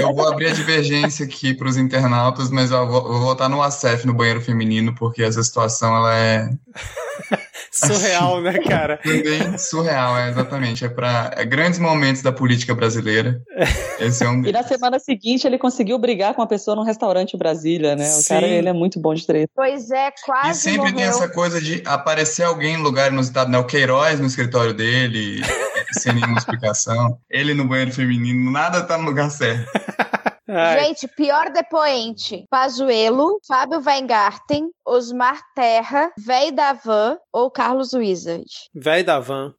Eu 0.00 0.14
vou 0.14 0.28
abrir 0.28 0.48
a 0.48 0.52
divergência 0.52 1.24
aqui 1.24 1.54
para 1.54 1.68
os 1.68 1.76
internautas, 1.76 2.50
mas 2.50 2.70
eu 2.70 2.86
vou, 2.86 3.02
eu 3.02 3.12
vou 3.12 3.20
votar 3.20 3.48
no 3.48 3.62
ACF 3.62 4.06
no 4.06 4.14
banheiro 4.14 4.40
feminino, 4.40 4.94
porque 4.94 5.22
essa 5.22 5.42
situação 5.42 5.94
ela 5.94 6.16
é 6.16 6.50
Surreal, 7.72 8.40
né, 8.42 8.58
cara? 8.58 8.98
também 8.98 9.56
surreal, 9.56 10.16
é, 10.18 10.28
exatamente. 10.30 10.84
É 10.84 10.88
para 10.88 11.30
grandes 11.44 11.78
momentos 11.78 12.20
da 12.22 12.30
política 12.30 12.74
brasileira. 12.74 13.40
Esse 13.98 14.24
é 14.24 14.28
um 14.28 14.44
E 14.44 14.52
na 14.52 14.62
semana 14.62 14.98
seguinte 14.98 15.46
ele 15.46 15.58
conseguiu 15.58 15.98
brigar 15.98 16.34
com 16.34 16.42
uma 16.42 16.46
pessoa 16.46 16.76
num 16.76 16.82
restaurante 16.84 17.34
em 17.34 17.38
Brasília, 17.38 17.96
né? 17.96 18.08
O 18.10 18.20
Sim. 18.20 18.28
cara, 18.28 18.46
ele 18.46 18.68
é 18.68 18.72
muito 18.72 19.00
bom 19.00 19.14
de 19.14 19.26
treta. 19.26 19.50
Pois 19.54 19.90
é, 19.90 20.08
E 20.08 20.12
quase 20.24 20.60
sempre 20.60 20.92
tem 20.92 21.04
morreu. 21.04 21.08
essa 21.08 21.28
coisa 21.28 21.60
de 21.60 21.82
aparecer 21.86 22.42
alguém 22.44 22.74
em 22.74 22.82
lugar 22.82 23.10
inusitado, 23.10 23.50
né? 23.50 23.58
O 23.58 23.64
Queiroz 23.64 24.20
no 24.20 24.26
escritório 24.26 24.74
dele, 24.74 25.40
sem 25.92 26.12
nenhuma 26.14 26.38
explicação. 26.38 27.18
Ele 27.30 27.54
no 27.54 27.64
banheiro 27.66 27.92
feminino, 27.92 28.50
nada 28.50 28.82
tá 28.82 28.98
no 28.98 29.04
lugar 29.04 29.30
certo. 29.30 29.66
Ai, 30.54 30.84
Gente, 30.84 31.08
pior 31.08 31.50
depoente: 31.50 32.44
Pazuelo, 32.50 33.40
Fábio 33.46 33.80
Weingarten, 33.80 34.68
Osmar 34.84 35.40
Terra, 35.54 36.12
Véi 36.18 36.52
da 36.52 36.74
Van 36.74 37.16
ou 37.32 37.50
Carlos 37.50 37.94
Wizard. 37.94 38.44
Véi 38.74 39.02
da 39.02 39.18
van. 39.18 39.54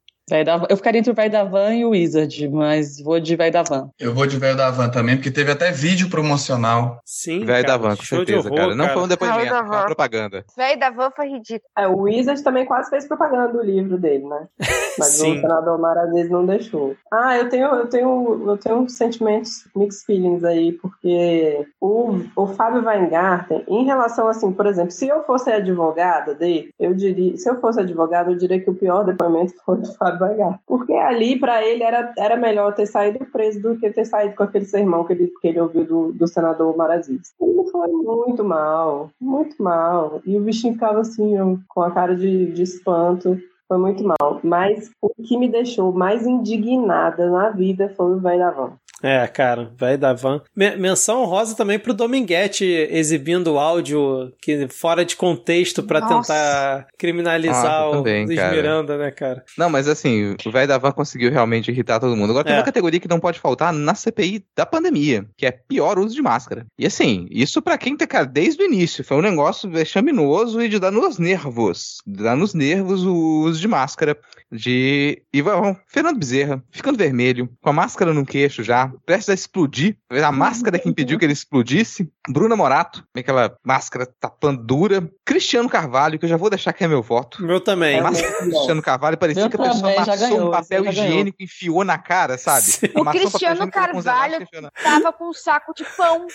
Eu 0.70 0.76
ficaria 0.76 1.00
entre 1.00 1.12
o 1.12 1.14
Vai 1.14 1.28
da 1.28 1.44
Van 1.44 1.74
e 1.74 1.84
o 1.84 1.90
Wizard, 1.90 2.48
mas 2.48 2.98
vou 2.98 3.20
de 3.20 3.36
Vai 3.36 3.50
da 3.50 3.62
Van. 3.62 3.90
Eu 3.98 4.14
vou 4.14 4.26
de 4.26 4.38
velho 4.38 4.56
da 4.56 4.70
van 4.70 4.88
também, 4.88 5.16
porque 5.16 5.30
teve 5.30 5.52
até 5.52 5.70
vídeo 5.70 6.08
promocional. 6.08 6.98
Sim. 7.04 7.44
Velho 7.44 7.62
da 7.62 7.76
cara, 7.76 7.78
van, 7.78 7.96
com 7.96 8.02
certeza, 8.02 8.48
horror, 8.48 8.56
cara. 8.56 8.74
Não 8.74 8.88
foi 8.88 9.02
um 9.02 9.08
depoimento, 9.08 9.38
Velho 9.40 9.50
foi 9.50 9.60
uma 9.60 9.78
van. 9.80 9.84
propaganda. 9.84 10.44
Véi 10.56 10.78
da 10.78 10.90
Van 10.90 11.10
foi 11.14 11.28
ridículo. 11.28 11.70
É, 11.76 11.86
o 11.86 11.98
Wizard 11.98 12.42
também 12.42 12.64
quase 12.64 12.88
fez 12.88 13.06
propaganda 13.06 13.52
do 13.52 13.62
livro 13.62 13.98
dele, 13.98 14.24
né? 14.26 14.46
Mas 14.98 15.08
Sim. 15.08 15.38
o 15.38 15.40
senador 15.42 15.78
Marazes 15.78 16.30
não 16.30 16.46
deixou. 16.46 16.96
Ah, 17.12 17.36
eu 17.36 17.48
tenho, 17.48 17.66
eu 17.66 17.86
tenho, 17.86 18.44
eu 18.48 18.56
tenho 18.56 18.88
sentimentos, 18.88 19.66
mixed 19.76 20.06
feelings 20.06 20.44
aí, 20.44 20.72
porque 20.72 21.66
o, 21.80 22.20
o 22.36 22.46
Fábio 22.46 22.84
Weingarten, 22.84 23.64
em 23.68 23.84
relação 23.84 24.28
assim, 24.28 24.52
por 24.52 24.66
exemplo, 24.66 24.90
se 24.90 25.08
eu 25.08 25.22
fosse 25.24 25.50
advogada 25.50 26.34
dele, 26.34 26.70
eu 26.78 26.94
diria, 26.94 27.36
se 27.36 27.48
eu 27.48 27.60
fosse 27.60 27.80
advogada, 27.80 28.30
eu 28.30 28.36
diria 28.36 28.60
que 28.60 28.70
o 28.70 28.74
pior 28.74 29.04
depoimento 29.04 29.52
foi 29.64 29.76
do 29.78 29.92
Fábio 29.94 30.13
Weingarten. 30.20 30.60
Porque 30.66 30.92
ali, 30.92 31.38
pra 31.38 31.64
ele, 31.64 31.82
era, 31.82 32.12
era 32.18 32.36
melhor 32.36 32.74
ter 32.74 32.86
saído 32.86 33.24
preso 33.26 33.60
do 33.60 33.76
que 33.76 33.90
ter 33.90 34.04
saído 34.04 34.34
com 34.34 34.42
aquele 34.42 34.64
sermão 34.64 35.04
que 35.04 35.12
ele, 35.12 35.32
que 35.40 35.48
ele 35.48 35.60
ouviu 35.60 35.84
do, 35.84 36.12
do 36.12 36.26
senador 36.26 36.76
Marazis. 36.76 37.32
Ele 37.40 37.64
foi 37.70 37.88
muito 37.88 38.44
mal, 38.44 39.10
muito 39.20 39.62
mal. 39.62 40.20
E 40.24 40.36
o 40.36 40.40
bichinho 40.40 40.74
ficava 40.74 41.00
assim, 41.00 41.34
com 41.68 41.82
a 41.82 41.90
cara 41.90 42.14
de, 42.14 42.52
de 42.52 42.62
espanto. 42.62 43.40
Foi 43.66 43.78
muito 43.78 44.04
mal. 44.04 44.40
Mas 44.42 44.90
o 45.00 45.10
que 45.10 45.36
me 45.38 45.48
deixou 45.48 45.92
mais 45.92 46.26
indignada 46.26 47.30
na 47.30 47.50
vida 47.50 47.92
foi 47.96 48.12
o 48.12 48.18
velho 48.18 48.38
da 48.38 48.50
van. 48.50 48.72
É, 49.04 49.26
cara, 49.26 49.70
vai 49.78 49.98
da 49.98 50.14
van. 50.14 50.40
Menção 50.56 51.26
rosa 51.26 51.54
também 51.54 51.78
pro 51.78 51.92
Dominguete 51.92 52.64
exibindo 52.64 53.52
o 53.52 53.58
áudio 53.58 54.32
que 54.40 54.66
fora 54.68 55.04
de 55.04 55.14
contexto 55.14 55.82
para 55.82 56.00
tentar 56.00 56.86
criminalizar 56.98 57.82
ah, 57.82 57.90
o 57.90 57.92
também, 57.98 58.24
Luiz 58.24 58.38
cara. 58.38 58.56
Miranda, 58.56 58.96
né, 58.96 59.10
cara? 59.10 59.44
Não, 59.58 59.68
mas 59.68 59.88
assim, 59.88 60.34
o 60.46 60.50
velho 60.50 60.66
da 60.66 60.78
van 60.78 60.90
conseguiu 60.92 61.30
realmente 61.30 61.70
irritar 61.70 62.00
todo 62.00 62.16
mundo. 62.16 62.30
Agora 62.30 62.44
tem 62.44 62.54
é. 62.54 62.56
uma 62.56 62.64
categoria 62.64 62.98
que 62.98 63.06
não 63.06 63.20
pode 63.20 63.38
faltar 63.38 63.74
na 63.74 63.94
CPI 63.94 64.42
da 64.56 64.64
pandemia, 64.64 65.26
que 65.36 65.44
é 65.44 65.50
pior 65.50 65.98
uso 65.98 66.14
de 66.14 66.22
máscara. 66.22 66.64
E 66.78 66.86
assim, 66.86 67.26
isso 67.30 67.60
para 67.60 67.76
quem 67.76 67.94
tá, 67.98 68.06
cara, 68.06 68.24
desde 68.24 68.62
o 68.62 68.66
início, 68.66 69.04
foi 69.04 69.18
um 69.18 69.22
negócio 69.22 69.70
vexaminoso 69.70 70.62
e 70.62 70.68
de 70.70 70.78
dar 70.78 70.90
nos 70.90 71.18
nervos. 71.18 71.98
Dar 72.06 72.34
nos 72.34 72.54
nervos 72.54 73.04
o 73.04 73.42
uso 73.42 73.60
de 73.60 73.68
máscara 73.68 74.16
de 74.50 75.22
Ivan 75.32 75.76
Fernando 75.86 76.18
Bezerra, 76.18 76.62
ficando 76.70 76.98
vermelho, 76.98 77.48
com 77.60 77.70
a 77.70 77.72
máscara 77.72 78.12
no 78.12 78.24
queixo 78.24 78.62
já, 78.62 78.92
prestes 79.04 79.28
a 79.28 79.34
explodir. 79.34 79.96
A 80.10 80.32
máscara 80.32 80.78
que 80.78 80.88
impediu 80.88 81.18
que 81.18 81.24
ele 81.24 81.32
explodisse. 81.32 82.10
Bruna 82.28 82.56
Morato, 82.56 83.04
aquela 83.16 83.56
máscara 83.62 84.06
tapando 84.18 84.62
dura. 84.62 85.10
Cristiano 85.24 85.68
Carvalho, 85.68 86.18
que 86.18 86.24
eu 86.24 86.28
já 86.28 86.36
vou 86.36 86.48
deixar 86.48 86.72
que 86.72 86.84
é 86.84 86.88
meu 86.88 87.02
voto. 87.02 87.44
Meu 87.44 87.60
também. 87.60 87.98
A 87.98 88.02
máscara 88.02 88.44
do 88.44 88.50
Cristiano 88.50 88.82
Carvalho 88.82 89.18
parecia 89.18 89.42
meu 89.42 89.50
que 89.50 89.56
a 89.56 89.70
pessoa 89.70 89.92
amassou 89.92 90.28
ganhou, 90.28 90.48
um 90.48 90.50
papel 90.50 90.86
higiênico 90.86 91.36
e 91.40 91.44
enfiou 91.44 91.84
na 91.84 91.98
cara, 91.98 92.38
sabe? 92.38 92.66
O 92.94 93.04
Cristiano 93.06 93.70
Carvalho 93.70 94.46
tava 94.82 95.12
com 95.12 95.28
um 95.28 95.32
saco 95.32 95.74
de 95.74 95.84
pão, 95.96 96.26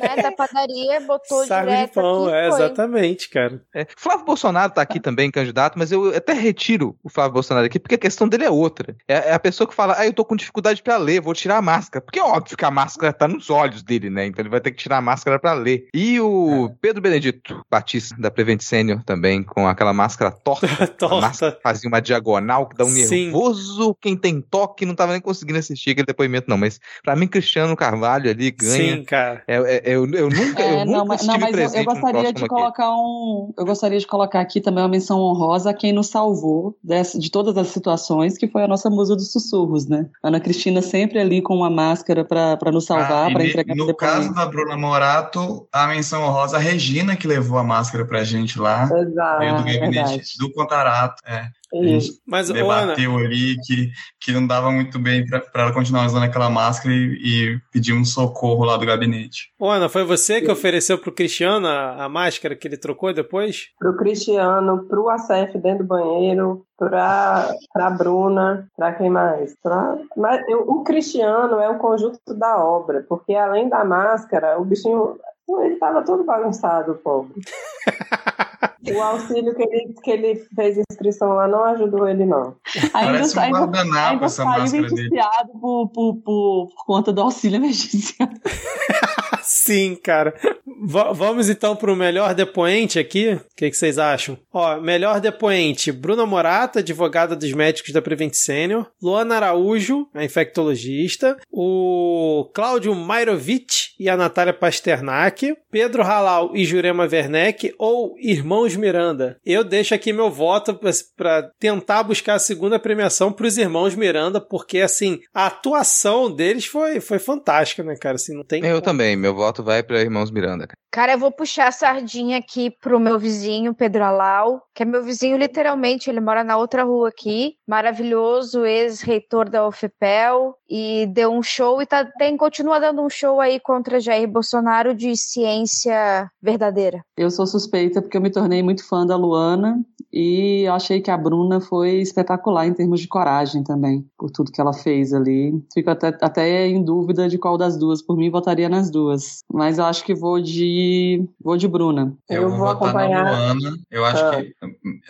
né, 0.00 0.16
da 0.22 0.32
padaria, 0.32 1.00
botou 1.00 1.46
saco 1.46 1.66
direto 1.66 1.88
de 1.88 1.94
pão, 1.94 2.26
aqui, 2.26 2.34
é, 2.34 2.48
exatamente, 2.48 3.28
cara. 3.28 3.62
É. 3.74 3.86
Flávio 3.96 4.24
Bolsonaro 4.24 4.72
tá 4.72 4.82
aqui 4.82 5.00
também, 5.00 5.30
candidato, 5.30 5.78
mas 5.78 5.92
eu 5.92 6.14
até 6.16 6.32
retiro 6.32 6.96
o 7.02 7.08
Flávio 7.08 7.34
Bolsonaro 7.34 7.47
aqui, 7.56 7.78
porque 7.78 7.94
a 7.94 7.98
questão 7.98 8.28
dele 8.28 8.44
é 8.44 8.50
outra. 8.50 8.96
É, 9.06 9.30
é 9.30 9.32
a 9.32 9.38
pessoa 9.38 9.66
que 9.66 9.74
fala, 9.74 9.94
ah, 9.98 10.06
eu 10.06 10.12
tô 10.12 10.24
com 10.24 10.36
dificuldade 10.36 10.82
para 10.82 10.96
ler, 10.96 11.20
vou 11.20 11.34
tirar 11.34 11.58
a 11.58 11.62
máscara. 11.62 12.04
Porque 12.04 12.18
é 12.18 12.24
óbvio 12.24 12.56
que 12.56 12.64
a 12.64 12.70
máscara 12.70 13.12
tá 13.12 13.26
nos 13.26 13.50
olhos 13.50 13.82
dele, 13.82 14.10
né? 14.10 14.26
Então 14.26 14.42
ele 14.42 14.50
vai 14.50 14.60
ter 14.60 14.70
que 14.70 14.76
tirar 14.76 14.98
a 14.98 15.02
máscara 15.02 15.38
para 15.38 15.52
ler. 15.52 15.86
E 15.94 16.20
o 16.20 16.66
é. 16.66 16.74
Pedro 16.80 17.02
Benedito 17.02 17.64
Batista, 17.70 18.14
da 18.18 18.30
Prevent 18.30 18.60
Senior, 18.60 19.02
também, 19.04 19.42
com 19.42 19.66
aquela 19.66 19.92
máscara 19.92 20.30
torta. 20.30 20.66
torta. 20.98 21.20
Máscara 21.20 21.58
fazia 21.62 21.88
uma 21.88 22.00
diagonal 22.00 22.66
que 22.68 22.76
dá 22.76 22.84
um 22.84 22.88
Sim. 22.88 23.26
nervoso. 23.26 23.96
Quem 24.00 24.16
tem 24.16 24.40
toque 24.40 24.84
não 24.84 24.94
tava 24.94 25.12
nem 25.12 25.20
conseguindo 25.20 25.58
assistir 25.58 25.90
aquele 25.90 26.06
depoimento, 26.06 26.48
não. 26.48 26.58
Mas 26.58 26.80
para 27.02 27.16
mim, 27.16 27.26
Cristiano 27.26 27.76
Carvalho 27.76 28.30
ali 28.30 28.50
ganha. 28.50 28.96
Sim, 28.96 29.04
cara. 29.04 29.42
É, 29.46 29.56
é, 29.56 29.82
eu, 29.84 30.06
eu 30.12 30.28
nunca, 30.28 30.62
é, 30.62 30.82
eu 30.82 30.86
nunca 30.86 30.98
não, 30.98 31.06
mas, 31.06 31.26
não, 31.26 31.38
mas 31.38 31.74
eu, 31.74 31.80
eu, 31.80 31.84
gostaria 31.84 32.32
de 32.32 32.46
colocar 32.46 32.84
aqui. 32.84 32.92
um. 32.92 33.52
Eu 33.56 33.64
gostaria 33.64 33.98
de 33.98 34.06
colocar 34.06 34.40
aqui 34.40 34.60
também 34.60 34.82
uma 34.82 34.90
menção 34.90 35.18
honrosa 35.18 35.70
a 35.70 35.74
quem 35.74 35.92
nos 35.92 36.08
salvou 36.08 36.76
dessa, 36.82 37.18
de 37.18 37.30
todas 37.44 37.56
as 37.56 37.68
situações, 37.68 38.36
que 38.36 38.48
foi 38.48 38.64
a 38.64 38.66
nossa 38.66 38.90
musa 38.90 39.14
dos 39.14 39.30
sussurros, 39.30 39.86
né? 39.86 40.06
Ana 40.24 40.40
Cristina 40.40 40.82
sempre 40.82 41.20
ali 41.20 41.40
com 41.40 41.54
uma 41.54 41.70
máscara 41.70 42.24
para 42.24 42.72
nos 42.72 42.84
salvar, 42.84 43.30
ah, 43.30 43.32
para 43.32 43.46
entregar 43.46 43.76
No 43.76 43.94
caso 43.94 44.34
da 44.34 44.44
Bruna 44.44 44.76
Morato, 44.76 45.68
a 45.72 45.86
menção 45.86 46.24
honrosa 46.24 46.56
a 46.56 46.60
Regina 46.60 47.14
que 47.14 47.28
levou 47.28 47.56
a 47.56 47.62
máscara 47.62 48.04
pra 48.04 48.24
gente 48.24 48.58
lá. 48.58 48.90
Exato. 48.92 49.62
do 49.62 49.64
gabinete 49.64 50.34
é 50.34 50.42
do 50.44 50.52
Contarato. 50.52 51.22
É. 51.24 51.46
Isso. 51.74 52.20
Mas, 52.26 52.48
debateu 52.48 52.70
Ana... 53.12 53.26
ali 53.26 53.56
que, 53.66 53.90
que 54.20 54.32
não 54.32 54.46
dava 54.46 54.70
muito 54.70 54.98
bem 54.98 55.24
para 55.26 55.42
ela 55.54 55.72
continuar 55.72 56.06
usando 56.06 56.24
aquela 56.24 56.48
máscara 56.48 56.94
e, 56.94 57.18
e 57.22 57.60
pedir 57.72 57.92
um 57.92 58.04
socorro 58.04 58.64
lá 58.64 58.76
do 58.76 58.86
gabinete. 58.86 59.52
Ô, 59.58 59.68
Ana, 59.68 59.88
foi 59.88 60.04
você 60.04 60.40
que 60.40 60.50
ofereceu 60.50 60.98
pro 60.98 61.12
Cristiano 61.12 61.66
a, 61.66 62.04
a 62.04 62.08
máscara 62.08 62.56
que 62.56 62.66
ele 62.66 62.76
trocou 62.76 63.12
depois? 63.12 63.66
Pro 63.78 63.96
Cristiano, 63.96 64.84
pro 64.88 65.08
ACF 65.08 65.58
dentro 65.58 65.84
do 65.84 65.88
banheiro, 65.88 66.64
pra, 66.76 67.52
pra 67.72 67.90
Bruna, 67.90 68.68
pra 68.76 68.92
quem 68.92 69.10
mais? 69.10 69.54
Pra... 69.62 69.98
Mas 70.16 70.42
eu, 70.48 70.60
o 70.60 70.82
Cristiano 70.84 71.60
é 71.60 71.68
o 71.68 71.78
conjunto 71.78 72.34
da 72.34 72.56
obra, 72.64 73.04
porque 73.08 73.34
além 73.34 73.68
da 73.68 73.84
máscara, 73.84 74.58
o 74.58 74.64
bichinho 74.64 75.18
ele 75.62 75.76
tava 75.76 76.02
todo 76.02 76.24
bagunçado, 76.24 76.94
povo. 76.96 77.32
O 78.94 79.02
auxílio 79.02 79.54
que 79.54 79.62
ele, 79.62 79.94
que 80.02 80.10
ele 80.10 80.34
fez 80.54 80.78
inscrição 80.78 81.34
lá 81.34 81.46
não 81.46 81.64
ajudou 81.64 82.08
ele, 82.08 82.24
não. 82.24 82.54
Ainda, 82.94 83.18
um 83.18 83.40
ainda, 83.40 83.80
ainda 84.08 84.24
essa 84.24 84.44
saiu 84.44 84.70
beneficiado 84.70 85.48
por, 85.60 85.88
por, 85.88 86.14
por, 86.16 86.68
por 86.68 86.86
conta 86.86 87.12
do 87.12 87.20
auxílio 87.20 87.56
emergencial. 87.56 88.28
Sim, 89.48 89.96
cara. 89.96 90.34
V 90.66 90.98
vamos 91.14 91.48
então 91.48 91.74
para 91.74 91.90
o 91.90 91.96
melhor 91.96 92.34
depoente 92.34 92.98
aqui. 92.98 93.32
O 93.32 93.40
que, 93.56 93.70
que, 93.70 93.76
vocês 93.76 93.98
acham? 93.98 94.38
Ó, 94.52 94.78
melhor 94.78 95.20
depoente: 95.20 95.90
Bruna 95.90 96.26
Morata, 96.26 96.80
advogada 96.80 97.34
dos 97.34 97.50
médicos 97.54 97.92
da 97.92 98.02
Prevent 98.02 98.34
Senior. 98.34 98.86
Luana 99.02 99.36
Araújo, 99.36 100.06
a 100.12 100.22
infectologista. 100.22 101.34
O 101.50 102.50
Cláudio 102.54 102.94
Mairovich 102.94 103.94
e 103.98 104.08
a 104.10 104.18
Natália 104.18 104.52
Pasternak. 104.52 105.56
Pedro 105.70 106.02
Halal 106.02 106.54
e 106.54 106.64
Jurema 106.64 107.08
Werneck 107.10 107.74
ou 107.78 108.14
Irmãos 108.18 108.76
Miranda. 108.76 109.38
Eu 109.44 109.64
deixo 109.64 109.94
aqui 109.94 110.12
meu 110.12 110.30
voto 110.30 110.78
para 111.16 111.50
tentar 111.58 112.02
buscar 112.02 112.34
a 112.34 112.38
segunda 112.38 112.78
premiação 112.78 113.32
para 113.32 113.46
os 113.46 113.56
Irmãos 113.56 113.94
Miranda, 113.94 114.40
porque 114.40 114.80
assim, 114.80 115.20
a 115.32 115.46
atuação 115.46 116.30
deles 116.30 116.66
foi, 116.66 117.00
foi 117.00 117.18
fantástica, 117.18 117.82
né, 117.82 117.96
cara? 117.96 118.16
Assim, 118.16 118.34
não 118.34 118.44
tem 118.44 118.62
Eu 118.64 118.76
como. 118.76 118.82
também, 118.82 119.16
meu 119.16 119.37
voto 119.38 119.62
vai 119.62 119.82
para 119.82 120.00
Irmãos 120.00 120.30
Miranda. 120.30 120.68
Cara, 120.90 121.12
eu 121.12 121.18
vou 121.18 121.30
puxar 121.30 121.68
a 121.68 121.72
sardinha 121.72 122.38
aqui 122.38 122.70
pro 122.70 122.98
meu 122.98 123.18
vizinho, 123.18 123.74
Pedro 123.74 124.02
Alau, 124.02 124.62
que 124.74 124.82
é 124.82 124.86
meu 124.86 125.04
vizinho 125.04 125.36
literalmente, 125.36 126.10
ele 126.10 126.20
mora 126.20 126.42
na 126.42 126.56
outra 126.56 126.82
rua 126.82 127.08
aqui, 127.08 127.54
maravilhoso, 127.66 128.64
ex-reitor 128.64 129.48
da 129.48 129.66
UFPEL, 129.68 130.54
e 130.68 131.06
deu 131.06 131.30
um 131.30 131.42
show 131.42 131.80
e 131.80 131.86
tá, 131.86 132.04
tem, 132.04 132.36
continua 132.36 132.80
dando 132.80 133.02
um 133.02 133.08
show 133.08 133.40
aí 133.40 133.60
contra 133.60 134.00
Jair 134.00 134.26
Bolsonaro 134.26 134.94
de 134.94 135.14
ciência 135.16 136.28
verdadeira. 136.42 137.02
Eu 137.16 137.30
sou 137.30 137.46
suspeita 137.46 138.02
porque 138.02 138.16
eu 138.16 138.22
me 138.22 138.30
tornei 138.30 138.62
muito 138.62 138.86
fã 138.86 139.06
da 139.06 139.14
Luana 139.16 139.78
e 140.12 140.66
achei 140.68 141.00
que 141.00 141.10
a 141.10 141.16
Bruna 141.16 141.60
foi 141.60 141.96
espetacular 141.96 142.66
em 142.66 142.72
termos 142.72 143.00
de 143.00 143.08
coragem 143.08 143.62
também, 143.62 144.04
por 144.16 144.30
tudo 144.30 144.50
que 144.50 144.60
ela 144.60 144.72
fez 144.72 145.12
ali. 145.12 145.62
Fico 145.72 145.90
até, 145.90 146.08
até 146.20 146.66
em 146.66 146.82
dúvida 146.82 147.28
de 147.28 147.38
qual 147.38 147.58
das 147.58 147.78
duas. 147.78 148.00
Por 148.00 148.16
mim, 148.16 148.30
votaria 148.30 148.68
nas 148.68 148.90
duas. 148.90 149.40
Mas 149.52 149.78
eu 149.78 149.84
acho 149.84 150.04
que 150.04 150.14
vou 150.14 150.40
de 150.40 151.24
vou 151.40 151.56
de 151.56 151.68
Bruna. 151.68 152.14
Eu, 152.28 152.42
eu 152.42 152.48
vou, 152.48 152.58
vou 152.58 152.68
votar 152.68 152.88
acompanhar... 152.88 153.24
na 153.24 153.52
Luana. 153.52 153.76
Eu 153.90 154.04
acho 154.04 154.24
ah. 154.24 154.36
que, 154.36 154.54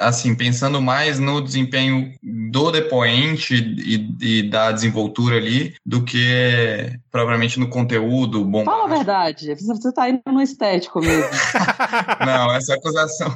assim, 0.01 0.35
pensando 0.35 0.81
mais 0.81 1.19
no 1.19 1.41
desempenho 1.41 2.13
do 2.23 2.71
depoente 2.71 3.55
e, 3.55 4.39
e 4.41 4.43
da 4.43 4.73
desenvoltura 4.73 5.37
ali, 5.37 5.75
do 5.87 6.03
que 6.03 6.99
propriamente 7.11 7.59
no 7.59 7.69
conteúdo 7.69 8.45
bom. 8.45 8.65
Fala 8.65 8.85
a 8.85 8.97
verdade, 8.97 9.55
você 9.55 9.93
tá 9.93 10.09
indo 10.09 10.21
no 10.27 10.41
estético 10.41 11.01
mesmo. 11.01 11.31
Não, 12.25 12.55
essa 12.55 12.75
acusação. 12.75 13.35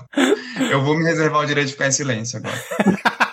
Eu 0.71 0.83
vou 0.83 0.97
me 0.97 1.05
reservar 1.05 1.43
o 1.43 1.47
direito 1.53 1.69
de 1.69 1.73
ficar 1.73 1.89
em 1.89 1.93
silêncio 1.93 2.39
agora. 2.39 2.57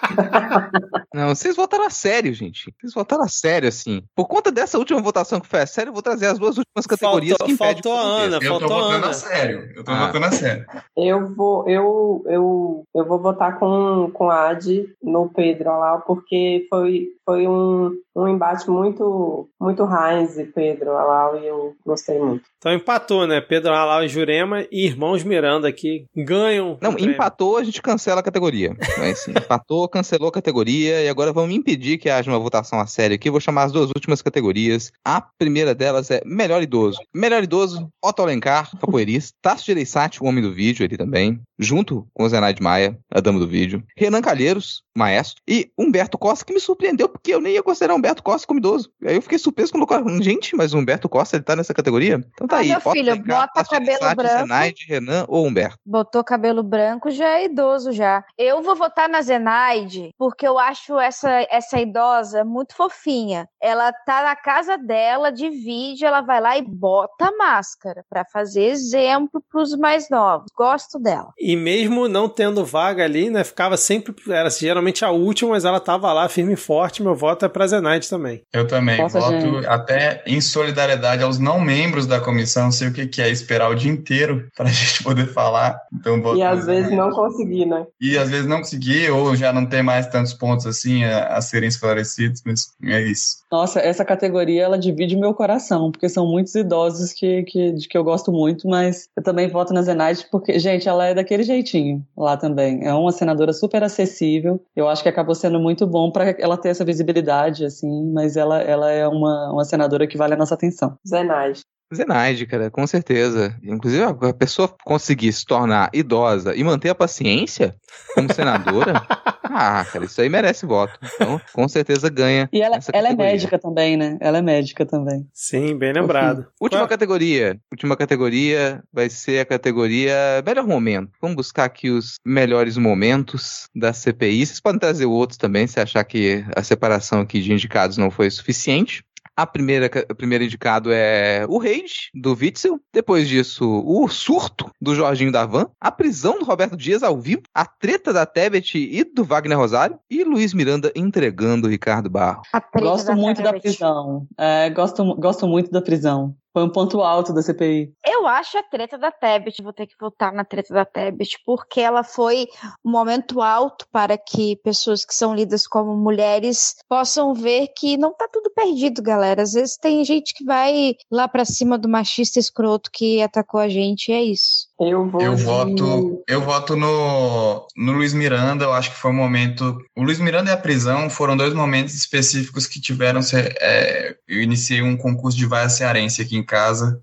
Não, 1.14 1.30
vocês 1.30 1.56
votaram 1.56 1.86
a 1.86 1.90
sério, 1.90 2.34
gente. 2.34 2.74
Vocês 2.80 2.94
votaram 2.94 3.24
a 3.24 3.28
sério, 3.28 3.68
assim. 3.68 4.04
Por 4.16 4.28
conta 4.28 4.52
dessa 4.52 4.78
última 4.78 5.02
votação 5.02 5.40
que 5.40 5.48
foi 5.48 5.62
a 5.62 5.66
sério, 5.66 5.90
eu 5.90 5.94
vou 5.94 6.02
trazer 6.02 6.28
as 6.28 6.38
duas 6.38 6.58
últimas 6.58 6.86
categorias 6.86 7.38
faltou, 7.38 7.48
que. 7.48 7.58
Faltou 7.58 7.94
a 7.94 8.02
Ana, 8.02 8.38
eu 8.38 8.50
faltou 8.50 8.68
tô 8.68 8.74
a 8.74 8.78
votando 8.78 8.96
Ana. 8.98 9.10
a 9.10 9.14
sério. 9.14 9.72
Eu 9.76 9.84
tô 9.84 9.92
ah. 9.92 10.06
votando 10.06 10.26
a 10.26 10.32
sério. 10.32 10.66
Eu 10.96 11.34
vou, 11.34 11.70
eu, 11.70 12.24
eu, 12.28 12.84
eu 12.96 13.06
vou 13.06 13.20
votar 13.20 13.60
com, 13.60 14.12
com 14.14 14.30
a 14.30 14.50
Adi 14.50 14.94
no 15.02 15.30
Pedro 15.30 15.70
lá, 15.80 15.98
porque 15.98 16.66
foi, 16.70 17.08
foi 17.26 17.48
um, 17.48 17.92
um 18.24 18.28
embate 18.28 18.70
muito, 18.70 19.50
muito 19.60 19.84
Heinz 19.84 20.38
e 20.38 20.46
Pedro 20.46 20.92
Alau 20.92 21.38
e 21.38 21.48
eu 21.48 21.76
gostei 21.86 22.20
muito. 22.20 22.44
Então 22.58 22.74
empatou, 22.74 23.26
né? 23.26 23.40
Pedro 23.42 23.74
Alau 23.74 24.04
e 24.04 24.08
Jurema 24.08 24.66
e 24.72 24.86
Irmãos 24.86 25.24
Miranda 25.24 25.68
aqui 25.68 26.06
ganham. 26.16 26.78
Não, 26.82 26.98
empatou, 26.98 27.58
a 27.58 27.64
gente 27.64 27.82
cancela 27.82 28.20
a 28.20 28.24
categoria. 28.24 28.76
Mas, 28.98 29.22
assim, 29.22 29.32
empatou, 29.38 29.88
cancelou 29.88 30.30
a 30.30 30.34
categoria 30.34 31.02
e 31.02 31.10
agora 31.10 31.32
vamos 31.32 31.56
impedir 31.56 31.98
que 31.98 32.10
haja 32.10 32.30
uma 32.30 32.40
votação 32.40 32.80
a 32.80 32.88
sério 32.88 33.16
aqui. 33.16 33.30
Vou 33.30 33.40
chamar 33.40 33.64
as 33.64 33.72
duas 33.72 33.90
últimas 33.90 34.22
categorias. 34.22 34.92
A 35.04 35.22
primeira 35.22 35.74
delas 35.74 36.12
é 36.12 36.22
Melhor 36.26 36.62
Idoso. 36.62 37.00
Melhor 37.14 37.44
Idoso, 37.44 37.90
Otto 38.04 38.22
Alencar, 38.22 38.72
capoeirista. 38.80 39.38
Tasso 39.42 39.66
Gereissati, 39.66 40.22
o 40.22 40.28
homem 40.28 40.44
do 40.44 40.54
vídeo 40.54 40.86
ali 40.86 40.98
também. 40.98 41.40
Junto 41.60 42.08
com 42.14 42.30
Zenaide 42.30 42.64
Maia, 42.64 42.98
a 43.12 43.20
dama 43.20 43.38
do 43.38 43.48
vídeo. 43.48 43.84
Renan 43.98 44.22
Calheiros, 44.22 44.82
maestro. 44.96 45.42
E 45.46 45.70
Humberto 45.78 46.18
Costa, 46.18 46.46
que 46.46 46.54
me 46.54 46.60
surpreendeu, 46.60 47.10
porque 47.10 47.34
eu 47.34 47.42
nem 47.42 47.54
ia 47.54 47.64
considerar 47.64 47.96
Humberto 47.96 48.24
Costa 48.24 48.48
como 48.48 48.60
idoso. 48.60 48.90
Aí 49.06 49.16
eu 49.16 49.22
fiquei 49.22 49.38
surpreso 49.38 49.72
quando 49.72 49.86
colocaram, 49.86 50.22
gente, 50.24 50.56
mas 50.56 50.74
o 50.74 50.78
Humberto 50.78 51.10
Costa, 51.10 51.36
ele 51.36 51.44
tá 51.44 51.56
nessa 51.56 51.74
categoria? 51.74 52.24
Então 52.34 52.48
tá 52.48 52.58
ah, 52.58 52.60
aí. 52.60 52.70
Meu 52.70 52.80
filho, 52.80 53.24
bota 53.24 53.64
cabelo 53.66 54.16
branco. 54.16 54.40
Zenaide, 54.40 54.86
Renan 54.88 55.26
ou 55.28 55.46
Humberto? 55.46 55.78
Botou 55.86 56.24
cabelo 56.24 56.64
branco, 56.64 57.12
já 57.12 57.40
é 57.40 57.46
idoso 57.46 57.92
já. 57.92 58.24
Eu 58.38 58.62
vou 58.62 58.76
votar 58.76 59.10
na 59.10 59.22
Zenaide, 59.22 60.14
porque 60.18 60.48
eu 60.48 60.58
acho 60.58 60.98
essa, 60.98 61.46
essa 61.50 61.80
idosa 61.80 62.46
muito 62.46 62.76
fofinha. 62.76 63.48
Ela 63.62 63.92
tá 63.92 64.24
na 64.24 64.36
casa 64.36 64.78
dela, 64.78 65.32
divide, 65.32 66.06
ela 66.06 66.22
vai 66.22 66.40
lá 66.40 66.58
e 66.58 66.62
bota 66.62 67.28
a 67.28 67.38
máscara 67.38 68.06
para 68.10 68.24
fazer 68.26 68.64
exemplo 68.64 69.44
pros 69.52 69.76
mais 69.76 70.10
novos. 70.10 70.48
Gosto 70.56 71.00
dela. 71.00 71.34
E 71.38 71.49
mesmo 71.56 72.08
não 72.08 72.28
tendo 72.28 72.66
vaga 72.66 73.04
ali, 73.04 73.30
né, 73.30 73.44
ficava 73.44 73.78
sempre, 73.78 74.14
era 74.30 74.50
geralmente 74.50 75.04
a 75.06 75.12
última, 75.12 75.52
mas 75.52 75.66
ela 75.66 75.80
tava 75.80 76.12
lá 76.12 76.28
firme 76.30 76.54
e 76.54 76.58
forte. 76.58 77.04
Meu 77.04 77.16
voto 77.16 77.46
é 77.46 77.50
pra 77.50 77.68
Zenaide 77.68 78.10
também. 78.10 78.42
Eu 78.54 78.68
também. 78.68 78.98
Nossa, 78.98 79.20
voto 79.20 79.34
gente. 79.34 79.68
até 79.68 80.24
em 80.26 80.42
solidariedade 80.42 81.24
aos 81.24 81.40
não 81.40 81.60
membros 81.60 82.06
da 82.06 82.20
comissão. 82.20 82.66
Não 82.66 82.72
sei 82.72 82.90
o 82.90 82.94
que, 82.94 83.08
que 83.08 83.22
é 83.22 83.30
esperar 83.30 83.70
o 83.70 83.76
dia 83.76 83.92
inteiro 83.92 84.48
pra 84.56 84.66
gente 84.70 85.04
poder 85.04 85.28
falar. 85.28 85.80
Então, 85.94 86.22
voto 86.22 86.38
E 86.38 86.44
às 86.44 86.66
vezes 86.66 86.92
não 86.92 87.10
consegui, 87.12 87.66
né? 87.66 87.86
E 88.00 88.18
às 88.18 88.30
vezes 88.30 88.48
não 88.48 88.58
conseguir, 88.58 89.10
ou 89.12 89.36
já 89.36 89.52
não 89.54 89.66
ter 89.66 89.82
mais 89.82 90.08
tantos 90.08 90.34
pontos 90.34 90.66
assim 90.66 91.04
a, 91.04 91.38
a 91.38 91.42
serem 91.42 91.70
esclarecidos, 91.70 92.42
mas 92.46 92.74
é 92.84 93.02
isso. 93.02 93.40
Nossa, 93.52 93.80
essa 93.80 94.06
categoria 94.06 94.64
ela 94.64 94.78
divide 94.78 95.16
meu 95.16 95.34
coração, 95.34 95.92
porque 95.92 96.08
são 96.08 96.28
muitos 96.28 96.54
idosos 96.56 97.14
que, 97.14 97.44
que, 97.44 97.72
de 97.72 97.88
que 97.88 97.98
eu 97.98 98.04
gosto 98.04 98.32
muito, 98.32 98.68
mas 98.68 99.08
eu 99.16 99.24
também 99.24 99.48
voto 99.48 99.74
na 99.74 99.82
Zenaide 99.82 100.26
porque, 100.32 100.60
gente, 100.60 100.88
ela 100.88 101.06
é 101.06 101.14
daquele 101.14 101.39
jeitinho 101.44 102.06
lá 102.18 102.38
também. 102.38 102.86
É 102.86 102.94
uma 102.94 103.12
senadora 103.12 103.54
super 103.54 103.84
acessível. 103.84 104.64
Eu 104.76 104.88
acho 104.88 105.04
que 105.04 105.10
acabou 105.10 105.36
sendo 105.36 105.60
muito 105.60 105.86
bom 105.88 106.12
para 106.12 106.32
ela 106.40 106.58
ter 106.58 106.70
essa 106.70 106.86
visibilidade, 106.86 107.66
assim, 107.66 108.12
mas 108.12 108.36
ela, 108.36 108.62
ela 108.62 108.92
é 108.92 109.08
uma, 109.08 109.52
uma 109.52 109.66
senadora 109.66 110.08
que 110.08 110.18
vale 110.18 110.34
a 110.34 110.38
nossa 110.38 110.56
atenção. 110.56 110.98
Zenaide. 111.08 111.62
Zenaide, 111.94 112.46
cara, 112.46 112.70
com 112.70 112.86
certeza. 112.86 113.58
Inclusive, 113.64 114.04
a 114.04 114.34
pessoa 114.34 114.74
conseguir 114.84 115.34
se 115.34 115.46
tornar 115.46 115.90
idosa 115.92 116.56
e 116.56 116.64
manter 116.64 116.90
a 116.90 116.96
paciência 116.96 117.76
como 118.14 118.32
senadora, 118.32 118.94
ah, 119.50 119.86
cara, 119.86 120.06
isso 120.06 120.22
aí 120.22 120.30
merece 120.30 120.66
voto. 120.66 120.98
Então, 121.16 121.40
com 121.54 121.68
certeza 121.68 122.10
ganha. 122.10 122.50
E 122.52 122.62
ela, 122.62 122.78
essa 122.78 122.92
ela 122.94 123.10
é 123.10 123.16
médica 123.16 123.58
também, 123.60 123.98
né? 123.98 124.18
Ela 124.22 124.38
é 124.38 124.42
médica 124.42 124.86
também. 124.86 125.28
Sim, 125.34 125.78
bem 125.78 125.92
lembrado. 125.94 126.46
Última 126.60 126.82
Qual- 126.82 126.88
categoria. 126.90 127.60
Última 127.72 127.96
categoria 127.98 128.84
vai 128.92 129.10
ser 129.10 129.40
a 129.40 129.46
categoria 129.46 130.16
melhor 130.46 130.66
momento. 130.68 131.12
Vamos 131.22 131.36
buscar 131.36 131.66
aqui 131.66 131.90
os 131.90 132.16
melhores 132.26 132.78
momentos 132.78 133.66
da 133.76 133.94
CPI. 133.94 134.46
Vocês 134.46 134.60
podem 134.60 134.80
trazer 134.80 135.06
outros 135.06 135.38
também, 135.38 135.68
se 135.68 135.80
achar 135.80 136.04
que 136.04 136.44
a 136.56 136.64
separação 136.64 137.22
aqui 137.22 137.42
de 137.42 137.52
indicados 137.54 137.98
não 137.98 138.10
foi 138.12 138.30
suficiente. 138.30 139.04
A 139.40 139.48
primeira, 139.48 139.90
o 140.12 140.16
primeiro 140.16 140.44
indicado 140.44 140.92
é 140.92 141.46
o 141.48 141.58
Rage, 141.60 142.12
do 142.14 142.34
Witzel. 142.34 142.78
Depois 142.92 143.26
disso, 143.26 143.66
o 143.86 144.06
surto 144.10 144.70
do 144.82 144.94
Jorginho 144.94 145.32
da 145.32 145.46
Van. 145.46 145.68
A 145.80 145.90
prisão 145.90 146.38
do 146.38 146.44
Roberto 146.44 146.76
Dias 146.76 147.04
ao 147.04 147.18
vivo. 147.18 147.44
A 147.56 147.66
treta 147.66 148.12
da 148.12 148.26
Tebet 148.26 148.78
e 148.78 149.02
do 149.02 149.24
Wagner 149.24 149.58
Rosário. 149.58 149.98
E 150.10 150.26
Luiz 150.26 150.54
Miranda 150.54 150.92
entregando 150.94 151.68
o 151.68 151.70
Ricardo 151.70 152.10
Barro. 152.10 152.42
Gosto 152.78 153.14
muito 153.14 153.42
da 153.42 153.54
Tebet. 153.54 153.62
prisão. 153.62 154.28
É, 154.38 154.70
gosto, 154.72 155.16
gosto 155.16 155.48
muito 155.48 155.72
da 155.72 155.82
prisão. 155.82 156.36
Foi 156.52 156.64
um 156.64 156.70
ponto 156.70 157.02
alto 157.02 157.34
da 157.34 157.42
CPI. 157.42 157.92
Eu 158.06 158.26
acho 158.28 158.58
a 158.58 158.64
treta 158.64 158.98
da 158.98 159.12
Tebet, 159.12 159.62
vou 159.62 159.72
ter 159.74 159.86
que 159.88 159.94
votar 160.00 160.34
na 160.34 160.44
treta 160.44 160.74
da 160.74 160.84
Tebet, 160.84 161.38
porque 161.46 161.80
ela 161.80 162.04
foi 162.04 162.48
um 162.84 162.90
momento 162.92 163.42
alto 163.42 163.86
para 163.92 164.18
que 164.18 164.56
pessoas 164.64 165.06
que 165.06 165.14
são 165.14 165.36
lidas 165.36 165.68
como 165.68 165.96
mulheres 165.96 166.76
possam 166.90 167.34
ver 167.34 167.68
que 167.78 167.98
não 167.98 168.14
tá 168.14 168.28
tudo 168.32 168.50
perdido, 168.50 169.02
galera. 169.02 169.44
Às 169.44 169.54
vezes 169.54 169.78
tem 169.78 170.04
gente 170.04 170.34
que 170.34 170.44
vai 170.44 170.96
lá 171.12 171.28
pra 171.28 171.46
cima 171.46 171.78
do 171.78 171.88
machista 171.88 172.40
escroto 172.40 172.90
que 172.92 173.22
atacou 173.22 173.60
a 173.60 173.70
gente, 173.70 174.10
e 174.10 174.14
é 174.14 174.24
isso. 174.24 174.68
Eu 174.80 175.08
vou. 175.10 175.22
Eu 175.22 175.36
de- 175.36 175.44
voto, 175.44 176.24
eu 176.28 176.42
voto 176.42 176.76
no, 176.76 177.68
no 177.76 177.92
Luiz 177.92 178.14
Miranda. 178.14 178.64
Eu 178.66 178.72
acho 178.74 178.92
que 178.92 178.98
foi 178.98 179.12
um 179.12 179.16
momento. 179.16 179.78
O 179.96 180.04
Luiz 180.04 180.20
Miranda 180.20 180.50
e 180.50 180.54
a 180.54 180.58
prisão 180.58 181.10
foram 181.10 181.36
dois 181.36 181.54
momentos 181.54 181.94
específicos 181.94 182.66
que 182.66 182.80
tiveram. 182.82 183.22
se- 183.22 183.36
é, 183.60 184.16
eu 184.28 184.42
iniciei 184.42 184.82
um 184.82 184.96
concurso 184.98 185.38
de 185.38 185.46
vaia 185.46 185.68
cearense 185.70 186.22
aqui 186.22 186.39
em 186.40 186.44
casa. 186.44 187.02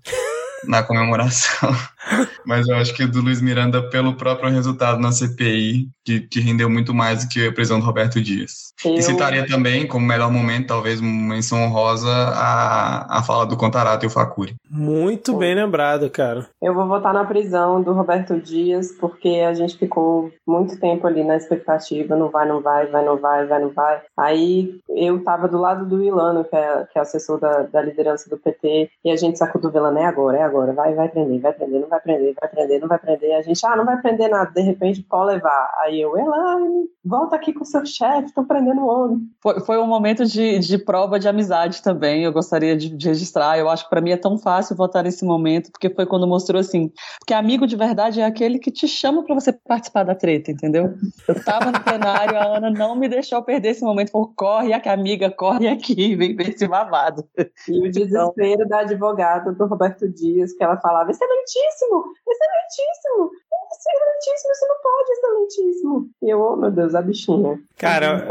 Na 0.65 0.81
comemoração. 0.83 1.69
Mas 2.45 2.65
eu 2.67 2.75
acho 2.77 2.93
que 2.95 3.03
o 3.03 3.11
do 3.11 3.21
Luiz 3.21 3.41
Miranda, 3.41 3.81
pelo 3.89 4.13
próprio 4.15 4.49
resultado 4.49 4.97
na 4.99 5.11
CPI, 5.11 5.89
que, 6.05 6.21
que 6.21 6.39
rendeu 6.39 6.69
muito 6.69 6.93
mais 6.93 7.25
do 7.25 7.29
que 7.29 7.45
a 7.47 7.51
prisão 7.51 7.79
do 7.79 7.85
Roberto 7.85 8.21
Dias. 8.21 8.71
Eu- 8.85 8.93
E 8.95 9.01
citaria 9.01 9.45
também, 9.45 9.85
como 9.85 10.05
melhor 10.05 10.31
momento, 10.31 10.67
talvez 10.67 11.01
uma 11.01 11.33
menção 11.35 11.61
honrosa, 11.63 12.09
a, 12.09 13.19
a 13.19 13.23
fala 13.23 13.45
do 13.45 13.57
Contarato 13.57 14.05
e 14.05 14.07
o 14.07 14.09
Facuri. 14.09 14.55
Muito 14.69 15.35
bem 15.35 15.53
lembrado, 15.55 16.09
cara. 16.09 16.47
Eu 16.61 16.73
vou 16.73 16.87
votar 16.87 17.13
na 17.13 17.25
prisão 17.25 17.81
do 17.81 17.91
Roberto 17.91 18.39
Dias, 18.39 18.91
porque 18.93 19.43
a 19.45 19.53
gente 19.53 19.77
ficou 19.77 20.31
muito 20.47 20.79
tempo 20.79 21.05
ali 21.05 21.25
na 21.25 21.35
expectativa, 21.35 22.15
não 22.15 22.29
vai, 22.29 22.47
não 22.47 22.61
vai, 22.61 22.87
vai, 22.87 23.03
não 23.03 23.17
vai, 23.17 23.45
vai, 23.45 23.59
não 23.61 23.69
vai. 23.69 23.99
Aí 24.17 24.79
eu 24.95 25.21
tava 25.23 25.47
do 25.49 25.57
lado 25.59 25.85
do 25.85 26.01
Ilano, 26.01 26.45
que 26.45 26.55
é, 26.55 26.85
que 26.91 26.97
é 26.97 27.01
assessor 27.01 27.37
da, 27.39 27.63
da 27.63 27.81
liderança 27.81 28.29
do 28.29 28.37
PT, 28.37 28.89
e 29.03 29.11
a 29.11 29.15
gente 29.17 29.37
sacudovelando, 29.37 29.99
é 29.99 30.05
agora, 30.05 30.37
é 30.37 30.43
agora, 30.47 30.73
vai, 30.73 30.93
vai 30.93 31.09
prender, 31.09 31.39
vai 31.39 31.53
prender, 31.53 31.81
não 31.81 31.87
vai 31.87 31.99
prender, 31.99 32.35
vai 32.39 32.49
prender, 32.49 32.81
não 32.81 32.87
vai 32.87 32.99
prender. 32.99 33.35
A 33.35 33.41
gente, 33.41 33.65
ah, 33.65 33.75
não 33.75 33.85
vai 33.85 34.01
prender 34.01 34.29
nada, 34.29 34.51
de 34.51 34.61
repente 34.61 35.03
pode 35.03 35.33
levar. 35.33 35.71
Aí 35.83 36.01
eu, 36.01 36.17
Elane, 36.17 36.85
volta 37.03 37.35
aqui 37.35 37.53
com 37.53 37.63
seu 37.63 37.85
chefe, 37.85 38.27
estão 38.27 38.45
prendendo 38.45 38.81
o 38.81 38.87
homem. 38.87 39.19
Foi, 39.41 39.59
foi 39.61 39.77
um 39.77 39.87
momento 39.87 40.25
de, 40.25 40.59
de 40.59 40.77
prova 40.77 41.19
de 41.19 41.27
amizade 41.27 41.81
também. 41.81 42.23
Eu 42.23 42.33
gostaria 42.33 42.75
de, 42.75 42.89
de 42.89 43.07
registrar. 43.07 43.57
Eu 43.57 43.69
acho 43.69 43.83
que 43.83 43.89
para 43.89 44.01
mim 44.01 44.11
é 44.11 44.17
tão 44.17 44.37
fácil 44.37 44.75
votar 44.75 45.03
nesse 45.03 45.25
momento, 45.25 45.71
porque 45.71 45.89
foi 45.89 46.05
quando 46.05 46.27
mostrou 46.27 46.59
assim. 46.59 46.91
Porque 47.19 47.33
amigo 47.33 47.67
de 47.67 47.75
verdade 47.75 48.21
é 48.21 48.25
aquele 48.25 48.59
que 48.59 48.71
te 48.71 48.87
chama 48.87 49.23
para 49.23 49.35
você 49.35 49.53
participar 49.53 50.03
da 50.03 50.15
treta, 50.15 50.51
entendeu? 50.51 50.93
Eu 51.27 51.43
tava 51.43 51.71
no 51.71 51.83
plenário, 51.83 52.37
a 52.37 52.57
Ana 52.57 52.69
não 52.69 52.95
me 52.95 53.07
deixou 53.07 53.41
perder 53.43 53.69
esse 53.69 53.83
momento. 53.83 54.11
Falou: 54.11 54.31
corre 54.35 54.73
aqui, 54.73 54.89
amiga, 54.89 55.29
corre 55.29 55.67
aqui, 55.67 56.15
vem 56.15 56.35
ver 56.35 56.49
esse 56.49 56.67
babado. 56.67 57.23
E 57.67 57.87
o 57.87 57.91
desespero 57.91 58.67
da 58.67 58.79
advogada 58.79 59.51
do 59.51 59.65
Roberto 59.65 60.07
Dias, 60.07 60.27
que 60.57 60.63
ela 60.63 60.77
falava, 60.77 61.09
excelentíssimo, 61.11 62.03
excelentíssimo, 62.27 63.31
excelentíssimo, 63.71 64.51
isso 64.51 64.67
não 64.67 64.81
pode, 64.81 65.11
excelentíssimo. 65.11 66.09
E 66.21 66.29
eu, 66.29 66.41
oh 66.41 66.55
meu 66.55 66.71
Deus, 66.71 66.95
a 66.95 67.01
bichinha. 67.01 67.59
Cara, 67.77 68.25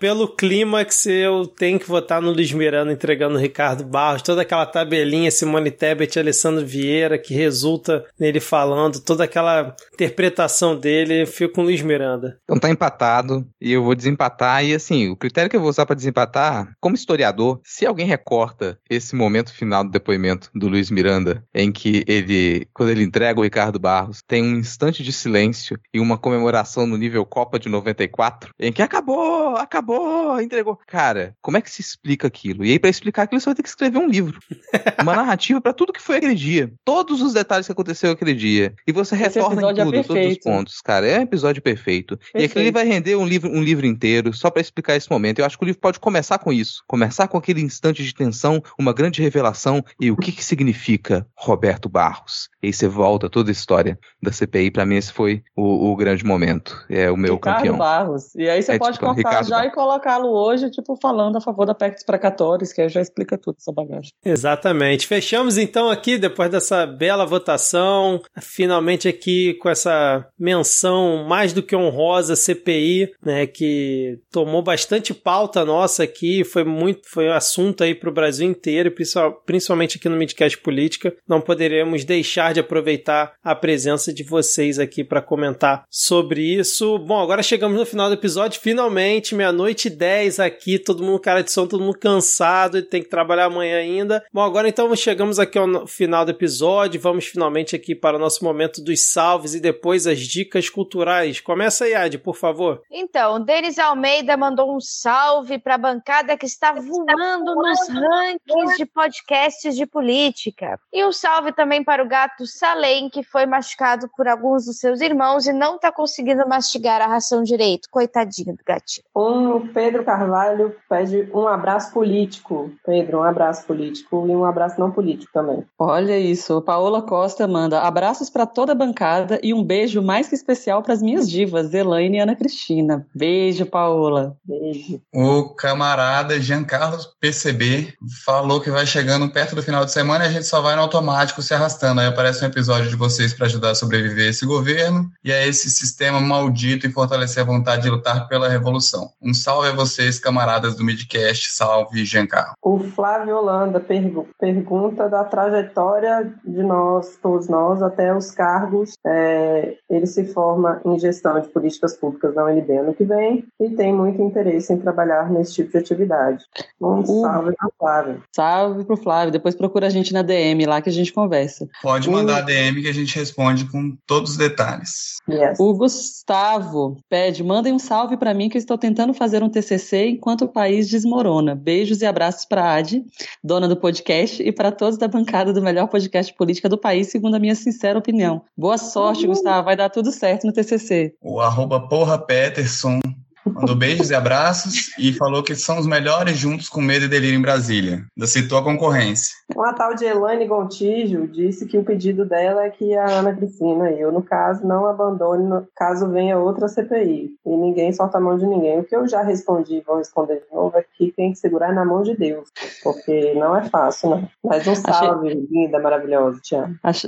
pelo 0.00 0.28
clímax, 0.28 1.06
eu 1.06 1.46
tenho 1.46 1.78
que 1.78 1.88
votar 1.88 2.20
no 2.20 2.30
Luiz 2.30 2.52
Miranda 2.52 2.92
entregando 2.92 3.36
o 3.36 3.40
Ricardo 3.40 3.84
Barros, 3.84 4.22
toda 4.22 4.42
aquela 4.42 4.66
tabelinha 4.66 5.30
Simone 5.30 5.70
Tebet 5.70 6.16
e 6.16 6.20
Alessandro 6.20 6.64
Vieira 6.64 7.18
que 7.18 7.34
resulta 7.34 8.04
nele 8.18 8.40
falando, 8.40 9.00
toda 9.00 9.24
aquela 9.24 9.74
interpretação 9.92 10.76
dele, 10.76 11.22
eu 11.22 11.26
fico 11.26 11.54
com 11.54 11.62
o 11.62 11.64
Luiz 11.64 11.82
Miranda. 11.82 12.38
Então 12.44 12.58
tá 12.58 12.70
empatado 12.70 13.46
e 13.60 13.72
eu 13.72 13.82
vou 13.82 13.94
desempatar. 13.94 14.64
E 14.64 14.74
assim, 14.74 15.08
o 15.08 15.16
critério 15.16 15.50
que 15.50 15.56
eu 15.56 15.60
vou 15.60 15.70
usar 15.70 15.86
pra 15.86 15.96
desempatar, 15.96 16.72
como 16.80 16.94
historiador, 16.94 17.60
se 17.64 17.86
alguém 17.86 18.06
recorta 18.06 18.78
esse 18.88 19.14
momento 19.14 19.52
final 19.52 19.84
do 19.84 19.90
depoimento 19.90 20.50
do 20.54 20.68
Luiz 20.68 20.90
Miranda, 20.90 21.44
em 21.54 21.70
que 21.72 22.04
ele, 22.06 22.66
quando 22.72 22.90
ele 22.90 23.02
entrega 23.02 23.40
o 23.40 23.42
Ricardo 23.42 23.78
Barros, 23.78 24.22
tem 24.26 24.42
um 24.42 24.56
instante 24.56 25.02
de 25.02 25.12
silêncio 25.12 25.78
e 25.92 26.00
uma 26.00 26.18
comemoração 26.18 26.86
no 26.86 26.96
nível 26.96 27.24
Copa 27.24 27.58
de 27.58 27.68
94, 27.68 28.52
em 28.58 28.72
que 28.72 28.82
acabou, 28.82 29.56
acabou, 29.56 30.40
entregou. 30.40 30.78
Cara, 30.86 31.34
como 31.40 31.56
é 31.56 31.60
que 31.60 31.70
se 31.70 31.80
explica 31.80 32.26
aquilo? 32.26 32.64
E 32.64 32.72
aí, 32.72 32.78
pra 32.78 32.90
explicar 32.90 33.22
aquilo, 33.22 33.40
você 33.40 33.46
vai 33.46 33.54
ter 33.54 33.62
que 33.62 33.68
escrever 33.68 33.98
um 33.98 34.08
livro. 34.08 34.38
Uma 35.00 35.16
narrativa 35.16 35.60
pra 35.60 35.72
tudo 35.72 35.92
que 35.92 36.02
foi 36.02 36.16
aquele 36.16 36.34
dia. 36.34 36.72
Todos 36.84 37.22
os 37.22 37.32
detalhes 37.32 37.66
que 37.66 37.72
aconteceu 37.72 38.10
aquele 38.10 38.34
dia. 38.34 38.74
E 38.86 38.92
você 38.92 39.14
Esse 39.14 39.24
retorna 39.24 39.62
em 39.62 39.64
é 39.64 39.84
tudo, 39.84 39.84
todos 39.84 40.00
os 40.00 40.06
perfeito. 40.06 40.42
pontos, 40.42 40.80
cara. 40.80 41.06
É 41.06 41.18
um 41.18 41.22
episódio 41.22 41.62
perfeito. 41.62 42.18
E 42.34 42.44
aquilo 42.44 42.60
ali 42.60 42.72
Perfeito. 42.72 42.74
vai 42.74 42.84
render 42.84 43.16
um 43.16 43.26
livro, 43.26 43.50
um 43.50 43.62
livro 43.62 43.86
inteiro 43.86 44.32
só 44.32 44.50
pra 44.50 44.60
explicar 44.60 44.96
esse 44.96 45.10
momento. 45.10 45.38
Eu 45.38 45.44
acho 45.44 45.58
que 45.58 45.64
o 45.64 45.66
livro 45.66 45.80
pode 45.80 45.98
começar 45.98 46.38
com 46.38 46.52
isso. 46.52 46.82
Começar 46.86 47.28
com 47.28 47.38
aquele 47.38 47.60
instante 47.60 48.04
de 48.04 48.14
tensão, 48.14 48.62
uma 48.78 48.92
grande 48.92 49.22
revelação 49.22 49.84
e 50.00 50.10
o 50.10 50.16
que 50.16 50.32
que 50.32 50.44
significa 50.44 51.26
Roberto 51.42 51.88
Barros. 51.88 52.48
E 52.62 52.66
aí 52.66 52.72
você 52.72 52.86
volta 52.86 53.28
toda 53.30 53.50
a 53.50 53.52
história 53.52 53.98
da 54.22 54.30
CPI. 54.30 54.70
Pra 54.70 54.84
mim 54.84 54.96
esse 54.96 55.12
foi 55.12 55.42
o, 55.56 55.90
o 55.90 55.96
grande 55.96 56.24
momento. 56.24 56.76
É 56.90 57.10
o 57.10 57.16
meu 57.16 57.34
Ricardo 57.34 57.56
campeão. 57.58 57.78
Barros. 57.78 58.34
E 58.34 58.48
aí 58.48 58.62
você 58.62 58.72
É, 58.72 58.78
pode 58.78 58.94
tipo, 58.94 59.06
cortar 59.06 59.16
Ricardo 59.18 59.48
já 59.48 59.56
Barros. 59.56 59.72
e 59.72 59.74
colocá-lo 59.74 60.28
hoje, 60.28 60.70
tipo, 60.70 60.96
falando 61.00 61.36
a 61.36 61.40
favor 61.40 61.64
da 61.64 61.74
PEC 61.74 61.94
dos 61.94 62.04
precatórios, 62.04 62.72
que 62.72 62.82
aí 62.82 62.88
já 62.90 63.00
explica 63.00 63.38
tudo 63.38 63.56
essa 63.58 63.72
bagagem. 63.72 64.12
Exatamente. 64.24 65.06
Fechamos 65.06 65.56
então 65.56 65.88
aqui, 65.88 66.18
depois 66.18 66.50
dessa 66.50 66.86
bela 66.86 67.24
votação, 67.24 68.20
finalmente 68.40 69.08
aqui 69.08 69.54
com 69.54 69.68
essa 69.70 70.26
menção 70.38 71.24
mais 71.28 71.52
do 71.52 71.62
que 71.62 71.74
honrosa 71.74 72.36
CPI, 72.36 73.10
né, 73.24 73.46
que 73.46 74.18
tomou 74.30 74.62
bastante 74.62 75.14
pauta 75.14 75.64
nossa 75.64 76.02
aqui, 76.02 76.44
foi 76.44 76.64
muito, 76.64 77.08
foi 77.08 77.28
um 77.28 77.32
assunto 77.32 77.82
aí 77.82 77.94
para 77.94 78.10
o 78.10 78.12
Brasil 78.12 78.48
inteiro, 78.48 78.88
e 78.88 78.90
principal- 78.90 79.32
principalmente 79.46 79.96
aqui 79.96 80.08
no 80.08 80.16
Midcast 80.16 80.58
Política. 80.58 81.14
Não 81.30 81.40
poderemos 81.40 82.04
deixar 82.04 82.52
de 82.52 82.58
aproveitar 82.58 83.34
a 83.40 83.54
presença 83.54 84.12
de 84.12 84.24
vocês 84.24 84.80
aqui 84.80 85.04
para 85.04 85.22
comentar 85.22 85.84
sobre 85.88 86.42
isso. 86.42 86.98
Bom, 86.98 87.20
agora 87.20 87.40
chegamos 87.40 87.78
no 87.78 87.86
final 87.86 88.08
do 88.08 88.14
episódio, 88.14 88.60
finalmente, 88.60 89.32
meia-noite 89.32 89.86
e 89.86 89.90
10 89.90 90.40
aqui, 90.40 90.76
todo 90.76 91.04
mundo 91.04 91.20
cara 91.20 91.44
de 91.44 91.52
som, 91.52 91.68
todo 91.68 91.84
mundo 91.84 92.00
cansado, 92.00 92.78
e 92.78 92.82
tem 92.82 93.00
que 93.00 93.08
trabalhar 93.08 93.44
amanhã 93.44 93.78
ainda. 93.78 94.24
Bom, 94.32 94.40
agora 94.40 94.68
então 94.68 94.92
chegamos 94.96 95.38
aqui 95.38 95.56
ao 95.56 95.86
final 95.86 96.24
do 96.24 96.32
episódio, 96.32 97.00
vamos 97.00 97.26
finalmente 97.26 97.76
aqui 97.76 97.94
para 97.94 98.16
o 98.16 98.20
nosso 98.20 98.42
momento 98.42 98.82
dos 98.82 99.12
salves 99.12 99.54
e 99.54 99.60
depois 99.60 100.08
as 100.08 100.18
dicas 100.18 100.68
culturais. 100.68 101.40
Começa 101.40 101.84
aí, 101.84 101.94
Adi, 101.94 102.18
por 102.18 102.34
favor. 102.34 102.82
Então, 102.90 103.36
o 103.36 103.38
Denis 103.38 103.78
Almeida 103.78 104.36
mandou 104.36 104.74
um 104.74 104.80
salve 104.80 105.60
para 105.60 105.76
a 105.76 105.78
bancada 105.78 106.36
que 106.36 106.46
está 106.46 106.72
voando 106.72 107.54
nos 107.54 107.88
rankings 107.88 108.76
de 108.76 108.84
podcasts 108.84 109.76
de 109.76 109.86
política. 109.86 110.76
E 110.92 111.04
um 111.04 111.19
salve 111.20 111.52
também 111.52 111.84
para 111.84 112.02
o 112.02 112.08
gato 112.08 112.46
Salem, 112.46 113.10
que 113.10 113.22
foi 113.22 113.44
machucado 113.44 114.08
por 114.16 114.26
alguns 114.26 114.64
dos 114.64 114.78
seus 114.78 115.00
irmãos 115.00 115.46
e 115.46 115.52
não 115.52 115.76
está 115.76 115.92
conseguindo 115.92 116.48
mastigar 116.48 117.02
a 117.02 117.06
ração 117.06 117.42
direito. 117.42 117.88
Coitadinho 117.90 118.56
gatinho. 118.66 119.04
Um 119.14 119.68
Pedro 119.68 120.02
Carvalho 120.04 120.74
pede 120.88 121.28
um 121.34 121.46
abraço 121.46 121.92
político. 121.92 122.72
Pedro, 122.84 123.18
um 123.18 123.22
abraço 123.22 123.66
político 123.66 124.26
e 124.26 124.34
um 124.34 124.44
abraço 124.44 124.80
não 124.80 124.90
político 124.90 125.30
também. 125.32 125.64
Olha 125.78 126.18
isso. 126.18 126.62
Paola 126.62 127.02
Costa 127.02 127.46
manda 127.46 127.82
abraços 127.82 128.30
para 128.30 128.46
toda 128.46 128.72
a 128.72 128.74
bancada 128.74 129.38
e 129.42 129.52
um 129.52 129.62
beijo 129.62 130.00
mais 130.00 130.28
que 130.28 130.34
especial 130.34 130.82
para 130.82 130.94
as 130.94 131.02
minhas 131.02 131.28
divas, 131.28 131.74
Elaine 131.74 132.16
e 132.16 132.20
Ana 132.20 132.34
Cristina. 132.34 133.06
Beijo, 133.14 133.66
Paola. 133.66 134.36
Beijo. 134.44 135.00
O 135.14 135.54
camarada 135.54 136.40
Giancarlo 136.40 136.98
PCB 137.20 137.94
falou 138.24 138.60
que 138.60 138.70
vai 138.70 138.86
chegando 138.86 139.30
perto 139.30 139.54
do 139.54 139.62
final 139.62 139.84
de 139.84 139.92
semana 139.92 140.24
e 140.24 140.28
a 140.28 140.30
gente 140.30 140.46
só 140.46 140.60
vai 140.60 140.74
no 140.74 140.82
automático 140.82 141.09
se 141.42 141.54
arrastando. 141.54 142.00
Aí 142.00 142.06
aparece 142.06 142.44
um 142.44 142.48
episódio 142.48 142.88
de 142.88 142.96
vocês 142.96 143.34
para 143.34 143.46
ajudar 143.46 143.70
a 143.70 143.74
sobreviver 143.74 144.26
a 144.26 144.30
esse 144.30 144.46
governo 144.46 145.10
e 145.24 145.32
a 145.32 145.46
esse 145.46 145.70
sistema 145.70 146.20
maldito 146.20 146.86
e 146.86 146.92
fortalecer 146.92 147.42
a 147.42 147.46
vontade 147.46 147.82
de 147.82 147.90
lutar 147.90 148.28
pela 148.28 148.48
revolução. 148.48 149.10
Um 149.22 149.32
salve 149.32 149.68
a 149.68 149.72
vocês, 149.72 150.18
camaradas 150.18 150.76
do 150.76 150.84
Midcast. 150.84 151.52
Salve, 151.52 152.04
Giancarlo. 152.04 152.54
O 152.62 152.78
Flávio 152.78 153.36
Holanda 153.36 153.80
pergu 153.80 154.28
pergunta 154.38 155.08
da 155.08 155.24
trajetória 155.24 156.32
de 156.44 156.62
nós, 156.62 157.18
todos 157.22 157.48
nós, 157.48 157.82
até 157.82 158.14
os 158.14 158.30
cargos. 158.30 158.94
É, 159.06 159.76
ele 159.88 160.06
se 160.06 160.24
forma 160.24 160.80
em 160.84 160.98
gestão 160.98 161.40
de 161.40 161.48
políticas 161.48 161.96
públicas 161.96 162.34
na 162.34 162.44
UNB 162.44 162.70
ano 162.78 162.94
que 162.94 163.04
vem 163.04 163.44
e 163.60 163.70
tem 163.70 163.92
muito 163.92 164.20
interesse 164.22 164.72
em 164.72 164.78
trabalhar 164.78 165.30
nesse 165.30 165.54
tipo 165.54 165.70
de 165.70 165.78
atividade. 165.78 166.44
Um 166.80 167.04
salve 167.04 167.54
para 167.56 167.70
Flávio. 167.78 168.22
Salve 168.34 168.84
pro 168.84 168.96
Flávio. 168.96 169.32
Depois 169.32 169.54
procura 169.54 169.86
a 169.86 169.90
gente 169.90 170.12
na 170.12 170.22
DM 170.22 170.66
lá 170.66 170.80
que 170.80 170.88
a 170.88 170.92
gente 170.92 170.99
conversa. 171.08 171.68
Pode 171.82 172.10
mandar 172.10 172.38
a 172.38 172.40
DM 172.42 172.82
que 172.82 172.88
a 172.88 172.92
gente 172.92 173.16
responde 173.16 173.64
com 173.64 173.96
todos 174.06 174.32
os 174.32 174.36
detalhes. 174.36 175.16
Yes. 175.28 175.58
O 175.58 175.72
Gustavo 175.74 176.98
pede: 177.08 177.42
mandem 177.42 177.72
um 177.72 177.78
salve 177.78 178.16
para 178.16 178.34
mim 178.34 178.48
que 178.48 178.56
eu 178.56 178.60
estou 178.60 178.76
tentando 178.76 179.14
fazer 179.14 179.42
um 179.42 179.48
TCC 179.48 180.08
enquanto 180.08 180.42
o 180.42 180.48
país 180.48 180.88
desmorona. 180.88 181.54
Beijos 181.54 182.02
e 182.02 182.06
abraços 182.06 182.44
para 182.44 182.74
Adi, 182.74 183.04
dona 183.42 183.68
do 183.68 183.76
podcast, 183.76 184.42
e 184.42 184.52
para 184.52 184.70
todos 184.70 184.98
da 184.98 185.08
bancada 185.08 185.52
do 185.52 185.62
melhor 185.62 185.88
podcast 185.88 186.34
política 186.34 186.68
do 186.68 186.78
país, 186.78 187.08
segundo 187.08 187.36
a 187.36 187.38
minha 187.38 187.54
sincera 187.54 187.98
opinião. 187.98 188.42
Boa 188.56 188.78
sorte, 188.78 189.26
Gustavo. 189.26 189.64
Vai 189.64 189.76
dar 189.76 189.88
tudo 189.88 190.12
certo 190.12 190.46
no 190.46 190.52
TCC. 190.52 191.14
O 191.22 191.40
arroba 191.40 191.88
porra 191.88 192.18
Peterson 192.18 193.00
mandou 193.46 193.74
beijos 193.74 194.10
e 194.10 194.14
abraços 194.14 194.90
e 194.98 195.12
falou 195.12 195.42
que 195.42 195.54
são 195.54 195.78
os 195.78 195.86
melhores 195.86 196.38
juntos 196.38 196.68
com 196.68 196.80
medo 196.80 197.04
e 197.04 197.08
delírio 197.08 197.38
em 197.38 197.42
Brasília. 197.42 198.04
Ainda 198.16 198.26
citou 198.26 198.58
a 198.58 198.62
concorrência. 198.62 199.34
Uma 199.60 199.74
tal 199.74 199.94
de 199.94 200.06
Elaine 200.06 200.46
Gontijo 200.46 201.28
disse 201.28 201.66
que 201.66 201.76
o 201.76 201.84
pedido 201.84 202.24
dela 202.24 202.64
é 202.64 202.70
que 202.70 202.96
a 202.96 203.18
Ana 203.18 203.34
Cristina 203.36 203.90
e 203.90 204.00
eu, 204.00 204.10
no 204.10 204.22
caso, 204.22 204.66
não 204.66 204.86
abandone 204.86 205.66
caso 205.76 206.08
venha 206.08 206.38
outra 206.38 206.66
CPI. 206.66 207.34
E 207.44 207.56
ninguém 207.56 207.92
solta 207.92 208.16
a 208.16 208.20
mão 208.22 208.38
de 208.38 208.46
ninguém. 208.46 208.80
O 208.80 208.84
que 208.84 208.96
eu 208.96 209.06
já 209.06 209.20
respondi 209.22 209.74
e 209.74 209.80
vou 209.82 209.98
responder 209.98 210.36
de 210.36 210.54
novo 210.54 210.78
é 210.78 210.84
que 210.96 211.12
tem 211.12 211.32
que 211.32 211.38
segurar 211.38 211.74
na 211.74 211.84
mão 211.84 212.02
de 212.02 212.16
Deus. 212.16 212.48
Porque 212.82 213.34
não 213.34 213.54
é 213.54 213.64
fácil, 213.68 214.16
né? 214.16 214.28
Mas 214.42 214.66
um 214.66 214.74
salve, 214.74 215.46
linda, 215.50 215.78
maravilhosa, 215.78 216.40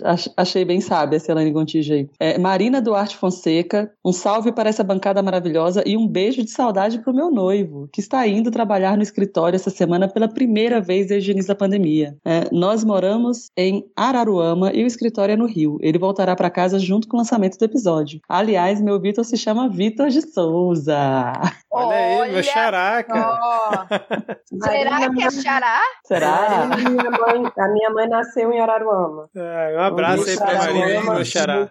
ach- 0.05 0.29
achei 0.37 0.62
bem 0.62 0.83
sábia 0.83 1.16
essa 1.16 1.33
Elaine 1.33 1.53
Gontijo 1.53 1.95
aí. 1.95 2.07
É, 2.20 2.37
Marina 2.37 2.83
Duarte 2.83 3.16
Fonseca, 3.16 3.91
um 4.05 4.12
salve 4.12 4.53
para 4.53 4.69
essa 4.69 4.85
bancada 4.85 5.23
maravilhosa 5.23 5.83
e 5.87 5.97
um 5.97 6.07
beijo 6.07 6.43
de 6.43 6.51
saudade 6.51 6.99
pro 6.99 7.15
meu 7.15 7.31
noivo, 7.31 7.89
que 7.91 8.01
está 8.01 8.27
indo 8.27 8.51
trabalhar 8.51 8.95
no 8.95 9.03
escritório 9.03 9.57
essa 9.57 9.70
semana 9.70 10.07
pela 10.07 10.29
primeira 10.29 10.83
vez 10.83 11.07
desde 11.07 11.31
o 11.31 11.33
início 11.33 11.49
da 11.49 11.55
pandemia. 11.55 12.15
É, 12.23 12.41
nós 12.51 12.85
moramos 12.85 13.51
em 13.56 13.85
Araruama 13.97 14.73
e 14.73 14.82
o 14.82 14.86
escritório 14.86 15.32
é 15.32 15.36
no 15.36 15.47
Rio. 15.47 15.78
Ele 15.81 15.98
voltará 15.98 16.35
para 16.35 16.51
casa 16.51 16.78
junto 16.78 17.06
com 17.06 17.16
o 17.16 17.20
lançamento 17.20 17.59
do 17.59 17.64
episódio. 17.64 18.20
Aliás, 18.28 18.81
meu 18.81 19.01
Vitor 19.01 19.24
se 19.24 19.36
chama 19.36 19.69
Vitor 19.69 20.09
de 20.09 20.23
Souza. 20.23 21.32
Olha 21.70 21.97
aí, 21.97 22.32
meu. 22.32 22.39
Ó, 22.39 22.43
será 24.64 25.10
que 25.10 25.23
é 25.23 25.31
xará? 25.31 25.81
Será? 26.05 26.64
A 26.64 26.77
minha, 26.77 27.10
mãe, 27.10 27.52
a 27.59 27.69
minha 27.69 27.90
mãe 27.90 28.09
nasceu 28.09 28.52
em 28.52 28.60
Araruama. 28.60 29.28
É, 29.35 29.77
um 29.78 29.82
abraço 29.82 30.28
aí 30.28 30.36
pra 30.36 30.48
Araruama, 30.48 30.81
Marina 30.81 31.14
meu 31.14 31.24
xará. 31.24 31.70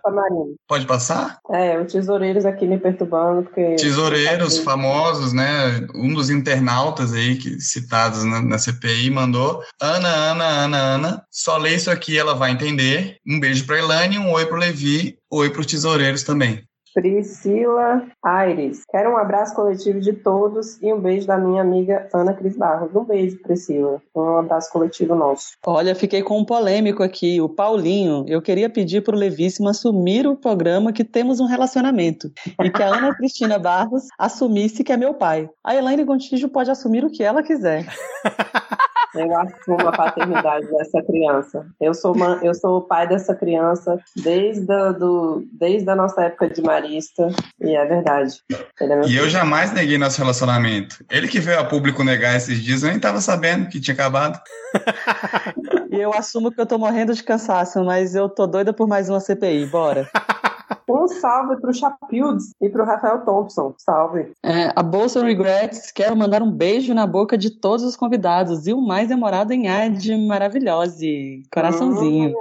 Pode 0.68 0.86
passar? 0.86 1.40
É, 1.52 1.80
o 1.80 1.86
Tesoureiros 1.86 2.46
aqui 2.46 2.68
me 2.68 2.80
perturbando, 2.80 3.44
porque... 3.44 3.76
Tesoureiros 3.76 4.58
famosos, 4.60 5.34
né? 5.34 5.88
Um 5.96 6.14
dos 6.14 6.30
internautas 6.30 7.14
aí 7.14 7.36
que, 7.36 7.60
citados 7.60 8.24
na, 8.24 8.42
na 8.42 8.58
CPI 8.58 9.10
mandou: 9.10 9.62
Ana, 9.82 10.10
Ana, 10.10 10.61
Ana, 10.66 10.78
Ana. 10.78 11.26
Só 11.30 11.58
lê 11.58 11.76
isso 11.76 11.90
aqui, 11.90 12.18
ela 12.18 12.34
vai 12.34 12.52
entender. 12.52 13.18
Um 13.28 13.40
beijo 13.40 13.66
pra 13.66 13.80
Elane, 13.80 14.18
um 14.18 14.32
oi 14.32 14.46
pro 14.46 14.58
Levi, 14.58 15.18
oi 15.32 15.50
pros 15.50 15.66
tesoureiros 15.66 16.24
também. 16.24 16.64
Priscila 16.94 18.06
Aires. 18.24 18.84
Quero 18.90 19.12
um 19.12 19.18
abraço 19.18 19.56
coletivo 19.56 20.00
de 20.00 20.14
todos 20.14 20.82
e 20.82 20.92
um 20.92 21.00
beijo 21.00 21.26
da 21.26 21.38
minha 21.38 21.62
amiga 21.62 22.08
Ana 22.14 22.34
Cris 22.34 22.58
Barros. 22.58 22.94
Um 22.96 23.04
beijo, 23.04 23.42
Priscila. 23.42 24.02
Um 24.16 24.38
abraço 24.38 24.72
coletivo 24.72 25.16
nosso. 25.16 25.52
Olha, 25.66 25.96
fiquei 25.96 26.22
com 26.22 26.38
um 26.38 26.46
polêmico 26.46 27.02
aqui. 27.04 27.40
O 27.40 27.50
Paulinho, 27.50 28.26
eu 28.28 28.42
queria 28.42 28.70
pedir 28.70 29.04
pro 29.04 29.16
Levíssimo 29.16 29.70
assumir 29.70 30.28
o 30.28 30.36
programa 30.36 30.92
que 30.92 31.04
temos 31.04 31.40
um 31.40 31.46
relacionamento. 31.46 32.32
E 32.62 32.70
que 32.70 32.84
a 32.84 32.90
Ana 32.90 33.16
Cristina 33.16 33.58
Barros 33.58 34.08
assumisse 34.18 34.84
que 34.84 34.92
é 34.92 34.98
meu 34.98 35.14
pai. 35.14 35.50
A 35.64 35.76
Elaine 35.76 36.04
Gontijo 36.04 36.50
pode 36.50 36.70
assumir 36.70 37.06
o 37.06 37.10
que 37.10 37.24
ela 37.24 37.42
quiser. 37.42 37.86
Eu 39.14 39.38
assumo 39.38 39.88
a 39.88 39.92
paternidade 39.92 40.68
dessa 40.68 41.02
criança. 41.04 41.66
Eu 41.80 41.94
sou, 41.94 42.16
ma- 42.16 42.40
eu 42.42 42.54
sou 42.56 42.78
o 42.78 42.82
pai 42.82 43.08
dessa 43.08 43.36
criança 43.36 44.00
desde 44.16 44.72
a, 44.72 44.92
do, 44.92 45.44
desde 45.52 45.90
a 45.90 45.96
nossa 45.96 46.24
época 46.24 46.50
de 46.50 46.62
marista. 46.62 47.28
E 47.60 47.76
é 47.76 47.86
verdade. 47.86 48.42
Ele 48.80 48.94
é 48.94 48.96
meu 48.96 49.08
E 49.10 49.18
eu 49.18 49.30
jamais 49.30 49.74
neguei 49.74 49.98
nosso 49.98 50.20
relacionamento. 50.20 51.04
Ele 51.10 51.28
que 51.28 51.40
veio 51.40 51.60
a 51.60 51.66
público 51.66 52.04
negar 52.04 52.36
esses 52.36 52.62
dias, 52.62 52.84
eu 52.84 52.90
nem 52.90 53.00
tava 53.00 53.20
sabendo 53.20 53.68
que 53.68 53.80
tinha 53.82 53.94
acabado. 53.94 54.40
E 55.92 56.00
eu 56.00 56.14
assumo 56.14 56.50
que 56.54 56.62
eu 56.62 56.66
tô 56.66 56.78
morrendo 56.78 57.14
de 57.14 57.22
cansaço, 57.22 57.84
mas 57.84 58.16
eu 58.16 58.30
tô 58.30 58.48
doida 58.48 58.72
por 58.72 58.88
mais 58.88 59.10
uma 59.10 59.20
CPI. 59.20 59.66
Bora. 59.66 60.10
Um 60.92 61.08
salve 61.08 61.60
pro 61.60 61.74
Chapildes 61.74 62.52
e 62.62 62.70
pro 62.70 62.86
Rafael 62.86 63.20
Thompson. 63.20 63.74
Salve. 63.78 64.32
É, 64.44 64.72
a 64.76 64.84
Bolsa 64.84 65.24
Regrets, 65.24 65.92
quero 65.92 66.16
mandar 66.16 66.42
um 66.42 66.52
beijo 66.52 66.94
na 66.94 67.08
boca 67.08 67.38
de 67.38 67.50
todos 67.50 67.86
os 67.86 67.96
convidados. 67.96 68.68
E 68.68 68.74
o 68.74 68.82
mais 68.82 69.08
demorado 69.08 69.52
em 69.52 69.70
Ad, 69.70 70.18
maravilhosa. 70.28 71.06
Coraçãozinho. 71.52 72.34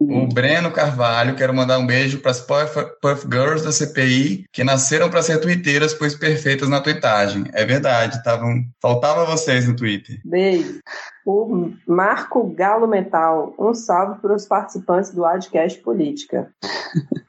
O 0.00 0.26
Breno 0.32 0.70
Carvalho, 0.70 1.36
quero 1.36 1.54
mandar 1.54 1.78
um 1.78 1.86
beijo 1.86 2.20
para 2.20 2.30
as 2.30 2.40
Puff, 2.40 2.74
Puff 3.00 3.26
Girls 3.30 3.64
da 3.64 3.72
CPI, 3.72 4.44
que 4.52 4.64
nasceram 4.64 5.08
para 5.08 5.22
ser 5.22 5.38
twitteiras, 5.38 5.94
pois 5.94 6.14
perfeitas 6.14 6.68
na 6.68 6.80
tuitagem. 6.80 7.44
É 7.52 7.64
verdade, 7.64 8.22
tavam, 8.22 8.64
faltava 8.80 9.24
vocês 9.24 9.66
no 9.66 9.76
Twitter. 9.76 10.20
Beijo. 10.24 10.80
O 11.26 11.70
Marco 11.86 12.44
Galo 12.54 12.86
Metal. 12.86 13.54
Um 13.58 13.72
salve 13.74 14.20
para 14.20 14.34
os 14.34 14.46
participantes 14.46 15.10
do 15.12 15.24
Adcast 15.24 15.80
Política. 15.80 16.50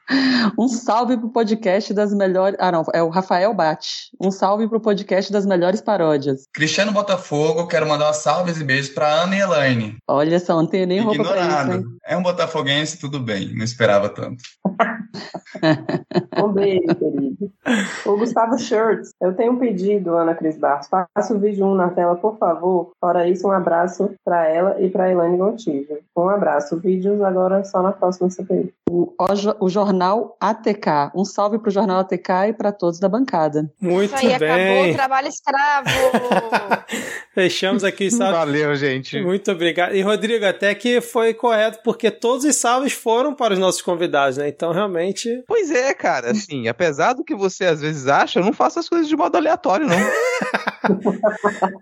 Um 0.56 0.68
salve 0.68 1.16
pro 1.16 1.28
podcast 1.30 1.92
das 1.92 2.14
melhores. 2.14 2.56
Ah, 2.60 2.70
não, 2.70 2.84
é 2.94 3.02
o 3.02 3.08
Rafael 3.08 3.52
Bate. 3.52 4.08
Um 4.20 4.30
salve 4.30 4.68
pro 4.68 4.78
podcast 4.80 5.32
das 5.32 5.44
melhores 5.44 5.80
paródias. 5.80 6.44
Cristiano 6.54 6.92
Botafogo, 6.92 7.66
quero 7.66 7.88
mandar 7.88 8.12
salves 8.12 8.60
e 8.60 8.64
beijos 8.64 8.90
para 8.90 9.08
Ana 9.08 9.34
e 9.34 9.40
Elaine. 9.40 9.96
Olha 10.06 10.38
só, 10.38 10.54
não 10.54 10.66
tem 10.68 10.86
nem 10.86 11.00
roupa 11.00 11.24
pra 11.24 11.32
isso, 11.32 11.44
Ignorado. 11.44 11.72
hein? 11.72 11.84
É 12.06 12.16
um 12.16 12.22
botafoguense, 12.22 13.00
tudo 13.00 13.18
bem, 13.18 13.52
não 13.56 13.64
esperava 13.64 14.08
tanto. 14.08 14.42
Um 16.36 16.52
beijo, 16.52 16.94
querido. 16.94 17.50
O 18.04 18.16
Gustavo 18.18 18.58
Shirts. 18.58 19.10
Eu 19.20 19.34
tenho 19.34 19.52
um 19.52 19.58
pedido, 19.58 20.14
Ana 20.14 20.34
Cris 20.34 20.58
Barros. 20.58 20.86
Faça 20.88 21.34
o 21.34 21.38
vídeo 21.38 21.64
1 21.66 21.74
na 21.74 21.88
tela, 21.88 22.14
por 22.14 22.36
favor. 22.38 22.92
Fora 23.00 23.26
isso, 23.26 23.48
um 23.48 23.52
abraço 23.52 23.85
para 24.24 24.46
ela 24.48 24.80
e 24.80 24.88
para 24.90 25.10
Elaine 25.10 25.36
Gontijo. 25.36 25.98
Um 26.16 26.28
abraço. 26.28 26.78
Vídeos 26.78 27.20
agora 27.22 27.64
só 27.64 27.82
na 27.82 27.92
próxima 27.92 28.28
CPI. 28.30 28.72
O, 28.88 29.12
o 29.18 29.34
jo- 29.34 29.56
o 29.60 29.68
jornal 29.68 30.36
ATK. 30.40 31.10
Um 31.14 31.24
salve 31.24 31.58
pro 31.58 31.70
jornal 31.70 32.00
ATK 32.00 32.48
e 32.48 32.52
pra 32.52 32.72
todos 32.72 32.98
da 32.98 33.08
bancada. 33.08 33.70
Muito 33.80 34.14
Isso 34.14 34.26
aí, 34.26 34.34
acabou 34.34 34.54
o 34.54 34.82
bem. 34.84 34.94
trabalho 34.94 35.28
escravo. 35.28 35.88
Fechamos 37.34 37.84
aqui, 37.84 38.10
salve. 38.10 38.32
Valeu, 38.32 38.74
gente. 38.76 39.20
Muito 39.22 39.50
obrigado. 39.50 39.94
E 39.94 40.00
Rodrigo, 40.02 40.44
até 40.46 40.74
que 40.74 41.00
foi 41.00 41.34
correto, 41.34 41.80
porque 41.84 42.10
todos 42.10 42.44
os 42.44 42.56
salves 42.56 42.92
foram 42.92 43.34
para 43.34 43.52
os 43.52 43.58
nossos 43.58 43.82
convidados, 43.82 44.38
né? 44.38 44.48
Então, 44.48 44.72
realmente. 44.72 45.44
Pois 45.46 45.70
é, 45.70 45.92
cara, 45.92 46.30
assim, 46.30 46.66
apesar 46.68 47.12
do 47.12 47.24
que 47.24 47.34
você 47.34 47.66
às 47.66 47.80
vezes 47.80 48.06
acha, 48.06 48.38
eu 48.40 48.44
não 48.44 48.52
faço 48.52 48.78
as 48.78 48.88
coisas 48.88 49.06
de 49.08 49.16
modo 49.16 49.36
aleatório, 49.36 49.86
não. 49.86 49.96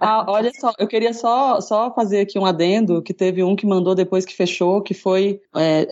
Ah, 0.01 0.25
olha 0.29 0.51
só, 0.59 0.73
eu 0.79 0.87
queria 0.87 1.13
só, 1.13 1.61
só 1.61 1.91
fazer 1.95 2.21
aqui 2.21 2.39
um 2.39 2.45
adendo, 2.45 3.03
que 3.03 3.15
teve 3.15 3.43
um 3.43 3.57
que 3.57 3.67
mandou 3.67 3.95
depois 3.95 4.25
que 4.25 4.35
fechou, 4.35 4.83
que 4.83 4.95
foi 4.95 5.41
é, 5.57 5.89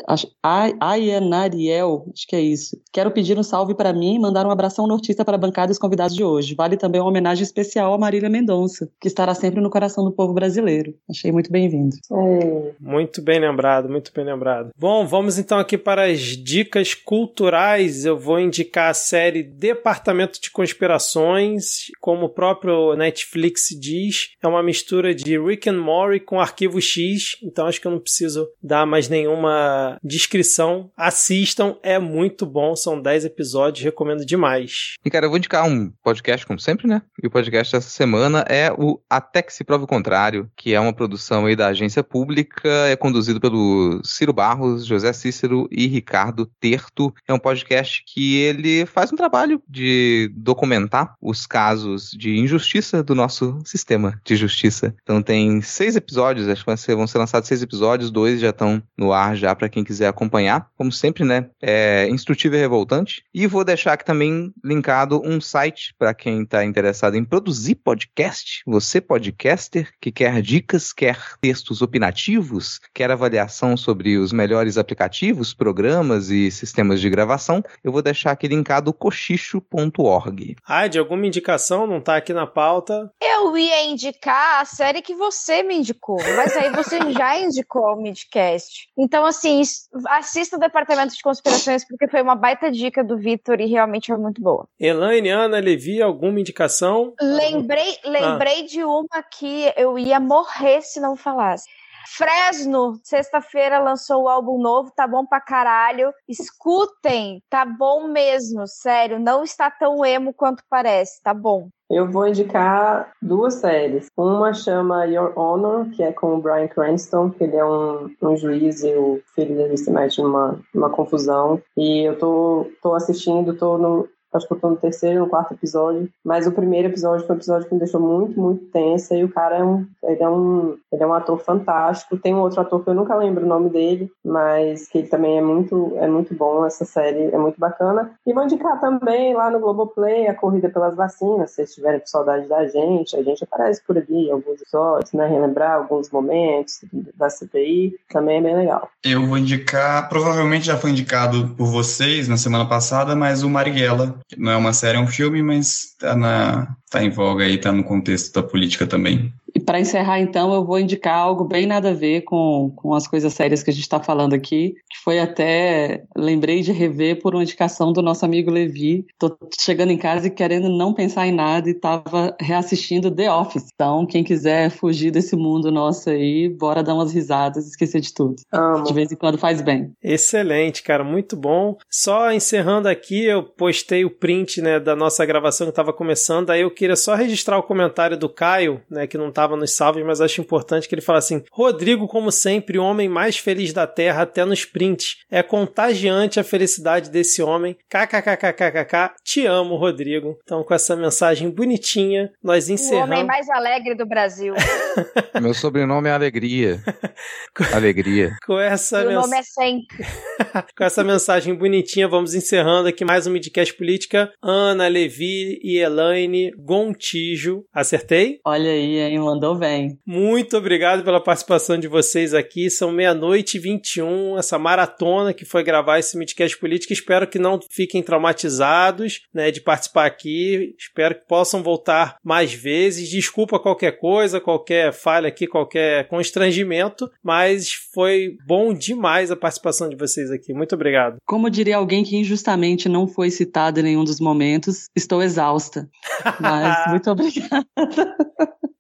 Ayanariel, 0.81 2.07
acho 2.13 2.27
que 2.27 2.37
é 2.37 2.41
isso. 2.41 2.77
Quero 2.93 3.11
pedir 3.11 3.39
um 3.39 3.43
salve 3.43 3.75
para 3.75 3.93
mim 3.93 4.17
e 4.17 4.19
mandar 4.19 4.47
um 4.47 4.51
abração 4.51 4.87
nortista 4.87 5.25
para 5.25 5.37
a 5.37 5.39
bancada 5.39 5.71
e 5.71 5.75
os 5.75 5.79
convidados 5.79 6.15
de 6.15 6.25
hoje. 6.25 6.55
Vale 6.55 6.77
também 6.77 7.01
uma 7.01 7.11
homenagem 7.11 7.43
especial 7.43 7.93
a 7.95 7.99
Marília 7.99 8.29
Mendonça, 8.29 8.89
que 9.01 9.09
estará 9.09 9.35
sempre 9.35 9.61
no 9.61 9.71
coração 9.71 10.05
do 10.05 10.13
povo 10.13 10.33
brasileiro. 10.33 10.95
Achei 11.09 11.31
muito 11.31 11.51
bem-vindo. 11.51 11.97
É. 12.13 12.73
Muito 12.81 13.23
bem 13.23 13.41
lembrado, 13.41 13.89
muito 13.89 14.13
bem 14.15 14.25
lembrado. 14.25 14.71
Bom, 14.77 15.07
vamos 15.07 15.39
então 15.39 15.59
aqui 15.59 15.79
para 15.79 16.07
as 16.07 16.21
dicas 16.21 16.95
culturais. 16.95 18.05
Eu 18.05 18.19
vou 18.19 18.39
indicar 18.39 18.91
a 18.91 18.95
série 18.95 19.43
Departamento 19.43 20.41
de 20.41 20.51
Conspirações, 20.51 21.87
como 22.01 22.27
o 22.27 22.29
próprio 22.29 22.95
Netflix 22.97 23.69
diz, 23.79 24.31
é 24.43 24.49
uma 24.49 24.63
mistura 24.63 25.15
de 25.15 25.39
Rick 25.39 25.69
and 25.69 25.81
Morty 25.81 25.92
com 26.25 26.41
Arquivo 26.41 26.81
X, 26.81 27.37
então 27.43 27.67
acho 27.67 27.81
que 27.81 27.87
eu 27.87 27.93
não 27.93 27.99
preciso 27.99 28.49
dar 28.63 28.87
mais 28.87 29.09
nenhuma 29.09 29.99
descrição. 30.03 30.91
Assistam, 30.97 31.77
é 31.83 31.99
muito 31.99 32.47
bom, 32.47 32.75
são 32.75 33.01
10 33.01 33.27
episódios, 33.27 33.85
recomendo 33.85 34.25
demais. 34.25 34.97
E 35.05 35.11
cara, 35.11 35.27
eu 35.27 35.31
vou 35.31 35.39
indicar 35.39 35.67
um 35.67 35.91
podcast, 36.03 36.47
como 36.47 36.59
sempre, 36.59 36.87
né? 36.87 37.03
E 37.23 37.27
o 37.27 37.31
podcast 37.31 37.73
dessa 37.73 37.91
semana 37.91 38.45
é 38.49 38.73
o 38.73 39.01
Até 39.09 39.43
que 39.43 39.53
se 39.53 39.65
prove 39.65 39.85
o 39.85 39.89
contrário, 39.89 40.51
que 40.57 40.75
é 40.75 40.81
uma 40.81 40.93
produção 40.93 41.47
aí 41.47 41.55
da 41.55 41.69
agência 41.69 42.03
pública, 42.03 42.69
é 42.89 42.97
conduzido 42.97 43.41
pelo 43.41 44.01
Ciro 44.05 44.33
Barros, 44.33 44.87
José 44.87 45.13
Cícero 45.13 45.69
e 45.71 45.87
Ricardo 45.87 46.47
Terto. 46.61 47.13
É 47.27 47.35
um 47.35 47.39
podcast 47.39 48.03
que 48.07 48.37
ele 48.39 48.87
faz 48.87 49.13
um 49.13 49.17
trabalho 49.17 49.63
de 49.69 50.31
documentar 50.35 51.15
os 51.21 51.47
casos 51.47 52.11
de 52.11 52.39
injustiça 52.39 53.03
do 53.03 53.15
nosso 53.15 53.59
sistema 53.65 54.21
de 54.25 54.37
justiça. 54.37 54.95
Então 55.03 55.23
tem 55.23 55.61
seis 55.83 55.97
episódios, 55.97 56.49
acho 56.49 56.63
que 56.63 56.67
vão 56.67 56.77
ser, 56.77 56.95
vão 56.95 57.07
ser 57.09 57.19
lançados 57.19 57.49
seis 57.49 57.61
episódios, 57.61 58.09
dois 58.09 58.41
já 58.41 58.51
estão 58.51 58.81
no 58.97 59.13
ar 59.13 59.35
já 59.35 59.53
para 59.53 59.69
quem 59.69 59.83
quiser 59.83 60.07
acompanhar. 60.07 60.69
Como 60.77 60.93
sempre, 60.93 61.25
né? 61.25 61.51
É 61.61 62.07
instrutivo 62.09 62.55
e 62.55 62.59
revoltante. 62.59 63.25
E 63.35 63.49
vou 63.49 63.65
deixar 63.65 63.95
aqui 63.95 64.05
também 64.05 64.53
linkado 64.65 65.21
um 65.25 65.41
site 65.41 65.93
para 65.99 66.15
quem 66.15 66.43
está 66.43 66.65
interessado 66.65 67.17
em 67.17 67.25
produzir 67.25 67.75
podcast. 67.75 68.63
Você, 68.65 69.01
podcaster, 69.01 69.91
que 70.01 70.13
quer 70.13 70.41
dicas, 70.41 70.93
quer 70.93 71.19
textos 71.41 71.83
opinativos, 71.83 72.79
quer 72.95 73.11
avaliação 73.11 73.77
sobre 73.77 74.17
os 74.19 74.33
melhores 74.33 74.79
aplicativos, 74.79 75.53
programas 75.53 76.31
e 76.31 76.49
sistemas 76.53 77.01
de 77.01 77.11
gravação, 77.11 77.61
eu 77.83 77.91
vou 77.91 78.03
deixar 78.03 78.31
aqui 78.31 78.47
linkado 78.47 78.93
cochicho.org. 78.93 80.55
Ah, 80.65 80.87
de 80.87 81.01
alguma 81.01 81.27
indicação 81.27 81.89
não 81.89 82.01
tá 82.01 82.17
aqui 82.17 82.33
na 82.33 82.47
pauta. 82.47 83.11
Eu 83.21 83.57
ia 83.59 83.85
indicar 83.85 84.61
a 84.61 84.65
série 84.65 85.03
que 85.03 85.17
você 85.17 85.65
me 85.65 85.72
indicou, 85.73 86.19
mas 86.37 86.57
aí 86.57 86.71
você 86.71 86.99
já 87.13 87.39
indicou 87.39 87.95
o 87.95 87.97
Midcast. 87.97 88.89
Então, 88.97 89.25
assim, 89.25 89.63
assista 90.09 90.57
o 90.57 90.61
Departamento 90.61 91.15
de 91.15 91.23
Conspirações, 91.23 91.87
porque 91.87 92.09
foi 92.09 92.23
uma 92.23 92.35
baita 92.35 92.71
dica 92.71 93.03
do 93.03 93.19
Vitor 93.19 93.61
e 93.61 93.67
realmente 93.67 94.13
é 94.13 94.17
muito 94.17 94.41
boa. 94.41 94.67
Elaine, 94.79 95.31
Ana, 95.31 95.59
Levi, 95.59 96.01
alguma 96.03 96.41
indicação? 96.41 97.15
Lembrei, 97.21 97.97
lembrei 98.05 98.65
de 98.65 98.85
uma 98.85 99.23
que 99.23 99.73
eu 99.77 99.99
ia 99.99 100.21
morrer 100.21 100.83
se 100.83 101.01
não 101.01 101.17
falasse. 101.17 101.65
Fresno, 102.07 102.99
sexta-feira 103.03 103.79
lançou 103.79 104.25
o 104.25 104.29
álbum 104.29 104.59
novo, 104.59 104.93
tá 104.95 105.07
bom 105.07 105.25
pra 105.25 105.41
caralho. 105.41 106.13
Escutem, 106.29 107.43
tá 107.49 107.65
bom 107.65 108.09
mesmo, 108.09 108.67
sério. 108.67 109.19
Não 109.19 109.43
está 109.43 109.71
tão 109.71 110.05
emo 110.05 110.33
quanto 110.33 110.63
parece, 110.69 111.23
tá 111.23 111.33
bom. 111.33 111.69
Eu 111.93 112.11
vou 112.11 112.27
indicar 112.27 113.13
duas 113.21 113.55
séries. 113.55 114.07
Uma 114.17 114.55
chama 114.55 115.05
Your 115.05 115.39
Honor, 115.39 115.91
que 115.91 116.03
é 116.03 116.11
com 116.11 116.35
o 116.35 116.41
Brian 116.41 116.67
Cranston, 116.67 117.29
que 117.29 117.45
ele 117.45 117.57
é 117.57 117.65
um, 117.65 118.11
um 118.23 118.35
juiz 118.35 118.83
e 118.83 118.95
o 118.95 119.21
filho 119.35 119.55
dele 119.55 119.77
se 119.77 119.91
mete 119.91 120.23
numa, 120.23 120.59
numa 120.75 120.89
confusão. 120.89 121.61
E 121.77 122.09
eu 122.09 122.19
tô, 122.19 122.67
tô 122.83 122.95
assistindo, 122.95 123.55
tô 123.55 123.77
no, 123.77 124.09
acho 124.37 124.47
que 124.47 124.53
eu 124.53 124.61
tô 124.61 124.71
no 124.71 124.77
terceiro, 124.77 125.21
no 125.21 125.29
quarto 125.29 125.55
episódio, 125.55 126.09
mas 126.25 126.47
o 126.47 126.53
primeiro 126.53 126.89
episódio 126.89 127.27
foi 127.27 127.35
um 127.35 127.39
episódio 127.39 127.69
que 127.69 127.75
me 127.75 127.81
deixou 127.81 128.01
muito, 128.01 128.41
muito 128.41 128.65
tensa, 128.67 129.15
e 129.15 129.25
o 129.25 129.29
cara 129.29 129.57
é 129.57 129.65
um, 129.65 129.87
ele 130.03 130.23
é 130.23 130.29
um, 130.29 130.77
ele 130.93 131.03
é 131.03 131.07
um 131.07 131.15
ator 131.15 131.39
fantástico, 131.39 132.17
tem 132.17 132.35
um 132.35 132.41
outro 132.41 132.61
ator 132.61 132.83
que 132.83 132.91
eu 132.91 132.95
nunca 132.95 133.15
lembro 133.15 133.45
o 133.45 133.49
nome 133.49 133.71
dele, 133.71 134.11
mas 134.25 134.89
que 134.89 134.99
ele 134.99 135.09
também 135.09 135.39
é 135.39 135.43
muito, 135.43 135.93
é 135.97 136.07
muito 136.07 136.35
bom, 136.35 136.65
essa 136.65 136.85
série 136.85 137.27
é 137.27 137.39
muito 137.39 137.59
bacana, 137.59 138.13
e 138.27 138.33
vou 138.33 138.45
indicar 138.45 138.81
também 138.81 139.35
lá 139.35 139.51
no 139.51 139.61
Globoplay 139.61 140.27
a 140.27 140.35
Corrida 140.35 140.69
pelas 140.69 140.97
Vacinas, 140.97 141.51
se 141.51 141.57
vocês 141.57 141.69
estiverem 141.71 142.01
com 142.01 142.07
saudade 142.07 142.47
da 142.49 142.67
gente, 142.67 143.17
a 143.17 143.23
gente 143.23 143.45
aparece 143.45 143.83
por 143.87 143.97
ali 143.97 144.31
alguns 144.31 144.61
episódios, 144.61 145.13
né, 145.13 145.27
relembrar 145.27 145.77
alguns 145.77 146.11
momentos 146.11 146.81
da 147.17 147.29
CPI, 147.29 147.97
também 148.09 148.39
é 148.39 148.43
bem 148.43 148.57
legal. 148.57 148.89
Eu 149.05 149.27
vou 149.27 149.39
indicar, 149.39 150.09
provavelmente 150.09 150.67
já 150.67 150.77
foi 150.77 150.91
indicado 150.91 151.49
por 151.57 151.67
vocês 151.67 152.29
na 152.29 152.37
semana 152.37 152.69
passada, 152.69 153.15
mas 153.15 153.43
o 153.43 153.51
Marighella, 153.51 154.15
não 154.37 154.53
é 154.53 154.57
uma 154.57 154.73
série, 154.73 154.99
é 154.99 155.01
um 155.01 155.07
filme, 155.07 155.43
mas 155.43 155.95
tá, 155.99 156.17
na, 156.17 156.77
tá 156.91 157.03
em 157.03 157.11
voga 157.11 157.45
aí, 157.45 157.59
tá 157.59 157.73
no 157.73 157.85
contexto 157.85 158.33
da 158.33 158.47
política 158.47 158.87
também. 158.87 159.33
E 159.55 159.61
para 159.61 159.81
encerrar, 159.81 160.21
então, 160.21 160.53
eu 160.55 160.65
vou 160.65 160.79
indicar 160.79 161.17
algo 161.17 161.45
bem 161.45 161.67
nada 161.67 161.91
a 161.91 161.95
ver 161.95 162.23
com, 162.23 162.73
com 162.75 162.95
as 162.95 163.07
coisas 163.07 163.33
sérias 163.33 163.63
que 163.63 163.71
a 163.71 163.73
gente 163.73 163.83
está 163.83 164.01
falando 164.01 164.35
aqui, 164.35 164.75
que 164.91 164.99
foi 165.05 165.19
até, 165.19 166.05
lembrei 166.17 166.63
de 166.63 166.73
rever 166.73 167.21
por 167.21 167.35
uma 167.35 167.43
indicação 167.43 167.93
do 167.93 168.03
nosso 168.03 168.25
amigo 168.25 168.51
Levi. 168.51 169.05
Tô 169.19 169.37
chegando 169.61 169.93
em 169.93 169.99
casa 169.99 170.27
e 170.27 170.31
querendo 170.31 170.69
não 170.69 170.95
pensar 170.95 171.27
em 171.27 171.33
nada 171.33 171.69
e 171.69 171.75
tava 171.75 172.35
reassistindo 172.41 173.11
The 173.11 173.31
Office. 173.31 173.69
Então, 173.75 174.07
quem 174.07 174.25
quiser 174.25 174.71
fugir 174.71 175.11
desse 175.11 175.37
mundo 175.37 175.71
nosso 175.71 176.11
aí, 176.11 176.49
bora 176.49 176.83
dar 176.83 176.95
umas 176.95 177.13
risadas, 177.13 177.67
esquecer 177.67 178.01
de 178.01 178.13
tudo. 178.13 178.37
Amo. 178.53 178.85
De 178.85 178.93
vez 178.93 179.13
em 179.13 179.17
quando 179.17 179.39
faz 179.39 179.61
bem. 179.61 179.93
Excelente, 180.03 180.83
cara, 180.83 181.05
muito 181.05 181.37
bom. 181.37 181.77
Só 181.91 182.33
encerrando 182.33 182.89
aqui, 182.89 183.25
eu 183.25 183.43
postei 183.43 184.05
o 184.05 184.11
print 184.11 184.61
né, 184.61 184.81
da 184.81 184.97
nossa 184.97 185.25
gravação 185.27 185.67
que 185.67 185.73
estava 185.73 185.93
começando, 185.93 186.51
aí 186.51 186.63
eu 186.63 186.71
queria 186.71 186.97
só 186.97 187.15
registrar 187.15 187.59
o 187.59 187.63
comentário 187.63 188.17
do 188.17 188.29
Caio, 188.29 188.81
né, 188.91 189.07
que 189.07 189.19
não 189.19 189.29
estava 189.43 189.57
nos 189.57 189.75
salves, 189.75 190.05
mas 190.05 190.21
acho 190.21 190.41
importante 190.41 190.89
que 190.89 190.95
ele 190.95 191.03
fala 191.03 191.19
assim: 191.19 191.43
Rodrigo, 191.51 192.07
como 192.07 192.31
sempre, 192.31 192.79
o 192.79 192.83
homem 192.85 193.09
mais 193.09 193.37
feliz 193.37 193.73
da 193.73 193.87
Terra, 193.87 194.23
até 194.23 194.45
nos 194.45 194.65
prints. 194.65 195.17
É 195.31 195.43
contagiante 195.43 196.39
a 196.39 196.45
felicidade 196.45 197.11
desse 197.11 197.43
homem. 197.43 197.77
KKKKKK. 197.91 199.15
Te 199.25 199.47
amo, 199.47 199.77
Rodrigo. 199.77 200.39
Então, 200.43 200.63
com 200.63 200.73
essa 200.75 200.95
mensagem 200.95 201.51
bonitinha, 201.51 202.31
nós 202.43 202.69
O 202.69 202.73
encerramos. 202.73 203.11
homem 203.11 203.25
mais 203.25 203.49
alegre 203.51 203.95
do 203.97 204.07
Brasil. 204.07 204.55
Meu 205.41 205.55
sobrenome 205.55 206.09
é 206.09 206.13
Alegria. 206.13 206.81
Alegria. 207.75 208.37
Com 208.47 208.59
essa 208.59 209.03
o 209.03 209.09
mensagem. 209.09 209.21
nome 209.23 209.37
é 209.37 209.43
sempre. 209.43 210.07
Com 210.77 210.85
essa 210.85 211.03
mensagem 211.05 211.55
bonitinha, 211.55 212.07
vamos 212.09 212.35
encerrando 212.35 212.89
aqui 212.89 213.05
mais 213.05 213.27
um 213.27 213.31
Midcast 213.33 213.75
Política. 213.75 214.31
Ana, 214.43 214.87
Levi 214.89 215.59
e 215.63 215.79
Elaine 215.79 216.51
Gontijo. 216.59 217.65
Acertei? 217.73 218.39
Olha 218.45 218.71
aí, 218.71 218.99
hein? 218.99 219.19
Mandou 219.33 219.55
bem. 219.55 219.99
Muito 220.05 220.59
obrigado 220.59 221.03
pela 221.03 221.19
participação 221.19 221.79
de 221.79 221.89
vocês 221.89 222.35
aqui. 222.35 222.69
São 222.69 222.93
meia-noite 222.93 223.57
e 223.57 223.61
21, 223.61 224.39
essa 224.39 224.59
maratona 224.59 225.33
que 225.33 225.47
foi 225.47 225.65
gravar 225.65 225.99
esse 225.99 226.19
Midcast 226.19 226.59
Política. 226.59 226.93
Espero 226.93 227.27
que 227.27 227.39
não 227.39 227.59
fiquem 227.71 228.03
traumatizados 228.03 229.23
né, 229.33 229.51
de 229.51 229.63
participar 229.63 230.05
aqui. 230.05 230.75
Espero 230.79 231.15
que 231.15 231.27
possam 231.27 231.63
voltar 231.63 232.17
mais 232.23 232.53
vezes. 232.53 233.09
Desculpa 233.09 233.59
qualquer 233.59 233.93
coisa, 233.93 234.39
qualquer 234.39 234.93
falha 234.93 235.29
aqui, 235.29 235.47
qualquer 235.47 236.07
constrangimento, 236.09 237.11
mas 237.25 237.73
foi 237.95 238.37
bom 238.47 238.75
demais 238.75 239.31
a 239.31 239.37
participação 239.37 239.89
de 239.89 239.97
vocês 239.97 240.31
aqui. 240.31 240.53
Muito 240.53 240.75
obrigado. 240.75 241.17
Como 241.25 241.49
diria 241.49 241.79
alguém 241.79 242.05
que 242.05 242.19
injustamente 242.19 242.87
não 242.87 243.09
foi 243.09 243.31
citado 243.31 243.81
em 243.81 243.85
nenhum 243.85 244.05
dos 244.05 244.21
momentos, 244.21 244.91
estou 244.95 245.23
exausta. 245.23 245.89
Mas 246.39 246.91
muito 246.91 247.11
obrigada. 247.11 247.67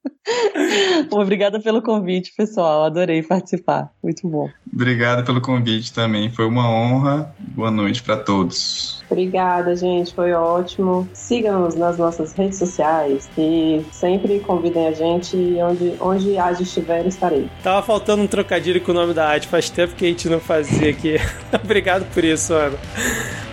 Obrigada 1.10 1.60
pelo 1.60 1.82
convite, 1.82 2.32
pessoal. 2.36 2.84
Adorei 2.84 3.22
participar. 3.22 3.90
Muito 4.02 4.28
bom. 4.28 4.48
Obrigado 4.72 5.24
pelo 5.24 5.40
convite 5.40 5.92
também, 5.92 6.30
foi 6.30 6.46
uma 6.46 6.68
honra. 6.68 7.34
Boa 7.38 7.70
noite 7.70 8.02
para 8.02 8.16
todos. 8.16 9.02
Obrigada, 9.10 9.76
gente, 9.76 10.14
foi 10.14 10.32
ótimo. 10.32 11.08
Sigam-nos 11.12 11.74
nas 11.74 11.98
nossas 11.98 12.32
redes 12.32 12.58
sociais 12.58 13.28
e 13.36 13.84
sempre 13.90 14.40
convidem 14.40 14.86
a 14.86 14.92
gente 14.92 15.36
e 15.36 15.62
onde, 15.62 15.94
onde 16.00 16.38
a 16.38 16.52
gente 16.52 16.68
estiver, 16.68 17.06
estarei. 17.06 17.48
Tava 17.62 17.84
faltando 17.84 18.22
um 18.22 18.26
trocadilho 18.26 18.80
com 18.80 18.92
o 18.92 18.94
nome 18.94 19.12
da 19.12 19.32
Ad, 19.32 19.46
faz 19.48 19.68
tempo 19.68 19.94
que 19.94 20.06
a 20.06 20.08
gente 20.08 20.28
não 20.28 20.40
fazia 20.40 20.90
aqui. 20.90 21.16
Obrigado 21.62 22.06
por 22.14 22.24
isso, 22.24 22.54
Ana. 22.54 22.78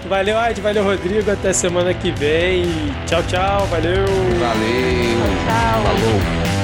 Valeu, 0.08 0.38
Ad, 0.38 0.62
valeu, 0.62 0.84
Rodrigo. 0.84 1.30
Até 1.30 1.52
semana 1.52 1.94
que 1.94 2.12
vem. 2.12 2.64
Tchau, 3.06 3.22
tchau, 3.24 3.66
valeu. 3.68 4.06
Valeu. 4.40 5.20
Tchau. 5.46 5.84
Falou. 5.84 6.59